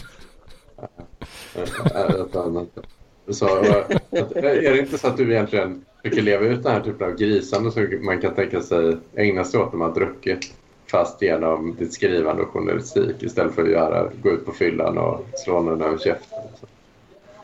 Att 3.27 3.37
så 3.37 3.47
att, 3.47 4.37
är 4.37 4.73
det 4.73 4.79
inte 4.79 4.99
så 4.99 5.07
att 5.07 5.17
du 5.17 5.33
egentligen 5.33 5.85
försöker 6.03 6.23
leva 6.23 6.47
ut 6.47 6.63
den 6.63 6.73
här 6.73 6.81
typen 6.81 7.11
av 7.11 7.17
grisande 7.17 7.73
så 7.73 7.81
man 8.01 8.21
kan 8.21 8.35
tänka 8.35 8.61
sig 8.61 8.97
ägna 9.17 9.45
sig 9.45 9.61
åt 9.61 9.73
när 9.73 9.79
man 9.79 9.89
har 9.89 9.95
druckit 9.95 10.55
fast 10.91 11.23
genom 11.23 11.77
ditt 11.79 11.93
skrivande 11.93 12.43
och 12.43 12.49
journalistik 12.49 13.23
istället 13.23 13.55
för 13.55 13.63
att 13.63 13.71
göra, 13.71 14.11
gå 14.23 14.31
ut 14.31 14.47
på 14.47 14.53
fyllan 14.53 14.99
och 14.99 15.27
slå 15.35 15.63
någon 15.63 15.83
över 15.83 15.99
käften. 15.99 16.39
Så. 16.61 16.67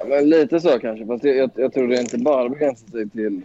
Men 0.09 0.29
lite 0.29 0.61
så 0.61 0.79
kanske. 0.79 1.07
Fast 1.07 1.25
jag, 1.25 1.37
jag, 1.37 1.51
jag 1.55 1.73
tror 1.73 1.89
det 1.89 2.01
inte 2.01 2.19
bara 2.19 2.49
begränsar 2.49 2.91
sig 2.91 3.09
till 3.11 3.43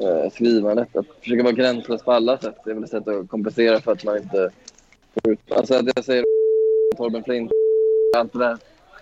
eh, 0.00 0.30
skrivandet. 0.32 0.96
Att 0.96 1.06
försöka 1.20 1.42
vara 1.42 1.52
gränslös 1.52 2.02
på 2.02 2.12
alla 2.12 2.38
sätt. 2.38 2.56
Det 2.64 2.70
är 2.70 2.74
väl 2.74 2.84
ett 2.84 2.90
sätt 2.90 3.08
att 3.08 3.28
kompensera 3.28 3.80
för 3.80 3.92
att 3.92 4.04
man 4.04 4.16
inte 4.16 4.50
får 5.14 5.32
ut... 5.32 5.52
Alltså 5.52 5.74
att 5.74 5.86
jag 5.96 6.04
säger 6.04 6.24
Torben 6.96 7.24
Flint, 7.24 7.52
allt 8.16 8.32
det 8.32 8.38
där. 8.38 8.58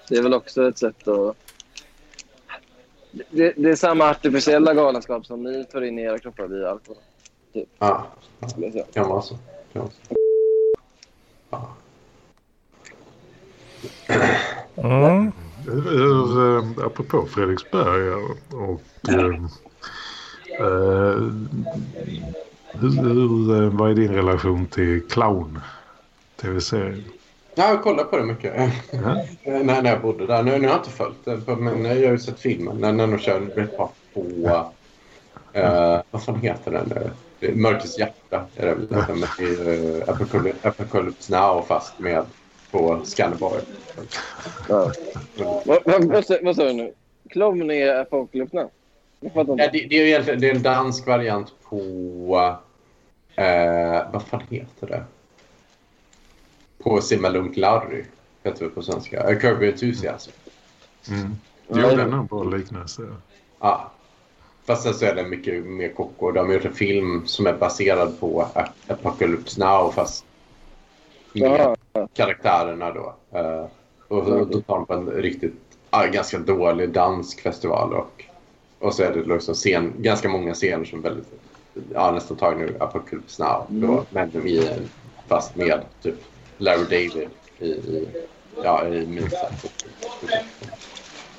Det 0.09 0.17
är 0.17 0.23
väl 0.23 0.35
också 0.35 0.69
ett 0.69 0.79
sätt 0.79 1.09
att... 1.09 1.37
Det, 3.31 3.53
det 3.57 3.71
är 3.71 3.77
samma 3.77 4.11
artificiella 4.11 4.75
galenskap 4.75 5.27
som 5.27 5.43
ni 5.43 5.67
för 5.73 5.85
in 5.85 5.99
i 5.99 6.03
era 6.03 6.19
kroppar 6.19 6.47
via 6.47 6.71
alkohol. 6.71 7.03
Ja, 7.79 8.07
skulle 8.49 8.67
jag 8.67 8.73
säga. 8.73 8.85
kan 8.93 9.09
vara 9.09 9.23
så. 9.23 9.39
Kan 9.73 9.83
vara 9.83 9.91
så. 9.91 10.17
Ja. 11.51 11.75
Mm. 14.77 15.33
Hur, 15.67 16.87
apropå 16.87 17.27
Fredriksberg 17.27 18.15
och 18.51 19.09
eh, 19.09 19.47
eh, 20.59 21.31
hur, 22.81 23.03
hur, 23.03 23.63
eh, 23.63 23.71
vad 23.71 23.91
är 23.91 23.95
din 23.95 24.15
relation 24.15 24.67
till 24.67 25.03
clown? 25.09 25.61
Tv-serien? 26.41 27.05
Ja, 27.55 27.69
jag 27.69 27.83
kollar 27.83 28.05
på 28.05 28.17
det 28.17 28.25
mycket. 28.25 28.73
Ja. 28.91 29.25
Eh, 29.43 29.63
när, 29.65 29.83
när 29.83 29.91
jag 29.91 30.01
bodde 30.01 30.27
där. 30.27 30.43
Nu, 30.43 30.59
nu 30.59 30.67
har 30.67 30.75
jag 30.75 30.81
inte 30.81 30.91
följt 30.91 31.25
det, 31.25 31.57
men 31.57 31.85
jag 31.85 31.95
har 31.95 32.13
ju 32.13 32.19
sett 32.19 32.41
filmen. 32.41 32.77
När, 32.77 32.93
när 32.93 33.07
de 33.07 33.19
kör 33.19 33.41
rätt 33.41 33.77
bra 33.77 33.93
på... 34.15 34.21
Eh, 35.53 36.01
vad 36.11 36.23
fan 36.25 36.41
heter 36.41 36.71
den? 36.71 37.11
Mörkrets 37.61 37.99
hjärta 37.99 38.45
är 38.57 38.67
det 38.67 38.75
väl. 38.75 38.87
Ja. 38.91 39.05
Den 39.09 39.19
med 39.19 39.59
uh, 39.67 40.03
Apocalypse, 40.63 41.33
Now 41.33 41.65
fast 41.69 41.99
med 41.99 42.25
på 42.71 43.01
Skanderborg. 43.05 43.61
Ja. 44.69 44.93
Vad, 45.65 45.79
vad, 45.85 46.05
vad, 46.05 46.25
sa- 46.25 46.39
vad 46.43 46.57
sa 46.57 46.65
du 46.65 46.73
nu? 46.73 46.93
Clown 47.31 47.71
är 47.71 48.01
Apocalypse 48.01 48.57
Now? 48.57 48.71
Ja, 49.35 49.45
det, 49.45 49.67
det 49.67 49.97
är 49.97 50.03
ju 50.03 50.09
egentligen 50.09 50.41
det 50.41 50.51
är 50.51 50.55
en 50.55 50.63
dansk 50.63 51.07
variant 51.07 51.53
på... 51.63 52.57
Eh, 53.35 54.13
vad 54.13 54.23
fan 54.23 54.43
heter 54.51 54.87
det? 54.87 55.05
På 56.79 57.01
Simma 57.01 57.29
Lugnt 57.29 57.57
Larry. 57.57 58.05
Heter 58.43 58.65
det 58.65 58.71
på 58.71 58.83
svenska. 58.83 59.31
Uh, 59.31 59.41
Kirby 59.41 59.69
Enthusiasm. 59.69 60.31
Mm. 61.09 61.37
Ja, 61.69 61.81
ja. 61.81 61.97
den 61.97 62.13
har 62.13 62.21
en 62.21 62.27
bra 62.27 62.45
liknelse. 62.45 63.03
Ja. 63.61 63.91
Fast 64.65 64.83
sen 64.83 64.95
så 64.95 65.05
är 65.05 65.15
det 65.15 65.23
mycket 65.23 65.65
mer 65.65 65.89
koko. 65.89 66.31
De 66.31 66.47
har 66.47 66.55
gjort 66.55 66.65
en 66.65 66.75
film 66.75 67.27
som 67.27 67.47
är 67.47 67.53
baserad 67.53 68.21
på 68.21 68.47
Apocalypse 68.89 69.61
Now 69.61 69.93
fast 69.93 70.25
med 71.33 71.77
Jaha. 71.93 72.09
karaktärerna 72.15 72.91
då. 72.91 73.15
Eh, 73.39 73.67
och 74.09 74.25
då 74.25 74.61
tar 74.61 74.77
de 74.77 74.87
på 74.87 74.95
en 74.95 75.11
riktigt 75.11 75.61
ja, 75.91 76.07
ganska 76.07 76.39
dålig 76.39 76.91
dansk 76.91 77.41
festival 77.41 77.95
och, 77.95 78.25
och 78.79 78.95
så 78.95 79.03
är 79.03 79.13
det 79.13 79.35
liksom 79.35 79.55
scen, 79.55 79.93
ganska 79.99 80.29
många 80.29 80.55
scener 80.55 80.85
som 80.85 80.99
är 80.99 81.03
väldigt 81.03 81.29
ja, 81.93 82.11
nästan 82.11 82.37
tagna 82.37 82.65
ur 82.65 82.83
Apocalypse 82.83 83.43
Now. 83.43 83.67
Då, 83.69 84.05
men 84.11 84.47
i 84.47 84.71
fast 85.29 85.57
med 85.57 85.81
typ 86.03 86.15
Larry 86.59 86.85
David 86.85 87.29
i, 87.59 87.67
i, 87.67 88.09
ja, 88.63 88.89
i 88.89 89.07
Mozart. 89.07 89.53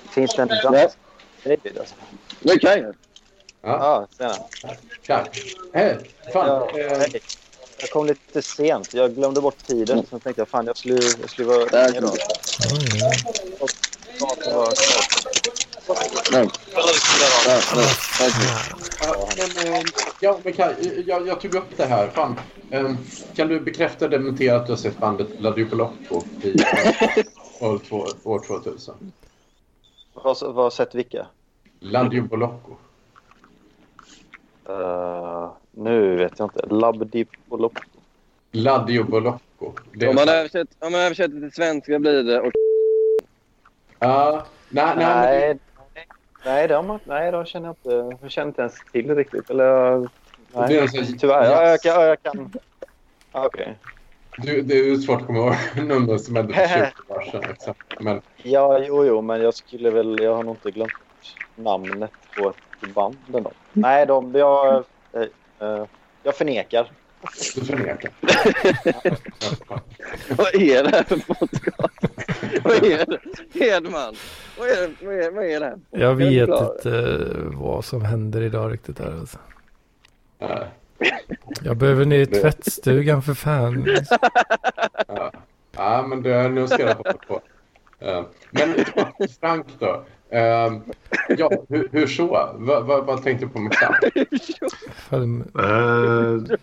Finns 0.09 0.35
det 0.35 0.41
en 0.41 0.47
dansk 0.47 0.97
David 1.43 1.77
alltså? 1.79 1.95
Det 2.39 2.51
är 2.51 2.59
Kaj 2.59 2.81
här. 2.81 2.93
Ja, 3.61 3.77
Ja, 3.79 4.07
tjena. 4.17 4.35
Tja. 5.01 5.25
Hej! 5.73 5.97
Fan. 6.33 6.47
Ja, 6.47 6.79
eh, 6.79 6.97
hej. 6.97 7.21
Jag 7.77 7.89
kom 7.89 8.05
lite 8.05 8.41
sent. 8.41 8.93
Jag 8.93 9.15
glömde 9.15 9.41
bort 9.41 9.67
tiden. 9.67 10.05
Sen 10.09 10.19
tänkte 10.19 10.41
jag 10.41 10.47
fan 10.47 10.65
jag 10.65 10.77
skulle, 10.77 11.01
jag 11.21 11.29
skulle 11.29 11.47
vara 11.47 11.65
Där 11.65 12.01
med 12.01 12.11
Nej. 16.31 16.49
Ja, 17.47 17.59
nej. 17.75 17.87
Tack. 18.17 18.33
Ja, 19.01 19.27
men, 19.37 20.45
eh, 20.45 20.53
Kaj, 20.55 20.75
eh, 20.79 20.99
jag, 21.07 21.27
jag 21.27 21.41
tog 21.41 21.55
upp 21.55 21.77
det 21.77 21.85
här. 21.85 22.07
Fan, 22.07 22.39
eh, 22.71 22.91
kan 23.35 23.47
du 23.47 23.59
bekräfta 23.59 24.05
och 24.05 24.11
dementera 24.11 24.55
att 24.55 24.65
du 24.65 24.71
har 24.71 24.77
sett 24.77 24.97
bandet 24.99 25.27
La 25.39 25.51
Dupolotto 25.51 26.23
i 26.43 26.55
år, 27.59 27.77
två, 27.89 28.05
år 28.23 28.39
2000? 28.47 28.95
Vad 30.13 30.55
har 30.55 30.69
sett 30.69 30.95
vilka? 30.95 31.27
La 31.79 32.03
Dupolotto. 32.03 32.77
Uh, 34.69 35.51
nu 35.71 36.15
vet 36.15 36.39
jag 36.39 36.45
inte. 36.45 36.65
Labdipolop. 36.69 37.79
Ladio 38.51 39.03
Bolocco. 39.03 39.71
Det 39.93 40.05
är 40.05 40.09
Om 40.09 40.15
man, 40.15 40.29
översätter, 40.29 40.75
om 40.79 40.91
man 40.91 41.01
översätter 41.01 41.39
till 41.39 41.51
svenska 41.51 41.99
blir 41.99 42.23
det 42.23 42.41
och 42.41 42.51
Ja, 43.99 44.45
nej, 44.69 44.85
nej, 44.85 44.95
men- 44.95 45.21
Nej, 45.21 45.57
nej, 46.45 46.67
de, 46.67 46.99
nej, 47.05 47.31
de 47.31 47.45
känner 47.45 47.67
jag 47.67 47.73
inte. 47.73 48.17
Jag 48.21 48.31
känner 48.31 48.47
inte 48.47 48.61
ens 48.61 48.83
till 48.91 49.15
riktigt. 49.15 49.49
Eller, 49.49 49.99
nej, 50.53 50.67
Det 50.67 50.87
sån- 50.87 51.17
tyvärr. 51.17 51.51
Ja, 51.51 51.69
jag, 51.69 51.81
kan- 51.81 51.93
ja, 52.01 52.05
jag 52.07 52.21
kan... 52.21 52.53
Okej. 53.31 53.77
Du, 54.37 54.61
det 54.61 54.73
är 54.73 54.95
svårt 54.95 55.21
att 55.21 55.27
komma 55.27 55.39
ihåg 55.39 55.55
nummer 55.87 56.17
som 56.17 56.35
hände 56.35 56.53
för 56.53 56.91
20 57.07 57.13
år 57.13 57.21
sedan. 57.31 57.43
Liksom. 57.49 57.73
Men 57.99 58.21
Ja, 58.43 58.79
jo, 58.79 59.05
jo, 59.05 59.21
men 59.21 59.41
jag 59.41 59.53
skulle 59.53 59.91
väl... 59.91 60.19
Jag 60.19 60.35
har 60.35 60.43
nog 60.43 60.55
inte 60.55 60.71
glömt 60.71 60.93
namnet 61.55 62.11
på 62.35 62.49
ett 62.49 62.93
band 62.95 63.35
ändå. 63.35 63.53
Nej, 63.73 64.05
de... 64.05 64.35
Jag, 64.35 64.75
eh, 65.15 65.21
eh, 65.67 65.85
jag 66.23 66.35
förnekar. 66.35 66.91
Du 67.55 67.61
förnekar. 67.65 68.11
vad 70.37 70.55
är 70.55 70.83
det 70.83 70.89
här 70.89 71.03
för 71.03 71.17
podcast? 71.17 71.93
vad 72.63 72.83
är 72.83 73.05
det? 73.05 73.19
Hedman, 73.59 74.15
vad 74.59 74.67
är, 74.67 74.81
det, 74.81 75.05
vad, 75.05 75.15
är, 75.15 75.31
vad 75.31 75.45
är 75.45 75.59
det 75.59 75.65
här? 75.65 75.79
Jag 75.89 76.15
vet 76.15 76.49
förklara? 76.49 76.75
inte 76.75 77.25
vad 77.57 77.85
som 77.85 78.05
händer 78.05 78.41
idag 78.41 78.73
riktigt 78.73 78.99
här 78.99 79.11
alltså. 79.19 79.37
Nej. 80.39 80.67
Jag 81.63 81.77
behöver 81.77 82.05
ner 82.05 82.19
i 82.19 82.25
tvättstugan 82.41 83.21
för 83.21 83.33
fan. 83.33 83.87
Ja. 85.07 85.31
ja, 85.71 86.05
men 86.07 86.23
det, 86.23 86.49
nu 86.49 86.67
ska 86.67 86.81
jag 86.81 86.95
hoppa 86.95 87.13
på. 87.27 87.41
Eh, 87.99 88.23
Men 88.51 88.75
Frank 89.39 89.65
då. 89.79 90.03
Eh, 90.29 90.73
ja, 91.37 91.51
hur, 91.69 91.89
hur 91.91 92.07
så? 92.07 92.49
Vad, 92.55 92.85
vad, 92.85 93.05
vad 93.05 93.23
tänkte 93.23 93.45
du 93.45 93.49
på 93.51 93.59
med? 93.59 93.73
Fan, 94.95 95.41
Eh, 95.59 96.57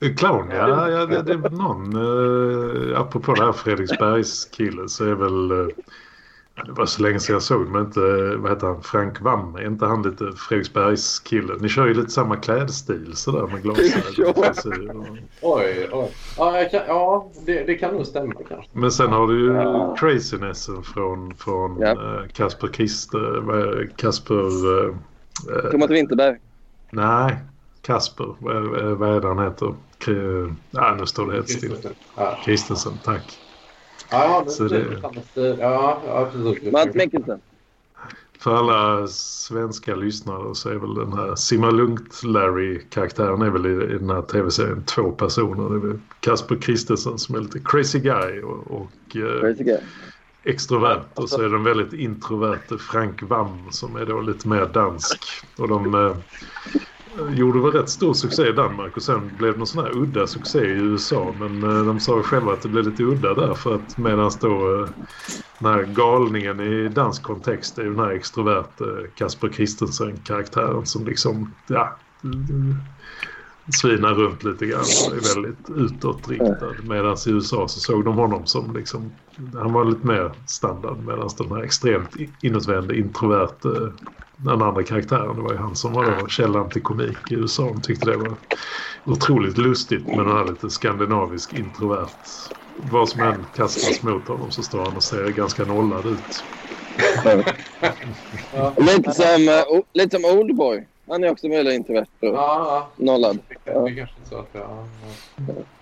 clown, 0.00 0.50
ja. 0.50 0.88
ja 0.90 1.06
det, 1.06 1.22
det 1.22 1.50
någon. 1.50 1.96
Eh, 1.96 3.00
apropå 3.00 3.34
det 3.34 3.44
här 3.44 3.52
Fredriksbergs 3.52 4.44
kille 4.44 4.88
så 4.88 5.04
är 5.04 5.14
väl... 5.14 5.50
Eh, 5.50 5.66
det 6.66 6.72
var 6.72 6.86
så 6.86 7.02
länge 7.02 7.18
sedan 7.20 7.32
jag 7.32 7.42
såg 7.42 7.68
men 7.68 7.82
inte, 7.84 8.00
eh, 8.00 8.36
vad 8.38 8.50
heter 8.50 8.66
han, 8.66 8.82
Frank 8.82 9.20
Wam. 9.20 9.54
Är 9.54 9.66
inte 9.66 9.86
han 9.86 10.02
lite 10.02 10.32
Fredriksbergs 10.36 11.18
kille? 11.18 11.54
Ni 11.60 11.68
kör 11.68 11.86
ju 11.86 11.94
lite 11.94 12.10
samma 12.10 12.36
klädstil 12.36 13.12
sådär 13.16 13.46
med 13.46 13.62
glasögon 13.62 14.34
och 15.42 15.58
Oj, 15.58 15.88
oj. 15.92 16.10
Ja, 16.38 16.64
kan, 16.70 16.80
ja 16.86 17.30
det, 17.46 17.64
det 17.66 17.74
kan 17.74 17.94
nog 17.94 18.06
stämma 18.06 18.34
kanske. 18.48 18.70
Men 18.72 18.90
sen 18.90 19.12
har 19.12 19.26
du 19.26 19.40
ju 19.40 19.52
Ja. 19.52 19.96
crazinessen 19.98 20.82
från, 20.82 21.34
från 21.34 21.80
Ja. 21.80 21.88
eh, 21.90 22.26
Kasper 22.32 22.68
Christer, 22.68 23.52
är- 23.52 23.90
Kasper... 23.96 24.34
eh, 24.84 24.94
eh, 25.64 25.70
Thomas 25.70 25.90
Winterberg. 25.90 26.36
nej, 26.90 27.36
Kasper, 27.86 28.36
vad, 28.40 28.56
är- 28.56 29.04
är 29.16 29.20
det 29.20 29.28
han 29.28 29.38
heter? 29.38 29.74
K- 30.04 30.56
ja, 30.70 30.96
nu 31.00 31.06
står 31.06 31.26
det 31.26 31.32
helt 31.32 31.48
still. 31.50 31.76
Ja, 32.16 32.40
Kristensen, 32.44 32.98
tack. 32.98 33.40
ja 34.10 34.42
det, 34.44 34.50
Så 34.50 34.64
det, 34.64 34.78
det-. 35.34 35.56
Ja, 35.60 36.02
ja 36.06 36.30
precis. 36.32 36.72
Mats 36.72 36.94
Mikkelsen. 36.94 37.40
För 38.40 38.54
alla 38.56 39.06
svenska 39.06 39.94
lyssnare 39.96 40.54
så 40.54 40.68
är 40.68 40.74
väl 40.74 40.94
den 40.94 41.12
här 41.12 41.34
Simma 41.34 41.70
Lugnt-Larry-karaktären 41.70 43.42
är 43.42 43.50
väl 43.50 43.66
i, 43.66 43.94
i 43.94 43.98
den 43.98 44.10
här 44.10 44.22
tv-serien 44.22 44.84
två 44.84 45.10
personer. 45.12 45.68
Det 45.70 45.74
är 45.86 45.88
väl 45.90 45.98
Kasper 46.20 46.56
Kristensen 46.56 47.18
som 47.18 47.34
är 47.34 47.40
lite 47.40 47.60
crazy 47.64 47.98
guy 48.00 48.42
och, 48.42 48.70
och 48.70 49.16
eh, 49.16 49.40
Crazy 49.40 49.64
guy. 49.64 49.78
extrovert 50.44 51.02
och 51.14 51.28
så 51.28 51.42
är 51.42 51.48
den 51.48 51.64
väldigt 51.64 51.92
introverte 51.92 52.78
Frank 52.78 53.22
Wam 53.22 53.70
som 53.70 53.96
är 53.96 54.06
då 54.06 54.20
lite 54.20 54.48
mer 54.48 54.66
dansk. 54.66 55.24
Och 55.58 55.68
de 55.68 55.94
eh, 55.94 56.16
Eh, 57.18 57.34
gjorde 57.34 57.60
väl 57.60 57.70
rätt 57.70 57.88
stor 57.88 58.14
succé 58.14 58.48
i 58.48 58.52
Danmark 58.52 58.96
och 58.96 59.02
sen 59.02 59.30
blev 59.38 59.52
det 59.52 59.58
någon 59.58 59.66
sån 59.66 59.84
här 59.84 59.96
udda 59.96 60.26
succé 60.26 60.58
i 60.58 60.70
USA. 60.70 61.34
Men 61.38 61.62
eh, 61.62 61.84
de 61.84 62.00
sa 62.00 62.22
själva 62.22 62.52
att 62.52 62.62
det 62.62 62.68
blev 62.68 62.84
lite 62.84 63.02
udda 63.02 63.34
där 63.34 63.54
för 63.54 63.74
att 63.74 63.98
medan 63.98 64.30
då 64.40 64.82
eh, 64.82 64.88
den 65.58 65.72
här 65.72 65.82
galningen 65.82 66.60
i 66.60 66.88
dansk 66.88 67.22
kontext 67.22 67.78
är 67.78 67.82
ju 67.82 67.90
den 67.90 68.04
här 68.04 68.10
extroverte 68.10 68.84
Kasper 69.14 69.48
Kristensen-karaktären 69.48 70.86
som 70.86 71.06
liksom, 71.06 71.54
ja, 71.66 71.96
svinar 73.80 74.14
runt 74.14 74.44
lite 74.44 74.66
grann 74.66 74.80
och 74.80 75.16
är 75.16 75.34
väldigt 75.34 75.70
utåtriktad. 75.76 76.72
Medan 76.82 77.16
i 77.26 77.30
USA 77.30 77.68
så 77.68 77.80
såg 77.80 78.04
de 78.04 78.16
honom 78.16 78.46
som 78.46 78.76
liksom, 78.76 79.12
han 79.54 79.72
var 79.72 79.84
lite 79.84 80.06
mer 80.06 80.32
standard 80.46 80.98
medan 80.98 81.28
den 81.38 81.48
här 81.48 81.62
extremt 81.62 82.16
inåtvände, 82.42 82.98
introvert, 82.98 83.92
den 84.36 84.62
andra 84.62 84.82
karaktären, 84.82 85.36
det 85.36 85.42
var 85.42 85.52
ju 85.52 85.58
han 85.58 85.76
som 85.76 85.92
var 85.92 86.16
då 86.20 86.26
källan 86.28 86.68
till 86.70 86.82
komik 86.82 87.16
i 87.30 87.34
USA. 87.34 87.62
De 87.62 87.80
tyckte 87.80 88.10
det 88.10 88.16
var 88.16 88.34
otroligt 89.04 89.58
lustigt 89.58 90.06
med 90.06 90.18
den 90.18 90.36
här 90.36 90.44
lite 90.44 90.70
skandinavisk 90.70 91.52
introvert. 91.52 92.08
Vad 92.90 93.08
som 93.08 93.20
än 93.20 93.46
kastas 93.56 94.02
mot 94.02 94.28
honom 94.28 94.50
så 94.50 94.62
står 94.62 94.84
han 94.84 94.96
och 94.96 95.02
ser 95.02 95.28
ganska 95.30 95.64
nollad 95.64 96.06
ut. 96.06 96.44
Lite 98.76 99.12
som, 99.12 99.62
o- 99.68 99.84
lite 99.92 100.20
som 100.20 100.38
Oldboy. 100.38 100.86
Han 101.08 101.24
är 101.24 101.30
också 101.30 101.48
väldigt 101.48 101.74
introvert 101.74 102.06
och 102.20 102.26
Ja, 102.28 102.88
nollad. 102.96 103.38
ja. 103.64 103.72
Det 103.80 103.90
är 103.90 103.96
kanske 103.96 104.14
så 104.28 104.38
att. 104.38 104.48
Ja. 104.52 104.84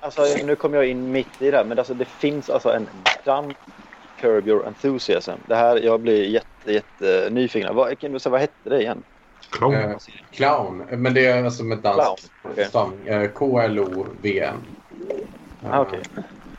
Alltså, 0.00 0.22
nu 0.44 0.56
kommer 0.56 0.76
jag 0.76 0.86
in 0.86 1.12
mitt 1.12 1.42
i 1.42 1.50
det, 1.50 1.64
men 1.68 1.78
alltså, 1.78 1.94
det 1.94 2.04
finns 2.04 2.50
alltså 2.50 2.72
en 2.72 2.88
dans 3.24 3.54
Curb 4.24 4.48
Your 4.48 4.66
Enthusiasm. 4.66 5.30
Det 5.48 5.54
här, 5.54 5.76
jag 5.76 6.00
blir 6.00 6.24
jätte, 6.24 6.72
jätte 6.72 7.28
nyfiken. 7.30 7.74
Vad, 7.74 7.98
kan 7.98 8.12
du 8.12 8.18
säga, 8.18 8.30
vad 8.30 8.40
hette 8.40 8.70
det 8.70 8.80
igen? 8.80 9.02
Clown. 9.50 9.74
Eh, 9.74 9.96
Clown. 10.30 10.82
Men 10.90 11.14
det 11.14 11.26
är 11.26 11.44
alltså 11.44 11.64
med 11.64 11.78
dansk 11.78 12.00
Clown, 12.02 12.16
okej. 12.52 12.64
stavning. 12.64 13.06
Eh, 13.06 13.28
K-L-O-V-N. 13.30 14.54
Ah, 15.70 15.80
Okej. 15.80 16.00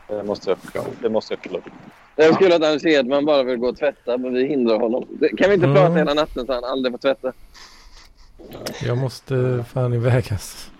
Det 0.08 0.24
måste 0.24 0.50
jag, 0.50 0.58
det 1.02 1.10
måste 1.10 1.34
jag 1.34 1.44
kolla 1.44 1.58
upp. 1.58 1.64
Det 2.16 2.24
är 2.24 2.34
kul 2.34 2.54
att 2.54 2.64
Anders 2.64 2.84
Hedman 2.84 3.26
bara 3.26 3.44
vill 3.44 3.58
gå 3.58 3.68
och 3.68 3.78
tvätta, 3.78 4.18
men 4.18 4.34
vi 4.34 4.46
hindrar 4.48 4.80
honom. 4.80 5.08
Kan 5.38 5.50
vi 5.50 5.54
inte 5.54 5.68
Mm. 5.68 5.76
prata 5.76 5.94
hela 5.94 6.14
natten 6.14 6.46
så 6.46 6.54
han 6.54 6.64
aldrig 6.64 6.94
får 6.94 6.98
tvätta? 7.00 7.34
jag 8.84 8.98
måste 8.98 9.66
fan 9.74 9.94
iväg 9.94 10.28
alltså. 10.32 10.72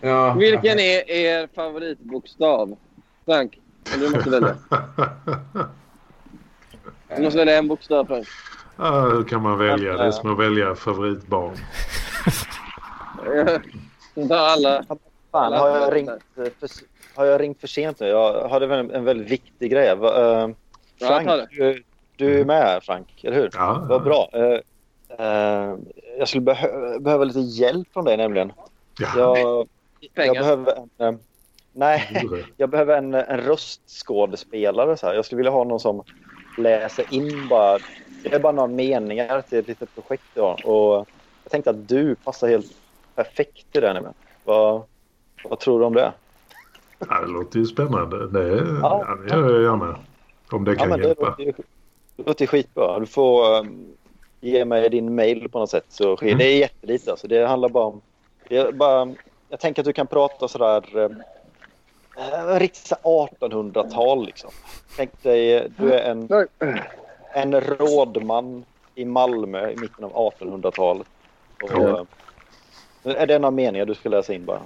Ja, 0.00 0.34
Vilken 0.34 0.78
är 0.78 1.10
er 1.10 1.48
favoritbokstav? 1.54 2.76
Frank, 3.24 3.58
du 3.98 4.10
måste 4.10 4.30
välja. 4.30 4.56
Du 7.16 7.22
måste 7.22 7.38
välja 7.38 7.58
en 7.58 7.68
bokstav, 7.68 8.06
Frank. 8.06 8.26
Ja, 8.76 9.00
hur 9.00 9.24
kan 9.24 9.42
man 9.42 9.58
välja? 9.58 9.96
Det 9.96 10.04
är 10.04 10.10
som 10.10 10.32
att 10.32 10.38
välja 10.38 10.74
favoritbarn. 10.74 11.56
Alla... 14.30 14.84
Fan, 15.32 15.52
har 15.52 15.68
jag 15.68 15.94
ringt 15.94 16.10
för, 16.34 16.50
har 17.14 17.24
jag 17.24 17.40
ringt 17.40 17.60
för 17.60 17.68
sent 17.68 18.00
nu? 18.00 18.06
Jag 18.06 18.48
hade 18.48 18.74
en, 18.76 18.90
en 18.90 19.04
väldigt 19.04 19.30
viktig 19.30 19.70
grej. 19.70 19.88
Eh, 19.88 20.48
Frank, 20.98 21.50
du, 21.50 21.82
du 22.16 22.40
är 22.40 22.44
med 22.44 22.62
här, 22.62 22.80
Frank, 22.80 23.24
eller 23.24 23.36
hur? 23.36 23.50
Ja, 23.52 23.86
Vad 23.88 24.02
bra. 24.02 24.28
Eh, 24.32 24.58
eh, 25.26 25.74
jag 26.18 26.28
skulle 26.28 26.40
behö 26.40 26.98
behöva 26.98 27.24
lite 27.24 27.40
hjälp 27.40 27.88
från 27.92 28.04
dig 28.04 28.16
nämligen. 28.16 28.52
Ja, 28.98 29.38
Jag, 30.14 30.26
jag 30.26 30.36
behöver 30.36 30.74
en... 30.98 31.18
nej, 31.72 32.26
jag 32.56 32.70
behöver 32.70 32.98
en, 32.98 33.14
en 33.14 33.40
röstskådespelare. 33.40 34.96
Så 34.96 35.06
här. 35.06 35.14
Jag 35.14 35.24
skulle 35.24 35.36
vilja 35.36 35.52
ha 35.52 35.64
någon 35.64 35.80
som 35.80 36.02
läser 36.56 37.04
in 37.14 37.48
bara... 37.48 37.78
Det 38.22 38.34
är 38.34 38.38
bara 38.40 38.52
några 38.52 38.68
meningar 38.68 39.40
till 39.42 39.58
ett 39.58 39.68
litet 39.68 39.94
projekt 39.94 40.24
jag. 40.34 40.60
Och 40.64 41.08
jag 41.42 41.50
tänkte 41.50 41.70
att 41.70 41.88
du 41.88 42.14
passar 42.14 42.48
helt 42.48 42.72
perfekt 43.14 43.72
till 43.72 43.80
det 43.82 43.92
nämligen. 43.92 44.14
Vad, 44.44 44.82
vad 45.44 45.58
tror 45.60 45.80
du 45.80 45.86
om 45.86 45.94
det? 45.94 46.12
Ja, 47.08 47.20
det 47.20 47.26
låter 47.32 47.58
ju 47.58 47.66
spännande. 47.66 48.28
Det, 48.28 48.48
Ja. 48.82 49.04
ja. 49.08 49.14
det 49.14 49.34
gör 49.34 49.52
jag 49.54 49.62
gärna. 49.62 49.98
Om 50.50 50.64
det 50.64 50.72
Ja, 50.72 50.78
kan 50.78 50.88
men 50.88 51.00
det 51.00 51.06
hjälpa. 51.06 51.26
låter, 51.28 51.42
ju, 51.44 51.52
det 52.16 52.22
låter 52.26 52.46
skitbra. 52.46 52.98
Du 53.00 53.06
får 53.06 53.58
um, 53.58 53.86
ge 54.40 54.64
mig 54.64 54.90
din 54.90 55.14
mail 55.14 55.48
på 55.48 55.58
något 55.58 55.70
sätt. 55.70 55.86
Så. 55.88 56.18
Mm. 56.22 56.38
Det 56.38 56.44
är 56.44 56.58
jättelite. 56.58 57.10
Alltså. 57.10 57.28
Det 57.28 57.46
handlar 57.46 57.68
bara 57.68 57.84
om... 57.86 58.00
Det 58.48 58.74
bara, 58.74 59.14
jag 59.48 59.60
tänker 59.60 59.82
att 59.82 59.86
du 59.86 59.92
kan 59.92 60.06
prata 60.06 60.48
sådär... 60.48 60.96
Um, 60.96 61.22
riktigt 62.58 62.86
så 62.86 62.96
här 63.04 63.28
1800-tal 63.48 64.26
liksom. 64.26 64.50
Tänk 64.96 65.22
dig, 65.22 65.68
du 65.78 65.92
är 65.92 66.10
en, 66.10 66.28
en 67.32 67.60
rådman 67.60 68.64
i 68.94 69.04
Malmö 69.04 69.70
i 69.70 69.76
mitten 69.76 70.04
av 70.04 70.32
1800-talet. 70.38 71.06
Och, 71.62 71.70
Ja. 71.72 72.06
uh, 73.06 73.22
är 73.22 73.26
det 73.26 73.38
några 73.38 73.50
meningar 73.50 73.86
du 73.86 73.94
ska 73.94 74.08
läsa 74.08 74.34
in 74.34 74.44
bara? 74.44 74.60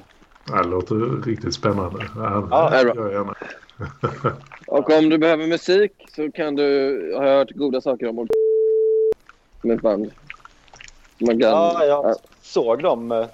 Ja, 0.50 0.62
det 0.62 0.68
låter 0.68 1.22
riktigt 1.26 1.54
spännande. 1.54 2.08
Ja, 2.16 2.48
Ja, 2.50 2.70
det 2.70 2.82
gör 2.82 2.94
jag 2.96 3.12
gärna. 3.12 3.34
Och 4.66 4.90
om 4.90 5.08
du 5.08 5.18
behöver 5.18 5.46
musik 5.46 5.92
så 6.16 6.32
kan 6.32 6.56
du... 6.56 6.64
Har 7.16 7.24
jag 7.24 7.38
hört 7.38 7.50
goda 7.50 7.80
saker 7.80 8.08
om 8.08 8.28
med 9.62 9.76
ett 9.76 9.82
band. 9.82 10.10
Man 11.18 11.40
kan... 11.40 11.50
Ja, 11.50 11.84
jag 11.84 12.16
såg 12.42 12.82
dem 12.82 13.12
uh, 13.12 13.26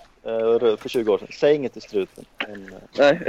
för 0.79 0.89
20 0.89 1.13
år 1.13 1.19
sedan. 1.19 1.29
Säg 1.31 1.55
inget 1.55 1.73
till 1.73 1.83
struten. 1.83 2.25
Men, 2.49 2.63
uh, 2.63 2.75
Nej. 2.99 3.21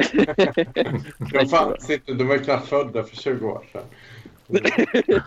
De, 1.34 1.48
fanns 1.48 1.90
inte, 1.90 2.14
de 2.14 2.28
var 2.28 2.36
ju 2.36 2.44
knappt 2.44 2.68
födda 2.68 3.04
för 3.04 3.16
20 3.16 3.48
år 3.48 3.64
sedan. 3.72 3.84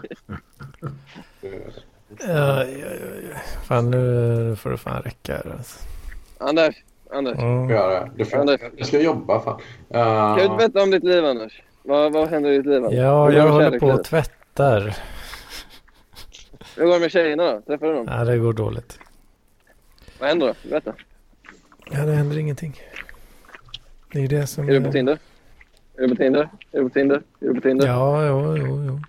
Ja, 2.20 2.65
ja, 2.65 2.65
ja, 2.65 3.28
ja. 3.31 3.39
Fan 3.65 3.90
nu 3.90 4.57
får 4.57 4.70
det 4.70 4.77
fan 4.77 5.03
räcka 5.03 5.32
här 5.32 5.53
alltså. 5.59 5.78
Anders, 6.39 6.74
Anders. 7.11 7.39
Mm. 7.39 7.70
Gör 7.70 7.90
det. 7.90 8.11
Det 8.16 8.24
får, 8.24 8.39
Anders. 8.39 8.61
jag 8.77 8.86
ska 8.86 9.01
jobba 9.01 9.40
fan. 9.40 9.61
Kan 9.93 10.36
du 10.36 10.40
Uh, 10.40 10.45
inte 10.45 10.57
berätta 10.57 10.82
om 10.82 10.90
ditt 10.90 11.05
liv, 11.05 11.24
Anders? 11.24 11.62
Vad, 11.82 12.12
vad 12.12 12.28
händer 12.28 12.51
i 12.51 12.57
ditt 12.57 12.66
liv? 12.66 12.77
Anders? 12.77 12.93
Ja, 12.93 13.32
jag 13.32 13.49
håller 13.49 13.78
på 13.78 13.86
och 13.86 14.05
tvättar. 14.05 14.97
Hur 16.77 16.85
går 16.85 16.93
det 16.93 17.01
med 17.01 17.11
tjejerna 17.11 17.53
då? 17.53 17.61
Träffar 17.61 17.86
du 17.86 17.95
dem? 17.95 18.07
Nej, 18.07 18.27
det 18.27 18.39
går 18.39 18.53
dåligt. 18.53 18.99
Vad 20.19 20.28
händer 20.28 20.47
då? 20.47 20.69
Berätta. 20.69 20.93
Ja, 21.90 22.06
det 22.06 22.12
händer 22.12 22.39
ingenting. 22.39 22.74
Det 24.12 24.24
är 24.24 24.28
det 24.28 24.47
som... 24.47 24.69
Är 24.69 24.73
du 24.73 24.85
på 24.85 24.93
Tinder? 24.93 25.19
Är 25.97 26.02
du 26.02 26.09
på 26.09 26.15
Tinder? 26.16 26.48
Är 26.73 26.78
du 26.78 26.89
på 26.89 26.94
Tinder? 26.94 27.16
Är 27.40 27.47
du 27.48 27.55
på 27.55 27.60
Tinder? 27.60 27.86
Ja. 27.86 28.24
Ja, 28.24 28.56
jo, 28.56 28.56
jo, 28.56 28.85
jo. 28.86 29.01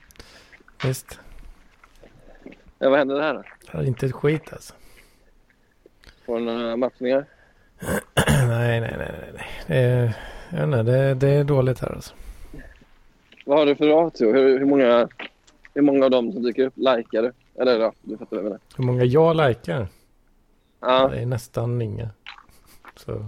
Visst. 0.87 1.19
vad 2.77 2.97
händer 2.97 3.15
det 3.15 3.23
här 3.23 3.33
då? 3.33 3.43
Det 3.71 3.77
är 3.77 3.83
inte 3.83 4.05
ett 4.05 4.11
skit 4.11 4.53
alltså. 4.53 4.73
Får 6.25 6.39
du 6.39 6.45
några 6.45 6.75
matchningar? 6.77 7.25
nej, 8.27 8.47
nej, 8.47 8.81
nej, 8.81 8.97
nej, 8.97 9.31
nej. 9.33 9.47
Det 9.67 9.75
är, 9.75 10.13
jag 10.49 10.63
inte, 10.63 10.83
det, 10.83 11.13
det 11.13 11.29
är 11.29 11.43
dåligt 11.43 11.79
här 11.79 11.91
alltså. 11.91 12.13
Vad 13.45 13.57
har 13.57 13.65
du 13.65 13.75
för 13.75 13.87
ratio? 13.87 14.33
Hur, 14.33 14.59
hur, 14.59 14.65
många, 14.65 15.09
hur 15.73 15.81
många 15.81 16.05
av 16.05 16.11
dem 16.11 16.31
som 16.31 16.43
dyker 16.43 16.65
upp 16.65 16.73
likar 16.77 17.21
du? 17.21 17.31
Eller 17.61 17.79
ja, 17.79 17.93
du 18.01 18.17
fattar 18.17 18.35
vad 18.35 18.39
jag 18.39 18.43
menar. 18.43 18.59
Hur 18.77 18.83
många 18.83 19.03
jag 19.03 19.35
likar? 19.35 19.87
Ja, 20.79 21.07
Det 21.07 21.19
är 21.21 21.25
nästan 21.25 21.81
inga. 21.81 22.09
Så, 23.05 23.25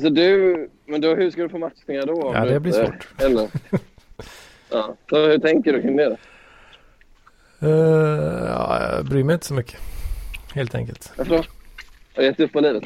så 0.00 0.08
du... 0.08 0.68
Men 0.86 1.00
då, 1.00 1.14
hur 1.14 1.30
ska 1.30 1.42
du 1.42 1.48
få 1.48 1.58
matchningar 1.58 2.06
då? 2.06 2.32
ja, 2.34 2.44
det 2.44 2.60
blir 2.60 2.72
svårt. 2.72 3.08
Eller? 3.18 3.48
Ja, 4.70 4.96
så 5.10 5.26
hur 5.26 5.38
tänker 5.38 5.72
du 5.72 5.82
kring 5.82 5.96
det? 5.96 6.16
Uh, 7.62 7.70
ja, 8.46 8.92
jag 8.92 9.04
bryr 9.04 9.24
mig 9.24 9.34
inte 9.34 9.46
så 9.46 9.54
mycket. 9.54 9.80
Helt 10.54 10.74
enkelt. 10.74 11.12
Varför 11.16 11.30
då? 11.30 11.36
Har 11.36 11.44
du 12.14 12.24
gett 12.24 12.40
upp 12.40 12.52
på 12.52 12.60
livet? 12.60 12.82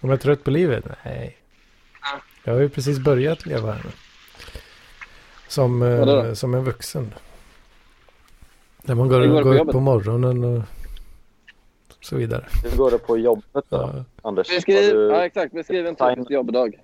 Om 0.00 0.08
jag 0.08 0.18
är 0.18 0.22
trött 0.22 0.44
på 0.44 0.50
livet? 0.50 0.84
Nej. 1.04 1.36
Ja. 2.02 2.22
Jag 2.44 2.52
har 2.52 2.60
ju 2.60 2.68
precis 2.68 2.98
börjat 2.98 3.46
leva 3.46 3.72
här 3.72 3.82
nu. 3.84 3.90
Som, 5.48 5.80
då? 5.80 6.34
som 6.34 6.54
en 6.54 6.64
vuxen. 6.64 7.14
Där 8.82 8.94
man 8.94 9.08
går, 9.08 9.26
går 9.26 9.42
går 9.42 9.58
upp 9.58 9.72
på 9.72 9.80
morgonen 9.80 10.44
och 10.44 10.62
så 12.02 12.16
vidare. 12.16 12.44
Hur 12.64 12.76
går 12.76 12.90
det 12.90 12.98
på 12.98 13.18
jobbet 13.18 13.64
då, 13.68 13.76
Ja. 13.76 14.04
Anders? 14.22 14.48
Beskriv, 14.48 14.94
Har 14.96 15.02
ja, 15.02 15.18
du, 15.18 15.22
exakt. 15.24 15.52
Beskriv 15.52 15.86
en 15.86 15.96
typisk 15.96 16.30
jobbdag. 16.30 16.80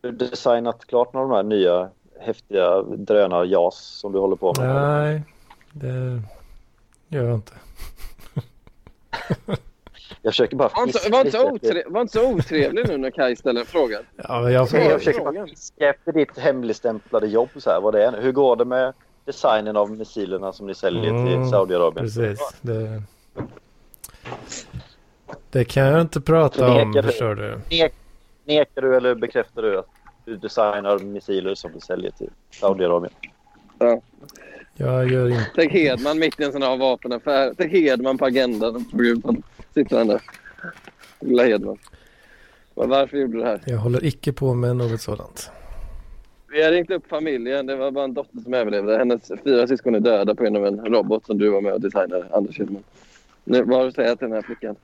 du 0.00 0.10
designat 0.10 0.84
klart 0.86 1.12
några 1.12 1.24
av 1.24 1.30
de 1.30 1.36
här 1.36 1.42
nya 1.58 1.88
häftiga 2.20 2.82
drönar-JAS 2.82 3.74
som 4.00 4.12
du 4.12 4.18
håller 4.18 4.36
på 4.36 4.54
med? 4.58 4.74
Nej, 4.74 5.22
det 5.72 6.22
gör 7.08 7.24
jag 7.24 7.34
inte. 7.34 7.52
Jag 10.22 10.32
försöker 10.32 10.56
bara 10.56 10.68
Var 10.76 10.86
inte, 10.86 11.10
var, 11.10 11.18
inte 11.24 11.30
så 11.30 11.50
otre, 11.50 11.82
var 11.86 12.00
inte 12.00 12.12
så 12.12 12.32
otrevlig 12.32 12.88
nu 12.88 12.96
när 12.98 13.10
Kaj 13.10 13.36
ställer 13.36 13.64
frågan. 13.64 14.02
Ja, 14.16 14.40
men 14.40 14.52
jag, 14.52 14.62
Jag 14.62 14.70
får, 14.70 14.98
försöker 14.98 15.20
bara 15.24 15.46
fiska 15.46 15.88
efter 15.90 16.12
ditt 16.12 16.38
hemligstämplade 16.38 17.26
jobb. 17.26 17.48
Så 17.56 17.70
här, 17.70 17.80
vad 17.80 17.94
det 17.94 18.04
är. 18.04 18.12
nu. 18.12 18.20
Hur 18.20 18.32
går 18.32 18.56
det 18.56 18.64
med 18.64 18.92
designen 19.24 19.76
av 19.76 19.90
missilerna 19.90 20.52
som 20.52 20.66
ni 20.66 20.74
säljer 20.74 21.10
Mm, 21.10 21.26
till 21.42 21.50
Saudiarabien? 21.50 22.04
precis. 22.06 22.38
Det, 22.60 23.02
det 25.50 25.64
kan 25.64 25.86
jag 25.86 26.00
inte 26.00 26.20
prata 26.20 26.68
om, 26.70 26.78
Förnekar 26.78 27.02
du? 27.02 27.08
förstår 27.08 27.34
du. 27.34 27.60
Nek, 27.70 27.92
nekar 28.44 28.82
du 28.82 28.96
eller 28.96 29.14
bekräftar 29.14 29.62
du 29.62 29.78
att 29.78 29.86
du 30.24 30.36
designar 30.36 30.98
missiler 30.98 31.54
som 31.54 31.72
du 31.72 31.80
säljer 31.80 32.10
till 32.10 32.30
Saudiarabien? 32.50 33.12
Jag 34.76 35.10
gör 35.12 35.28
inte... 35.28 35.46
Tänk 35.54 35.72
Hedman 35.72 36.18
mitt 36.18 36.40
i 36.40 36.44
en 36.44 36.52
sån 36.52 36.62
här 36.62 36.76
vapenaffär. 36.76 37.54
Tänk 37.58 37.72
Hedman 37.72 38.18
på 38.18 38.24
agendan. 38.24 38.84
På 38.84 38.96
Gud, 38.96 39.20
han 39.24 39.42
sitter 39.74 39.98
han 39.98 40.06
där. 40.06 40.22
Lilla 41.20 41.44
Hedman. 41.44 41.78
Va- 42.74 42.86
Varför 42.86 43.16
gjorde 43.16 43.32
du 43.32 43.38
det 43.38 43.46
här? 43.46 43.60
Jag 43.66 43.78
håller 43.78 44.04
icke 44.04 44.32
på 44.32 44.54
med 44.54 44.76
något 44.76 45.00
sådant. 45.00 45.50
Vi 46.52 46.62
har 46.62 46.70
ringt 46.70 46.90
upp 46.90 47.08
familjen. 47.08 47.66
Det 47.66 47.76
var 47.76 47.90
bara 47.90 48.04
en 48.04 48.14
dotter 48.14 48.38
som 48.44 48.54
överlevde. 48.54 48.98
Hennes 48.98 49.30
fyra 49.44 49.66
syskon 49.66 49.94
är 49.94 50.00
döda 50.00 50.34
på 50.34 50.42
grund 50.42 50.56
av 50.56 50.66
en 50.66 50.84
robot 50.84 51.26
som 51.26 51.38
du 51.38 51.48
var 51.50 51.60
med 51.60 51.72
och 51.72 51.80
designade, 51.80 52.24
Anders 52.32 52.58
Hedman. 52.58 52.82
Nu, 53.50 53.62
vad 53.62 53.76
har 53.76 53.82
du 53.82 53.88
att 53.88 53.94
säga 53.94 54.16
till 54.16 54.28
den 54.28 54.34
här 54.36 54.42
flickan? 54.42 54.76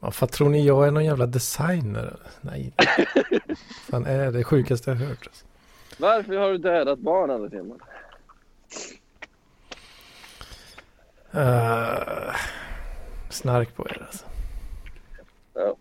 Vad 0.00 0.30
tror 0.30 0.48
ni 0.48 0.66
jag 0.66 0.86
är 0.86 0.90
någon 0.90 1.04
jävla 1.04 1.26
designer? 1.26 2.16
Nej. 2.40 2.72
fan 3.90 4.06
är 4.06 4.32
det 4.32 4.44
sjukaste 4.44 4.90
jag 4.90 4.96
hört. 4.96 5.26
Alltså. 5.26 5.46
Varför 5.98 6.36
har 6.36 6.50
du 6.50 6.58
dödat 6.58 6.98
barn, 6.98 7.30
Anders 7.30 7.52
Hedman? 7.52 7.80
Uh, 11.34 12.34
snark 13.30 13.74
på 13.74 13.88
er 13.88 14.02
alltså. 14.06 14.24
Ja. 15.54 15.76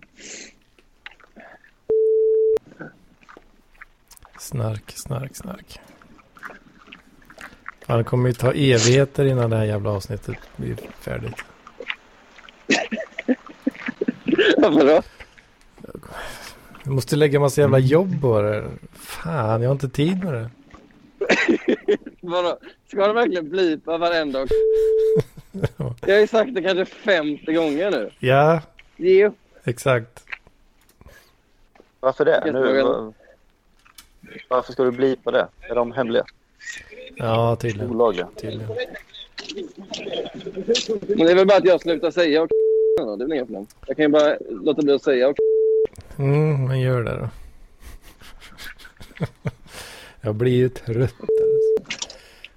Snark, 4.39 4.91
snark, 4.95 5.35
snark. 5.35 5.79
Fan, 7.81 7.97
det 7.97 8.03
kommer 8.03 8.27
ju 8.29 8.33
ta 8.33 8.51
evigheter 8.51 9.25
innan 9.25 9.49
det 9.49 9.55
här 9.57 9.65
jävla 9.65 9.89
avsnittet 9.89 10.37
blir 10.55 10.75
färdigt. 10.99 11.43
Varför 14.57 14.85
då? 14.87 15.01
Jag 16.83 16.93
måste 16.93 17.15
lägga 17.15 17.39
massa 17.39 17.61
jävla 17.61 17.79
jobb 17.79 18.21
på 18.21 18.41
det. 18.41 18.63
Fan, 18.93 19.61
jag 19.61 19.69
har 19.69 19.73
inte 19.73 19.89
tid 19.89 20.23
med 20.23 20.33
det. 20.33 20.49
Vadå? 22.21 22.57
Ska 22.87 23.07
du 23.07 23.13
verkligen 23.13 23.49
blipa 23.49 23.97
varenda 23.97 24.39
Jag 26.01 26.13
har 26.15 26.19
ju 26.19 26.27
sagt 26.27 26.55
det 26.55 26.61
kanske 26.61 26.85
50 26.85 27.53
gånger 27.53 27.91
nu. 27.91 28.09
Ja, 28.19 28.61
Ge 28.97 29.25
upp. 29.27 29.35
exakt. 29.63 30.23
Varför 31.99 32.25
det? 32.25 32.51
Nu, 32.53 32.83
var- 32.83 33.13
varför 34.49 34.73
ska 34.73 34.83
du 34.83 34.91
bli 34.91 35.15
på 35.15 35.31
det? 35.31 35.47
Är 35.61 35.75
de 35.75 35.91
hemliga? 35.91 36.23
Ja, 37.15 37.55
tydligen. 37.55 37.89
Olagliga? 37.91 38.27
tydligen. 38.41 38.67
Men 41.07 41.25
det 41.25 41.31
är 41.31 41.35
väl 41.35 41.47
bara 41.47 41.57
att 41.57 41.65
jag 41.65 41.81
slutar 41.81 42.11
säga 42.11 42.41
och 42.41 42.47
Det 42.97 43.03
är 43.03 43.17
väl 43.17 43.33
inga 43.33 43.45
problem. 43.45 43.67
Jag 43.87 43.97
kan 43.97 44.05
ju 44.05 44.09
bara 44.09 44.37
låta 44.49 44.81
bli 44.81 44.93
att 44.93 45.03
säga 45.03 45.29
och 45.29 45.37
Mm, 46.17 46.67
men 46.67 46.79
gör 46.79 47.03
det 47.03 47.17
då. 47.17 47.29
jag 50.21 50.35
blir 50.35 50.51
ju 50.51 50.69
trött. 50.69 51.15
Alltså. 51.19 51.99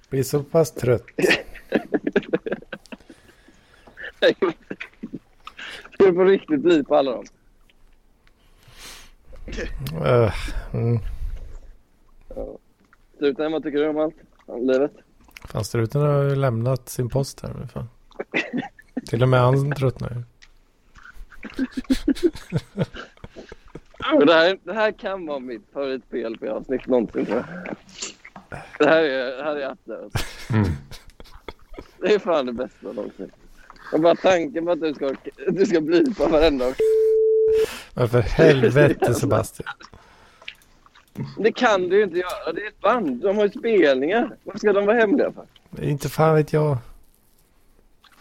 Blir 0.09 0.23
så 0.23 0.43
pass 0.43 0.71
trött. 0.71 1.05
Ska 5.93 6.05
du 6.05 6.13
på 6.13 6.23
riktigt 6.23 6.59
blipa 6.59 6.97
alla 6.97 7.11
dem? 7.11 7.25
Uh, 9.93 10.33
mm. 10.73 10.99
Slutligen, 13.17 13.51
vad 13.51 13.63
tycker 13.63 13.79
du 13.79 13.87
om 13.87 13.97
allt? 13.97 14.15
Om 14.45 14.67
livet? 14.67 14.91
Fan, 15.45 15.65
struten 15.65 16.01
har 16.01 16.23
ju 16.23 16.35
lämnat 16.35 16.89
sin 16.89 17.09
post 17.09 17.41
här. 17.41 17.67
Fan. 17.73 17.89
Till 19.09 19.23
och 19.23 19.29
med 19.29 19.39
han 19.39 19.75
tröttnar 19.75 20.09
ju. 20.09 20.23
Det 24.25 24.33
här, 24.33 24.57
det 24.63 24.73
här 24.73 24.91
kan 24.91 25.25
vara 25.25 25.39
mitt 25.39 25.71
favorit-PLP-avsnitt 25.73 26.87
någonsin 26.87 27.25
tror 27.25 27.37
jag. 27.37 27.75
Det 28.79 28.89
här 28.89 29.03
är, 29.03 29.37
det 29.37 29.43
här 29.43 29.55
är 29.55 29.65
alltså. 29.65 29.93
Mm. 30.53 30.69
Det 31.99 32.13
är 32.13 32.19
fan 32.19 32.45
det 32.45 32.53
bästa 32.53 32.91
någonsin. 32.91 33.31
Och 33.93 34.01
bara 34.01 34.15
tanken 34.15 34.65
på 34.65 34.71
att 34.71 34.81
du 34.81 34.93
ska, 34.93 35.15
du 35.47 35.65
ska 35.65 35.81
blipa 35.81 36.27
varenda 36.27 36.73
Men 37.93 38.09
för 38.09 38.21
helvete 38.21 39.13
Sebastian. 39.13 39.69
Det 41.37 41.51
kan 41.51 41.89
du 41.89 41.97
ju 41.97 42.03
inte 42.03 42.17
göra. 42.17 42.53
Det 42.53 42.61
är 42.61 42.67
ett 42.67 42.81
band. 42.81 43.21
De 43.21 43.37
har 43.37 43.43
ju 43.43 43.49
spelningar. 43.51 44.35
Varför 44.43 44.59
ska 44.59 44.73
de 44.73 44.85
vara 44.85 44.97
hemliga 44.97 45.31
för? 45.31 45.45
Det 45.69 45.85
är 45.85 45.89
Inte 45.89 46.09
fan 46.09 46.35
vet 46.35 46.53
jag. 46.53 46.77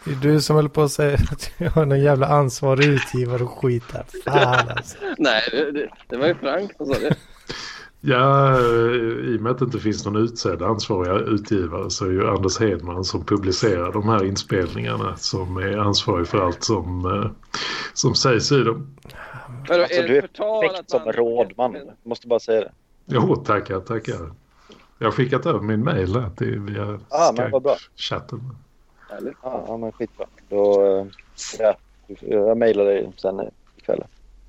Det 0.04 0.10
är 0.12 0.16
du 0.16 0.40
som 0.40 0.56
håller 0.56 0.68
på 0.68 0.82
att 0.82 0.92
säga 0.92 1.14
att 1.32 1.50
jag 1.58 1.70
har 1.70 1.84
någon 1.86 2.00
jävla 2.00 2.26
ansvarig 2.26 2.86
utgivare 2.86 3.42
och 3.42 3.50
skit 3.50 3.84
här. 3.92 4.04
Fan 4.24 4.68
alltså. 4.76 4.96
Nej, 5.18 5.42
det, 5.52 5.88
det, 6.08 6.16
var 6.16 6.26
ju 6.26 6.34
Frank 6.34 6.72
som 6.76 6.86
sa 6.86 7.00
det. 7.00 7.16
Ja, 8.00 8.50
eh, 8.58 9.30
i 9.32 9.36
och 9.38 9.42
med 9.42 9.52
att 9.52 9.58
det 9.58 9.64
inte 9.64 9.78
finns 9.78 10.04
någon 10.04 10.16
utsedd 10.24 10.62
ansvariga 10.62 11.14
utgivare 11.14 11.90
så 11.90 12.04
är 12.04 12.10
ju 12.10 12.28
Anders 12.28 12.60
Hedman 12.60 13.04
som 13.04 13.24
publicerar 13.24 13.92
de 13.92 14.08
här 14.08 14.24
inspelningarna 14.24 15.16
som 15.16 15.56
är 15.56 15.78
ansvarig 15.78 16.26
för 16.28 16.38
allt 16.38 16.64
som, 16.64 17.06
eh, 17.06 17.30
som 17.94 18.14
sägs 18.14 18.52
i 18.52 18.62
dem. 18.62 18.96
Alltså, 19.70 19.74
är 19.74 20.08
du 20.08 20.16
är 20.16 20.20
perfekt 20.20 20.90
som 20.90 21.02
man- 21.04 21.12
rådman. 21.12 21.76
Måste 22.04 22.26
bara 22.28 22.40
säga 22.40 22.60
det. 22.60 22.72
Jo, 23.06 23.36
tackar, 23.36 23.80
tackar. 23.80 24.30
Jag 24.98 25.06
har 25.06 25.12
skickat 25.12 25.46
över 25.46 25.60
min 25.60 25.84
mail 25.84 26.16
här 26.16 26.30
till 26.30 26.60
via 26.60 27.00
Ah, 27.08 27.32
men 27.36 27.50
vad 27.50 27.62
bra. 27.62 27.76
chatten. 27.96 28.40
Härligt. 29.10 29.34
Ja, 29.42 29.64
ja 29.68 29.76
men 29.76 29.92
skitbra. 29.92 30.26
Då, 30.48 30.86
eh, 30.86 31.06
ja, 31.58 31.76
jag 32.20 32.58
mejlar 32.58 32.84
dig 32.84 33.12
sen 33.16 33.40
ikväll. 33.76 34.04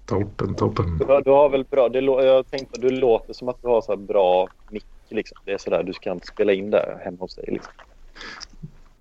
Toppen, 0.05 0.55
toppen. 0.55 0.97
Du, 0.97 1.05
har- 1.05 1.21
du 1.21 1.31
har 1.31 1.49
väl 1.49 1.63
bra, 1.63 1.89
det, 1.89 1.99
jag 2.01 2.47
tänkte 2.49 2.81
du 2.81 2.89
låter 2.89 3.33
som 3.33 3.49
att 3.49 3.61
du 3.61 3.67
har 3.67 3.81
så 3.81 3.95
bra 3.97 4.47
mick. 4.69 4.85
Liksom. 5.09 5.37
Det 5.45 5.51
är 5.51 5.57
sådär, 5.57 5.83
du 5.83 5.93
kan 5.93 6.19
spela 6.19 6.53
in 6.53 6.69
där 6.71 7.01
hemma 7.03 7.17
hos 7.19 7.35
dig. 7.35 7.45
Liksom. 7.47 7.73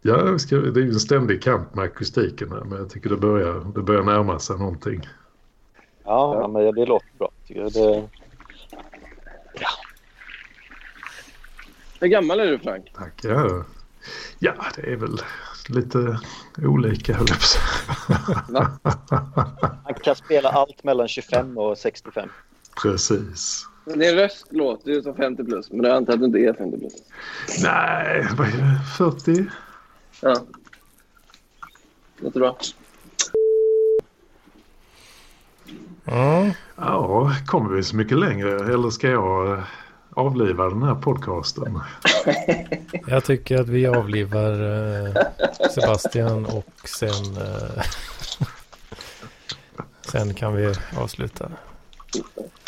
Ja, 0.02 0.38
ska, 0.38 0.56
det 0.56 0.80
är 0.80 0.84
ju 0.84 0.90
en 0.90 1.00
ständig 1.00 1.42
kamp 1.42 1.74
med 1.74 1.84
akustiken 1.84 2.52
här 2.52 2.60
men 2.64 2.78
jag 2.78 2.90
tycker 2.90 3.10
det 3.10 3.16
börjar, 3.16 3.72
det 3.74 3.82
börjar 3.82 4.02
närma 4.02 4.38
sig 4.38 4.58
någonting. 4.58 5.00
Ja, 6.04 6.38
ja. 6.40 6.48
men 6.48 6.74
det 6.74 6.86
låter 6.86 7.06
bra. 7.18 7.30
Tycker 7.46 7.60
jag 7.60 7.72
det... 7.72 8.08
Hur 12.01 12.06
gammal 12.06 12.40
är 12.40 12.47
du 12.47 12.59
Frank? 12.59 12.93
Tack. 12.94 13.24
Ja. 13.24 13.64
ja, 14.39 14.55
det 14.77 14.93
är 14.93 14.97
väl 14.97 15.20
lite 15.68 16.18
olika 16.62 17.14
höll 17.14 17.27
jag 17.28 17.39
på? 17.39 18.64
Han 19.85 19.94
kan 20.02 20.16
spela 20.16 20.48
allt 20.48 20.85
mellan 20.85 21.09
25 21.09 21.59
och 21.59 21.78
65. 21.78 22.28
Precis. 22.82 23.66
Din 23.85 24.14
röst 24.14 24.47
låter 24.51 24.90
ju 24.90 25.02
som 25.02 25.14
50 25.14 25.44
plus, 25.44 25.70
men 25.70 25.85
jag 25.85 25.97
antar 25.97 26.12
att 26.12 26.18
du 26.18 26.27
inte 26.27 26.39
är 26.39 26.52
50 26.52 26.78
plus. 26.78 26.93
Nej, 27.62 28.28
vad 28.36 28.47
är 28.47 28.52
det? 28.52 28.81
40? 28.98 29.44
Ja. 30.20 30.36
Låter 32.20 32.40
bra. 32.40 32.56
Ja, 36.05 36.51
Ja, 36.77 37.32
kommer 37.47 37.70
vi 37.70 37.82
så 37.82 37.97
mycket 37.97 38.18
längre 38.18 38.74
eller 38.74 38.90
ska 38.90 39.09
jag 39.09 39.62
avliva 40.16 40.68
den 40.68 40.82
här 40.82 40.94
podcasten? 40.94 41.80
jag 43.06 43.24
tycker 43.24 43.60
att 43.60 43.68
vi 43.68 43.86
avlivar 43.86 44.52
eh, 44.52 45.14
Sebastian 45.74 46.47
och 46.47 46.88
sen, 46.88 47.36
eh, 47.36 47.82
sen 50.12 50.34
kan 50.34 50.55
vi 50.56 50.74
avsluta. 50.98 51.51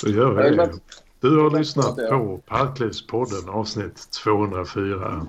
Då 0.03 0.11
gör 0.11 0.33
vi 0.33 0.57
det. 0.57 0.73
Du 1.21 1.41
har 1.41 1.59
lyssnat 1.59 1.97
på 1.97 2.41
Parklivspodden 2.47 3.49
avsnitt 3.49 4.11
204. 4.25 5.27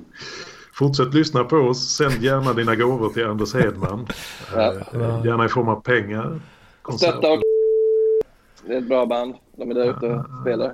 Fortsätt 0.73 1.13
lyssna 1.13 1.43
på 1.43 1.57
oss. 1.57 1.95
Sänd 1.95 2.23
gärna 2.23 2.53
dina 2.53 2.75
gåvor 2.75 3.09
till 3.09 3.25
Anders 3.25 3.53
Hedman. 3.53 4.07
Eh, 4.55 5.25
Gärna 5.25 5.45
i 5.45 5.49
form 5.49 5.67
av 5.69 5.81
pengar. 5.81 6.39
Stötta 6.97 7.31
och... 7.31 7.41
Det 8.65 8.73
är 8.73 8.77
ett 8.77 8.87
bra 8.87 9.05
band. 9.05 9.35
De 9.55 9.71
är 9.71 9.75
där 9.75 9.89
ute 9.97 10.05
och 10.05 10.41
spelar. 10.41 10.73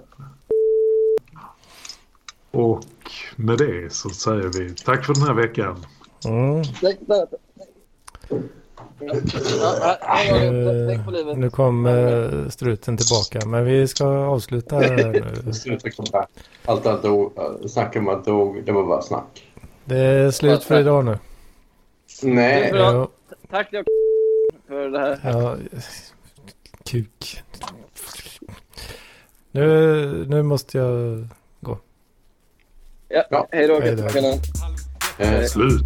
Och 2.56 2.84
med 3.36 3.58
det 3.58 3.94
så 3.94 4.10
säger 4.10 4.60
vi 4.60 4.76
tack 4.76 5.06
för 5.06 5.14
den 5.14 5.24
här 5.24 5.34
veckan. 5.34 5.86
Mm. 6.26 6.60
Eh, 6.60 6.66
livet. 11.12 11.38
nu 11.38 11.50
kom 11.50 11.86
eh, 11.86 12.50
struten 12.50 12.98
tillbaka, 12.98 13.48
men 13.48 13.66
vi 13.66 13.88
ska 13.88 14.06
avsluta 14.08 14.76
här 14.76 15.44
nu. 15.46 15.54
Sluta 15.54 15.90
komma. 15.92 16.28
Allt 16.66 16.86
att 16.86 17.04
dog, 17.04 17.34
snack 17.70 17.96
om 17.96 18.08
att 18.08 18.26
dog, 18.26 18.66
det 18.66 18.72
var 18.72 18.86
bara 18.86 19.02
snack. 19.02 19.48
Det 19.86 19.98
är 19.98 20.32
slut 20.32 20.64
för 20.64 20.80
idag 20.80 21.06
nu. 21.06 21.18
Nej. 22.24 22.72
Ja, 22.74 23.10
Tack 23.50 23.70
för 24.68 24.90
det 24.90 25.00
här. 25.00 25.20
ja, 25.24 25.58
kuk. 26.86 27.44
Nu, 29.52 30.26
nu 30.28 30.44
måste 30.44 30.78
jag... 30.78 31.28
Ja, 33.10 33.24
Ja. 33.30 33.48
hej 33.52 33.68
då. 33.68 33.80
Hej 33.80 33.96
då. 34.22 35.24
Eh, 35.24 35.44
Slut. 35.46 35.84